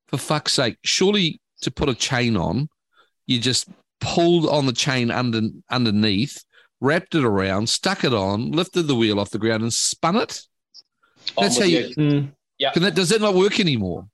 For 0.08 0.18
fuck's 0.18 0.54
sake, 0.54 0.78
surely 0.84 1.40
to 1.62 1.72
put 1.72 1.90
a 1.90 1.96
chain 1.96 2.38
on, 2.38 2.70
you 3.26 3.40
just 3.40 3.68
pulled 4.00 4.48
on 4.48 4.66
the 4.66 4.74
chain 4.74 5.10
under 5.12 5.42
underneath, 5.70 6.44
wrapped 6.80 7.16
it 7.16 7.24
around, 7.24 7.68
stuck 7.70 8.04
it 8.04 8.14
on, 8.14 8.52
lifted 8.52 8.84
the 8.84 8.96
wheel 8.96 9.20
off 9.20 9.30
the 9.32 9.40
ground, 9.40 9.64
and 9.64 9.74
spun 9.74 10.16
it. 10.18 10.42
That's 11.38 11.58
how 11.58 11.66
you. 11.66 11.80
you. 11.80 11.96
Mm, 11.96 12.32
Can 12.74 12.84
that 12.84 12.96
does 12.96 13.10
that 13.10 13.22
not 13.22 13.34
work 13.36 13.60
anymore? 13.60 14.08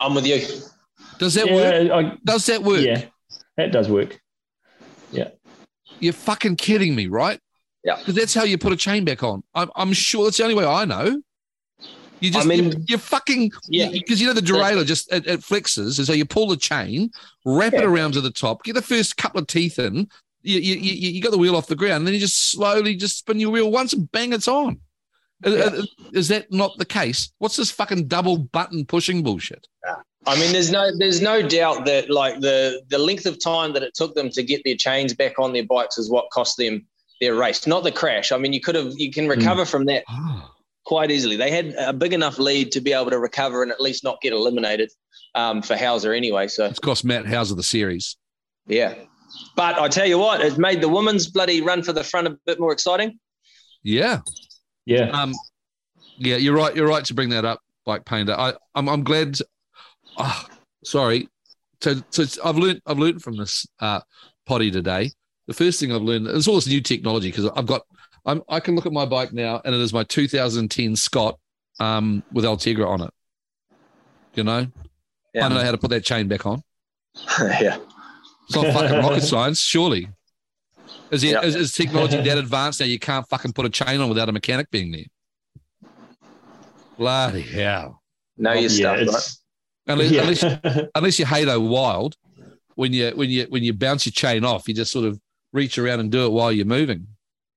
I'm 0.00 0.14
with 0.14 0.26
you. 0.26 0.40
Does 1.18 1.34
that 1.34 1.50
work? 1.50 1.90
I, 1.92 2.18
Does 2.24 2.46
that 2.46 2.62
work? 2.62 2.80
yeah, 2.82 3.02
that 3.56 3.72
does 3.72 3.88
work. 3.88 4.20
Yeah. 5.12 5.28
You're 6.00 6.12
fucking 6.12 6.56
kidding 6.56 6.94
me, 6.94 7.06
right? 7.06 7.38
Yeah. 7.84 7.96
Because 7.98 8.14
that's 8.14 8.34
how 8.34 8.44
you 8.44 8.58
put 8.58 8.72
a 8.72 8.76
chain 8.76 9.04
back 9.04 9.22
on. 9.22 9.42
I'm, 9.54 9.70
I'm 9.76 9.92
sure 9.92 10.24
that's 10.24 10.38
the 10.38 10.42
only 10.42 10.54
way 10.56 10.64
I 10.66 10.84
know. 10.84 11.22
You 12.20 12.30
just, 12.30 12.46
I 12.46 12.48
mean- 12.48 12.72
you, 12.72 12.84
you're 12.88 12.98
fucking, 12.98 13.52
Yeah. 13.68 13.90
Because 13.90 14.20
you 14.20 14.26
know 14.26 14.32
the 14.32 14.40
derailleur 14.40 14.84
just 14.86 15.12
it, 15.12 15.26
it 15.26 15.40
flexes, 15.40 15.98
and 15.98 16.06
so 16.06 16.12
you 16.12 16.24
pull 16.24 16.48
the 16.48 16.56
chain, 16.56 17.10
wrap 17.44 17.74
it 17.74 17.84
around 17.84 18.12
to 18.12 18.20
the 18.20 18.30
top, 18.30 18.64
get 18.64 18.74
the 18.74 18.82
first 18.82 19.16
couple 19.16 19.40
of 19.40 19.46
teeth 19.46 19.78
in. 19.78 20.08
You, 20.42 20.58
you, 20.58 20.74
you, 20.74 21.10
you 21.10 21.22
got 21.22 21.32
the 21.32 21.38
wheel 21.38 21.56
off 21.56 21.66
the 21.68 21.76
ground, 21.76 21.98
and 21.98 22.06
then 22.06 22.14
you 22.14 22.20
just 22.20 22.50
slowly 22.50 22.96
just 22.96 23.18
spin 23.18 23.40
your 23.40 23.50
wheel 23.50 23.70
once, 23.70 23.92
and 23.92 24.10
bang, 24.12 24.32
it's 24.32 24.48
on. 24.48 24.80
Uh, 25.46 25.50
uh, 25.50 25.82
Is 26.12 26.28
that 26.28 26.50
not 26.52 26.76
the 26.78 26.84
case? 26.84 27.32
What's 27.38 27.56
this 27.56 27.70
fucking 27.70 28.08
double 28.08 28.38
button 28.38 28.84
pushing 28.84 29.22
bullshit? 29.22 29.66
I 30.26 30.38
mean, 30.40 30.52
there's 30.52 30.70
no 30.70 30.90
there's 30.98 31.20
no 31.20 31.46
doubt 31.46 31.84
that 31.84 32.08
like 32.10 32.40
the 32.40 32.82
the 32.88 32.98
length 32.98 33.26
of 33.26 33.42
time 33.42 33.72
that 33.74 33.82
it 33.82 33.94
took 33.94 34.14
them 34.14 34.30
to 34.30 34.42
get 34.42 34.62
their 34.64 34.76
chains 34.76 35.12
back 35.14 35.38
on 35.38 35.52
their 35.52 35.66
bikes 35.66 35.98
is 35.98 36.10
what 36.10 36.30
cost 36.30 36.56
them 36.56 36.86
their 37.20 37.34
race, 37.34 37.66
not 37.66 37.84
the 37.84 37.92
crash. 37.92 38.32
I 38.32 38.38
mean, 38.38 38.52
you 38.52 38.60
could 38.60 38.74
have 38.74 38.92
you 38.96 39.12
can 39.12 39.28
recover 39.28 39.64
from 39.64 39.84
that 39.86 40.04
quite 40.84 41.10
easily. 41.10 41.36
They 41.36 41.50
had 41.50 41.74
a 41.78 41.92
big 41.92 42.12
enough 42.12 42.38
lead 42.38 42.72
to 42.72 42.80
be 42.80 42.92
able 42.92 43.10
to 43.10 43.18
recover 43.18 43.62
and 43.62 43.70
at 43.70 43.80
least 43.80 44.02
not 44.04 44.20
get 44.22 44.32
eliminated 44.32 44.90
um, 45.34 45.62
for 45.62 45.76
Hauser 45.76 46.12
anyway. 46.12 46.48
So 46.48 46.66
It's 46.66 46.78
cost 46.78 47.04
Matt 47.04 47.26
Hauser 47.26 47.54
the 47.54 47.62
series. 47.62 48.16
yeah, 48.66 48.94
but 49.56 49.78
I 49.78 49.88
tell 49.88 50.06
you 50.06 50.18
what, 50.18 50.40
it 50.40 50.56
made 50.58 50.80
the 50.80 50.88
women's 50.88 51.26
bloody 51.26 51.60
run 51.60 51.82
for 51.82 51.92
the 51.92 52.04
front 52.04 52.26
a 52.28 52.38
bit 52.46 52.58
more 52.58 52.72
exciting. 52.72 53.18
Yeah. 53.82 54.20
Yeah, 54.86 55.10
Um, 55.10 55.32
yeah, 56.18 56.36
you're 56.36 56.54
right. 56.54 56.74
You're 56.74 56.88
right 56.88 57.04
to 57.06 57.14
bring 57.14 57.30
that 57.30 57.44
up, 57.44 57.60
Bike 57.84 58.04
Painter. 58.04 58.34
I, 58.34 58.54
I'm, 58.74 58.88
I'm 58.88 59.02
glad. 59.02 59.38
Oh, 60.18 60.46
sorry. 60.84 61.28
So, 61.80 61.96
so 62.10 62.24
I've 62.44 62.56
learned, 62.56 62.80
I've 62.86 62.98
learned 62.98 63.22
from 63.22 63.36
this 63.36 63.66
uh, 63.80 64.00
potty 64.46 64.70
today. 64.70 65.10
The 65.46 65.54
first 65.54 65.80
thing 65.80 65.92
I've 65.92 66.02
learned 66.02 66.26
is 66.28 66.48
all 66.48 66.54
this 66.54 66.66
new 66.66 66.80
technology 66.80 67.30
because 67.30 67.50
I've 67.54 67.66
got, 67.66 67.82
I'm, 68.24 68.42
I 68.48 68.60
can 68.60 68.74
look 68.74 68.86
at 68.86 68.92
my 68.92 69.04
bike 69.04 69.32
now 69.32 69.60
and 69.64 69.74
it 69.74 69.80
is 69.80 69.92
my 69.92 70.04
2010 70.04 70.96
Scott 70.96 71.38
um, 71.80 72.22
with 72.32 72.44
Ultegra 72.44 72.86
on 72.86 73.02
it. 73.02 73.10
You 74.34 74.44
know, 74.44 74.66
I 75.36 75.38
don't 75.40 75.54
know 75.54 75.64
how 75.64 75.72
to 75.72 75.78
put 75.78 75.90
that 75.90 76.04
chain 76.04 76.28
back 76.28 76.46
on. 76.46 76.62
yeah. 77.40 77.78
It's 78.46 78.56
not 78.56 78.72
fucking 78.72 78.98
rocket 78.98 79.20
science, 79.22 79.60
surely. 79.60 80.08
Is, 81.14 81.22
it, 81.24 81.30
Yeah. 81.30 81.42
is, 81.42 81.54
is 81.54 81.72
technology 81.72 82.20
that 82.20 82.38
advanced 82.38 82.80
now? 82.80 82.86
You 82.86 82.98
can't 82.98 83.26
fucking 83.28 83.52
put 83.52 83.66
a 83.66 83.70
chain 83.70 84.00
on 84.00 84.08
without 84.08 84.28
a 84.28 84.32
mechanic 84.32 84.70
being 84.70 84.90
there. 84.90 85.04
Bloody 86.98 87.42
hell! 87.42 88.02
Know 88.36 88.52
your 88.52 88.62
yeah, 88.62 88.68
stuff, 88.68 88.96
right? 88.96 89.36
Unless, 89.86 90.10
yeah. 90.10 90.20
unless, 90.22 90.88
unless 90.94 91.18
you 91.18 91.26
Hayden 91.26 91.68
Wilde, 91.68 92.16
when 92.74 92.92
you 92.92 93.10
when 93.14 93.30
you 93.30 93.46
when 93.48 93.62
you 93.62 93.72
bounce 93.72 94.06
your 94.06 94.12
chain 94.12 94.44
off, 94.44 94.68
you 94.68 94.74
just 94.74 94.92
sort 94.92 95.04
of 95.04 95.20
reach 95.52 95.78
around 95.78 96.00
and 96.00 96.10
do 96.10 96.24
it 96.24 96.32
while 96.32 96.52
you're 96.52 96.66
moving. 96.66 97.06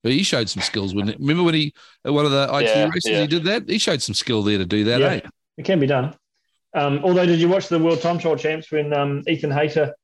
But 0.03 0.11
he 0.11 0.23
showed 0.23 0.49
some 0.49 0.61
skills 0.63 0.93
when 0.93 1.07
remember 1.07 1.43
when 1.43 1.55
he 1.55 1.73
at 2.05 2.13
one 2.13 2.25
of 2.25 2.31
the 2.31 2.49
IT 2.53 2.63
Yeah, 2.63 2.89
races 2.93 3.11
yeah. 3.11 3.21
he 3.21 3.27
did 3.27 3.43
that. 3.45 3.69
He 3.69 3.77
showed 3.77 4.01
some 4.01 4.15
skill 4.15 4.43
there 4.43 4.57
to 4.57 4.65
do 4.65 4.83
that. 4.85 4.99
Yeah. 5.01 5.07
Eh? 5.07 5.21
it 5.57 5.65
can 5.65 5.79
be 5.79 5.87
done. 5.87 6.15
Um, 6.73 6.99
although, 7.03 7.25
did 7.25 7.39
you 7.39 7.49
watch 7.49 7.69
the 7.69 7.79
World 7.79 8.01
Time 8.01 8.19
Trial 8.19 8.35
Champs 8.35 8.71
when 8.71 8.93
um, 8.93 9.23
Ethan 9.27 9.51
Hayter 9.51 9.95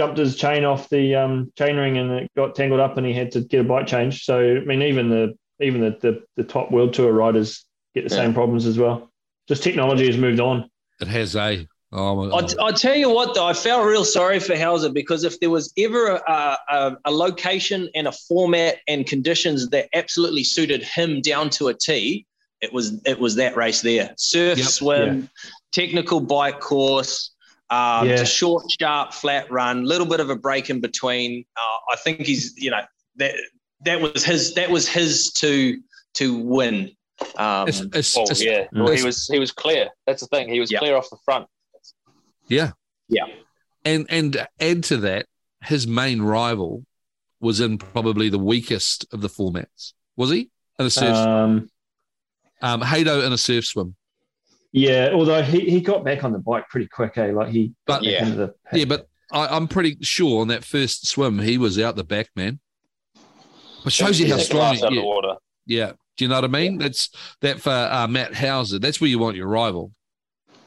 jumped 0.00 0.16
his 0.16 0.34
chain 0.34 0.64
off 0.64 0.88
the 0.88 1.14
um, 1.14 1.52
chain 1.58 1.76
ring 1.76 1.98
and 1.98 2.10
it 2.10 2.30
got 2.34 2.54
tangled 2.54 2.80
up 2.80 2.96
and 2.96 3.06
he 3.06 3.12
had 3.12 3.32
to 3.32 3.42
get 3.42 3.60
a 3.60 3.64
bike 3.64 3.86
change? 3.86 4.24
So, 4.24 4.38
I 4.56 4.60
mean, 4.64 4.80
even 4.80 5.10
the 5.10 5.36
even 5.60 5.82
the 5.82 5.90
the, 6.00 6.22
the 6.36 6.44
top 6.44 6.70
World 6.72 6.94
Tour 6.94 7.12
riders 7.12 7.66
get 7.94 8.08
the 8.08 8.14
Yeah. 8.14 8.22
same 8.22 8.32
problems 8.32 8.64
as 8.64 8.78
well. 8.78 9.10
Just 9.46 9.62
technology 9.62 10.06
has 10.06 10.16
moved 10.16 10.40
on. 10.40 10.70
It 11.02 11.08
has 11.08 11.36
a. 11.36 11.66
Oh 11.92 12.14
my 12.14 12.46
I, 12.62 12.70
tell 12.72 12.94
you 12.94 13.10
what, 13.10 13.34
though, 13.34 13.44
I 13.44 13.52
felt 13.52 13.84
real 13.84 14.04
sorry 14.04 14.38
for 14.38 14.56
Hauser 14.56 14.90
because 14.90 15.24
if 15.24 15.38
there 15.40 15.50
was 15.50 15.72
ever 15.76 16.06
a, 16.26 16.56
a, 16.68 16.96
a 17.04 17.10
location 17.10 17.90
and 17.96 18.06
a 18.06 18.12
format 18.12 18.76
and 18.86 19.04
conditions 19.04 19.68
that 19.70 19.88
absolutely 19.92 20.44
suited 20.44 20.82
him 20.84 21.20
down 21.20 21.50
to 21.50 21.66
a 21.68 21.74
T, 21.74 22.26
it 22.60 22.72
was 22.72 23.02
it 23.04 23.18
was 23.18 23.34
that 23.34 23.56
race 23.56 23.82
there. 23.82 24.14
Surf, 24.16 24.58
Yep. 24.58 24.66
swim, 24.68 25.28
technical 25.72 26.20
bike 26.20 26.60
course, 26.60 27.32
um, 27.70 28.08
Yeah. 28.08 28.16
just 28.16 28.34
short, 28.36 28.64
sharp, 28.80 29.12
flat 29.12 29.50
run, 29.50 29.84
little 29.84 30.06
bit 30.06 30.20
of 30.20 30.28
a 30.30 30.36
break 30.36 30.70
in 30.70 30.80
between. 30.80 31.44
Uh, 31.56 31.92
I 31.92 31.96
think 31.96 32.20
he's 32.20 32.54
you 32.56 32.70
know 32.70 32.82
that 33.16 33.34
that 33.84 34.00
was 34.00 34.24
his 34.24 34.54
that 34.54 34.70
was 34.70 34.88
his 34.88 35.32
to 35.34 35.80
to 36.14 36.36
win. 36.38 36.90
Um, 37.36 37.68
It's- 37.68 37.80
it's- 37.80 38.16
Well, 38.16 38.24
it's- 38.24 38.42
yeah, 38.42 38.66
well, 38.72 38.92
he 38.92 39.02
was 39.04 39.26
he 39.26 39.38
was 39.38 39.52
clear. 39.52 39.90
That's 40.06 40.22
the 40.22 40.26
thing. 40.28 40.48
He 40.48 40.58
was 40.60 40.70
Yeah. 40.72 40.78
clear 40.78 40.96
off 40.96 41.08
the 41.10 41.18
front. 41.24 41.46
Yeah. 42.48 42.72
Yeah. 43.08 43.26
And 43.84 44.06
and 44.10 44.46
add 44.58 44.84
to 44.84 44.96
that, 44.98 45.26
his 45.62 45.86
main 45.86 46.22
rival 46.22 46.84
was 47.40 47.60
in 47.60 47.78
probably 47.78 48.28
the 48.28 48.38
weakest 48.38 49.06
of 49.12 49.20
the 49.20 49.28
formats. 49.28 49.92
Was 50.16 50.30
he? 50.30 50.50
In 50.78 50.86
a 50.86 50.90
surf 50.90 51.14
Um, 51.16 51.70
um 52.62 52.80
Hado 52.82 53.24
in 53.24 53.32
a 53.32 53.38
surf 53.38 53.64
swim. 53.66 53.96
Yeah, 54.72 55.10
although 55.12 55.42
he, 55.42 55.60
he 55.60 55.80
got 55.80 56.04
back 56.04 56.24
on 56.24 56.32
the 56.32 56.38
bike 56.38 56.68
pretty 56.68 56.86
quick, 56.86 57.18
eh? 57.18 57.32
Like 57.32 57.48
he 57.48 57.72
But 57.86 58.02
Yeah. 58.02 58.24
into 58.24 58.36
the 58.36 58.54
yeah, 58.72 58.84
but 58.84 59.08
I, 59.32 59.46
I'm 59.48 59.68
pretty 59.68 59.96
sure 60.00 60.40
on 60.40 60.48
that 60.48 60.64
first 60.64 61.06
swim 61.06 61.38
he 61.38 61.58
was 61.58 61.78
out 61.78 61.96
the 61.96 62.04
back, 62.04 62.28
man. 62.36 62.60
It 63.84 63.92
shows 63.92 64.20
you 64.20 64.28
how 64.28 64.38
strong 64.38 64.74
last 64.74 64.84
out 64.84 64.92
yeah, 64.92 65.34
yeah. 65.66 65.92
Do 66.16 66.24
you 66.24 66.28
know 66.28 66.34
what 66.34 66.44
I 66.44 66.48
mean? 66.48 66.78
That's 66.78 67.08
that 67.40 67.60
for 67.60 67.70
uh, 67.70 68.06
Matt 68.06 68.34
Hauser. 68.34 68.78
That's 68.78 69.00
where 69.00 69.08
you 69.08 69.18
want 69.18 69.36
your 69.36 69.46
rival. 69.46 69.92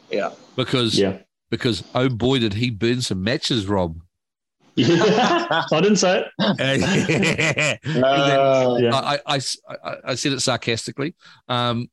Yeah. 0.09 0.31
Because 0.55 0.97
yeah. 0.97 1.19
because 1.51 1.83
oh 1.93 2.09
boy 2.09 2.39
did 2.39 2.55
he 2.55 2.71
burn 2.71 3.01
some 3.01 3.23
matches, 3.23 3.67
Rob. 3.67 3.99
I 4.77 5.65
didn't 5.71 5.97
say 5.97 6.25
it. 6.39 7.79
Uh, 8.03 8.77
Yeah. 8.79 8.95
I, 8.95 9.19
I, 9.27 9.39
I, 9.69 9.95
I 10.05 10.15
said 10.15 10.33
it 10.33 10.39
sarcastically. 10.39 11.13
Um, 11.47 11.89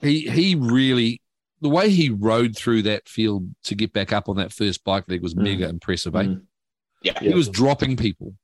he 0.00 0.22
he 0.22 0.56
really 0.56 1.20
the 1.66 1.74
way 1.74 1.90
he 1.90 2.10
rode 2.10 2.56
through 2.56 2.82
that 2.82 3.08
field 3.08 3.48
to 3.64 3.74
get 3.74 3.92
back 3.92 4.12
up 4.12 4.28
on 4.28 4.36
that 4.36 4.52
first 4.52 4.84
bike 4.84 5.04
leg 5.08 5.20
was 5.20 5.34
Mm. 5.34 5.42
mega 5.42 5.68
impressive. 5.68 6.14
Eh? 6.14 6.22
Mm. 6.22 6.42
Yeah. 7.02 7.18
He 7.20 7.34
was 7.34 7.48
dropping 7.48 7.96
people. 7.96 8.34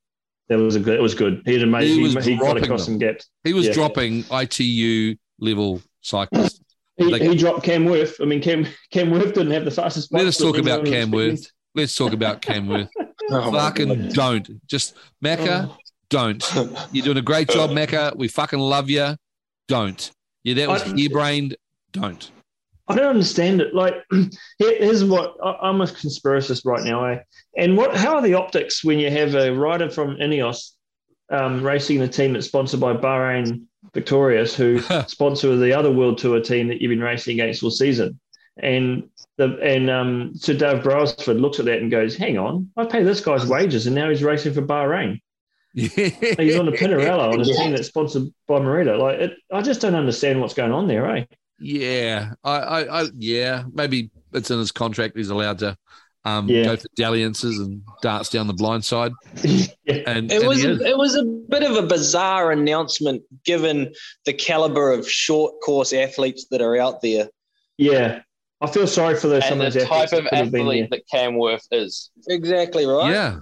That 0.49 0.59
was 0.59 0.75
a 0.75 0.81
good. 0.81 0.99
It 0.99 1.03
was 1.03 1.15
good. 1.15 1.43
He 1.45 1.53
had 1.55 1.63
amazing. 1.63 2.01
He 2.01 2.09
He, 2.09 2.15
was 2.17 2.25
he 2.25 2.35
got 2.37 2.45
dropping 2.45 2.65
across 2.65 2.87
them. 2.87 2.95
some 2.95 2.99
gaps. 2.99 3.31
He 3.45 3.53
was 3.53 3.67
Yeah. 3.67 3.73
dropping 3.75 4.25
ITU 4.31 5.15
level 5.39 5.81
cyclists. 6.01 6.61
He, 6.99 7.05
Like- 7.05 7.23
he 7.23 7.35
dropped 7.35 7.63
Cam 7.65 7.87
Wurf. 7.87 8.21
I 8.21 8.27
mean, 8.27 8.43
Cam 8.43 8.67
Cam 8.91 9.11
Wurf 9.11 9.33
didn't 9.33 9.53
have 9.53 9.65
the 9.65 9.71
fastest. 9.71 10.13
Let 10.13 10.27
us 10.27 10.37
talk 10.37 10.59
about 10.59 10.83
was 10.83 10.91
Cam 10.91 11.11
Wurf. 11.11 11.47
Let's 11.75 11.97
talk 11.97 12.13
about 12.13 12.43
Cam 12.43 12.67
Wurf. 12.67 12.89
oh 13.31 13.51
Fucking 13.53 14.09
don't. 14.11 14.67
Just 14.67 14.95
Macca, 15.25 15.75
don't. 16.11 16.45
You're 16.93 17.05
doing 17.05 17.17
a 17.17 17.23
great 17.23 17.49
job, 17.49 17.71
Macca. 17.71 18.15
We 18.17 18.29
fucking 18.29 18.59
love 18.59 18.91
you. 18.91 19.17
Don't. 19.69 20.11
Yeah, 20.45 20.55
that 20.55 20.69
was 20.69 20.83
I- 20.83 20.89
harebrained. 20.99 21.57
Don't. 21.93 22.31
I 22.93 22.97
don't 22.97 23.07
understand 23.11 23.61
it. 23.61 23.75
Like, 23.75 23.95
here's 24.59 25.05
what 25.05 25.37
I- 25.43 25.59
I'm 25.69 25.81
a 25.81 25.87
conspiracist 25.87 26.65
right 26.65 26.85
now. 26.85 27.05
Eh? 27.07 27.19
And 27.57 27.77
what? 27.77 27.97
How 27.97 28.17
are 28.17 28.23
the 28.23 28.35
optics 28.35 28.85
when 28.85 28.99
you 28.99 29.11
have 29.11 29.35
a 29.35 29.51
rider 29.53 29.91
from 29.91 30.17
Ineos 30.17 30.71
um, 31.31 31.63
racing 31.63 31.99
the 32.01 32.09
team 32.09 32.33
that's 32.35 32.47
sponsored 32.47 32.81
by 32.81 32.95
Bahrain 32.95 33.63
Victorious, 33.95 34.55
who 34.55 34.81
sponsor 35.07 35.57
the 35.57 35.73
other 35.73 35.91
World 35.91 36.19
Tour 36.19 36.41
team 36.41 36.69
that 36.69 36.81
you've 36.81 36.91
been 36.91 37.01
racing 37.01 37.41
against 37.41 37.63
all 37.63 37.71
season? 37.71 38.19
And 38.59 39.09
the 39.39 39.57
and 39.63 39.89
um, 39.89 40.33
Sir 40.35 40.55
Dave 40.55 40.83
Brailsford 40.83 41.39
looks 41.39 41.59
at 41.59 41.65
that 41.65 41.79
and 41.81 41.91
goes, 41.91 42.17
"Hang 42.17 42.37
on, 42.39 42.71
I 42.77 42.85
pay 42.85 43.03
this 43.03 43.21
guy's 43.21 43.47
wages, 43.47 43.87
and 43.87 43.95
now 43.95 44.11
he's 44.11 44.23
racing 44.23 44.53
for 44.55 44.63
Bahrain. 44.63 45.21
He's 45.75 45.97
on 46.59 46.69
a 46.69 46.73
Pinarello 46.73 47.33
on 47.33 47.41
a 47.41 47.45
Yeah. 47.45 47.57
team 47.57 47.71
that's 47.71 47.89
sponsored 47.89 48.25
by 48.47 48.59
Merida. 48.61 48.99
Like, 48.99 49.21
it, 49.21 49.33
I 49.51 49.63
just 49.63 49.81
don't 49.81 49.95
understand 49.95 50.39
what's 50.39 50.53
going 50.53 50.71
on 50.71 50.87
there, 50.87 51.07
eh? 51.17 51.25
Yeah, 51.63 52.33
I, 52.45 52.57
I, 52.57 53.03
I, 53.03 53.07
yeah, 53.17 53.65
maybe 53.73 54.11
it's 54.33 54.51
in 54.51 54.59
his 54.59 54.73
contract. 54.73 55.17
He's 55.17 55.31
allowed 55.31 55.59
to 55.61 55.77
um, 56.25 56.49
Yeah. 56.49 56.65
go 56.65 56.77
for 56.77 56.89
dalliances 56.97 57.59
and 57.59 57.83
darts 58.01 58.29
down 58.31 58.47
the 58.47 58.53
blind 58.53 58.85
side. 58.85 59.13
yeah. 59.45 59.67
And, 60.07 60.31
It 60.31 60.39
and 60.41 60.49
was 60.49 60.63
he 60.63 60.69
it 60.69 60.97
was 60.97 61.15
a 61.17 61.25
bit 61.25 61.63
of 61.63 61.77
a 61.77 61.87
bizarre 61.87 62.53
announcement 62.53 63.23
given 63.45 63.93
the 64.27 64.33
caliber 64.33 64.93
of 64.93 65.09
short 65.09 65.55
course 65.65 65.93
athletes 65.93 66.47
that 66.51 66.61
are 66.61 66.77
out 66.77 67.01
there. 67.01 67.29
Yeah, 67.79 68.23
I 68.61 68.67
feel 68.71 68.87
sorry 68.87 69.17
for 69.17 69.29
those 69.29 69.45
some 69.45 69.61
And 69.61 69.69
of 69.69 69.73
the 69.73 69.81
those 69.81 69.89
type 69.89 70.13
of 70.13 70.25
could 70.25 70.35
have 70.39 70.51
been 70.53 70.63
athlete 70.63 70.91
that 70.91 71.03
Cam 71.11 71.35
Wurf 71.35 71.63
is. 71.73 72.11
Exactly 72.29 72.87
right. 72.87 73.11
yeah, 73.11 73.39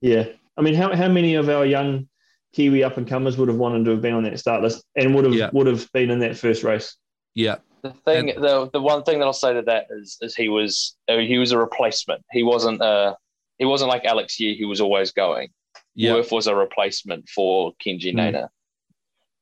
Yeah, 0.00 0.24
I 0.56 0.62
mean, 0.62 0.74
how 0.74 0.94
how 0.94 1.08
many 1.08 1.34
of 1.34 1.48
our 1.48 1.66
young 1.66 2.08
Kiwi 2.54 2.84
up 2.84 2.98
and 2.98 3.08
comers 3.08 3.36
would 3.38 3.48
have 3.48 3.56
wanted 3.56 3.84
to 3.86 3.92
have 3.92 4.02
been 4.02 4.12
on 4.14 4.24
that 4.24 4.38
start 4.38 4.62
list 4.62 4.84
and 4.94 5.14
would 5.14 5.24
have 5.24 5.34
Yeah. 5.34 5.50
would 5.52 5.66
have 5.66 5.90
been 5.92 6.10
in 6.10 6.20
that 6.20 6.36
first 6.36 6.62
race? 6.62 6.96
Yeah, 7.34 7.56
The 7.82 7.90
thing, 8.04 8.26
the 8.26 8.68
the 8.72 8.80
one 8.80 9.02
thing 9.04 9.18
that 9.18 9.24
I'll 9.24 9.32
say 9.32 9.54
to 9.54 9.62
that 9.62 9.86
is, 9.90 10.18
is 10.20 10.34
he 10.36 10.48
was 10.48 10.96
uh, 11.08 11.18
he 11.18 11.38
was 11.38 11.52
a 11.52 11.58
replacement. 11.58 12.22
He 12.30 12.42
wasn't 12.42 12.80
uh 12.82 13.14
he 13.58 13.64
wasn't 13.64 13.90
like 13.90 14.04
Alex 14.04 14.38
Yee, 14.40 14.58
who 14.58 14.68
was 14.68 14.80
always 14.80 15.12
going. 15.12 15.48
yeah. 15.94 16.12
Wurf 16.12 16.30
was 16.32 16.46
a 16.46 16.54
replacement 16.54 17.28
for 17.28 17.72
Kenji 17.84 18.12
Mm. 18.14 18.18
Nener. 18.34 18.48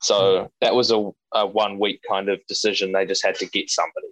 So 0.03 0.51
that 0.61 0.75
was 0.75 0.91
a, 0.91 1.11
a 1.35 1.47
one 1.47 1.79
week 1.79 2.01
kind 2.09 2.29
of 2.31 2.41
decision. 2.47 2.93
They 2.93 3.05
just 3.07 3.25
had 3.25 3.35
to 3.37 3.47
get 3.47 3.69
somebody. 3.69 4.07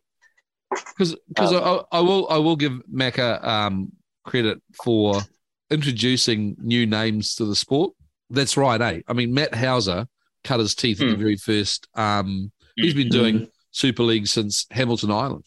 Because 0.70 1.16
because 1.28 1.52
I, 1.54 1.82
I 1.92 2.00
will 2.00 2.28
I 2.28 2.36
will 2.38 2.56
give 2.56 2.72
Macca 2.92 3.42
um, 3.44 3.92
credit 4.24 4.60
for 4.84 5.22
introducing 5.70 6.56
new 6.60 6.84
names 6.86 7.34
to 7.36 7.44
the 7.44 7.54
sport. 7.56 7.92
That's 8.30 8.56
right, 8.56 8.80
eh? 8.80 9.00
I 9.08 9.12
mean, 9.14 9.32
Matt 9.32 9.54
Hauser 9.54 10.06
cut 10.44 10.60
his 10.60 10.74
teeth 10.74 11.00
in 11.00 11.08
the 11.08 11.14
Hmm. 11.14 11.20
very 11.20 11.36
first. 11.36 11.88
Um, 11.94 12.52
he's 12.76 12.94
been 12.94 13.08
doing 13.08 13.48
Super 13.78 14.02
League 14.02 14.26
since 14.26 14.66
Hamilton 14.72 15.12
Island, 15.12 15.44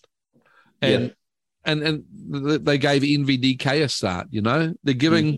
and 0.81 1.13
and 1.65 1.83
and 1.83 2.65
they 2.65 2.77
gave 2.77 3.01
NVDK 3.01 3.83
a 3.83 3.89
start. 3.89 4.27
You 4.31 4.41
know, 4.41 4.73
they're 4.83 4.93
giving 4.93 5.37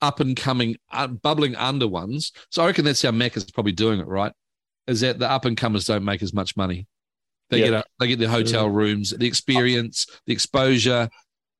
up 0.00 0.18
and 0.18 0.36
coming, 0.36 0.76
uh, 0.90 1.06
bubbling 1.06 1.54
under 1.54 1.86
ones. 1.86 2.32
So 2.50 2.64
I 2.64 2.66
reckon 2.66 2.84
that's 2.84 3.00
how 3.02 3.12
Mac 3.12 3.36
is 3.36 3.48
probably 3.50 3.70
doing 3.72 4.00
it. 4.00 4.08
Right? 4.08 4.32
Is 4.88 5.00
that 5.02 5.20
the 5.20 5.30
up 5.30 5.44
and 5.44 5.56
comers 5.56 5.84
don't 5.84 6.04
make 6.04 6.20
as 6.22 6.34
much 6.34 6.56
money. 6.56 6.88
They 7.50 7.60
Yeah. 7.60 7.66
get 7.66 7.74
a, 7.74 7.84
they 8.00 8.08
get 8.08 8.18
the 8.18 8.28
hotel 8.28 8.68
rooms, 8.68 9.10
the 9.10 9.26
experience, 9.26 10.06
the 10.26 10.32
exposure, 10.32 11.08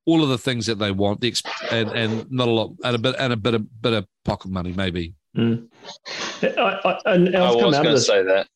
all 0.05 0.25
of 0.25 0.31
the 0.31 0.39
things 0.39 0.67
that 0.67 0.81
they 0.81 0.91
want. 0.91 1.21
The 1.21 1.31
exp- 1.31 1.71
and 1.71 1.91
and 1.91 2.29
not 2.29 2.49
a 2.49 2.51
lot 2.51 2.73
and 2.83 2.97
a 2.97 2.99
bit 2.99 3.15
and 3.21 3.33
a 3.33 3.37
bit 3.37 3.55
of 3.55 3.83
bit 3.83 3.93
of 3.93 4.07
pocket 4.25 4.51
money 4.51 4.73
maybe. 4.73 5.15
Mm. 5.37 5.69
I, 6.43 6.81
I, 6.85 6.99
and 7.15 7.37
I 7.37 7.53
was 7.55 7.77
going 7.77 7.85
to 7.85 8.01
say 8.01 8.25
that 8.25 8.49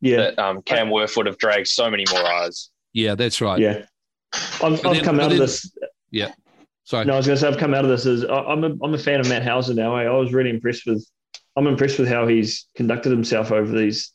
Yeah, 0.00 0.16
that 0.16 0.38
um, 0.38 0.62
Cam 0.62 0.88
Wurf 0.88 1.16
would 1.16 1.26
have 1.26 1.38
dragged 1.38 1.68
so 1.68 1.90
many 1.90 2.04
more 2.10 2.24
eyes. 2.24 2.70
Yeah, 2.92 3.14
that's 3.14 3.40
right. 3.40 3.58
yeah. 3.58 3.84
I've, 4.34 4.62
I've 4.62 4.82
then- 4.82 5.04
come 5.04 5.16
but 5.16 5.24
out 5.26 5.32
of 5.32 5.38
this. 5.38 5.70
Yeah. 6.10 6.32
Sorry. 6.84 7.04
No, 7.04 7.14
I 7.14 7.16
was 7.16 7.26
going 7.26 7.36
to 7.36 7.40
say 7.40 7.48
I've 7.48 7.58
come 7.58 7.74
out 7.74 7.84
of 7.84 7.90
this 7.90 8.06
as 8.06 8.24
I- 8.24 8.44
I'm 8.44 8.64
a 8.64 8.76
I'm 8.82 8.92
a 8.94 8.98
fan 8.98 9.20
of 9.20 9.28
Matt 9.28 9.44
Hauser 9.44 9.72
now. 9.74 9.96
eh? 9.96 10.04
I 10.04 10.10
was 10.10 10.32
really 10.32 10.50
impressed 10.50 10.86
with. 10.86 11.06
I'm 11.56 11.66
impressed 11.66 11.98
with 11.98 12.08
how 12.08 12.26
he's 12.26 12.66
conducted 12.76 13.10
himself 13.10 13.52
over 13.52 13.70
these 13.76 14.12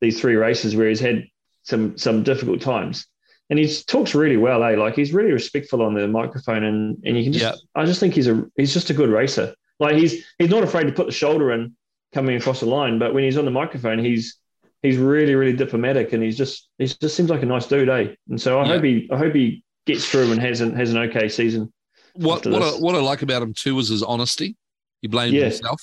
these 0.00 0.20
three 0.20 0.34
races 0.34 0.74
where 0.76 0.88
he's 0.88 1.00
had 1.00 1.24
some 1.62 1.96
some 1.96 2.22
difficult 2.22 2.60
times, 2.60 3.06
and 3.50 3.58
he 3.58 3.66
talks 3.86 4.14
really 4.14 4.36
well. 4.36 4.62
Eh? 4.64 4.76
Like 4.76 4.94
he's 4.94 5.12
really 5.12 5.32
respectful 5.32 5.80
on 5.82 5.94
the 5.94 6.06
microphone, 6.08 6.64
and 6.64 6.98
and 7.04 7.16
you 7.16 7.24
can 7.24 7.32
just 7.32 7.44
Yeah. 7.44 7.80
I 7.80 7.84
just 7.86 7.98
think 8.00 8.14
he's 8.14 8.28
a 8.28 8.44
he's 8.56 8.74
just 8.74 8.90
a 8.90 8.94
good 8.94 9.10
racer. 9.10 9.54
Like 9.80 9.96
he's 9.96 10.24
he's 10.38 10.50
not 10.50 10.62
afraid 10.64 10.84
to 10.84 10.92
put 10.92 11.06
the 11.06 11.12
shoulder 11.12 11.52
in 11.52 11.74
coming 12.14 12.36
across 12.36 12.60
the 12.60 12.66
line, 12.66 12.98
but 12.98 13.14
when 13.14 13.24
he's 13.24 13.38
on 13.38 13.44
the 13.46 13.50
microphone, 13.50 13.98
he's 13.98 14.36
he's 14.82 14.96
really 14.98 15.34
really 15.34 15.52
diplomatic, 15.54 16.12
and 16.12 16.22
he's 16.22 16.36
just 16.36 16.68
he 16.78 16.86
just 16.86 17.14
seems 17.16 17.30
like 17.30 17.42
a 17.42 17.46
nice 17.46 17.66
dude, 17.66 17.88
eh? 17.88 18.14
And 18.28 18.40
so 18.40 18.58
I 18.60 18.62
Yeah. 18.66 18.68
hope 18.74 18.84
he 18.84 19.08
I 19.12 19.16
hope 19.18 19.34
he 19.34 19.64
gets 19.86 20.08
through 20.08 20.30
and 20.32 20.40
has 20.40 20.60
an 20.60 20.74
has 20.76 20.90
an 20.92 20.98
okay 20.98 21.28
season. 21.28 21.72
What 22.14 22.44
what 22.46 22.62
I, 22.62 22.70
what 22.72 22.94
I 22.94 22.98
like 23.00 23.22
about 23.22 23.42
him 23.42 23.54
too 23.54 23.78
is 23.78 23.88
his 23.88 24.02
honesty. 24.02 24.56
He 25.00 25.08
blamed 25.08 25.34
Yeah. 25.34 25.44
himself 25.44 25.82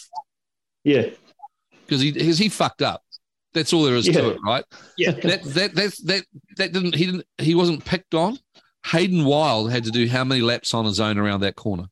Yeah, 0.83 1.09
because 1.85 2.01
he 2.01 2.11
because 2.11 2.37
he 2.37 2.49
fucked 2.49 2.81
up. 2.81 3.03
That's 3.53 3.73
all 3.73 3.83
there 3.83 3.95
is 3.95 4.05
Yeah. 4.07 4.21
to 4.21 4.29
it, 4.31 4.37
right? 4.45 4.63
Yeah. 4.97 5.11
That 5.11 5.43
that 5.43 5.75
that 5.75 5.95
that 6.05 6.23
that 6.57 6.71
didn't 6.71 6.95
he 6.95 7.05
didn't 7.07 7.25
he 7.39 7.55
wasn't 7.55 7.83
picked 7.83 8.13
on. 8.13 8.37
Hayden 8.85 9.25
Wilde 9.25 9.71
had 9.71 9.83
to 9.85 9.91
do 9.91 10.07
how 10.07 10.23
many 10.23 10.39
laps 10.41 10.73
on 10.73 10.85
his 10.85 10.99
own 10.99 11.17
around 11.17 11.41
that 11.41 11.55
corner, 11.55 11.87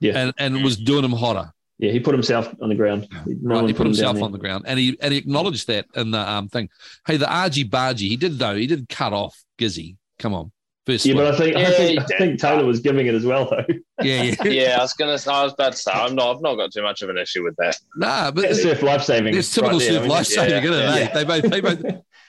Yeah. 0.00 0.12
and 0.18 0.34
and 0.38 0.62
was 0.62 0.76
doing 0.76 1.04
him 1.04 1.12
hotter. 1.12 1.52
Yeah, 1.82 1.90
he 1.90 1.98
put 1.98 2.14
himself 2.14 2.54
on 2.62 2.68
the 2.68 2.76
ground. 2.76 3.08
No 3.26 3.56
right, 3.56 3.66
he 3.66 3.72
put 3.72 3.88
him 3.88 3.92
himself 3.92 4.22
on 4.22 4.30
the 4.30 4.38
ground, 4.38 4.66
and 4.68 4.78
he 4.78 4.96
and 5.00 5.12
he 5.12 5.18
acknowledged 5.18 5.66
that 5.66 5.86
in 5.96 6.12
the 6.12 6.30
um 6.30 6.48
thing. 6.48 6.68
Hey, 7.04 7.16
the 7.16 7.28
argy 7.28 7.68
bargy, 7.68 8.06
he 8.08 8.16
did 8.16 8.38
though. 8.38 8.54
He 8.54 8.68
did 8.68 8.88
cut 8.88 9.12
off 9.12 9.36
Gizzy. 9.58 9.96
Come 10.20 10.32
on, 10.32 10.52
first. 10.86 11.04
Yeah, 11.04 11.16
one. 11.16 11.24
but 11.24 11.34
I 11.34 11.38
think 11.38 11.56
I 11.56 11.70
think, 11.72 12.00
I 12.00 12.18
think 12.18 12.40
Taylor 12.40 12.64
was 12.64 12.78
giving 12.78 13.08
it 13.08 13.16
as 13.16 13.24
well, 13.24 13.50
though. 13.50 13.64
yeah, 14.00 14.22
yeah, 14.22 14.44
Yeah, 14.44 14.76
I 14.78 14.82
was 14.82 14.92
gonna. 14.92 15.18
I 15.26 15.42
was 15.42 15.54
about 15.54 15.72
to 15.72 15.78
say 15.78 15.90
I'm 15.90 16.14
not. 16.14 16.36
I've 16.36 16.40
not 16.40 16.54
got 16.54 16.72
too 16.72 16.84
much 16.84 17.02
of 17.02 17.08
an 17.08 17.18
issue 17.18 17.42
with 17.42 17.56
that. 17.56 17.76
nah, 17.96 18.30
but 18.30 18.42
That's 18.42 18.62
surf 18.62 18.80
life 18.82 19.02
saving. 19.02 19.36
it's 19.36 19.52
typical 19.52 19.80
right 19.80 19.88
surf 19.88 20.06
life 20.06 20.26
saving, 20.26 20.62
yeah, 20.62 20.70
isn't 20.70 20.74
it? 20.74 20.84
yeah. 20.84 20.94
eh? 20.94 21.14
They 21.14 21.24
both, 21.24 21.50
they 21.50 21.60
both, 21.60 21.82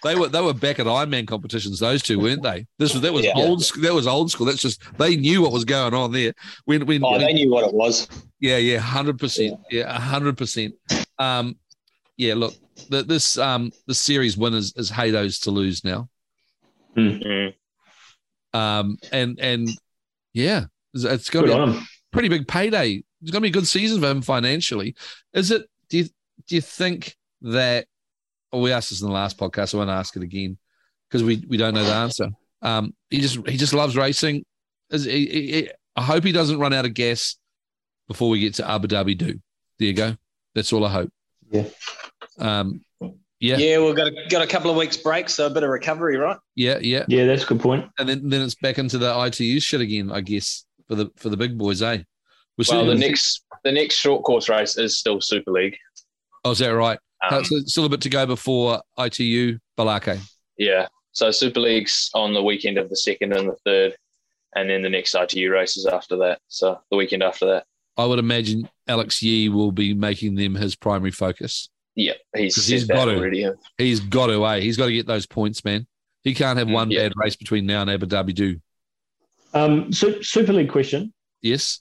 they 0.04 0.16
were 0.16 0.28
they 0.28 0.42
were 0.42 0.54
back 0.54 0.80
at 0.80 0.86
Ironman 0.86 1.28
competitions. 1.28 1.80
Those 1.80 2.02
two 2.04 2.20
weren't 2.20 2.44
they? 2.44 2.66
This 2.80 2.94
was 2.94 3.02
that 3.02 3.14
was 3.14 3.26
Yeah. 3.26 3.34
old. 3.36 3.64
sc- 3.64 3.82
That 3.82 3.94
was 3.94 4.08
old 4.08 4.32
school. 4.32 4.46
That's 4.46 4.62
just 4.62 4.82
they 4.98 5.16
knew 5.16 5.42
what 5.42 5.52
was 5.52 5.66
going 5.66 5.94
on 5.94 6.12
there. 6.12 6.34
When 6.66 6.86
when, 6.86 7.04
Oh, 7.04 7.12
when- 7.12 7.22
they 7.22 7.34
knew 7.34 7.50
what 7.52 7.66
it 7.68 7.74
was. 7.74 8.08
Yeah, 8.40 8.58
yeah, 8.58 8.80
hundred 8.80 9.20
percent. 9.20 9.60
Yeah, 9.72 9.92
hundred 9.98 10.38
percent. 10.38 10.76
Um, 11.20 11.58
yeah. 12.18 12.34
Look, 12.34 12.54
the, 12.90 13.04
this 13.04 13.38
um 13.38 13.72
the 13.88 13.94
series 13.96 14.38
winners 14.38 14.74
is 14.76 14.92
Hados 14.92 15.42
to 15.44 15.52
lose 15.52 15.84
now. 15.84 16.10
Mm. 16.98 17.54
Um, 18.54 18.98
and 19.12 19.40
and 19.40 19.70
yeah, 20.34 20.66
it's, 20.94 21.04
it's 21.04 21.30
got 21.30 21.42
to 21.42 21.48
be 21.48 21.54
a 21.54 21.82
pretty 22.12 22.30
big 22.30 22.48
payday. 22.48 23.04
It's 23.22 23.32
going 23.32 23.42
to 23.42 23.46
be 23.46 23.48
a 23.50 23.52
good 23.52 23.68
season 23.68 24.02
for 24.02 24.10
him 24.12 24.22
financially. 24.22 24.96
Is 25.34 25.50
it? 25.52 25.64
Do 25.90 25.98
you 26.00 26.04
do 26.48 26.56
you 26.56 26.62
think 26.62 27.16
that? 27.42 27.88
Well, 28.54 28.62
we 28.62 28.72
asked 28.72 28.92
this 28.92 29.02
in 29.02 29.08
the 29.08 29.14
last 29.14 29.38
podcast. 29.40 29.74
I 29.74 29.78
won't 29.80 29.90
ask 29.90 30.16
it 30.16 30.22
again 30.22 30.58
because 31.10 31.24
we 31.24 31.44
we 31.50 31.58
don't 31.58 31.74
know 31.74 31.84
the 31.84 31.92
answer. 31.94 32.30
Um, 32.62 32.94
he 33.10 33.20
just 33.20 33.46
he 33.48 33.58
just 33.58 33.74
loves 33.74 33.98
racing. 33.98 34.46
Is 34.92 35.06
he, 35.06 35.26
he- 35.26 35.52
he- 35.52 35.72
I 35.96 36.04
hope 36.04 36.24
he 36.24 36.32
doesn't 36.32 36.60
run 36.60 36.72
out 36.74 36.86
of 36.86 36.94
gas 36.94 37.36
before 38.08 38.30
we 38.30 38.40
get 38.40 38.54
to 38.56 38.70
Abu 38.70 38.88
Dhabi. 38.88 39.18
Do 39.18 39.40
there 39.80 39.88
you 39.88 39.94
go. 39.94 40.16
That's 40.56 40.72
all 40.72 40.86
I 40.86 40.92
hope. 40.92 41.12
Yeah. 41.52 41.66
Um. 42.38 42.82
Yeah. 43.40 43.58
Yeah, 43.58 43.84
we've 43.84 43.96
got 43.96 44.08
a, 44.08 44.28
got 44.30 44.42
a 44.42 44.48
couple 44.48 44.72
of 44.72 44.78
weeks 44.78 44.96
break, 44.98 45.28
so 45.30 45.48
a 45.48 45.50
bit 45.50 45.64
of 45.64 45.70
recovery, 45.70 46.16
right? 46.18 46.38
Yeah. 46.56 46.78
Yeah. 46.80 47.04
Yeah, 47.10 47.26
that's 47.26 47.44
a 47.44 47.48
good 47.48 47.60
point. 47.60 47.90
And 47.98 48.08
then 48.08 48.30
then 48.30 48.42
it's 48.42 48.56
back 48.56 48.78
into 48.78 48.98
the 49.00 49.20
ITU 49.26 49.60
shit 49.60 49.82
again. 49.82 50.12
I 50.12 50.22
guess 50.22 50.64
for 50.88 50.96
the 50.96 51.12
for 51.18 51.30
the 51.30 51.38
big 51.38 51.58
boys, 51.58 51.82
eh? 51.82 52.04
We're 52.58 52.66
Well, 52.70 52.86
the 52.86 52.96
next 52.96 53.44
the 53.64 53.72
next 53.72 53.96
short 53.96 54.24
course 54.24 54.48
race 54.48 54.78
is 54.78 54.98
still 54.98 55.20
Super 55.22 55.52
League. 55.52 55.76
Oh, 56.46 56.52
is 56.52 56.60
that 56.60 56.70
right? 56.70 57.00
Um, 57.30 57.44
so 57.46 57.56
it's 57.58 57.72
still 57.72 57.86
a 57.86 57.90
bit 57.90 58.02
to 58.02 58.10
go 58.10 58.26
before 58.26 58.82
ITU 58.98 59.58
Balake. 59.78 60.20
yeah, 60.58 60.88
so 61.12 61.32
Super 61.32 61.60
League's 61.62 62.10
on 62.14 62.34
the 62.34 62.44
weekend 62.44 62.78
of 62.78 62.90
the 62.90 62.98
second 62.98 63.34
and 63.34 63.50
the 63.50 63.56
third, 63.66 63.96
and 64.56 64.70
then 64.70 64.82
the 64.82 64.90
next 64.90 65.16
ITU 65.16 65.52
races 65.52 65.86
after 65.86 66.18
that. 66.18 66.40
So 66.48 66.80
the 66.92 66.98
weekend 66.98 67.24
after 67.24 67.46
that. 67.48 67.66
I 67.98 68.06
would 68.06 68.20
imagine 68.20 68.68
Alex 68.88 69.22
Yee 69.22 69.50
will 69.50 69.72
be 69.72 69.94
making 69.94 70.36
them 70.36 70.56
his 70.56 70.76
primary 70.76 71.12
focus. 71.12 71.70
Yeah, 71.96 72.14
he's 72.36 72.56
'Cause 72.56 72.66
said 72.66 72.74
he's 72.74 72.88
that 72.88 72.96
got 72.96 73.06
to. 73.06 73.16
already. 73.18 73.48
He's 73.78 74.00
got 74.00 74.28
to, 74.28 74.46
eh? 74.48 74.60
He's 74.62 74.78
got 74.78 74.88
to 74.88 74.94
get 74.94 75.06
those 75.06 75.28
points, 75.28 75.64
man. 75.64 75.86
He 76.24 76.34
can't 76.34 76.58
have 76.58 76.68
Mm, 76.68 76.74
one 76.74 76.92
yeah. 76.92 77.04
bad 77.04 77.14
race 77.16 77.36
between 77.36 77.66
now 77.68 77.82
and 77.82 77.90
Abu 77.92 78.08
Dhabi. 78.08 78.34
Do 78.34 78.60
Um, 79.54 79.94
so 79.94 80.20
Super 80.22 80.54
League 80.54 80.72
question. 80.72 81.14
yes? 81.42 81.80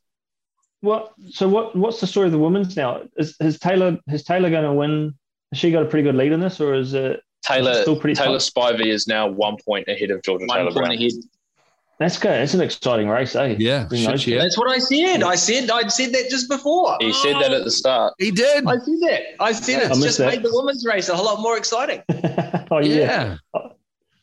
What? 0.80 1.12
So 1.30 1.49
what? 1.49 1.74
What's 1.76 2.01
the 2.01 2.07
story 2.07 2.26
of 2.26 2.32
the 2.32 2.38
women's 2.38 2.76
now? 2.76 3.03
Is, 3.16 3.36
is 3.40 3.59
Taylor? 3.59 3.99
Is 4.09 4.24
Taylor 4.24 4.51
going 4.51 4.64
to 4.64 4.72
win? 4.74 5.14
Has 5.53 5.59
she 5.59 5.70
got 5.70 5.82
a 5.82 5.86
pretty 5.86 6.03
good 6.05 6.14
lead 6.14 6.32
in 6.32 6.40
this, 6.40 6.61
or 6.61 6.74
is 6.74 6.94
it? 6.94 7.22
Taylor 7.44 7.82
Still 7.82 7.96
pretty 7.96 8.14
Taylor 8.14 8.38
tough. 8.38 8.48
Spivey 8.55 8.86
is 8.86 9.07
now 9.07 9.26
one 9.28 9.57
point 9.66 9.86
ahead 9.88 10.11
of 10.11 10.22
Georgia 10.22 10.46
One 10.46 10.59
Taylor 10.59 10.70
point 10.72 10.86
Brown. 10.86 10.92
ahead. 10.92 11.11
That's 11.98 12.18
good. 12.18 12.40
It's 12.40 12.55
an 12.55 12.61
exciting 12.61 13.09
race, 13.09 13.36
eh? 13.36 13.57
Yeah, 13.59 13.84
Bring 13.84 14.00
shit, 14.03 14.26
yeah. 14.26 14.38
That's 14.38 14.57
what 14.59 14.70
I 14.70 14.78
said. 14.78 15.22
I 15.22 15.34
said 15.34 15.70
I 15.70 15.86
said 15.88 16.12
that 16.12 16.28
just 16.30 16.48
before. 16.48 16.96
He 17.00 17.12
said 17.12 17.34
that 17.34 17.53
at 17.53 17.64
the 17.64 17.70
start. 17.70 18.14
He 18.18 18.30
did. 18.30 18.66
I 18.66 18.76
said 18.78 18.94
that. 19.03 19.20
I 19.40 19.53
said 19.53 19.82
I 19.82 19.86
it's 19.86 19.88
missed 19.90 20.03
just 20.03 20.18
that. 20.18 20.26
made 20.32 20.42
the 20.42 20.50
women's 20.53 20.84
race 20.86 21.09
a 21.09 21.14
whole 21.16 21.26
lot 21.26 21.40
more 21.40 21.57
exciting. 21.59 22.03
oh 22.70 22.78
Yeah. 22.80 23.36
yeah. 23.55 23.61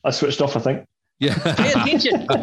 I 0.03 0.09
switched 0.11 0.41
off. 0.41 0.57
I 0.57 0.59
think. 0.61 0.85
Pay 1.19 1.27
Yeah. 1.27 1.83
attention. 1.83 2.27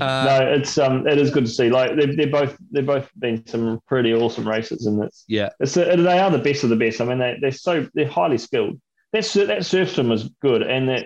Uh, 0.00 0.24
no, 0.24 0.52
it's 0.52 0.78
um, 0.78 1.06
it 1.08 1.18
is 1.18 1.30
good 1.30 1.44
to 1.44 1.50
see. 1.50 1.68
Like 1.68 1.96
they've, 1.96 2.16
they're 2.16 2.30
both 2.30 2.56
they've 2.70 2.86
both 2.86 3.10
been 3.18 3.44
some 3.46 3.80
pretty 3.88 4.14
awesome 4.14 4.48
races, 4.48 4.86
and 4.86 5.02
it's 5.02 5.24
yeah. 5.26 5.48
it's 5.60 5.74
they 5.74 6.18
are 6.18 6.30
the 6.30 6.38
best 6.38 6.62
of 6.64 6.70
the 6.70 6.76
best. 6.76 7.00
I 7.00 7.04
mean, 7.04 7.18
they 7.18 7.36
they're 7.40 7.50
so 7.50 7.86
they're 7.94 8.08
highly 8.08 8.38
skilled. 8.38 8.80
That 9.12 9.24
sur- 9.24 9.46
that 9.46 9.66
surf 9.66 9.90
swim 9.90 10.08
was 10.08 10.28
good, 10.40 10.62
and 10.62 10.88
that 10.88 11.04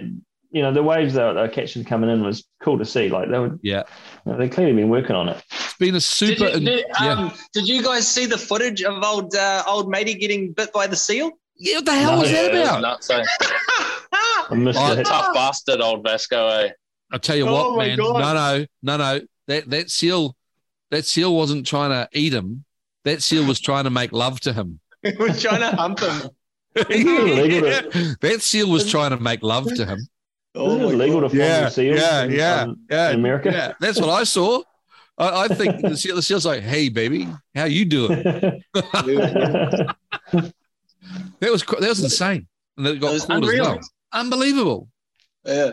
you 0.51 0.63
know 0.63 0.73
the 0.75 0.83
waves 0.83 1.15
that 1.15 1.27
were, 1.27 1.35
they 1.35 1.41
were 1.41 1.49
catching 1.49 1.85
coming 1.85 2.11
in 2.11 2.23
was 2.23 2.47
cool 2.63 2.79
to 2.79 2.85
see. 2.85 3.09
Like 3.09 3.31
they 3.31 3.39
were, 3.39 3.59
Yeah. 3.63 3.85
you 4.27 4.33
know, 4.33 4.39
they've 4.39 4.51
clearly 4.51 4.75
been 4.75 4.91
working 4.91 5.17
on 5.17 5.31
it. 5.31 5.43
It's 5.53 5.75
been 5.79 5.91
a 5.91 5.93
Did 5.99 6.03
super. 6.03 6.49
you, 6.49 6.61
did, 6.61 6.85
yeah. 7.01 7.13
um, 7.13 7.33
did 7.55 7.67
you 7.67 7.83
guys 7.83 8.07
see 8.07 8.27
the 8.27 8.39
footage 8.39 8.83
of 8.83 9.03
old 9.03 9.35
uh, 9.35 9.63
old 9.67 9.89
matey 9.89 10.15
getting 10.15 10.53
bit 10.53 10.71
by 10.75 10.87
the 10.87 10.97
seal? 10.97 11.31
yeah. 11.57 11.77
What 11.77 11.87
the 11.87 11.95
hell 11.95 12.13
No. 12.17 12.21
was 12.21 12.31
that 12.31 12.53
Yeah, 12.53 12.79
it 12.79 12.83
was 12.83 13.11
about? 13.11 13.27
nuts? 14.51 14.51
I 14.51 14.55
missed 14.57 14.79
Oh, 14.81 14.93
it. 14.93 15.05
Tough 15.07 15.35
bastard, 15.35 15.81
old 15.81 16.03
Vasco. 16.05 16.49
Eh? 16.49 16.71
I 17.13 17.19
tell 17.19 17.37
you 17.37 17.47
Oh 17.49 17.75
what, 17.75 17.87
man. 17.87 17.99
God. 17.99 18.21
No, 18.21 18.35
no, 18.35 18.67
no, 18.83 18.97
no. 19.19 19.21
That 19.49 19.71
that 19.71 19.91
seal, 19.91 20.37
that 20.91 21.05
seal 21.05 21.35
wasn't 21.35 21.67
trying 21.67 21.91
to 21.91 22.09
eat 22.13 22.33
him. 22.33 22.65
That 23.05 23.23
seal 23.23 23.47
was 23.47 23.61
trying 23.61 23.85
to 23.85 23.91
make 23.91 24.13
love 24.13 24.41
to 24.41 24.53
him. 24.53 24.81
He 25.03 25.13
was 25.17 25.41
trying 25.41 25.61
to 25.61 25.71
hump 25.77 26.01
him. 26.01 26.31
illegal 26.91 27.63
that 28.21 28.39
seal 28.41 28.69
was 28.69 28.91
trying 28.91 29.11
to 29.11 29.19
make 29.19 29.43
love 29.43 29.67
to 29.75 29.87
him. 29.87 29.99
Isn't 30.55 30.81
it 30.81 30.93
illegal 30.95 31.21
to 31.21 31.29
farm 31.29 31.39
the 31.39 31.69
seals 31.71 32.01
in, 32.01 32.25
um, 32.25 32.31
yeah, 32.91 33.11
in 33.11 33.15
America? 33.17 33.51
yeah. 33.53 33.73
That's 33.79 34.01
what 34.01 34.09
I 34.11 34.25
saw. 34.25 34.63
I, 35.19 35.45
I 35.45 35.49
think 35.49 35.81
the, 35.81 35.97
seal, 35.97 36.17
the 36.17 36.23
seal's 36.23 36.45
like, 36.45 36.63
"Hey, 36.63 36.89
baby, 36.89 37.29
how 37.55 37.65
you 37.65 37.85
doing?" 37.85 38.23
That 38.23 39.95
was 41.41 41.63
that 41.63 41.81
was 41.89 42.03
insane, 42.03 42.47
and 42.77 42.87
it 42.87 43.01
got 43.01 43.11
It 43.11 43.13
was 43.15 43.25
caught 43.27 43.45
as 43.45 43.61
well. 43.61 43.81
Unbelievable. 44.13 44.89
Yeah. 45.45 45.73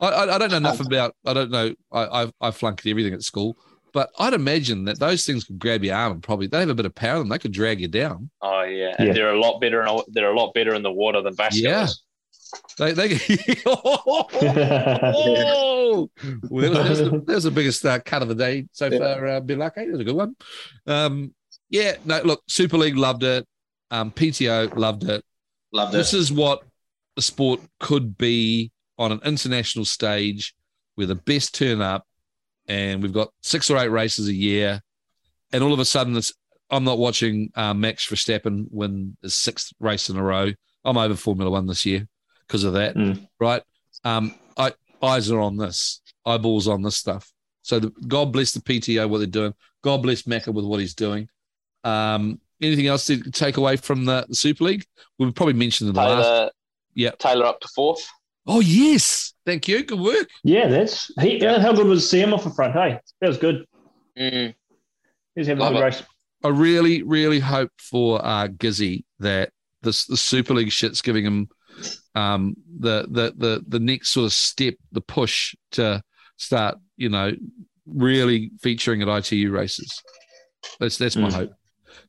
I, 0.00 0.08
I, 0.08 0.34
I 0.34 0.38
don't 0.38 0.50
know 0.50 0.56
enough 0.56 0.80
about. 0.80 1.14
I 1.24 1.32
don't 1.32 1.50
know. 1.50 1.74
I, 1.92 2.24
I 2.24 2.32
I 2.40 2.50
flunked 2.50 2.84
everything 2.86 3.14
at 3.14 3.22
school, 3.22 3.56
but 3.92 4.10
I'd 4.18 4.34
imagine 4.34 4.84
that 4.86 4.98
those 4.98 5.24
things 5.24 5.44
could 5.44 5.60
grab 5.60 5.84
your 5.84 5.94
arm 5.94 6.12
and 6.12 6.22
probably 6.22 6.48
they 6.48 6.58
have 6.60 6.70
a 6.70 6.74
bit 6.74 6.86
of 6.86 6.94
power 6.94 7.16
in 7.16 7.20
them. 7.20 7.28
They 7.28 7.38
could 7.38 7.52
drag 7.52 7.80
you 7.80 7.88
down. 7.88 8.30
Oh 8.40 8.62
yeah, 8.62 8.94
and 8.98 9.08
Yeah. 9.08 9.14
they're 9.14 9.34
a 9.34 9.40
lot 9.40 9.60
better. 9.60 9.84
In, 9.86 10.00
they're 10.08 10.32
a 10.32 10.36
lot 10.36 10.54
better 10.54 10.74
in 10.74 10.82
the 10.82 10.90
water 10.92 11.22
than 11.22 11.36
Vasco 11.36 11.60
Yeah. 11.62 11.84
is. 11.84 12.02
They 12.78 12.92
they. 12.92 13.18
oh, 13.66 14.26
well, 16.50 16.50
that, 16.50 16.50
was, 16.50 16.50
that, 16.50 16.88
was 16.88 16.98
the, 16.98 17.10
that 17.26 17.34
was 17.34 17.44
the 17.44 17.50
biggest 17.50 17.84
uh, 17.86 18.00
cut 18.00 18.22
of 18.22 18.28
the 18.28 18.34
day 18.34 18.66
so 18.72 18.86
Yeah. 18.86 18.98
far. 18.98 19.26
Uh, 19.26 19.40
Bill 19.40 19.58
Lucky, 19.58 19.84
that 19.84 19.92
was 19.92 20.00
a 20.00 20.04
good 20.04 20.16
one. 20.16 20.36
Um, 20.86 21.34
yeah, 21.70 21.96
no, 22.04 22.20
look, 22.22 22.42
Super 22.48 22.76
League 22.76 22.96
loved 22.96 23.22
it. 23.22 23.46
Um, 23.90 24.10
PTO 24.10 24.76
loved 24.76 25.04
it. 25.04 25.24
Loved 25.72 25.94
it. 25.94 25.98
This 25.98 26.12
is 26.12 26.32
what 26.32 26.62
the 27.16 27.22
sport 27.22 27.60
could 27.80 28.16
be 28.16 28.70
on 28.98 29.12
an 29.12 29.20
international 29.24 29.84
stage, 29.84 30.54
with 30.96 31.08
the 31.08 31.14
best 31.14 31.54
turn 31.54 31.80
up, 31.80 32.06
and 32.68 33.02
we've 33.02 33.12
got 33.12 33.30
six 33.42 33.70
or 33.70 33.78
eight 33.78 33.88
races 33.88 34.28
a 34.28 34.34
year, 34.34 34.80
and 35.52 35.62
all 35.64 35.72
of 35.72 35.78
a 35.78 35.84
sudden, 35.84 36.16
it's 36.16 36.32
I'm 36.70 36.84
not 36.84 36.98
watching 36.98 37.50
uh, 37.54 37.74
Max 37.74 38.06
Verstappen 38.06 38.66
win 38.70 39.16
his 39.22 39.34
sixth 39.34 39.72
race 39.80 40.08
in 40.08 40.16
a 40.16 40.22
row. 40.22 40.52
I'm 40.84 40.96
over 40.96 41.14
Formula 41.16 41.50
One 41.50 41.66
this 41.66 41.84
year 41.84 42.08
because 42.46 42.64
of 42.64 42.72
that, 42.74 42.94
Mm. 42.96 43.26
right? 43.40 43.62
Um, 44.04 44.34
I 44.56 44.72
eyes 45.02 45.30
are 45.30 45.40
on 45.40 45.56
this, 45.56 46.00
eyeballs 46.24 46.68
on 46.68 46.82
this 46.82 46.96
stuff. 46.96 47.30
So 47.62 47.78
the, 47.78 47.90
God 48.08 48.32
bless 48.32 48.52
the 48.52 48.60
PTO 48.60 49.08
what 49.08 49.18
they're 49.18 49.26
doing. 49.26 49.54
God 49.82 50.02
bless 50.02 50.22
Macca 50.22 50.48
with 50.52 50.64
what 50.64 50.80
he's 50.80 50.94
doing. 50.94 51.28
Um, 51.84 52.40
anything 52.60 52.86
else 52.86 53.06
to 53.06 53.18
take 53.30 53.56
away 53.56 53.76
from 53.76 54.04
the, 54.04 54.24
the 54.28 54.34
Super 54.34 54.64
League? 54.64 54.84
We've 55.18 55.34
probably 55.34 55.54
mentioned 55.54 55.88
in 55.88 55.94
the 55.94 56.00
last. 56.00 56.52
Taylor, 56.96 57.04
Yeah. 57.06 57.10
Taylor 57.18 57.46
up 57.46 57.60
to 57.60 57.68
fourth. 57.74 58.06
Oh 58.46 58.60
yes, 58.60 59.34
thank 59.46 59.68
you. 59.68 59.84
Good 59.84 60.00
work. 60.00 60.28
yeah, 60.42 60.66
that's 60.68 61.12
he. 61.20 61.40
Yeah, 61.40 61.60
how 61.60 61.72
good 61.72 61.86
was 61.86 62.08
Sam 62.10 62.34
off 62.34 62.42
the 62.44 62.50
front? 62.50 62.72
Hey, 62.74 62.98
that 63.20 63.28
was 63.28 63.38
good. 63.38 63.64
Mm. 64.18 64.54
He 65.34 65.40
was 65.40 65.46
having 65.46 65.64
a 65.64 65.68
good 65.70 65.78
it. 65.78 65.82
race. 65.84 66.02
I 66.44 66.48
really, 66.48 67.02
really 67.04 67.38
hope 67.38 67.70
for 67.78 68.20
uh, 68.24 68.48
Gizzy 68.48 69.04
that 69.20 69.50
this 69.82 70.06
the 70.06 70.16
Super 70.16 70.54
League 70.54 70.72
shit's 70.72 71.00
giving 71.02 71.24
him 71.24 71.48
um, 72.16 72.56
the 72.80 73.06
the 73.08 73.32
the 73.36 73.64
the 73.68 73.78
next 73.78 74.08
sort 74.10 74.24
of 74.26 74.32
step, 74.32 74.74
the 74.90 75.00
push 75.00 75.54
to 75.72 76.02
start, 76.36 76.78
you 76.96 77.08
know, 77.10 77.32
really 77.86 78.50
featuring 78.60 79.02
at 79.02 79.08
ITU 79.08 79.52
races. 79.52 80.02
That's 80.80 80.98
that's 80.98 81.14
my 81.16 81.28
Mm. 81.28 81.32
hope. 81.32 81.52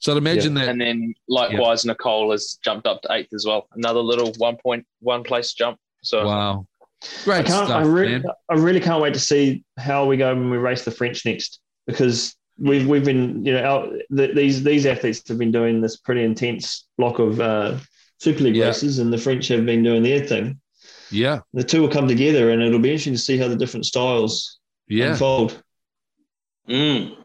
So 0.03 0.11
I'd 0.11 0.17
imagine 0.17 0.53
that 0.55 0.67
And 0.67 0.81
then 0.81 1.13
likewise, 1.29 1.85
Nicole 1.85 2.31
has 2.31 2.59
jumped 2.61 2.85
up 2.87 3.01
to 3.03 3.13
eighth 3.13 3.33
as 3.33 3.45
well. 3.45 3.67
Another 3.73 4.01
little 4.01 4.33
one 4.37 4.57
point 4.57 4.85
one 4.99 5.23
place 5.23 5.53
jump. 5.53 5.79
So 6.01 6.25
wow, 6.25 6.67
I 7.01 7.07
great 7.23 7.45
can't. 7.45 7.67
stuff, 7.67 7.85
I, 7.85 7.87
re- 7.87 8.09
man. 8.09 8.23
I 8.49 8.55
really 8.55 8.81
can't 8.81 9.01
wait 9.01 9.13
to 9.13 9.19
see 9.21 9.63
how 9.79 10.05
we 10.05 10.17
go 10.17 10.35
when 10.35 10.49
we 10.49 10.57
race 10.57 10.83
the 10.83 10.91
French 10.91 11.25
next 11.25 11.61
because 11.87 12.35
we've 12.59 12.85
we've 12.85 13.05
been 13.05 13.45
you 13.45 13.53
know 13.53 13.63
our, 13.63 13.87
the, 14.09 14.33
these 14.33 14.61
these 14.61 14.85
athletes 14.85 15.25
have 15.29 15.37
been 15.37 15.53
doing 15.53 15.79
this 15.79 15.95
pretty 15.95 16.23
intense 16.25 16.85
block 16.97 17.19
of 17.19 17.39
uh, 17.39 17.77
Super 18.19 18.43
League 18.43 18.57
Yeah. 18.57 18.65
races, 18.67 18.99
and 18.99 19.11
the 19.13 19.17
French 19.17 19.47
have 19.47 19.65
been 19.65 19.83
doing 19.83 20.03
their 20.03 20.25
thing. 20.25 20.59
Yeah, 21.11 21.39
The 21.53 21.63
two 21.63 21.79
will 21.81 21.89
come 21.89 22.09
together, 22.09 22.49
and 22.49 22.61
it'll 22.61 22.79
be 22.79 22.89
interesting 22.89 23.13
to 23.13 23.19
see 23.19 23.37
how 23.37 23.47
the 23.47 23.55
different 23.55 23.85
styles 23.85 24.59
yeah, 24.89 25.11
unfold. 25.11 25.63
Mm. 26.67 27.15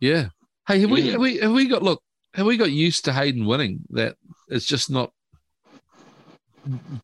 yeah. 0.00 0.28
Hey, 0.70 0.80
have 0.82 0.90
we, 0.90 1.02
Mm. 1.02 1.10
have 1.12 1.20
we 1.20 1.36
have 1.38 1.52
we 1.52 1.66
got 1.66 1.82
look? 1.82 2.00
Have 2.34 2.46
we 2.46 2.56
got 2.56 2.70
used 2.70 3.04
to 3.06 3.12
Hayden 3.12 3.44
winning? 3.44 3.80
That 3.90 4.14
it's 4.48 4.64
just 4.66 4.88
not 4.88 5.10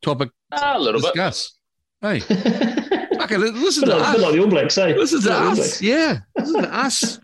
topic 0.02 0.30
Ah, 0.52 0.76
a 0.76 0.78
little 0.78 1.00
bit. 1.00 1.12
discuss. 1.14 1.58
Hey, 2.00 2.16
okay, 3.22 3.36
li- 3.36 3.50
listen 3.50 3.88
like, 3.88 3.98
to 4.06 4.12
bit 4.12 4.20
like 4.20 4.28
us. 4.28 4.32
the 4.34 4.40
All 4.40 4.46
Blacks, 4.46 4.78
eh? 4.78 4.94
Listen 4.96 5.20
to 5.22 5.28
Bit 5.28 5.34
like 5.34 5.58
us. 5.58 5.82
Yeah, 5.82 6.18
listen 6.38 6.62
to 6.62 6.72
us. 6.76 7.18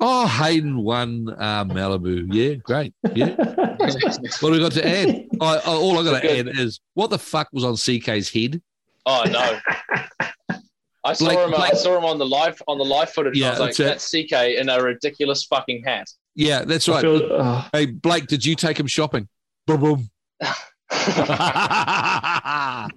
Oh, 0.00 0.26
Hayden 0.26 0.82
won 0.82 1.28
uh, 1.38 1.64
Malibu. 1.64 2.26
Yeah, 2.30 2.56
great. 2.56 2.92
Yeah. 3.14 3.34
What 3.80 4.50
do 4.50 4.50
we 4.52 4.58
got 4.60 4.72
to 4.72 4.86
add? 4.86 5.24
I, 5.40 5.56
I, 5.56 5.60
all 5.64 5.98
I 5.98 6.04
got 6.04 6.20
to 6.20 6.38
add 6.38 6.48
is 6.58 6.80
what 6.92 7.08
the 7.08 7.18
fuck 7.18 7.48
was 7.52 7.64
on 7.64 7.72
CK's 7.74 8.28
head? 8.28 8.60
Oh 9.06 9.24
no. 9.26 10.58
I 11.04 11.12
saw 11.14 11.24
Blake- 11.26 11.38
him. 11.38 11.54
I 11.54 11.70
saw 11.70 11.96
him 11.96 12.04
on 12.04 12.18
the 12.18 12.26
live 12.26 12.60
on 12.68 12.76
the 12.78 12.84
live 12.84 13.10
footage. 13.10 13.32
and 13.32 13.36
Yeah, 13.40 13.46
I 13.48 13.50
was 13.52 13.60
like, 13.60 13.76
that's 13.76 14.12
it. 14.14 14.28
"That's 14.30 14.54
CK 14.54 14.58
in 14.60 14.68
a 14.68 14.82
ridiculous 14.82 15.44
fucking 15.44 15.82
hat." 15.84 16.08
Yeah, 16.34 16.64
that's 16.64 16.88
right. 16.88 17.00
feel, 17.00 17.22
oh, 17.32 17.68
Hey, 17.72 17.86
Blake, 17.86 18.26
did 18.26 18.44
you 18.44 18.54
take 18.54 18.78
him 18.78 18.86
shopping? 18.86 19.28
Boom, 19.66 19.80
boom. 19.80 20.10
I 20.92 22.88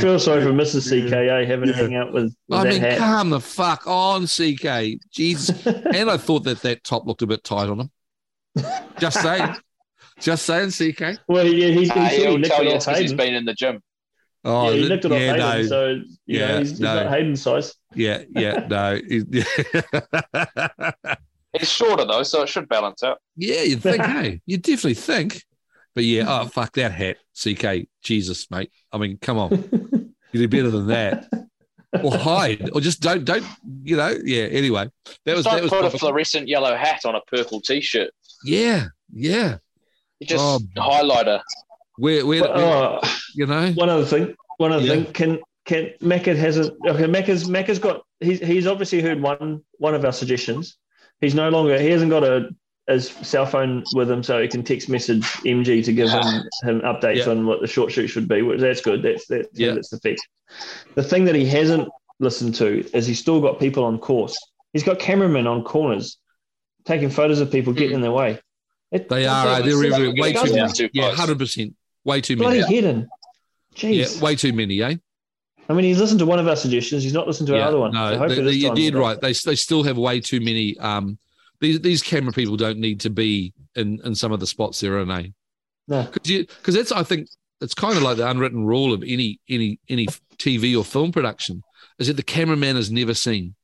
feel 0.00 0.18
sorry 0.18 0.42
for 0.42 0.52
Mrs. 0.52 0.88
CKA 0.90 1.46
having 1.46 1.68
to 1.68 1.74
Yeah. 1.74 1.82
hang 1.82 1.94
out 1.96 2.12
with, 2.12 2.34
with 2.48 2.58
I 2.58 2.64
that 2.64 2.68
mean, 2.72 2.80
hat. 2.80 2.98
calm 2.98 3.30
the 3.30 3.40
fuck 3.40 3.86
on, 3.86 4.26
CK. 4.26 4.98
Jesus. 5.12 5.66
and 5.66 6.10
I 6.10 6.16
thought 6.16 6.44
that 6.44 6.60
that 6.62 6.84
top 6.84 7.06
looked 7.06 7.22
a 7.22 7.26
bit 7.26 7.44
tight 7.44 7.68
on 7.68 7.80
him. 7.80 7.90
Just 8.98 9.20
saying. 9.22 9.54
Just 10.20 10.46
saying, 10.46 10.70
CK. 10.70 11.18
Well, 11.26 11.44
yeah, 11.46 11.68
he's, 11.68 11.90
Uh, 11.90 11.94
he 11.94 12.00
said 12.00 12.10
he 12.12 12.16
he'll 12.26 12.40
tell 12.42 12.60
it 12.60 12.64
you 12.64 12.70
off 12.70 12.76
it's 12.76 12.84
'cause 12.86 12.98
he's 12.98 13.12
been 13.12 13.34
in 13.34 13.44
the 13.44 13.54
gym. 13.54 13.82
Oh, 14.46 14.64
yeah, 14.66 14.70
he 14.72 14.76
th- 14.80 14.88
nicked 14.90 15.04
it 15.06 15.12
off 15.12 15.20
yeah, 15.20 15.32
Hayden, 15.32 15.62
no. 15.62 15.66
so 15.68 15.86
you 15.90 16.04
Yeah, 16.26 16.48
know, 16.48 16.58
he's, 16.58 16.70
he's 16.70 16.80
no. 16.80 16.94
not 17.02 17.12
Hayden's 17.12 17.42
size. 17.42 17.74
Yeah, 17.94 18.22
yeah, 18.30 18.66
no. 18.68 19.00
He's 21.58 21.70
shorter 21.70 22.04
though, 22.04 22.24
so 22.24 22.42
it 22.42 22.48
should 22.48 22.68
balance 22.68 23.04
out. 23.04 23.18
yeah, 23.36 23.62
you'd 23.62 23.80
think, 23.80 24.02
hey, 24.02 24.40
you 24.44 24.56
definitely 24.58 24.94
think. 24.94 25.40
But 25.94 26.02
yeah, 26.02 26.24
oh, 26.26 26.46
fuck 26.48 26.72
that 26.72 26.90
hat, 26.90 27.18
CK. 27.40 27.86
Jesus, 28.02 28.50
mate. 28.50 28.72
I 28.92 28.98
mean, 28.98 29.18
come 29.18 29.38
on. 29.38 29.52
You 30.32 30.40
do 30.40 30.48
better 30.48 30.70
than 30.70 30.88
that. 30.88 31.28
Or 32.02 32.16
hide, 32.18 32.70
or 32.72 32.80
just 32.80 33.00
don't, 33.00 33.24
don't, 33.24 33.46
you 33.84 33.96
know. 33.96 34.12
Yeah. 34.24 34.46
Anyway, 34.46 34.88
that 35.24 35.36
was 35.36 35.44
Don't 35.44 35.54
that 35.54 35.62
was 35.62 35.70
put 35.70 35.84
a 35.84 35.90
fluorescent 35.96 36.48
yellow 36.48 36.74
hat 36.74 37.04
on 37.04 37.14
a 37.14 37.20
purple 37.28 37.60
t-shirt. 37.60 38.10
yeah, 38.44 38.86
yeah. 39.12 39.58
You 40.18 40.26
just 40.26 40.42
Oh. 40.44 40.58
highlighter. 40.76 41.40
Where, 41.96 42.26
where, 42.26 42.42
oh, 42.44 43.00
you 43.34 43.46
know? 43.46 43.70
one 43.72 43.88
other 43.88 44.04
thing. 44.04 44.34
One 44.58 44.72
other 44.72 44.84
Yeah. 44.84 44.94
thing. 45.04 45.12
Can 45.12 45.38
can 45.64 45.90
Macca 46.02 46.36
hasn't 46.36 46.74
okay? 46.86 47.04
Macca's 47.04 47.44
Macca's 47.48 47.78
got 47.78 48.02
he's 48.20 48.40
he's 48.40 48.66
obviously 48.66 49.00
heard 49.00 49.20
one 49.22 49.62
one 49.78 49.94
of 49.94 50.04
our 50.04 50.12
suggestions. 50.12 50.76
He's 51.20 51.34
no 51.34 51.48
longer 51.48 51.78
he 51.80 51.88
hasn't 51.90 52.10
got 52.10 52.24
a 52.24 52.50
his 52.86 53.08
cell 53.08 53.46
phone 53.46 53.82
with 53.94 54.10
him, 54.10 54.22
so 54.22 54.42
he 54.42 54.48
can 54.48 54.62
text 54.62 54.90
message 54.90 55.22
MG 55.46 55.82
to 55.84 55.92
give 55.92 56.10
him 56.10 56.22
him 56.64 56.80
updates 56.82 57.24
Yeah. 57.24 57.30
on 57.30 57.46
what 57.46 57.60
the 57.60 57.66
short 57.66 57.90
shoot 57.92 58.08
should 58.08 58.28
be. 58.28 58.42
Which 58.42 58.60
that's 58.60 58.80
good. 58.82 59.02
That's 59.02 59.26
that's 59.26 59.48
Yeah. 59.54 59.72
that's 59.74 59.88
the 59.88 59.98
fix. 60.00 60.20
The 60.94 61.02
thing 61.02 61.24
that 61.24 61.34
he 61.34 61.46
hasn't 61.46 61.88
listened 62.20 62.54
to 62.56 62.84
is 62.96 63.06
he's 63.06 63.18
still 63.18 63.40
got 63.40 63.58
people 63.58 63.84
on 63.84 63.98
course. 63.98 64.36
He's 64.72 64.82
got 64.82 64.98
cameramen 64.98 65.46
on 65.46 65.62
corners 65.64 66.18
taking 66.84 67.08
photos 67.08 67.40
of 67.40 67.50
people 67.50 67.72
getting 67.72 67.94
in 67.94 68.00
their 68.02 68.12
way. 68.12 68.38
It- 68.92 69.08
They 69.08 69.26
are. 69.26 69.46
Uh, 69.46 69.60
they're 69.62 69.82
it 69.84 69.92
every, 69.92 70.20
way 70.20 70.32
too 70.34 70.68
too 70.74 70.90
Yeah, 70.92 71.12
hundred 71.12 71.38
percent. 71.38 71.74
Way 72.04 72.20
too 72.20 72.36
Bloody 72.36 72.60
many. 72.60 72.74
hidden. 72.74 73.08
Yeah, 73.76 74.04
Jeez. 74.04 74.20
way 74.20 74.36
too 74.36 74.52
many. 74.52 74.82
Eh? 74.82 74.96
I 75.68 75.72
mean, 75.72 75.84
he's 75.84 75.98
listened 75.98 76.20
to 76.20 76.26
one 76.26 76.38
of 76.38 76.46
our 76.46 76.56
suggestions. 76.56 77.02
He's 77.02 77.14
not 77.14 77.26
listened 77.26 77.46
to 77.48 77.54
our 77.54 77.60
yeah, 77.60 77.68
other 77.68 77.78
one. 77.78 77.92
No, 77.92 78.28
so 78.28 78.42
they, 78.42 78.52
you 78.52 78.74
did 78.74 78.94
right. 78.94 79.20
They 79.20 79.32
they 79.32 79.54
still 79.54 79.82
have 79.82 79.96
way 79.96 80.20
too 80.20 80.40
many. 80.40 80.78
Um, 80.78 81.18
these 81.60 81.80
these 81.80 82.02
camera 82.02 82.32
people 82.32 82.56
don't 82.56 82.78
need 82.78 83.00
to 83.00 83.10
be 83.10 83.54
in 83.74 84.00
in 84.04 84.14
some 84.14 84.32
of 84.32 84.40
the 84.40 84.46
spots 84.46 84.80
they're 84.80 84.98
in. 84.98 85.10
Eh? 85.10 85.28
No. 85.88 86.02
Because 86.02 86.46
because 86.46 86.74
that's 86.74 86.92
I 86.92 87.02
think 87.02 87.28
it's 87.60 87.74
kind 87.74 87.96
of 87.96 88.02
like 88.02 88.18
the 88.18 88.28
unwritten 88.28 88.66
rule 88.66 88.92
of 88.92 89.02
any 89.02 89.40
any 89.48 89.80
any 89.88 90.06
TV 90.36 90.76
or 90.78 90.84
film 90.84 91.12
production 91.12 91.62
is 91.98 92.08
that 92.08 92.16
the 92.16 92.22
cameraman 92.22 92.76
is 92.76 92.90
never 92.90 93.14
seen. 93.14 93.54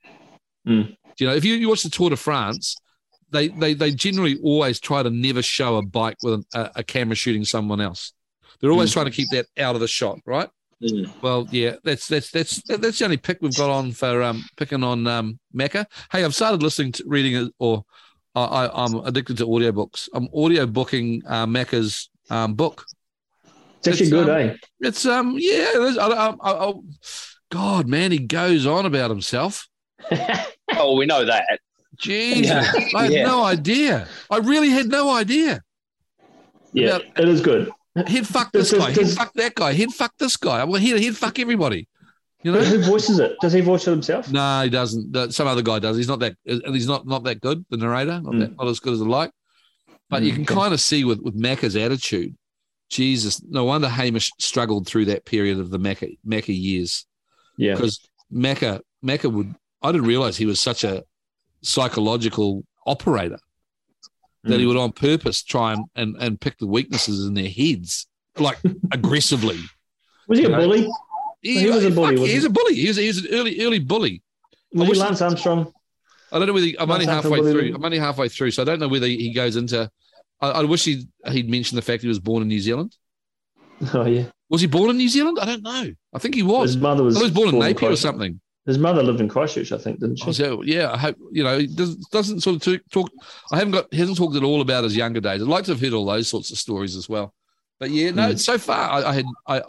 Mm. 0.67 0.97
You 1.19 1.27
know, 1.27 1.35
if 1.35 1.45
you, 1.45 1.55
you 1.55 1.69
watch 1.69 1.83
the 1.83 1.91
Tour 1.91 2.11
de 2.11 2.17
France, 2.17 2.77
they 3.31 3.49
they 3.49 3.75
they 3.75 3.93
generally 3.93 4.39
always 4.43 4.81
try 4.81 5.03
to 5.03 5.11
never 5.11 5.43
show 5.43 5.77
a 5.77 5.83
bike 5.83 6.17
with 6.23 6.45
a, 6.55 6.71
a 6.77 6.83
camera 6.83 7.15
shooting 7.15 7.45
someone 7.45 7.81
else. 7.81 8.13
They're 8.61 8.71
always 8.71 8.91
Mm. 8.91 8.95
trying 8.95 9.07
to 9.07 9.13
keep 9.13 9.29
that 9.31 9.47
out 9.59 9.75
of 9.75 9.81
the 9.81 9.89
shot, 9.89 10.19
right? 10.27 10.49
Mm. 10.83 11.11
Well, 11.23 11.47
yeah, 11.51 11.77
that's 11.85 12.09
that's 12.09 12.31
that's 12.31 12.63
that's 12.63 12.99
the 12.99 13.05
only 13.05 13.17
pick 13.19 13.39
we've 13.41 13.57
got 13.57 13.71
on 13.71 13.93
for 13.93 14.23
um 14.23 14.45
picking 14.57 14.83
on 14.83 15.07
um 15.07 15.39
Macca. 15.55 15.87
Hey, 16.11 16.25
I've 16.25 16.35
started 16.35 16.63
listening 16.63 16.93
to 16.93 17.05
reading 17.07 17.35
it, 17.47 17.53
or 17.59 17.85
I, 18.35 18.43
I 18.45 18.85
I'm 18.85 18.95
addicted 19.07 19.37
to 19.39 19.47
audiobooks. 19.47 20.09
I'm 20.15 20.29
audio 20.35 20.67
booking 20.67 21.23
uh, 21.27 21.47
Macca's 21.47 22.09
um 22.31 22.55
book. 22.55 22.87
It's 23.79 23.89
actually 23.89 24.03
It's, 24.07 24.11
good, 24.11 24.29
um, 24.29 24.37
eh? 24.51 24.55
It's 24.81 25.07
um 25.07 25.37
yeah, 25.39 25.69
it 25.77 25.83
is. 25.83 25.99
I, 25.99 26.07
I, 26.09 26.29
I, 26.41 26.69
I, 26.69 26.73
God, 27.51 27.89
man, 27.89 28.13
he 28.13 28.19
goes 28.19 28.65
on 28.67 28.87
about 28.87 29.11
himself. 29.11 29.69
Oh, 30.77 30.97
we 30.97 31.05
know 31.05 31.25
that. 31.25 31.59
Jesus, 31.99 32.47
Yeah. 32.47 32.73
I 32.95 33.03
had 33.03 33.13
Yeah. 33.13 33.27
no 33.27 33.43
idea. 33.43 34.07
I 34.31 34.37
really 34.39 34.71
had 34.71 34.87
no 34.87 35.11
idea. 35.13 35.61
Yeah, 36.73 36.97
About- 36.97 37.19
it 37.19 37.29
is 37.29 37.41
good. 37.41 37.71
He'd 38.07 38.27
fuck 38.27 38.53
this 38.53 38.71
Does- 38.71 38.79
guy. 38.79 38.93
He'd 38.93 39.09
fuck 39.11 39.33
that 39.35 39.55
guy. 39.55 39.73
He'd 39.73 39.93
fuck 39.93 40.13
this 40.19 40.37
guy. 40.37 40.63
Well, 40.65 40.81
he'd, 40.81 40.99
he'd 40.99 41.17
fuck 41.17 41.39
everybody. 41.39 41.89
You 42.43 42.53
know? 42.53 42.61
Who 42.61 42.83
voices 42.83 43.19
it? 43.19 43.37
Does 43.43 43.53
he 43.53 43.61
voice 43.61 43.87
it 43.87 43.91
himself? 43.91 44.31
No, 44.33 44.63
he 44.63 44.71
doesn't. 44.71 45.33
Some 45.33 45.47
other 45.47 45.61
guy 45.63 45.79
does. 45.79 45.97
He's 45.97 46.09
not 46.09 46.21
that, 46.21 46.37
and 46.47 46.75
he's 46.75 46.87
not 46.87 47.07
not 47.07 47.25
that 47.25 47.41
good. 47.41 47.65
The 47.69 47.77
narrator, 47.77 48.21
not, 48.23 48.39
that, 48.39 48.57
not 48.57 48.67
as 48.69 48.81
good 48.81 48.95
as 48.95 49.03
I 49.03 49.05
like. 49.05 49.31
But 50.09 50.23
you 50.23 50.33
Mm, 50.33 50.35
can 50.37 50.43
okay. 50.45 50.55
kind 50.55 50.73
of 50.75 50.81
see 50.81 51.05
with 51.05 51.21
with 51.21 51.39
Macca's 51.39 51.77
attitude. 51.77 52.35
Jesus, 52.89 53.43
no 53.49 53.65
wonder 53.67 53.89
Hamish 53.89 54.31
struggled 54.39 54.87
through 54.87 55.05
that 55.07 55.25
period 55.27 55.59
of 55.61 55.71
the 55.71 55.79
Macca 55.79 56.17
Macca 56.27 56.49
years 56.59 57.07
Yeah. 57.59 57.75
because 57.75 58.01
Macca 58.33 58.81
Macca 59.05 59.31
would. 59.33 59.55
I 59.83 59.93
didn't 59.93 60.07
realize 60.07 60.37
he 60.37 60.47
was 60.47 60.61
such 60.61 60.83
a 60.85 61.05
psychological 61.63 62.65
operator 62.87 63.39
that 64.45 64.59
he 64.59 64.65
Mm. 64.65 64.69
would 64.69 64.77
on 64.77 64.93
purpose 64.93 65.43
try 65.43 65.73
and, 65.75 65.85
and 65.95 66.17
and 66.21 66.41
pick 66.41 66.59
the 66.59 66.67
weaknesses 66.67 67.27
in 67.27 67.35
their 67.35 67.49
heads 67.49 68.07
like 68.39 68.59
aggressively. 68.93 69.59
Was 70.29 70.39
he 70.39 70.45
a 70.45 70.49
know, 70.49 70.59
bully? 70.59 70.89
He, 71.43 71.61
He 71.61 71.67
was 71.71 71.85
a 71.85 71.89
fuck, 71.89 71.95
bully, 71.97 72.29
He 72.29 72.35
wasn't 72.37 72.47
a 72.47 72.51
bully. 72.61 72.75
He 72.75 72.89
was, 72.89 72.97
he 72.97 73.07
was 73.09 73.19
an 73.25 73.27
early 73.33 73.61
early 73.63 73.79
bully. 73.79 74.23
Was 74.73 74.89
wish 74.89 74.99
he 74.99 75.03
he- 75.03 75.07
Lance 75.07 75.23
Armstrong? 75.23 75.73
I 76.33 76.39
don't 76.39 76.47
know 76.47 76.53
whether 76.55 76.67
I'm 76.79 76.91
only 76.91 77.07
Lance 77.07 77.25
Armstrong 77.27 77.33
halfway 77.35 77.39
bullied 77.41 77.53
through. 77.55 77.69
him? 77.71 77.75
I'm 77.77 77.85
only 77.85 77.99
halfway 77.99 78.29
through, 78.29 78.51
so 78.53 78.63
I 78.63 78.65
don't 78.65 78.79
know 78.79 78.89
whether 78.89 79.07
he 79.07 79.33
goes 79.33 79.57
into. 79.57 79.91
I, 80.41 80.51
I 80.51 80.63
wish 80.63 80.85
he'd 80.85 81.09
he'd 81.29 81.51
mentioned 81.51 81.77
the 81.79 81.83
fact 81.83 82.03
he 82.03 82.09
was 82.09 82.21
born 82.21 82.43
in 82.43 82.49
New 82.49 82.61
Zealand. 82.61 82.97
Oh 83.95 84.05
yeah. 84.07 84.25
Was 84.49 84.61
he 84.61 84.67
born 84.67 84.91
in 84.91 84.97
New 84.99 85.09
Zealand? 85.09 85.39
I 85.41 85.47
don't 85.47 85.63
know. 85.63 85.91
I 86.15 86.19
think 86.19 86.35
he 86.35 86.43
was. 86.43 86.71
His 86.75 86.77
mother 86.83 87.03
was. 87.03 87.17
I 87.17 87.23
was 87.23 87.31
born 87.31 87.49
in 87.49 87.55
born 87.55 87.67
in 87.67 87.73
Napier 87.73 87.91
or 87.91 87.97
something. 87.97 88.41
His 88.67 88.79
mother 88.79 89.03
lived 89.03 89.21
in 89.21 89.29
Christchurch, 89.29 89.73
I 89.73 89.79
think, 89.79 90.01
didn't 90.01 90.17
she? 90.19 90.29
Oh, 90.29 90.33
so, 90.33 90.63
yeah, 90.63 90.93
I 90.93 90.99
hope 90.99 91.17
you 91.33 91.43
know. 91.43 91.59
He 91.59 91.67
does, 91.67 91.97
doesn't 92.13 92.41
sort 92.43 92.57
of 92.57 92.63
talk, 92.63 92.81
talk. 92.93 93.11
I 93.53 93.57
haven't 93.59 93.73
got. 93.73 93.87
He 93.91 93.99
hasn't 93.99 94.19
talked 94.19 94.37
at 94.37 94.43
all 94.45 94.61
about 94.61 94.85
his 94.85 94.95
younger 94.97 95.21
days. 95.21 95.41
I'd 95.41 95.49
like 95.49 95.65
to 95.65 95.73
have 95.73 95.81
heard 95.81 95.95
all 95.95 96.05
those 96.05 96.29
sorts 96.29 96.51
of 96.51 96.59
stories 96.59 96.95
as 96.95 97.09
well. 97.09 97.33
But 97.79 97.91
yeah, 97.91 98.11
no. 98.11 98.33
Mm. 98.33 98.39
So 98.39 98.59
far, 98.59 98.91
I, 98.91 99.09
I 99.09 99.15
had. 99.15 99.25
I 99.47 99.63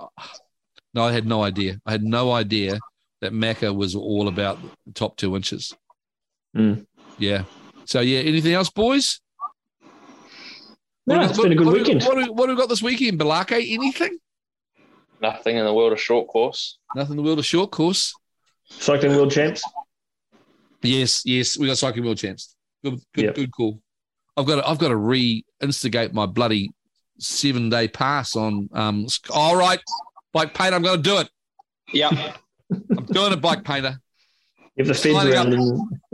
no, 0.94 1.04
I 1.06 1.14
had 1.14 1.26
no 1.26 1.42
idea. 1.42 1.80
I 1.86 1.92
had 1.92 2.04
no 2.04 2.32
idea 2.34 2.80
that 3.22 3.32
Macca 3.32 3.74
was 3.74 3.96
all 3.96 4.28
about 4.28 4.60
the 4.86 4.92
top 4.94 5.16
two 5.16 5.38
inches. 5.38 5.74
Mm. 6.56 6.86
Yeah. 7.18 7.46
So 7.86 8.02
yeah. 8.02 8.20
Anything 8.20 8.54
else, 8.54 8.70
boys? 8.70 9.22
What 11.06 11.16
No, 11.16 11.16
do 11.16 11.20
we- 11.22 11.26
it's 11.30 11.42
been 11.42 11.52
a 11.54 11.56
good 11.56 11.68
what 11.68 11.74
weekend. 11.76 12.04
What 12.04 12.12
do, 12.16 12.18
we- 12.18 12.30
what 12.30 12.48
do 12.48 12.56
we 12.56 12.60
got 12.60 12.68
this 12.70 12.84
weekend, 12.84 13.20
Balake? 13.20 13.54
Anything? 13.74 14.18
Nothing 15.22 15.56
in 15.56 15.66
the 15.66 15.74
world 15.74 15.94
of 15.94 16.02
short 16.02 16.28
course. 16.28 16.78
Nothing 16.96 17.12
in 17.12 17.18
the 17.18 17.24
world 17.24 17.40
of 17.40 17.46
short 17.46 17.72
course. 17.72 18.14
Cycling 18.80 19.16
world 19.16 19.32
champs. 19.32 19.64
Yes, 20.82 21.24
yes, 21.26 21.58
we 21.58 21.68
got 21.68 21.78
cycling 21.78 22.06
world 22.06 22.18
champs. 22.18 22.56
Good, 22.84 23.00
good, 23.14 23.26
Yep. 23.26 23.36
good 23.36 23.52
call. 23.52 23.82
I've 24.36 24.46
got 24.48 24.56
to, 24.56 24.68
I've 24.68 24.80
got 24.80 24.88
to 24.88 24.96
re-instigate 24.96 26.14
my 26.14 26.26
bloody 26.26 26.72
seven 27.20 27.70
day 27.70 27.88
pass 27.88 28.36
on. 28.36 28.70
Um, 28.74 29.08
all 29.32 29.56
right, 29.56 29.80
bike 30.34 30.54
painter, 30.54 30.76
I'm 30.76 30.82
going 30.82 30.98
to 30.98 31.04
do 31.04 31.20
it. 31.20 31.30
Yeah. 31.94 32.10
I'm 32.72 33.06
doing 33.06 33.34
it, 33.34 33.42
bike 33.42 33.64
painter. 33.64 34.00
If 34.78 34.88
the 34.88 34.94
feds 34.94 35.16
Signing 35.16 35.34
around 35.34 35.54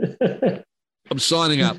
and 0.00 0.64
I'm 1.10 1.18
signing 1.18 1.62
up. 1.62 1.78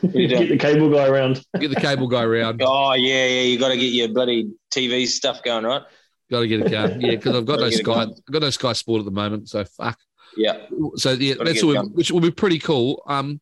Get 0.00 0.48
the 0.48 0.56
cable 0.56 0.90
guy 0.90 1.08
around. 1.08 1.42
Get 1.58 1.70
the 1.70 1.80
cable 1.80 2.06
guy 2.06 2.22
around. 2.22 2.62
Oh 2.64 2.94
yeah, 2.94 3.26
yeah. 3.26 3.42
You 3.42 3.58
got 3.58 3.70
to 3.70 3.76
get 3.76 3.92
your 3.92 4.08
bloody 4.08 4.52
TV 4.70 5.06
stuff 5.08 5.42
going, 5.42 5.64
right? 5.64 5.82
Got 6.30 6.40
to 6.40 6.48
get 6.48 6.66
a 6.66 6.70
car. 6.70 6.88
Yeah, 7.00 7.10
because 7.12 7.34
I've 7.36 7.46
got 7.46 7.60
no 7.60 7.70
Gotta 7.70 7.70
get 7.70 7.80
it 7.80 7.84
Sky. 7.84 8.00
I've 8.02 8.32
got 8.32 8.42
no 8.42 8.50
Sky 8.50 8.72
Sport 8.74 9.00
at 9.00 9.04
the 9.06 9.10
moment. 9.10 9.48
So 9.48 9.64
fuck. 9.64 9.98
Yeah. 10.36 10.58
So 10.96 11.12
yeah, 11.12 11.34
Gotta 11.34 11.44
that's 11.44 11.62
get 11.62 11.64
all, 11.66 11.74
done. 11.74 11.86
which 11.94 12.10
will 12.10 12.20
be 12.20 12.30
pretty 12.30 12.58
cool. 12.58 13.02
Um, 13.06 13.40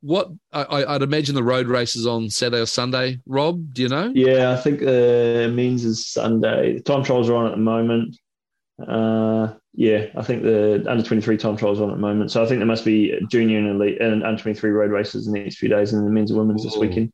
what 0.00 0.28
I, 0.52 0.62
I- 0.62 0.94
I'd 0.94 1.02
imagine 1.02 1.34
the 1.34 1.42
road 1.42 1.66
races 1.66 2.06
on 2.06 2.30
Saturday 2.30 2.62
or 2.62 2.66
Sunday. 2.66 3.18
Rob, 3.26 3.74
do 3.74 3.82
you 3.82 3.88
know? 3.88 4.12
Yeah, 4.14 4.52
I 4.52 4.56
think 4.56 4.80
uh, 4.82 5.48
means 5.52 5.84
is 5.84 6.06
Sunday. 6.06 6.74
The 6.74 6.80
time 6.80 7.02
trials 7.02 7.28
are 7.28 7.34
on 7.34 7.46
at 7.46 7.50
the 7.52 7.56
moment. 7.58 8.16
Uh, 8.80 9.54
Yeah, 9.74 10.06
I 10.16 10.22
think 10.22 10.42
the 10.44 10.84
under 10.88 11.02
23 11.02 11.36
time 11.36 11.56
trials 11.56 11.80
are 11.80 11.84
on 11.84 11.90
at 11.90 11.96
the 11.96 12.00
moment. 12.00 12.30
So 12.30 12.42
I 12.44 12.46
think 12.46 12.60
there 12.60 12.66
must 12.66 12.84
be 12.84 13.18
junior 13.30 13.58
and 13.58 13.68
elite 13.70 14.00
and 14.00 14.22
under 14.22 14.40
23 14.40 14.70
road 14.70 14.90
races 14.92 15.26
in 15.26 15.32
the 15.32 15.40
next 15.40 15.56
few 15.58 15.68
days 15.68 15.92
and 15.92 16.06
the 16.06 16.10
men's 16.10 16.30
and 16.30 16.38
women's 16.38 16.62
this 16.62 16.76
Ooh. 16.76 16.80
weekend. 16.80 17.12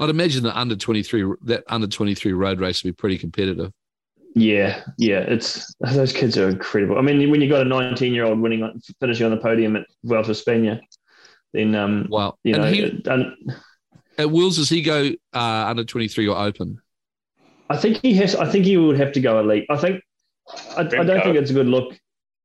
I'd 0.00 0.08
imagine 0.10 0.42
that 0.44 0.58
under 0.58 0.74
23 0.74 1.34
that 1.44 1.64
under 1.68 1.86
23 1.86 2.32
road 2.32 2.60
race 2.60 2.82
would 2.82 2.90
be 2.90 2.94
pretty 2.96 3.18
competitive. 3.18 3.72
Yeah, 4.34 4.82
yeah, 4.96 5.18
it's 5.18 5.74
those 5.80 6.12
kids 6.12 6.38
are 6.38 6.48
incredible. 6.48 6.96
I 6.98 7.02
mean, 7.02 7.30
when 7.30 7.40
you 7.42 7.48
got 7.48 7.60
a 7.60 7.68
19 7.68 8.14
year 8.14 8.24
old 8.24 8.40
winning, 8.40 8.80
finishing 8.98 9.26
on 9.26 9.32
the 9.32 9.36
podium 9.36 9.76
at 9.76 9.86
Vuelta 10.04 10.30
a 10.30 10.34
España, 10.34 10.80
then 11.52 11.74
um, 11.74 12.06
Wow. 12.08 12.38
you 12.42 12.54
know, 12.54 12.62
and 12.62 12.74
he, 12.74 12.82
it- 12.82 13.06
and 13.06 13.34
at 14.18 14.30
Wills, 14.30 14.56
does 14.56 14.68
he 14.68 14.82
go 14.82 15.10
uh, 15.34 15.38
under 15.68 15.84
23 15.84 16.28
or 16.28 16.36
open? 16.38 16.80
I 17.68 17.76
think 17.76 18.00
he 18.02 18.14
has. 18.14 18.34
I 18.34 18.50
think 18.50 18.64
he 18.64 18.76
would 18.76 18.98
have 18.98 19.12
to 19.12 19.20
go 19.20 19.38
elite. 19.40 19.66
I 19.70 19.76
think. 19.76 20.02
I, 20.76 20.80
I 20.80 20.84
don't 20.84 21.22
think 21.22 21.36
it's 21.36 21.50
a 21.50 21.54
good 21.54 21.66
look. 21.68 21.94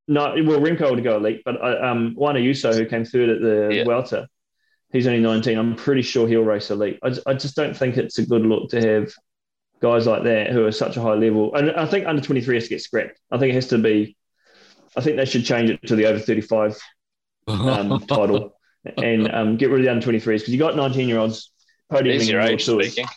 No, 0.08 0.34
well, 0.46 0.62
Remco 0.62 0.90
would 0.92 1.04
go 1.04 1.18
elite, 1.18 1.42
but 1.44 1.62
uh, 1.62 1.86
um, 1.86 2.14
Juan 2.16 2.36
Ayuso, 2.36 2.74
who 2.74 2.86
came 2.86 3.04
third 3.04 3.30
at 3.30 3.42
the 3.42 3.70
Yeah. 3.76 3.84
Vuelta, 3.84 4.28
he's 4.94 5.06
only 5.08 5.20
19. 5.20 5.58
I'm 5.58 5.76
pretty 5.76 6.02
sure 6.02 6.28
he'll 6.28 6.44
race 6.44 6.70
elite. 6.72 7.00
I, 7.04 7.14
I 7.26 7.34
just 7.34 7.56
don't 7.58 7.76
think 7.76 7.98
it's 7.98 8.18
a 8.20 8.26
good 8.26 8.44
look 8.44 8.70
to 8.70 8.80
have 8.82 9.12
guys 9.80 10.08
like 10.08 10.24
that 10.24 10.52
who 10.52 10.66
are 10.66 10.72
such 10.72 10.98
a 10.98 11.02
high 11.02 11.14
level. 11.14 11.54
And 11.56 11.72
I 11.72 11.86
think 11.86 12.06
under 12.08 12.22
23 12.22 12.56
has 12.56 12.64
to 12.64 12.70
get 12.70 12.82
scrapped. 12.82 13.20
I 13.32 13.38
think 13.38 13.52
it 13.52 13.56
has 13.56 13.68
to 13.68 13.78
be. 13.78 14.16
I 14.96 15.02
think 15.02 15.18
they 15.18 15.26
should 15.26 15.46
change 15.46 15.70
it 15.70 15.86
to 15.88 15.96
the 15.96 16.08
over 16.08 16.20
35 16.20 16.80
um, 17.48 18.00
title 18.08 18.58
and 18.98 19.32
um, 19.34 19.58
get 19.58 19.70
rid 19.70 19.80
of 19.80 19.86
the 19.86 19.92
under 19.92 20.20
23s 20.20 20.40
because 20.40 20.50
you 20.50 20.58
got 20.60 20.76
19 20.76 21.08
year 21.08 21.20
olds 21.20 21.52
podiuming 21.92 22.04
There's 22.04 22.30
your 22.30 22.42
age 22.42 22.66
Tours. 22.66 22.92
speaking. 22.92 23.10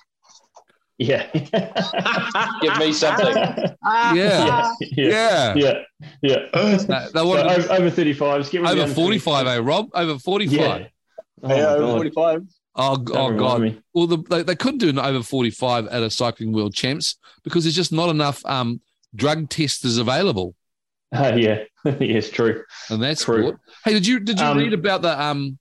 Yeah. 0.98 1.26
Give 2.60 2.76
me 2.78 2.92
something. 2.92 3.34
yeah. 3.34 4.14
yeah. 4.14 4.74
Yeah. 4.80 5.54
Yeah. 5.54 5.78
Yeah. 6.20 6.36
Uh, 6.52 6.76
they 6.76 7.08
So 7.10 7.32
over, 7.32 7.72
over 7.72 7.90
35s, 7.90 8.50
get 8.50 8.60
rid 8.60 8.78
over 8.78 8.92
45, 8.92 9.46
eh, 9.46 9.58
Rob? 9.62 9.88
Over 9.94 10.18
45. 10.18 10.52
Yeah. 10.52 10.86
Oh, 11.42 11.56
yeah, 11.56 11.68
over 11.68 11.86
God. 11.86 11.92
45. 12.14 12.42
Oh, 12.76 12.97
Don't 12.97 13.34
oh 13.34 13.38
God. 13.38 13.60
me. 13.62 13.80
Well, 13.94 14.06
the, 14.06 14.18
they, 14.18 14.42
they 14.42 14.55
couldn't 14.56 14.78
do 14.78 14.88
an 14.88 14.98
over 14.98 15.22
45 15.22 15.88
at 15.88 16.02
a 16.02 16.10
cycling 16.10 16.52
world 16.52 16.72
champs 16.74 17.16
because 17.42 17.64
there's 17.64 17.74
just 17.74 17.92
not 17.92 18.09
enough 18.10 18.44
um, 18.47 18.80
drug 19.14 19.48
testers 19.48 19.98
available. 19.98 20.55
Uh, 21.12 21.32
yeah. 21.36 21.64
yes, 22.01 22.30
true. 22.30 22.62
And 22.88 23.02
that's 23.02 23.24
True. 23.24 23.42
sport. 23.42 23.60
Hey, 23.84 23.94
did 23.94 24.06
you 24.06 24.20
did 24.20 24.38
you 24.38 24.47
Um, 24.47 24.59
read 24.59 24.72
about 24.72 25.02
the 25.02 25.20
um 25.20 25.59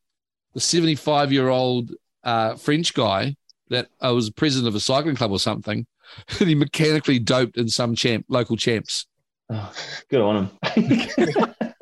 the 0.53 0.59
75 0.59 1.31
year 1.31 1.47
old 1.49 1.91
uh, 2.23 2.55
French 2.55 2.93
guy 2.93 3.35
that 3.69 3.87
uh, 4.05 4.13
was 4.13 4.29
president 4.29 4.67
of 4.67 4.75
a 4.75 4.79
cycling 4.79 5.15
club 5.15 5.31
or 5.31 5.39
something? 5.39 5.85
And 6.39 6.49
he 6.49 6.55
mechanically 6.55 7.19
doped 7.19 7.55
in 7.57 7.69
some 7.69 7.93
champ 7.95 8.25
local 8.29 8.57
champs. 8.57 9.05
Oh, 9.51 9.71
good 10.09 10.21
on 10.21 10.35
him. 10.37 10.49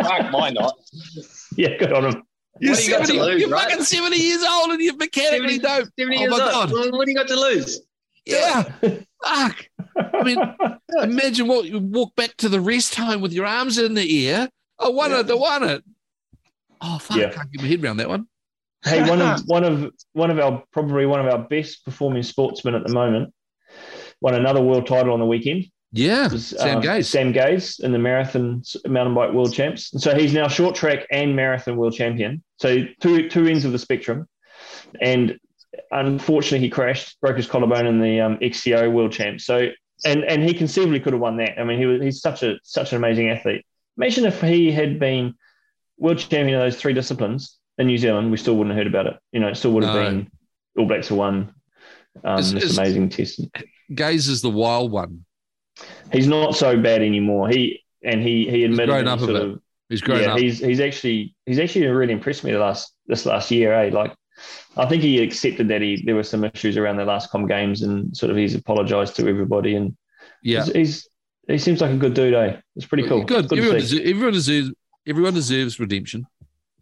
Fuck, 0.02 0.34
why 0.34 0.50
not? 0.52 0.76
yeah, 1.56 1.78
good 1.78 1.94
on 1.94 2.06
him. 2.14 2.24
You're, 2.60 2.72
What 2.74 2.80
do 2.80 2.84
you 2.86 2.92
70 2.92 3.20
lose, 3.20 3.42
you're 3.42 3.50
right? 3.50 3.70
fucking 3.70 3.84
70 3.86 4.16
years 4.18 4.44
old 4.44 4.72
and 4.72 4.82
you're 4.82 4.96
mechanically 4.96 5.60
70, 5.60 5.60
doped. 5.60 5.92
70 6.00 6.16
Oh 6.18 6.20
years 6.20 6.32
my 6.32 6.40
old. 6.44 6.52
God. 6.52 6.72
Well, 6.72 6.92
What 6.92 7.06
do 7.06 7.12
you 7.12 7.18
got 7.18 7.28
to 7.28 7.40
lose? 7.40 7.82
Yeah. 8.26 8.64
Fuck. 9.26 9.66
I 10.14 10.24
mean, 10.24 10.40
imagine 11.02 11.48
what 11.48 11.66
you 11.66 11.80
walk 11.80 12.16
back 12.16 12.36
to 12.38 12.50
the 12.50 12.60
rest 12.62 12.96
home 12.96 13.22
with 13.22 13.34
your 13.34 13.46
arms 13.46 13.78
in 13.78 13.94
the 13.94 14.28
air. 14.30 14.50
I 14.80 14.90
won 14.90 15.12
it. 15.12 15.30
I 15.30 15.34
won 15.34 15.64
it. 15.64 15.84
Oh, 16.82 17.00
fuck. 17.00 17.18
Yeah. 17.18 17.28
I 17.28 17.30
can't 17.32 17.52
get 17.52 17.62
my 17.64 17.68
head 17.68 17.84
around 17.84 17.98
that 17.98 18.10
one. 18.10 18.28
hey, 18.86 19.08
one 19.10 19.20
of 19.22 19.42
one 19.48 19.64
of 19.64 19.92
one 20.14 20.30
of 20.30 20.38
our 20.40 20.64
probably 20.72 21.08
one 21.08 21.20
of 21.20 21.26
our 21.34 21.40
best 21.48 21.84
performing 21.84 22.22
sportsmen 22.22 22.76
at 22.76 22.86
the 22.86 22.94
moment 22.94 23.34
won 24.22 24.36
another 24.36 24.62
world 24.62 24.86
title 24.86 25.14
on 25.14 25.20
the 25.20 25.26
weekend. 25.26 25.66
Yeah. 25.92 26.28
Was, 26.28 26.48
Sam 26.48 26.78
um, 26.78 26.82
Gaze. 26.84 27.10
Sam 27.10 27.32
Gaze 27.32 27.80
in 27.80 27.92
the 27.92 28.00
marathon 28.00 28.62
mountain 28.88 29.16
bike 29.16 29.34
world 29.34 29.54
champs. 29.54 29.94
And 29.94 30.02
so 30.02 30.16
he's 30.18 30.34
now 30.34 30.48
short 30.48 30.76
track 30.76 31.08
and 31.12 31.36
marathon 31.36 31.78
world 31.78 31.94
champion. 31.94 32.44
So 32.60 32.84
two 33.02 33.30
two 33.30 33.46
ends 33.48 33.66
of 33.66 33.72
the 33.72 33.80
spectrum. 33.80 34.28
And 35.02 35.40
unfortunately, 35.92 36.60
he 36.60 36.70
crashed, 36.70 37.20
broke 37.22 37.38
his 37.38 37.48
collarbone 37.48 37.86
in 37.88 38.00
the 38.00 38.20
um, 38.22 38.38
XCO 38.38 38.92
world 38.92 39.12
champs. 39.12 39.46
So 39.46 39.70
and 40.06 40.24
and 40.26 40.44
he 40.44 40.54
conceivably 40.54 41.00
could 41.00 41.14
have 41.14 41.22
won 41.22 41.38
that. 41.38 41.60
I 41.60 41.64
mean, 41.64 41.80
he 41.80 41.86
was 41.86 42.02
he's 42.02 42.22
such 42.22 42.44
a 42.44 42.56
such 42.64 42.92
an 42.92 42.98
amazing 42.98 43.30
athlete. 43.30 43.66
Imagine 43.98 44.26
if 44.26 44.42
he 44.42 44.72
had 44.72 45.00
been 45.00 45.34
world 45.98 46.20
champion 46.20 46.60
of 46.60 46.62
those 46.62 46.80
three 46.80 46.94
disciplines 46.94 47.58
in 47.78 47.88
New 47.88 47.98
Zealand, 47.98 48.30
we 48.30 48.38
still 48.38 48.56
wouldn't 48.56 48.76
have 48.76 48.86
heard 48.86 48.94
about 48.94 49.08
it. 49.08 49.18
You 49.32 49.40
know, 49.40 49.48
it 49.48 49.56
still 49.56 49.72
would 49.72 49.84
have 49.84 49.96
No. 49.96 50.04
been 50.04 50.32
All 50.78 50.86
Blacks 50.86 51.08
have 51.08 51.18
won 51.18 51.54
um, 52.24 52.40
Is- 52.40 52.54
this 52.54 52.64
is- 52.66 52.78
amazing 52.78 53.10
test. 53.10 53.42
Gaze 53.94 54.28
is 54.28 54.42
the 54.42 54.50
wild 54.50 54.92
one. 54.92 55.24
He's 56.12 56.28
not 56.28 56.56
so 56.56 56.80
bad 56.82 57.02
anymore. 57.02 57.50
He 57.50 57.84
and 58.04 58.22
he 58.22 58.50
he 58.50 58.64
admitted 58.64 58.88
grown 58.90 59.08
up 59.08 59.20
he 59.20 59.26
sort 59.26 59.38
bit. 59.38 59.50
of 59.50 59.62
He's 59.90 60.02
grown 60.02 60.22
yeah, 60.22 60.34
up. 60.34 60.40
he's 60.40 60.60
he's 60.60 60.80
actually 60.80 61.34
he's 61.46 61.60
actually 61.60 61.86
really 61.88 62.14
impressed 62.14 62.44
me 62.44 62.52
the 62.52 62.60
last 62.60 62.94
this 63.08 63.26
last 63.26 63.50
year. 63.52 63.74
Eh? 63.74 63.90
Like, 63.94 64.14
I 64.76 64.86
think 64.86 65.02
he 65.02 65.22
accepted 65.24 65.68
that 65.70 65.82
he 65.82 66.04
there 66.06 66.16
were 66.16 66.24
some 66.24 66.44
issues 66.44 66.76
around 66.78 66.98
the 66.98 67.06
last 67.06 67.30
com 67.32 67.48
games, 67.48 67.84
and 67.84 68.16
sort 68.16 68.30
of 68.30 68.38
he's 68.38 68.54
apologised 68.56 69.16
to 69.16 69.28
everybody, 69.28 69.76
and 69.76 69.96
yeah. 70.44 70.64
he's, 70.66 70.74
he's 70.74 71.10
he 71.48 71.58
seems 71.58 71.80
like 71.80 71.92
a 71.92 71.98
good 71.98 72.14
dude. 72.14 72.34
Eh? 72.34 72.58
It's 72.76 72.86
pretty 72.86 73.08
cool. 73.08 73.24
Good. 73.24 73.48
Good 73.48 73.60
everyone, 73.60 73.80
deserves, 73.80 74.10
everyone 74.10 74.34
deserves. 74.34 74.72
Everyone 75.08 75.34
deserves 75.34 75.80
redemption. 75.80 76.28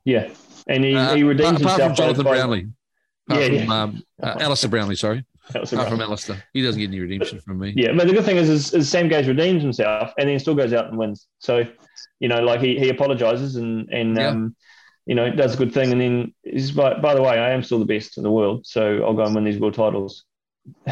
Yeah, 0.04 0.30
and 0.68 0.84
he, 0.84 0.96
Uh, 0.96 1.14
he 1.16 1.24
redeems 1.24 1.62
apart 1.62 1.80
himself 1.80 1.90
from 1.90 1.96
Jonathan 1.96 2.24
by- 2.26 2.36
Brownlee. 2.36 2.68
Apart 3.30 3.42
Yeah, 3.42 3.48
from 3.48 3.56
yeah. 3.70 3.84
Um, 3.84 4.04
uh, 4.22 4.36
Alistair 4.40 4.70
Brownlee. 4.72 4.96
Sorry. 4.96 5.24
That 5.52 5.62
was 5.62 5.74
Apart 5.74 5.90
from 5.90 6.02
Alistair, 6.02 6.44
he 6.54 6.62
doesn't 6.62 6.80
get 6.80 6.88
any 6.88 7.00
redemption 7.00 7.40
from 7.40 7.60
me. 7.60 7.74
Yeah, 7.76 7.92
but 7.94 8.08
the 8.08 8.14
good 8.14 8.26
thing 8.26 8.38
is, 8.38 8.50
is, 8.50 8.74
is 8.74 8.90
Sam 8.90 9.08
Gaze 9.08 9.28
redeems 9.28 9.62
himself 9.62 10.12
and 10.18 10.28
then 10.28 10.40
still 10.40 10.56
goes 10.56 10.74
out 10.74 10.88
and 10.88 10.98
wins. 10.98 11.28
So, 11.40 11.64
you 12.20 12.28
know, 12.28 12.42
like 12.42 12.62
he, 12.62 12.80
he 12.80 12.90
apologizes 12.90 13.56
and 13.56 13.88
and 13.90 14.18
Yeah. 14.18 14.30
um, 14.30 14.56
you 15.06 15.14
know, 15.14 15.30
does 15.30 15.54
a 15.54 15.58
good 15.58 15.72
thing, 15.72 15.92
and 15.92 16.02
then 16.02 16.34
is 16.44 16.72
by, 16.72 17.00
by 17.00 17.14
the 17.14 17.22
way, 17.22 17.38
I 17.38 17.52
am 17.52 17.62
still 17.62 17.78
the 17.78 17.86
best 17.86 18.18
in 18.18 18.24
the 18.24 18.32
world, 18.32 18.66
so 18.66 19.04
I'll 19.04 19.14
go 19.14 19.24
and 19.24 19.36
win 19.36 19.44
these 19.44 19.60
world 19.60 19.76
titles. 19.76 20.24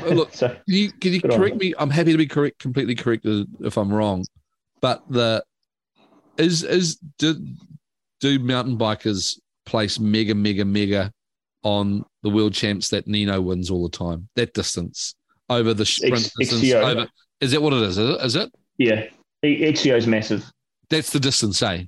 Oh, 0.03 0.09
look, 0.09 0.33
so 0.35 0.49
Can 0.49 0.59
you, 0.67 0.91
can 0.91 1.13
you 1.13 1.21
Good 1.21 1.31
on 1.31 1.39
correct 1.39 1.55
me? 1.55 1.73
I'm 1.79 1.89
happy 1.89 2.11
to 2.11 2.17
be 2.19 2.27
correct, 2.27 2.59
completely 2.59 2.93
corrected 2.93 3.47
if 3.61 3.75
I'm 3.75 3.91
wrong. 3.91 4.23
But 4.81 5.01
the 5.09 5.43
is 6.37 6.63
is 6.63 6.97
do, 7.17 7.43
do 8.19 8.37
mountain 8.37 8.77
bikers 8.77 9.39
place 9.65 9.99
mega 9.99 10.35
mega 10.35 10.65
mega 10.65 11.11
on 11.63 12.05
the 12.23 12.29
world 12.29 12.53
champs 12.53 12.89
that 12.89 13.07
Nino 13.07 13.39
wins 13.41 13.69
all 13.69 13.83
the 13.87 13.95
time? 13.95 14.27
That 14.35 14.53
distance 14.53 15.13
over 15.49 15.73
the 15.73 15.85
sprint 15.85 16.13
X- 16.15 16.31
distance. 16.37 16.61
XCO. 16.63 16.83
Over, 16.83 17.07
is 17.41 17.51
that 17.51 17.61
what 17.61 17.73
it 17.73 17.81
is? 17.83 17.97
Is 17.97 18.09
it? 18.09 18.25
Is 18.25 18.35
it? 18.35 18.55
yeah, 18.77 19.05
XCO 19.43 19.97
is 19.97 20.07
massive. 20.07 20.43
That's 20.89 21.11
the 21.11 21.19
distance, 21.19 21.61
eh? 21.61 21.83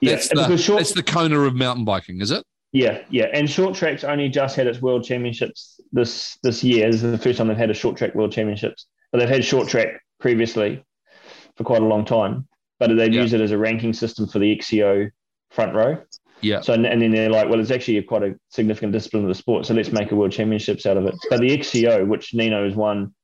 Yeah, 0.00 0.12
That's 0.16 0.28
the, 0.28 0.56
short, 0.58 0.80
that's 0.80 0.92
the 0.92 1.02
Kona 1.02 1.38
of 1.40 1.54
mountain 1.54 1.84
biking, 1.84 2.20
is 2.20 2.30
it? 2.30 2.44
yeah, 2.72 3.02
yeah, 3.08 3.26
and 3.32 3.48
short 3.48 3.74
tracks 3.76 4.02
only 4.04 4.28
just 4.28 4.56
had 4.56 4.66
its 4.66 4.82
world 4.82 5.04
championships 5.04 5.80
this 5.92 6.36
this 6.42 6.62
year. 6.64 6.90
This 6.90 7.02
is 7.02 7.10
the 7.12 7.16
first 7.18 7.38
time 7.38 7.48
they've 7.48 7.56
had 7.56 7.70
a 7.70 7.74
short 7.74 7.96
track 7.96 8.14
world 8.14 8.32
championships, 8.32 8.86
but 9.12 9.18
they've 9.18 9.28
had 9.28 9.44
short 9.44 9.68
track 9.68 10.00
previously 10.18 10.82
for 11.56 11.64
quite 11.64 11.82
a 11.82 11.86
long 11.86 12.04
time. 12.04 12.46
But 12.80 12.88
they've 12.96 13.12
Yeah. 13.12 13.22
used 13.22 13.32
it 13.34 13.40
as 13.40 13.52
a 13.52 13.58
ranking 13.58 13.92
system 13.92 14.26
for 14.26 14.40
the 14.40 14.50
XCO 14.58 15.08
front 15.52 15.74
row. 15.74 15.98
Yeah. 16.44 16.60
So 16.60 16.74
and 16.74 16.84
then 16.84 17.10
they're 17.10 17.30
like, 17.30 17.48
well, 17.48 17.58
it's 17.60 17.70
actually 17.70 18.00
quite 18.02 18.22
a 18.22 18.34
significant 18.50 18.92
discipline 18.92 19.22
of 19.24 19.28
the 19.28 19.34
sport, 19.34 19.66
so 19.66 19.74
let's 19.74 19.90
make 19.92 20.10
a 20.12 20.16
world 20.16 20.32
championships 20.32 20.86
out 20.86 20.96
of 20.96 21.06
it. 21.06 21.14
But 21.30 21.40
the 21.40 21.56
XCO, 21.56 22.06
which 22.06 22.34
Nino 22.34 22.64
has 22.64 22.74
won 22.76 23.14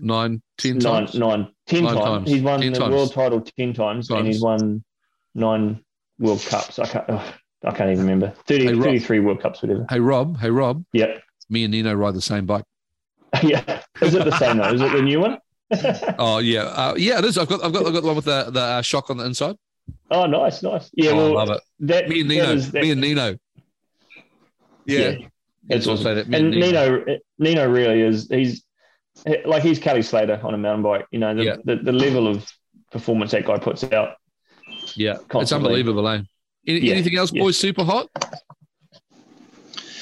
Nine, 0.00 0.40
ten 0.56 0.78
nine, 0.78 1.06
times. 1.06 1.14
nine, 1.14 1.48
ten 1.66 1.84
Nine 1.84 1.94
times. 1.94 2.04
times. 2.06 2.30
he's 2.30 2.42
won 2.42 2.60
10 2.60 2.72
the 2.72 2.78
times. 2.78 2.94
world 2.94 3.12
title 3.12 3.40
ten 3.42 3.74
times, 3.74 4.08
and 4.10 4.26
he's 4.26 4.40
won 4.40 4.82
nine 5.34 5.84
World 6.18 6.40
Cups. 6.48 6.78
I 6.78 6.86
can't, 6.86 7.04
ugh, 7.10 7.34
I 7.64 7.70
can't 7.72 7.90
even 7.90 8.04
remember 8.04 8.32
30, 8.46 8.64
Hey, 8.66 8.74
33 8.80 9.20
World 9.20 9.42
Cups, 9.42 9.60
whatever. 9.62 9.84
Hey 9.90 10.00
Rob, 10.00 10.38
hey 10.38 10.48
Rob, 10.50 10.82
Yep, 10.94 11.22
me 11.50 11.64
and 11.64 11.72
Nino 11.72 11.92
ride 11.92 12.14
the 12.14 12.22
same 12.22 12.46
bike. 12.46 12.64
yeah. 13.42 13.82
Is 14.00 14.14
it 14.14 14.24
the 14.24 14.36
same 14.38 14.56
though? 14.58 14.72
Is 14.72 14.80
it 14.80 14.92
the 14.92 15.02
new 15.02 15.20
one? 15.20 15.38
Oh 16.18 16.38
yeah, 16.38 16.62
uh, 16.64 16.94
yeah, 16.96 17.18
it 17.18 17.24
is. 17.26 17.36
I've 17.38 17.48
got, 17.48 17.62
I've 17.64 17.72
got, 17.72 17.86
I've 17.86 17.92
got 17.94 18.00
the 18.02 18.06
one 18.06 18.16
with 18.16 18.24
the 18.26 18.50
the 18.50 18.60
uh, 18.60 18.82
shock 18.82 19.08
on 19.10 19.16
the 19.18 19.24
inside. 19.24 19.56
Oh, 20.10 20.26
nice, 20.26 20.62
nice. 20.62 20.90
Yeah, 20.94 21.10
oh, 21.12 21.16
well, 21.16 21.38
I 21.38 21.44
love 21.44 21.50
it. 21.50 21.60
that 21.80 22.08
Me 22.08 22.20
and 22.20 22.28
Nino, 22.28 22.52
is- 22.52 22.70
that- 22.72 22.82
me 22.82 22.90
and 22.90 23.00
Nino. 23.00 23.36
Yeah, 24.84 24.98
yeah, 24.98 25.10
That's 25.10 25.26
that's 25.68 25.86
also 25.86 26.10
awesome. 26.10 26.30
that. 26.30 26.36
And 26.36 26.46
and 26.46 26.50
Nino. 26.50 26.98
Nino, 27.04 27.18
Nino 27.38 27.68
really 27.70 28.00
is. 28.00 28.28
He's 28.28 28.64
like 29.44 29.62
he's 29.62 29.78
Kelly 29.78 30.02
Slater 30.02 30.40
on 30.42 30.54
a 30.54 30.58
mountain 30.58 30.82
bike. 30.82 31.06
You 31.12 31.18
know 31.20 31.34
the, 31.34 31.44
Yeah. 31.44 31.56
the, 31.64 31.76
the 31.76 31.92
level 31.92 32.26
of 32.26 32.50
performance 32.90 33.30
that 33.32 33.44
guy 33.44 33.58
puts 33.58 33.84
out. 33.84 34.16
Yeah, 34.96 35.18
it's 35.34 35.52
unbelievable, 35.52 36.08
eh? 36.08 36.22
Any, 36.66 36.80
Yeah, 36.80 36.94
Anything 36.94 37.16
else, 37.16 37.32
yeah. 37.32 37.42
boys? 37.42 37.58
Super 37.58 37.84
hot. 37.84 38.08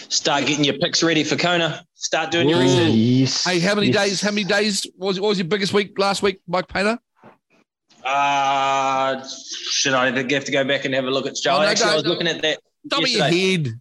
Start 0.09 0.47
getting 0.47 0.65
your 0.65 0.79
picks 0.79 1.03
ready 1.03 1.23
for 1.25 1.37
Kona. 1.37 1.85
Start 1.95 2.31
doing 2.31 2.49
your 2.49 2.59
research. 2.59 2.91
Yes. 2.93 3.45
Hey, 3.45 3.61
how 3.61 3.75
many 3.75 3.89
yes. 3.89 3.97
days? 4.09 4.21
How 4.21 4.31
many 4.31 4.45
days 4.45 4.87
was 4.97 5.21
what 5.21 5.29
was 5.29 5.39
your 5.39 5.47
biggest 5.47 5.73
week 5.73 5.97
last 5.99 6.23
week, 6.23 6.41
Mike 6.49 6.67
Painter? 6.69 6.99
Uh, 8.05 9.22
should 9.70 9.93
I 9.94 10.06
have 10.10 10.44
to 10.44 10.52
go 10.52 10.64
back 10.64 10.85
and 10.85 10.94
have 10.94 11.05
a 11.05 11.10
look 11.10 11.27
at 11.27 11.35
Joe? 11.36 11.56
Oh, 11.56 11.62
no, 11.62 11.66
Actually, 11.68 11.86
no, 11.86 11.93
I 11.93 11.94
was 11.97 12.05
no. 12.05 12.10
looking 12.10 12.28
at 12.28 12.43
that. 12.43 12.60
Double 12.89 13.06
your 13.06 13.18
yesterday. 13.28 13.51
head. 13.64 13.81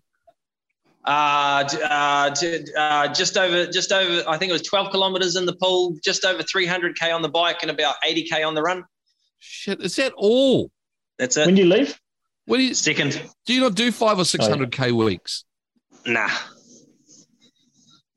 Uh, 1.06 1.64
uh, 1.90 2.36
uh, 2.78 3.08
just 3.14 3.38
over, 3.38 3.66
just 3.68 3.92
over. 3.92 4.28
I 4.30 4.38
think 4.38 4.50
it 4.50 4.54
was 4.54 4.62
12 4.64 4.92
kilometers 4.92 5.36
in 5.36 5.46
the 5.46 5.56
pool, 5.56 5.96
just 6.04 6.26
over 6.26 6.44
300k 6.44 7.14
on 7.14 7.22
the 7.22 7.30
bike, 7.30 7.60
and 7.62 7.72
about 7.72 7.96
80k 8.08 8.46
on 8.46 8.54
the 8.54 8.62
run. 8.62 8.84
Shit, 9.40 9.82
is 9.82 9.96
that 9.96 10.12
all? 10.18 10.70
That's 11.18 11.38
it. 11.38 11.46
When 11.46 11.56
do 11.56 11.64
you 11.64 11.70
leave? 11.70 12.00
When 12.46 12.60
do 12.60 12.66
you 12.66 12.74
Second. 12.74 13.22
do? 13.46 13.54
You 13.54 13.62
not 13.62 13.76
do 13.76 13.92
five 13.92 14.20
or 14.20 14.26
six 14.26 14.46
hundred 14.48 14.72
k 14.72 14.92
weeks? 14.92 15.46
Nah. 16.06 16.30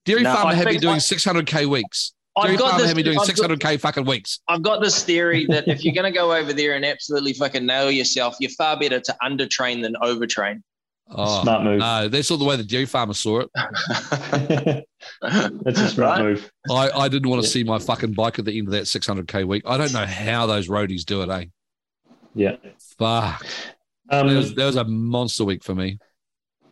Dairy 0.05 0.23
No, 0.23 0.35
Farmer 0.35 0.51
I 0.51 0.55
have 0.55 0.67
me 0.67 0.79
doing 0.79 0.97
I- 0.97 0.99
six 0.99 1.25
hundred 1.25 1.47
k 1.47 1.67
weeks. 1.67 2.13
Dairy 2.41 2.55
I've 2.55 2.59
got 2.59 2.71
Farmer 2.71 2.79
this. 2.83 2.89
have 2.89 2.97
me 2.97 3.03
doing 3.03 3.19
I've 3.19 3.27
six 3.27 3.41
hundred 3.41 3.61
k 3.61 3.77
fucking 3.77 4.05
weeks. 4.07 4.41
I've 4.49 4.63
got 4.63 4.81
this 4.81 5.05
theory 5.05 5.45
that 5.47 5.69
if 5.69 5.85
you're 5.85 5.95
going 5.95 6.11
to 6.11 6.17
go 6.17 6.35
over 6.35 6.53
there 6.53 6.75
and 6.75 6.85
absolutely 6.85 7.35
fucking 7.35 7.67
nail 7.67 7.91
yourself, 7.91 8.37
you're 8.41 8.51
far 8.53 8.79
better 8.79 9.01
to 9.01 9.17
undertrain 9.23 9.83
than 9.83 9.95
overtrain. 10.03 10.63
Oh 11.11 11.43
Smart 11.43 11.63
move. 11.65 11.81
no, 11.81 12.09
that's 12.09 12.31
not 12.31 12.39
the 12.39 12.45
way 12.47 12.57
the 12.57 12.65
Dairy 12.65 12.87
Farmer 12.87 13.13
saw 13.13 13.41
it. 13.41 13.51
That's 15.21 15.81
a 15.81 15.89
smart 15.89 16.19
Right? 16.21 16.23
move. 16.23 16.51
I, 16.71 16.91
I 16.91 17.09
didn't 17.09 17.29
want 17.29 17.43
to 17.43 17.49
Yeah. 17.49 17.53
see 17.53 17.65
my 17.65 17.79
fucking 17.79 18.13
bike 18.13 18.39
at 18.39 18.45
the 18.45 18.57
end 18.57 18.69
of 18.69 18.73
that 18.73 18.87
six 18.87 19.07
hundred 19.07 19.29
k 19.29 19.45
week. 19.45 19.63
I 19.67 19.77
don't 19.77 19.93
know 19.93 20.07
how 20.07 20.47
those 20.47 20.69
roadies 20.69 21.03
do 21.05 21.23
it. 21.23 21.29
Eh? 21.29 21.45
Yeah. 22.35 22.57
Fuck. 22.99 23.45
Um, 24.11 24.29
That 24.29 24.37
was, 24.37 24.55
that 24.55 24.65
was 24.65 24.77
a 24.77 24.85
monster 24.85 25.45
week 25.45 25.65
for 25.65 25.75
me. 25.75 25.99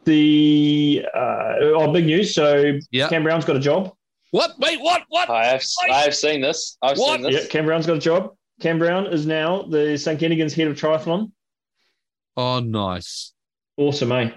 the 0.05 1.05
uh, 1.15 1.55
oh, 1.61 1.93
big 1.93 2.07
news. 2.07 2.35
So 2.35 2.79
Yeah. 2.91 3.09
Cam 3.09 3.23
Brown's 3.25 3.45
got 3.45 3.57
a 3.57 3.61
job. 3.61 3.93
What? 4.31 4.53
Wait, 4.59 4.81
what? 4.81 5.03
What? 5.09 5.29
I 5.31 5.47
have 5.47 5.63
I 5.91 6.01
have 6.03 6.15
seen 6.15 6.41
this. 6.41 6.77
I've 6.83 6.97
What? 6.99 7.15
seen 7.21 7.23
this. 7.23 7.43
Yeah, 7.45 7.49
Cam 7.51 7.65
Brown's 7.67 7.87
got 7.87 7.97
a 7.97 8.01
job. 8.01 8.35
Cam 8.61 8.79
Brown 8.79 9.07
is 9.07 9.27
now 9.27 9.63
the 9.63 9.97
St. 9.97 10.21
Kentigern's 10.21 10.55
head 10.55 10.69
of 10.69 10.77
triathlon. 10.77 11.33
Oh, 12.37 12.61
nice. 12.61 13.33
Awesome, 13.77 14.13
eh? 14.13 14.31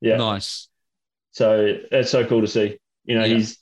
Yeah. 0.00 0.16
Nice. 0.16 0.68
So 1.32 1.74
that's 1.90 2.10
so 2.10 2.26
cool 2.26 2.40
to 2.42 2.48
see. 2.48 2.78
You 3.04 3.18
know, 3.18 3.24
Yeah. 3.24 3.34
he's 3.36 3.58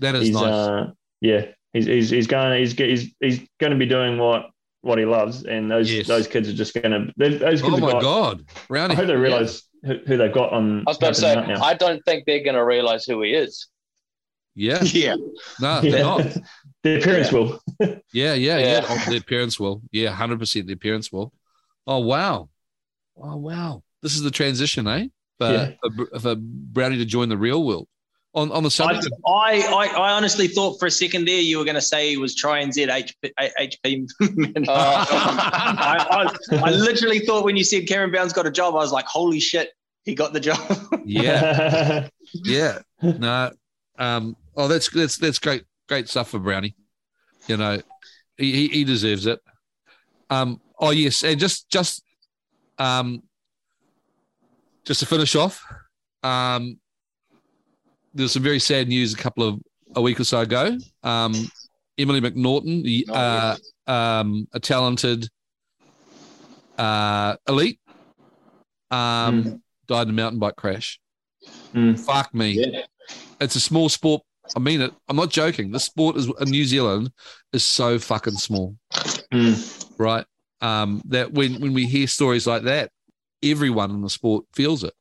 That 0.00 0.14
is 0.14 0.26
he's 0.26 0.34
nice. 0.34 0.44
uh, 0.44 0.90
yeah, 1.20 1.46
he's, 1.72 1.86
he's 1.86 2.10
he's 2.10 2.26
going 2.26 2.58
he's 2.60 2.72
he's 2.74 3.14
he's 3.20 3.40
going 3.58 3.72
to 3.72 3.78
be 3.78 3.86
doing 3.86 4.18
what 4.18 4.50
what 4.82 4.98
he 4.98 5.04
loves, 5.04 5.44
and 5.44 5.68
those 5.70 5.90
Yes. 5.90 6.06
those 6.06 6.28
kids 6.28 6.48
are 6.48 6.52
just 6.52 6.74
going 6.74 6.92
to 6.92 7.12
those 7.16 7.40
kids 7.40 7.62
oh 7.64 7.70
have 7.70 7.80
my 7.80 7.92
got. 7.92 8.02
god, 8.02 8.44
I 8.48 8.60
Brownie. 8.68 8.94
hope 8.94 9.06
they 9.06 9.16
realize 9.16 9.62
who, 9.82 9.94
who 10.06 10.16
they've 10.16 10.32
got 10.32 10.52
on. 10.52 10.80
I 10.80 10.90
was 10.90 10.98
about 10.98 11.14
to 11.14 11.20
say, 11.20 11.28
helping 11.28 11.48
them 11.54 11.56
out 11.62 11.64
I 11.66 11.74
don't 11.74 12.02
think 12.04 12.24
they're 12.26 12.44
going 12.44 12.54
to 12.56 12.64
realize 12.64 13.04
who 13.04 13.22
he 13.22 13.30
is. 13.30 13.68
Yeah, 14.56 14.82
Yeah. 14.84 15.14
no, 15.60 15.80
now. 15.80 15.80
they're 15.82 16.02
not. 16.02 16.24
Yeah. 16.24 16.36
Their 16.82 17.00
parents 17.00 17.30
will. 17.32 17.60
Yeah, 17.80 17.94
yeah, 18.12 18.34
yeah. 18.34 18.58
Yeah. 18.58 18.86
Oh, 18.88 19.10
their 19.10 19.20
parents 19.20 19.60
will. 19.60 19.82
Yeah, 19.92 20.10
hundred 20.10 20.38
percent. 20.40 20.66
Their 20.66 20.76
parents 20.76 21.12
will. 21.12 21.32
Oh 21.86 21.98
wow. 22.00 22.48
Oh 23.20 23.36
wow. 23.36 23.82
This 24.02 24.14
is 24.14 24.22
the 24.22 24.30
transition, 24.30 24.86
eh? 24.88 25.06
For, 25.38 25.50
Yeah. 25.52 25.70
for, 26.10 26.18
for 26.20 26.34
Brownie 26.38 26.96
to 26.98 27.04
join 27.04 27.28
the 27.28 27.36
real 27.36 27.64
world. 27.64 27.86
On 28.34 28.52
on 28.52 28.62
the 28.62 28.68
I, 28.68 28.70
subject. 28.70 29.06
of- 29.06 29.12
I, 29.26 29.60
I, 29.62 29.86
I 29.96 30.12
honestly 30.12 30.46
thought 30.48 30.78
for 30.78 30.86
a 30.86 30.90
second 30.90 31.24
there 31.26 31.40
you 31.40 31.56
were 31.58 31.64
going 31.64 31.74
to 31.76 31.80
say 31.80 32.10
he 32.10 32.16
was 32.18 32.34
trying 32.34 32.70
Z 32.72 32.86
HP. 32.86 33.30
HP 33.40 34.06
Uh, 34.68 35.06
I, 35.08 36.28
I, 36.52 36.56
I 36.58 36.70
literally 36.70 37.20
thought 37.20 37.44
when 37.44 37.56
you 37.56 37.64
said 37.64 37.86
Cameron 37.88 38.10
Brown's 38.10 38.32
got 38.34 38.46
a 38.46 38.50
job, 38.50 38.74
I 38.74 38.78
was 38.78 38.92
like, 38.92 39.06
holy 39.06 39.40
shit, 39.40 39.70
he 40.04 40.14
got 40.14 40.32
the 40.34 40.40
job. 40.40 40.60
yeah, 41.04 42.08
yeah. 42.32 42.78
No. 43.02 43.52
Um. 43.98 44.36
Oh, 44.56 44.68
that's 44.68 44.90
that's 44.90 45.18
that's 45.18 45.38
great. 45.38 45.64
Great 45.88 46.08
stuff 46.08 46.30
for 46.30 46.38
Brownie. 46.38 46.74
You 47.46 47.56
know, 47.56 47.80
he 48.36 48.68
he, 48.68 48.84
deserves 48.84 49.26
it. 49.26 49.40
Um. 50.30 50.60
Oh 50.78 50.90
yes, 50.90 51.22
and 51.22 51.38
just 51.38 51.68
just 51.68 52.02
um. 52.78 53.22
Just 54.84 55.00
to 55.00 55.06
finish 55.06 55.34
off, 55.34 55.64
um, 56.22 56.78
there 58.14 58.22
was 58.22 58.32
some 58.32 58.42
very 58.42 58.60
sad 58.60 58.86
news 58.86 59.12
a 59.14 59.16
couple 59.16 59.42
of 59.42 59.60
a 59.96 60.00
week 60.00 60.20
or 60.20 60.24
so 60.24 60.40
ago. 60.40 60.78
Um, 61.02 61.34
Emily 61.98 62.20
McNaughton, 62.20 62.84
the, 62.84 63.06
Oh, 63.08 63.14
uh, 63.14 63.56
um, 63.90 64.46
a 64.52 64.60
talented 64.60 65.28
uh, 66.78 67.36
elite, 67.48 67.80
um, 68.90 69.62
died 69.86 70.02
in 70.02 70.10
a 70.10 70.12
mountain 70.12 70.38
bike 70.38 70.56
crash. 70.56 71.00
Mm. 71.74 71.98
Fuck 71.98 72.34
me. 72.34 72.50
yeah. 72.52 72.82
It's 73.40 73.56
a 73.56 73.60
small 73.60 73.88
sport. 73.88 74.22
I 74.54 74.58
mean 74.60 74.80
it. 74.80 74.92
I'm 75.08 75.16
not 75.16 75.30
joking. 75.30 75.70
This 75.72 75.84
sport 75.84 76.16
is 76.16 76.26
in 76.40 76.50
New 76.50 76.64
Zealand 76.64 77.10
is 77.52 77.64
so 77.64 77.98
fucking 77.98 78.34
small, 78.36 78.76
Mm. 79.32 79.90
right? 79.98 80.24
Um, 80.60 81.02
that 81.06 81.32
when 81.32 81.60
when 81.60 81.74
we 81.74 81.86
hear 81.86 82.06
stories 82.06 82.46
like 82.46 82.62
that, 82.64 82.90
everyone 83.42 83.90
in 83.90 84.02
the 84.02 84.10
sport 84.10 84.44
feels 84.54 84.84
it. 84.84 84.94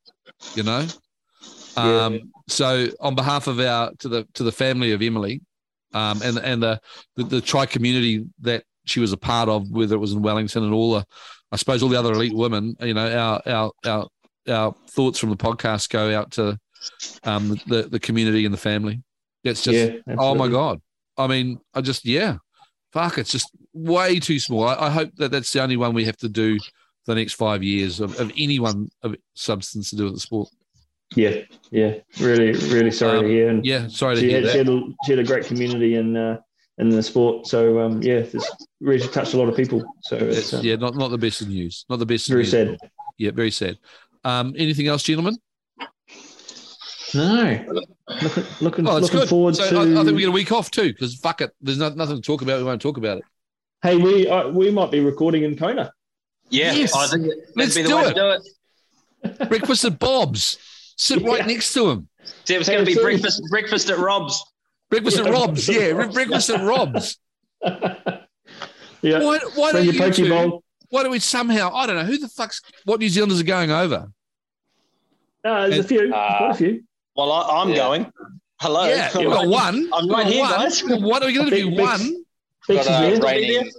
You 0.56 0.64
know. 0.64 0.88
Um, 1.78 2.14
Yeah. 2.14 2.20
So 2.48 2.88
on 3.00 3.16
behalf 3.16 3.48
of 3.48 3.60
our 3.60 3.92
to 4.00 4.08
the 4.10 4.28
to 4.34 4.44
the 4.44 4.52
family 4.52 4.92
of 4.92 5.02
Emily, 5.02 5.42
um, 5.94 6.22
and 6.24 6.38
and 6.38 6.62
the, 6.64 6.80
the 7.16 7.24
the 7.24 7.42
tri 7.42 7.66
community 7.66 8.26
that 8.42 8.64
she 8.86 9.00
was 9.00 9.12
a 9.12 9.18
part 9.18 9.50
of, 9.50 9.70
whether 9.72 9.96
it 9.96 10.00
was 10.00 10.14
in 10.14 10.22
Wellington 10.22 10.64
and 10.64 10.74
all 10.74 10.94
the, 10.94 11.06
I 11.52 11.56
suppose 11.56 11.82
all 11.82 11.90
the 11.90 11.98
other 12.00 12.14
elite 12.14 12.36
women, 12.36 12.76
you 12.82 12.94
know, 12.94 13.10
our 13.18 13.42
our 13.48 13.72
our 13.86 14.08
our 14.48 14.76
thoughts 14.90 15.18
from 15.18 15.30
the 15.32 15.38
podcast 15.38 15.90
go 15.90 16.16
out 16.16 16.32
to 16.32 16.60
um, 17.24 17.60
the 17.68 17.84
the 17.90 18.00
community 18.00 18.46
and 18.46 18.54
the 18.54 18.60
family. 18.60 19.02
It's 19.46 19.64
just 19.64 19.94
yeah. 20.08 20.16
oh 20.18 20.36
my 20.36 20.48
god. 20.48 20.82
I 21.18 21.28
mean, 21.28 21.60
I 21.74 21.82
just 21.82 22.04
yeah, 22.06 22.38
fuck. 22.92 23.18
It's 23.18 23.32
just 23.32 23.50
way 23.74 24.20
too 24.20 24.40
small. 24.40 24.68
I, 24.68 24.88
I 24.88 24.90
hope 24.90 25.12
that 25.18 25.32
that's 25.32 25.52
the 25.54 25.62
only 25.62 25.78
one 25.78 25.94
we 25.94 26.06
have 26.06 26.18
to 26.18 26.30
do 26.30 26.60
for 26.60 27.14
the 27.14 27.16
next 27.16 27.34
five 27.34 27.64
years 27.64 28.00
of, 28.00 28.20
of 28.20 28.32
anyone 28.38 28.90
of 29.04 29.16
substance 29.36 29.92
to 29.92 29.96
do 29.96 30.06
with 30.06 30.16
the 30.16 30.20
sport. 30.20 30.50
Yeah, 31.16 31.42
yeah. 31.72 31.96
Really, 32.20 32.52
really 32.74 32.90
sorry 32.92 33.20
Um, 33.20 33.24
to 33.26 33.30
hear. 33.30 33.50
And 33.50 33.66
Yeah, 33.66 33.88
sorry 33.88 34.16
to 34.16 34.22
she 34.22 34.30
hear 34.30 34.42
had, 34.42 34.52
she, 34.52 34.58
that. 34.58 34.66
had 34.66 34.76
a, 34.76 34.82
she 35.06 35.12
had 35.12 35.20
a 35.20 35.24
great 35.24 35.46
community 35.46 35.96
in 35.96 36.18
uh, 36.18 36.40
in 36.80 36.90
the 36.90 37.04
sport. 37.04 37.48
So 37.48 37.80
um, 37.80 38.02
yeah, 38.02 38.22
this 38.22 38.52
really 38.82 39.08
touched 39.08 39.34
a 39.36 39.38
lot 39.38 39.48
of 39.48 39.56
people. 39.56 39.84
So 40.02 40.18
it's, 40.18 40.38
It's, 40.40 40.54
um, 40.56 40.66
yeah, 40.66 40.76
not 40.76 40.96
not 40.96 41.12
the 41.12 41.18
best 41.20 41.42
of 41.42 41.48
news. 41.48 41.86
Not 41.90 42.00
the 42.00 42.06
best. 42.06 42.28
very 42.28 42.42
news. 42.42 42.52
sad. 42.52 42.78
Yeah, 43.18 43.32
very 43.32 43.52
sad. 43.52 43.78
Um, 44.26 44.56
anything 44.58 44.88
else, 44.88 45.04
gentlemen? 45.04 45.38
No, 47.16 47.64
looking 48.22 48.44
looking, 48.62 48.88
Oh, 48.88 48.98
it's 48.98 49.14
looking 49.14 49.28
forward 49.28 49.56
So 49.56 49.70
to. 49.70 49.78
I, 49.78 49.82
I 50.02 50.04
think 50.04 50.16
we 50.16 50.20
get 50.22 50.30
a 50.30 50.32
week 50.32 50.52
off 50.52 50.70
too, 50.72 50.92
because 50.94 51.16
fuck 51.16 51.42
it, 51.42 51.52
there's 51.62 51.78
not, 51.78 51.96
nothing 51.96 52.18
to 52.18 52.22
talk 52.22 52.42
about. 52.42 52.58
We 52.60 52.64
won't 52.66 52.82
talk 52.82 52.98
about 52.98 53.20
it. 53.20 53.24
hey, 53.82 53.96
we 53.98 54.28
uh, 54.28 54.50
we 54.50 54.70
might 54.72 54.92
be 54.92 55.00
recording 55.00 55.44
in 55.44 55.58
Kona. 55.58 55.92
yeah, 56.50 56.74
Yes. 56.74 56.94
I 56.96 57.08
think 57.08 57.28
Let's 57.56 57.74
that'd 57.76 57.76
be 57.76 57.82
the 57.84 57.90
do 57.90 57.96
way 57.96 58.04
it. 58.04 58.14
to 58.14 58.42
do 59.34 59.42
it. 59.44 59.50
Breakfast 59.50 59.86
at 59.86 59.98
Bob's. 60.00 60.58
Sit 60.98 61.24
right 61.24 61.46
next 61.48 61.74
to 61.74 61.90
him. 61.90 62.08
So 62.46 62.54
it 62.54 62.58
was 62.60 62.70
going 62.70 62.80
to 62.80 62.86
be 62.86 62.92
Hey, 62.94 62.98
so- 62.98 63.04
breakfast 63.04 63.42
breakfast 63.50 63.90
at 63.90 63.98
Rob's. 63.98 64.44
Breakfast 64.90 65.18
at 65.18 65.26
Rob's. 65.32 65.66
breakfast 65.66 65.70
at 65.70 65.76
Yeah, 65.76 65.90
Rob's. 65.92 66.14
breakfast 66.14 66.50
at 66.52 66.62
Rob's. 66.62 67.18
yeah, 69.02 69.20
Why, 69.24 69.40
why 69.56 69.72
bring 69.72 69.74
don't 69.74 69.86
your 69.86 69.94
you 69.94 70.00
poke 70.00 70.14
two, 70.14 70.30
bowl. 70.30 70.64
why 70.90 71.04
don't 71.04 71.12
we 71.12 71.20
somehow, 71.20 71.74
I 71.74 71.86
don't 71.88 71.96
know, 71.96 72.04
who 72.06 72.18
the 72.18 72.28
fuck's, 72.28 72.62
what 72.86 73.00
New 73.00 73.10
Zealanders 73.10 73.40
are 73.40 73.44
going 73.46 73.72
over? 73.72 74.08
No, 75.44 75.70
there's 75.70 75.86
a 75.86 75.88
few. 75.88 76.14
Uh, 76.14 76.38
quite 76.38 76.52
a 76.52 76.54
few. 76.54 76.84
Well, 77.16 77.32
I, 77.32 77.62
I'm 77.62 77.70
Yeah. 77.70 77.76
going. 77.76 78.12
Hello. 78.62 78.86
yeah, 78.88 79.10
I'm 79.16 79.20
we've 79.22 79.30
got 79.30 79.48
one. 79.48 79.90
I'm 79.94 80.04
We've 80.08 80.12
right 80.18 80.28
here, 80.28 80.42
one. 80.42 80.52
guys. 80.52 80.82
What 80.84 81.24
are 81.24 81.28
we 81.28 81.34
going 81.34 81.50
to 81.50 81.56
do? 81.56 81.66
Big- 81.70 81.78
big- 81.78 81.86
One. 81.86 82.26
Bex 82.68 82.82
is 82.82 82.88
Got 82.88 83.04
a 83.04 83.10
there. 83.12 83.22
reigning, 83.22 83.72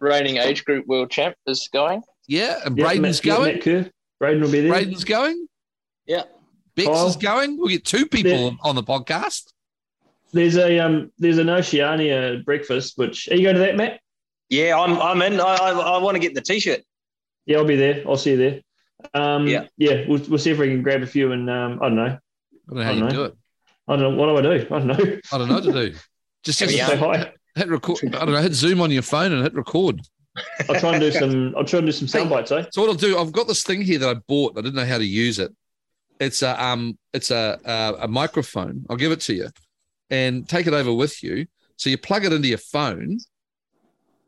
reigning 0.00 0.36
age 0.38 0.64
group 0.64 0.86
world 0.86 1.10
champ 1.10 1.36
is 1.46 1.68
going. 1.72 2.02
Yeah, 2.26 2.60
and 2.64 2.76
Yeah, 2.78 2.84
Braden's 2.86 3.22
Matt- 3.24 3.36
going. 3.36 3.54
Matt 3.64 3.92
Braden 4.18 4.42
will 4.42 4.50
be 4.50 4.60
there. 4.60 4.72
Braden's 4.72 5.04
going. 5.04 5.46
Yeah. 6.06 6.22
Bex 6.74 6.88
Kyle. 6.88 7.06
is 7.06 7.16
going. 7.16 7.58
We'll 7.58 7.68
get 7.68 7.84
two 7.84 8.06
people 8.06 8.30
Yeah. 8.32 8.46
on- 8.46 8.58
on 8.62 8.74
the 8.76 8.82
podcast. 8.82 9.52
There's 10.32 10.56
a 10.56 10.78
um, 10.80 11.12
there's 11.18 11.38
an 11.38 11.48
Oceania 11.50 12.40
breakfast. 12.44 12.94
Which 12.96 13.28
are 13.28 13.36
you 13.36 13.42
going 13.42 13.54
to 13.56 13.60
that, 13.60 13.76
Matt? 13.76 14.00
Yeah, 14.48 14.78
I'm. 14.80 14.98
I'm 15.00 15.20
in. 15.22 15.38
I, 15.40 15.44
I, 15.54 15.70
I 15.70 15.98
want 15.98 16.14
to 16.16 16.18
get 16.18 16.34
the 16.34 16.40
t-shirt. 16.40 16.80
Yeah, 17.46 17.58
I'll 17.58 17.64
be 17.64 17.76
there. 17.76 18.02
I'll 18.08 18.16
see 18.16 18.30
you 18.32 18.36
there. 18.38 18.60
Um, 19.12 19.46
Yeah. 19.46 19.66
yeah, 19.76 20.04
we'll, 20.08 20.20
we'll 20.28 20.38
see 20.38 20.50
if 20.50 20.58
we 20.58 20.68
can 20.68 20.82
grab 20.82 21.02
a 21.02 21.06
few 21.06 21.32
and 21.32 21.48
um, 21.50 21.78
I 21.82 21.86
don't 21.88 21.96
know. 21.96 22.18
I 22.68 22.74
don't 22.74 22.78
know 22.78 22.84
how 22.84 22.90
I 22.90 22.92
you 22.94 23.00
don't 23.00 23.08
do 23.10 23.16
know. 23.16 23.24
it. 23.24 23.34
I 23.88 23.96
don't 23.96 24.00
know. 24.16 24.24
What 24.24 24.42
do 24.42 24.48
I 24.48 24.56
do? 24.58 24.64
I 24.66 24.78
don't 24.78 24.86
know. 24.86 25.18
I 25.32 25.38
don't 25.38 25.48
know 25.48 25.54
what 25.54 25.64
to 25.64 25.72
do. 25.72 25.94
Just, 26.44 26.60
Have 26.60 26.68
just 26.70 26.80
you 26.80 26.86
Say 26.86 26.96
hi. 26.96 27.32
hit 27.54 27.68
record. 27.68 27.98
I 28.14 28.24
don't 28.24 28.32
know. 28.32 28.40
Hit 28.42 28.54
Zoom 28.54 28.80
on 28.80 28.90
your 28.90 29.02
phone 29.02 29.32
and 29.32 29.42
hit 29.42 29.54
record. 29.54 30.00
I'll 30.68 30.80
try 30.80 30.92
and 30.92 31.00
do 31.00 31.12
some. 31.12 31.54
I'll 31.56 31.64
try 31.64 31.78
and 31.78 31.86
do 31.86 31.92
some 31.92 32.08
sound 32.08 32.30
bites. 32.30 32.50
Eh? 32.50 32.64
So 32.72 32.80
what 32.80 32.88
I'll 32.88 32.96
do, 32.96 33.18
I've 33.18 33.30
got 33.32 33.46
this 33.46 33.62
thing 33.62 33.82
here 33.82 33.98
that 34.00 34.08
I 34.08 34.14
bought. 34.26 34.58
I 34.58 34.62
didn't 34.62 34.74
know 34.76 34.84
how 34.86 34.98
to 34.98 35.04
use 35.06 35.38
it. 35.38 35.54
It's 36.18 36.42
a 36.42 36.60
um, 36.62 36.98
it's 37.12 37.30
a 37.30 37.58
a, 37.64 38.04
a 38.04 38.08
microphone. 38.08 38.84
I'll 38.90 38.96
give 38.96 39.12
it 39.12 39.20
to 39.22 39.34
you, 39.34 39.48
and 40.10 40.48
take 40.48 40.66
it 40.66 40.72
over 40.72 40.92
with 40.92 41.22
you. 41.22 41.46
So 41.76 41.90
you 41.90 41.98
plug 41.98 42.24
it 42.24 42.32
into 42.32 42.48
your 42.48 42.58
phone, 42.58 43.18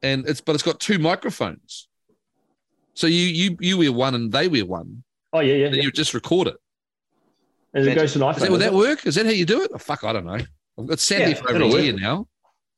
and 0.02 0.28
it's 0.28 0.40
but 0.40 0.54
it's 0.54 0.62
got 0.62 0.78
two 0.78 0.98
microphones. 0.98 1.88
So 2.94 3.06
you 3.06 3.22
you 3.22 3.56
you 3.60 3.78
wear 3.78 3.92
one 3.92 4.14
and 4.14 4.30
they 4.30 4.46
wear 4.48 4.64
one, 4.66 5.02
Oh 5.32 5.40
yeah, 5.40 5.54
yeah. 5.54 5.66
and 5.66 5.76
yeah. 5.76 5.82
you 5.82 5.90
just 5.92 6.14
record 6.14 6.48
it. 6.48 6.56
As 7.76 7.86
it 7.86 7.94
goes 7.94 8.12
to 8.14 8.18
an 8.18 8.24
iPhone. 8.24 8.36
Is 8.36 8.42
that, 8.42 8.50
would 8.50 8.60
that 8.62 8.72
work? 8.74 9.06
Is 9.06 9.14
that 9.16 9.26
how 9.26 9.32
you 9.32 9.44
do 9.44 9.62
it? 9.62 9.70
Oh, 9.74 9.78
fuck, 9.78 10.02
I 10.02 10.12
don't 10.12 10.24
know. 10.26 10.38
I've 10.78 10.86
got 10.86 10.98
sadly 10.98 11.30
Yeah, 11.32 11.34
for 11.36 11.48
over 11.50 11.56
it'll 11.56 11.68
a 11.68 11.72
work. 11.72 11.82
year 11.82 11.92
now. 11.92 12.26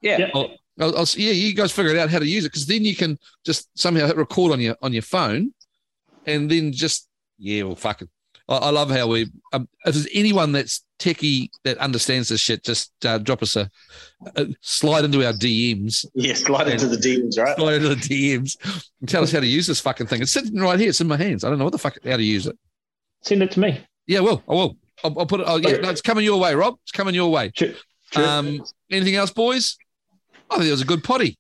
Yeah. 0.01 0.19
Yeah. 0.19 0.31
I'll, 0.35 0.51
I'll, 0.81 0.99
I'll, 0.99 1.07
yeah, 1.16 1.33
you 1.33 1.55
guys 1.55 1.73
figure 1.73 1.93
it 1.93 1.99
out 1.99 2.11
how 2.11 2.19
to 2.19 2.27
use 2.27 2.45
it 2.45 2.49
because 2.53 2.66
then 2.66 2.85
you 2.85 2.95
can 2.97 3.19
just 3.45 3.69
somehow 3.79 4.07
hit 4.07 4.16
record 4.16 4.53
on 4.53 4.61
your 4.61 4.77
on 4.83 4.93
your 4.93 5.03
phone, 5.03 5.53
and 6.27 6.51
then 6.51 6.73
just 6.73 7.09
yeah, 7.39 7.62
well, 7.65 7.75
fuck 7.77 8.03
it. 8.03 8.09
I, 8.49 8.57
I 8.57 8.70
love 8.70 8.91
how 8.91 9.07
we. 9.09 9.31
Um, 9.53 9.69
if 9.85 9.95
there's 9.95 10.09
anyone 10.15 10.53
that's 10.53 10.85
techie 11.01 11.49
that 11.65 11.79
understands 11.79 12.29
this 12.29 12.41
shit, 12.41 12.65
just 12.65 12.93
uh, 13.05 13.19
drop 13.19 13.43
us 13.43 13.57
a, 13.57 13.69
a 14.37 14.47
slide 14.61 15.05
into 15.05 15.25
our 15.27 15.33
DMs. 15.33 16.05
Yeah, 16.15 16.35
slide 16.35 16.69
into 16.69 16.87
the 16.87 16.97
DMs, 16.97 17.39
right? 17.39 17.57
Slide 17.57 17.75
into 17.83 17.89
the 17.89 17.97
DMs 17.97 18.57
and 19.01 19.09
tell 19.09 19.23
us 19.23 19.33
how 19.33 19.41
to 19.41 19.47
use 19.47 19.66
this 19.66 19.81
fucking 19.81 20.07
thing. 20.07 20.23
It's 20.23 20.33
sitting 20.33 20.59
right 20.61 20.79
here. 20.79 20.89
It's 20.91 21.01
in 21.01 21.09
my 21.09 21.16
hands. 21.16 21.43
I 21.45 21.49
don't 21.51 21.59
know 21.59 21.65
what 21.65 21.73
the 21.73 21.79
fuck 21.79 21.99
how 22.05 22.16
to 22.16 22.23
use 22.23 22.47
it. 22.47 22.57
Send 23.23 23.43
it 23.43 23.51
to 23.53 23.61
me. 23.61 23.81
Yeah, 24.07 24.20
well, 24.20 24.43
I 24.49 24.53
will. 24.53 24.77
I'll, 25.05 25.19
I'll 25.20 25.27
put 25.27 25.41
it. 25.41 25.47
Oh, 25.49 25.57
yeah, 25.57 25.77
no, 25.79 25.91
it's 25.91 26.01
coming 26.03 26.25
your 26.25 26.39
way, 26.41 26.55
Rob. 26.55 26.77
It's 26.83 26.93
coming 26.93 27.15
your 27.15 27.31
way. 27.31 27.53
Sure. 27.57 27.70
Sure. 28.12 28.27
Um, 28.27 28.65
anything 28.91 29.15
else, 29.16 29.31
boys? 29.31 29.77
I 30.51 30.57
think 30.57 30.69
it 30.69 30.73
was 30.73 30.81
a 30.83 30.87
good 30.87 31.05
potty. 31.05 31.37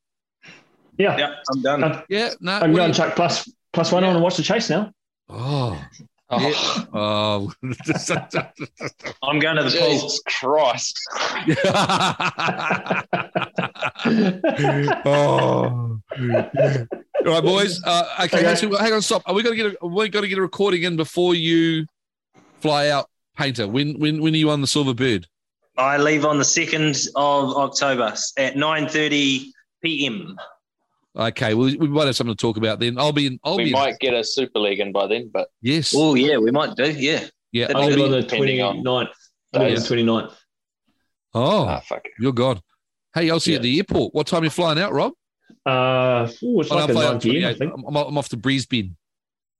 yeah. 0.98 1.16
Yeah, 1.16 1.34
I'm 1.50 1.62
done. 1.62 1.84
Uh, 1.84 2.02
Yeah, 2.08 2.30
no. 2.40 2.52
I'm 2.52 2.72
what 2.72 2.76
going 2.78 2.90
do 2.90 2.94
to 2.94 2.98
chuck 3.00 3.16
plus 3.16 3.50
plus 3.72 3.90
one 3.92 4.04
on 4.04 4.14
and 4.14 4.22
watch 4.22 4.36
the 4.36 4.42
chase 4.42 4.68
now. 4.70 4.92
oh, 5.28 5.82
Oh, 6.30 6.38
yeah. 6.40 6.84
oh. 6.92 7.50
I'm 9.22 9.38
going 9.38 9.56
to 9.56 9.62
the 9.64 9.70
pool. 9.78 9.88
Jesus 9.88 10.20
Christ. 10.26 11.00
oh. 15.04 15.98
All 17.26 17.32
right, 17.32 17.42
boys. 17.42 17.82
Uh, 17.84 18.04
okay, 18.24 18.38
Okay. 18.40 18.54
so 18.56 18.76
hang 18.76 18.92
on, 18.92 19.02
stop. 19.02 19.22
Are 19.26 19.34
we 19.34 19.42
going 19.42 19.56
to 19.56 19.62
get 19.70 19.76
a, 19.80 19.86
we 19.86 20.08
got 20.08 20.22
to 20.22 20.28
get 20.28 20.38
a 20.38 20.42
recording 20.42 20.82
in 20.82 20.96
before 20.96 21.34
you 21.34 21.86
fly 22.60 22.88
out, 22.88 23.08
Painter? 23.38 23.68
When 23.68 23.98
when 23.98 24.20
when 24.20 24.34
are 24.34 24.36
you 24.36 24.50
on 24.50 24.60
the 24.60 24.66
Silver 24.66 24.92
Bird? 24.94 25.26
I 25.76 25.96
leave 25.96 26.24
on 26.24 26.38
the 26.38 26.44
second 26.44 26.96
of 27.14 27.56
October 27.56 28.12
at 28.36 28.54
9:30 28.56 29.46
p.m. 29.82 30.36
Okay, 31.16 31.54
well, 31.54 31.66
we 31.78 31.88
might 31.88 32.06
have 32.06 32.16
something 32.16 32.34
to 32.34 32.40
talk 32.40 32.56
about 32.56 32.80
then. 32.80 32.98
I'll 32.98 33.12
be 33.12 33.26
in. 33.26 33.40
I'll 33.44 33.56
be 33.56 33.64
We 33.64 33.70
in, 33.70 33.72
might 33.74 33.98
get 34.00 34.12
a 34.14 34.22
Super 34.24 34.58
League 34.58 34.80
in 34.80 34.92
by 34.92 35.06
then, 35.06 35.30
but 35.32 35.48
yes. 35.62 35.94
Oh 35.96 36.14
yeah, 36.14 36.36
we 36.38 36.50
might 36.50 36.74
do. 36.76 36.90
Yeah. 36.92 37.24
yeah. 37.52 37.66
I'll 37.74 37.82
Only 37.84 37.96
be, 37.96 38.04
on 38.04 38.10
the 38.10 38.22
depending 38.22 38.60
on- 38.62 38.76
29th. 38.84 39.08
Only 39.54 39.74
the 39.74 39.80
29th. 39.80 40.34
oh, 41.34 41.64
ah, 41.66 41.80
fuck 41.80 42.02
it. 42.04 42.12
you're 42.20 42.32
God. 42.32 42.60
Hey, 43.14 43.30
I'll 43.30 43.40
see 43.40 43.52
you 43.52 43.56
at 43.56 43.62
the 43.62 43.78
airport. 43.78 44.14
What 44.14 44.26
time 44.26 44.42
are 44.42 44.44
you 44.44 44.50
flying 44.50 44.78
out, 44.78 44.92
Rob? 44.92 45.12
Uh, 45.64 46.28
ooh, 46.42 46.60
it's 46.60 46.70
Oh, 46.70 46.74
like 46.76 46.84
I'm 46.84 46.90
a 46.90 46.92
flying 46.92 47.06
9 47.08 47.14
out 47.16 47.22
p.m. 47.22 47.48
I 47.48 47.54
think. 47.54 47.72
I'm, 47.74 47.96
I'm 47.96 48.18
off 48.18 48.28
to 48.30 48.36
Brisbane. 48.36 48.96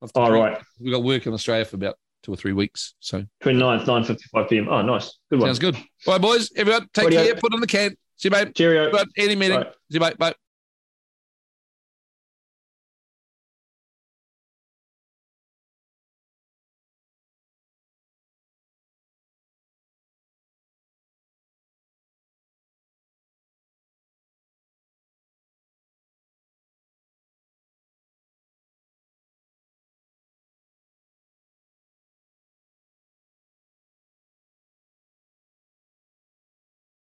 Off 0.02 0.12
to 0.12 0.20
Oh, 0.20 0.26
Brisbane. 0.28 0.52
right. 0.52 0.62
We've 0.78 0.92
got 0.92 1.02
work 1.02 1.26
in 1.26 1.32
Australia 1.32 1.64
for 1.64 1.76
about 1.76 1.96
two 2.28 2.34
or 2.34 2.36
three 2.36 2.52
weeks. 2.52 2.94
So 3.00 3.24
29th, 3.42 3.86
9.55 3.86 4.48
p.m. 4.48 4.68
Oh, 4.68 4.82
nice. 4.82 5.18
Good 5.30 5.40
one. 5.40 5.48
sounds 5.48 5.58
good. 5.58 5.76
All 6.06 6.14
right, 6.14 6.20
boys. 6.20 6.50
Everyone, 6.56 6.86
take 6.92 7.08
Rightio. 7.08 7.24
care. 7.24 7.34
Put 7.36 7.54
in 7.54 7.60
the 7.60 7.66
can. 7.66 7.96
See 8.16 8.28
you, 8.28 8.30
mate. 8.30 8.54
Cheerio. 8.54 8.90
But 8.90 9.08
any 9.16 9.34
meeting. 9.34 9.56
Right. 9.56 9.72
See 9.90 9.96
you, 9.96 10.00
mate. 10.00 10.18
Bye. 10.18 10.34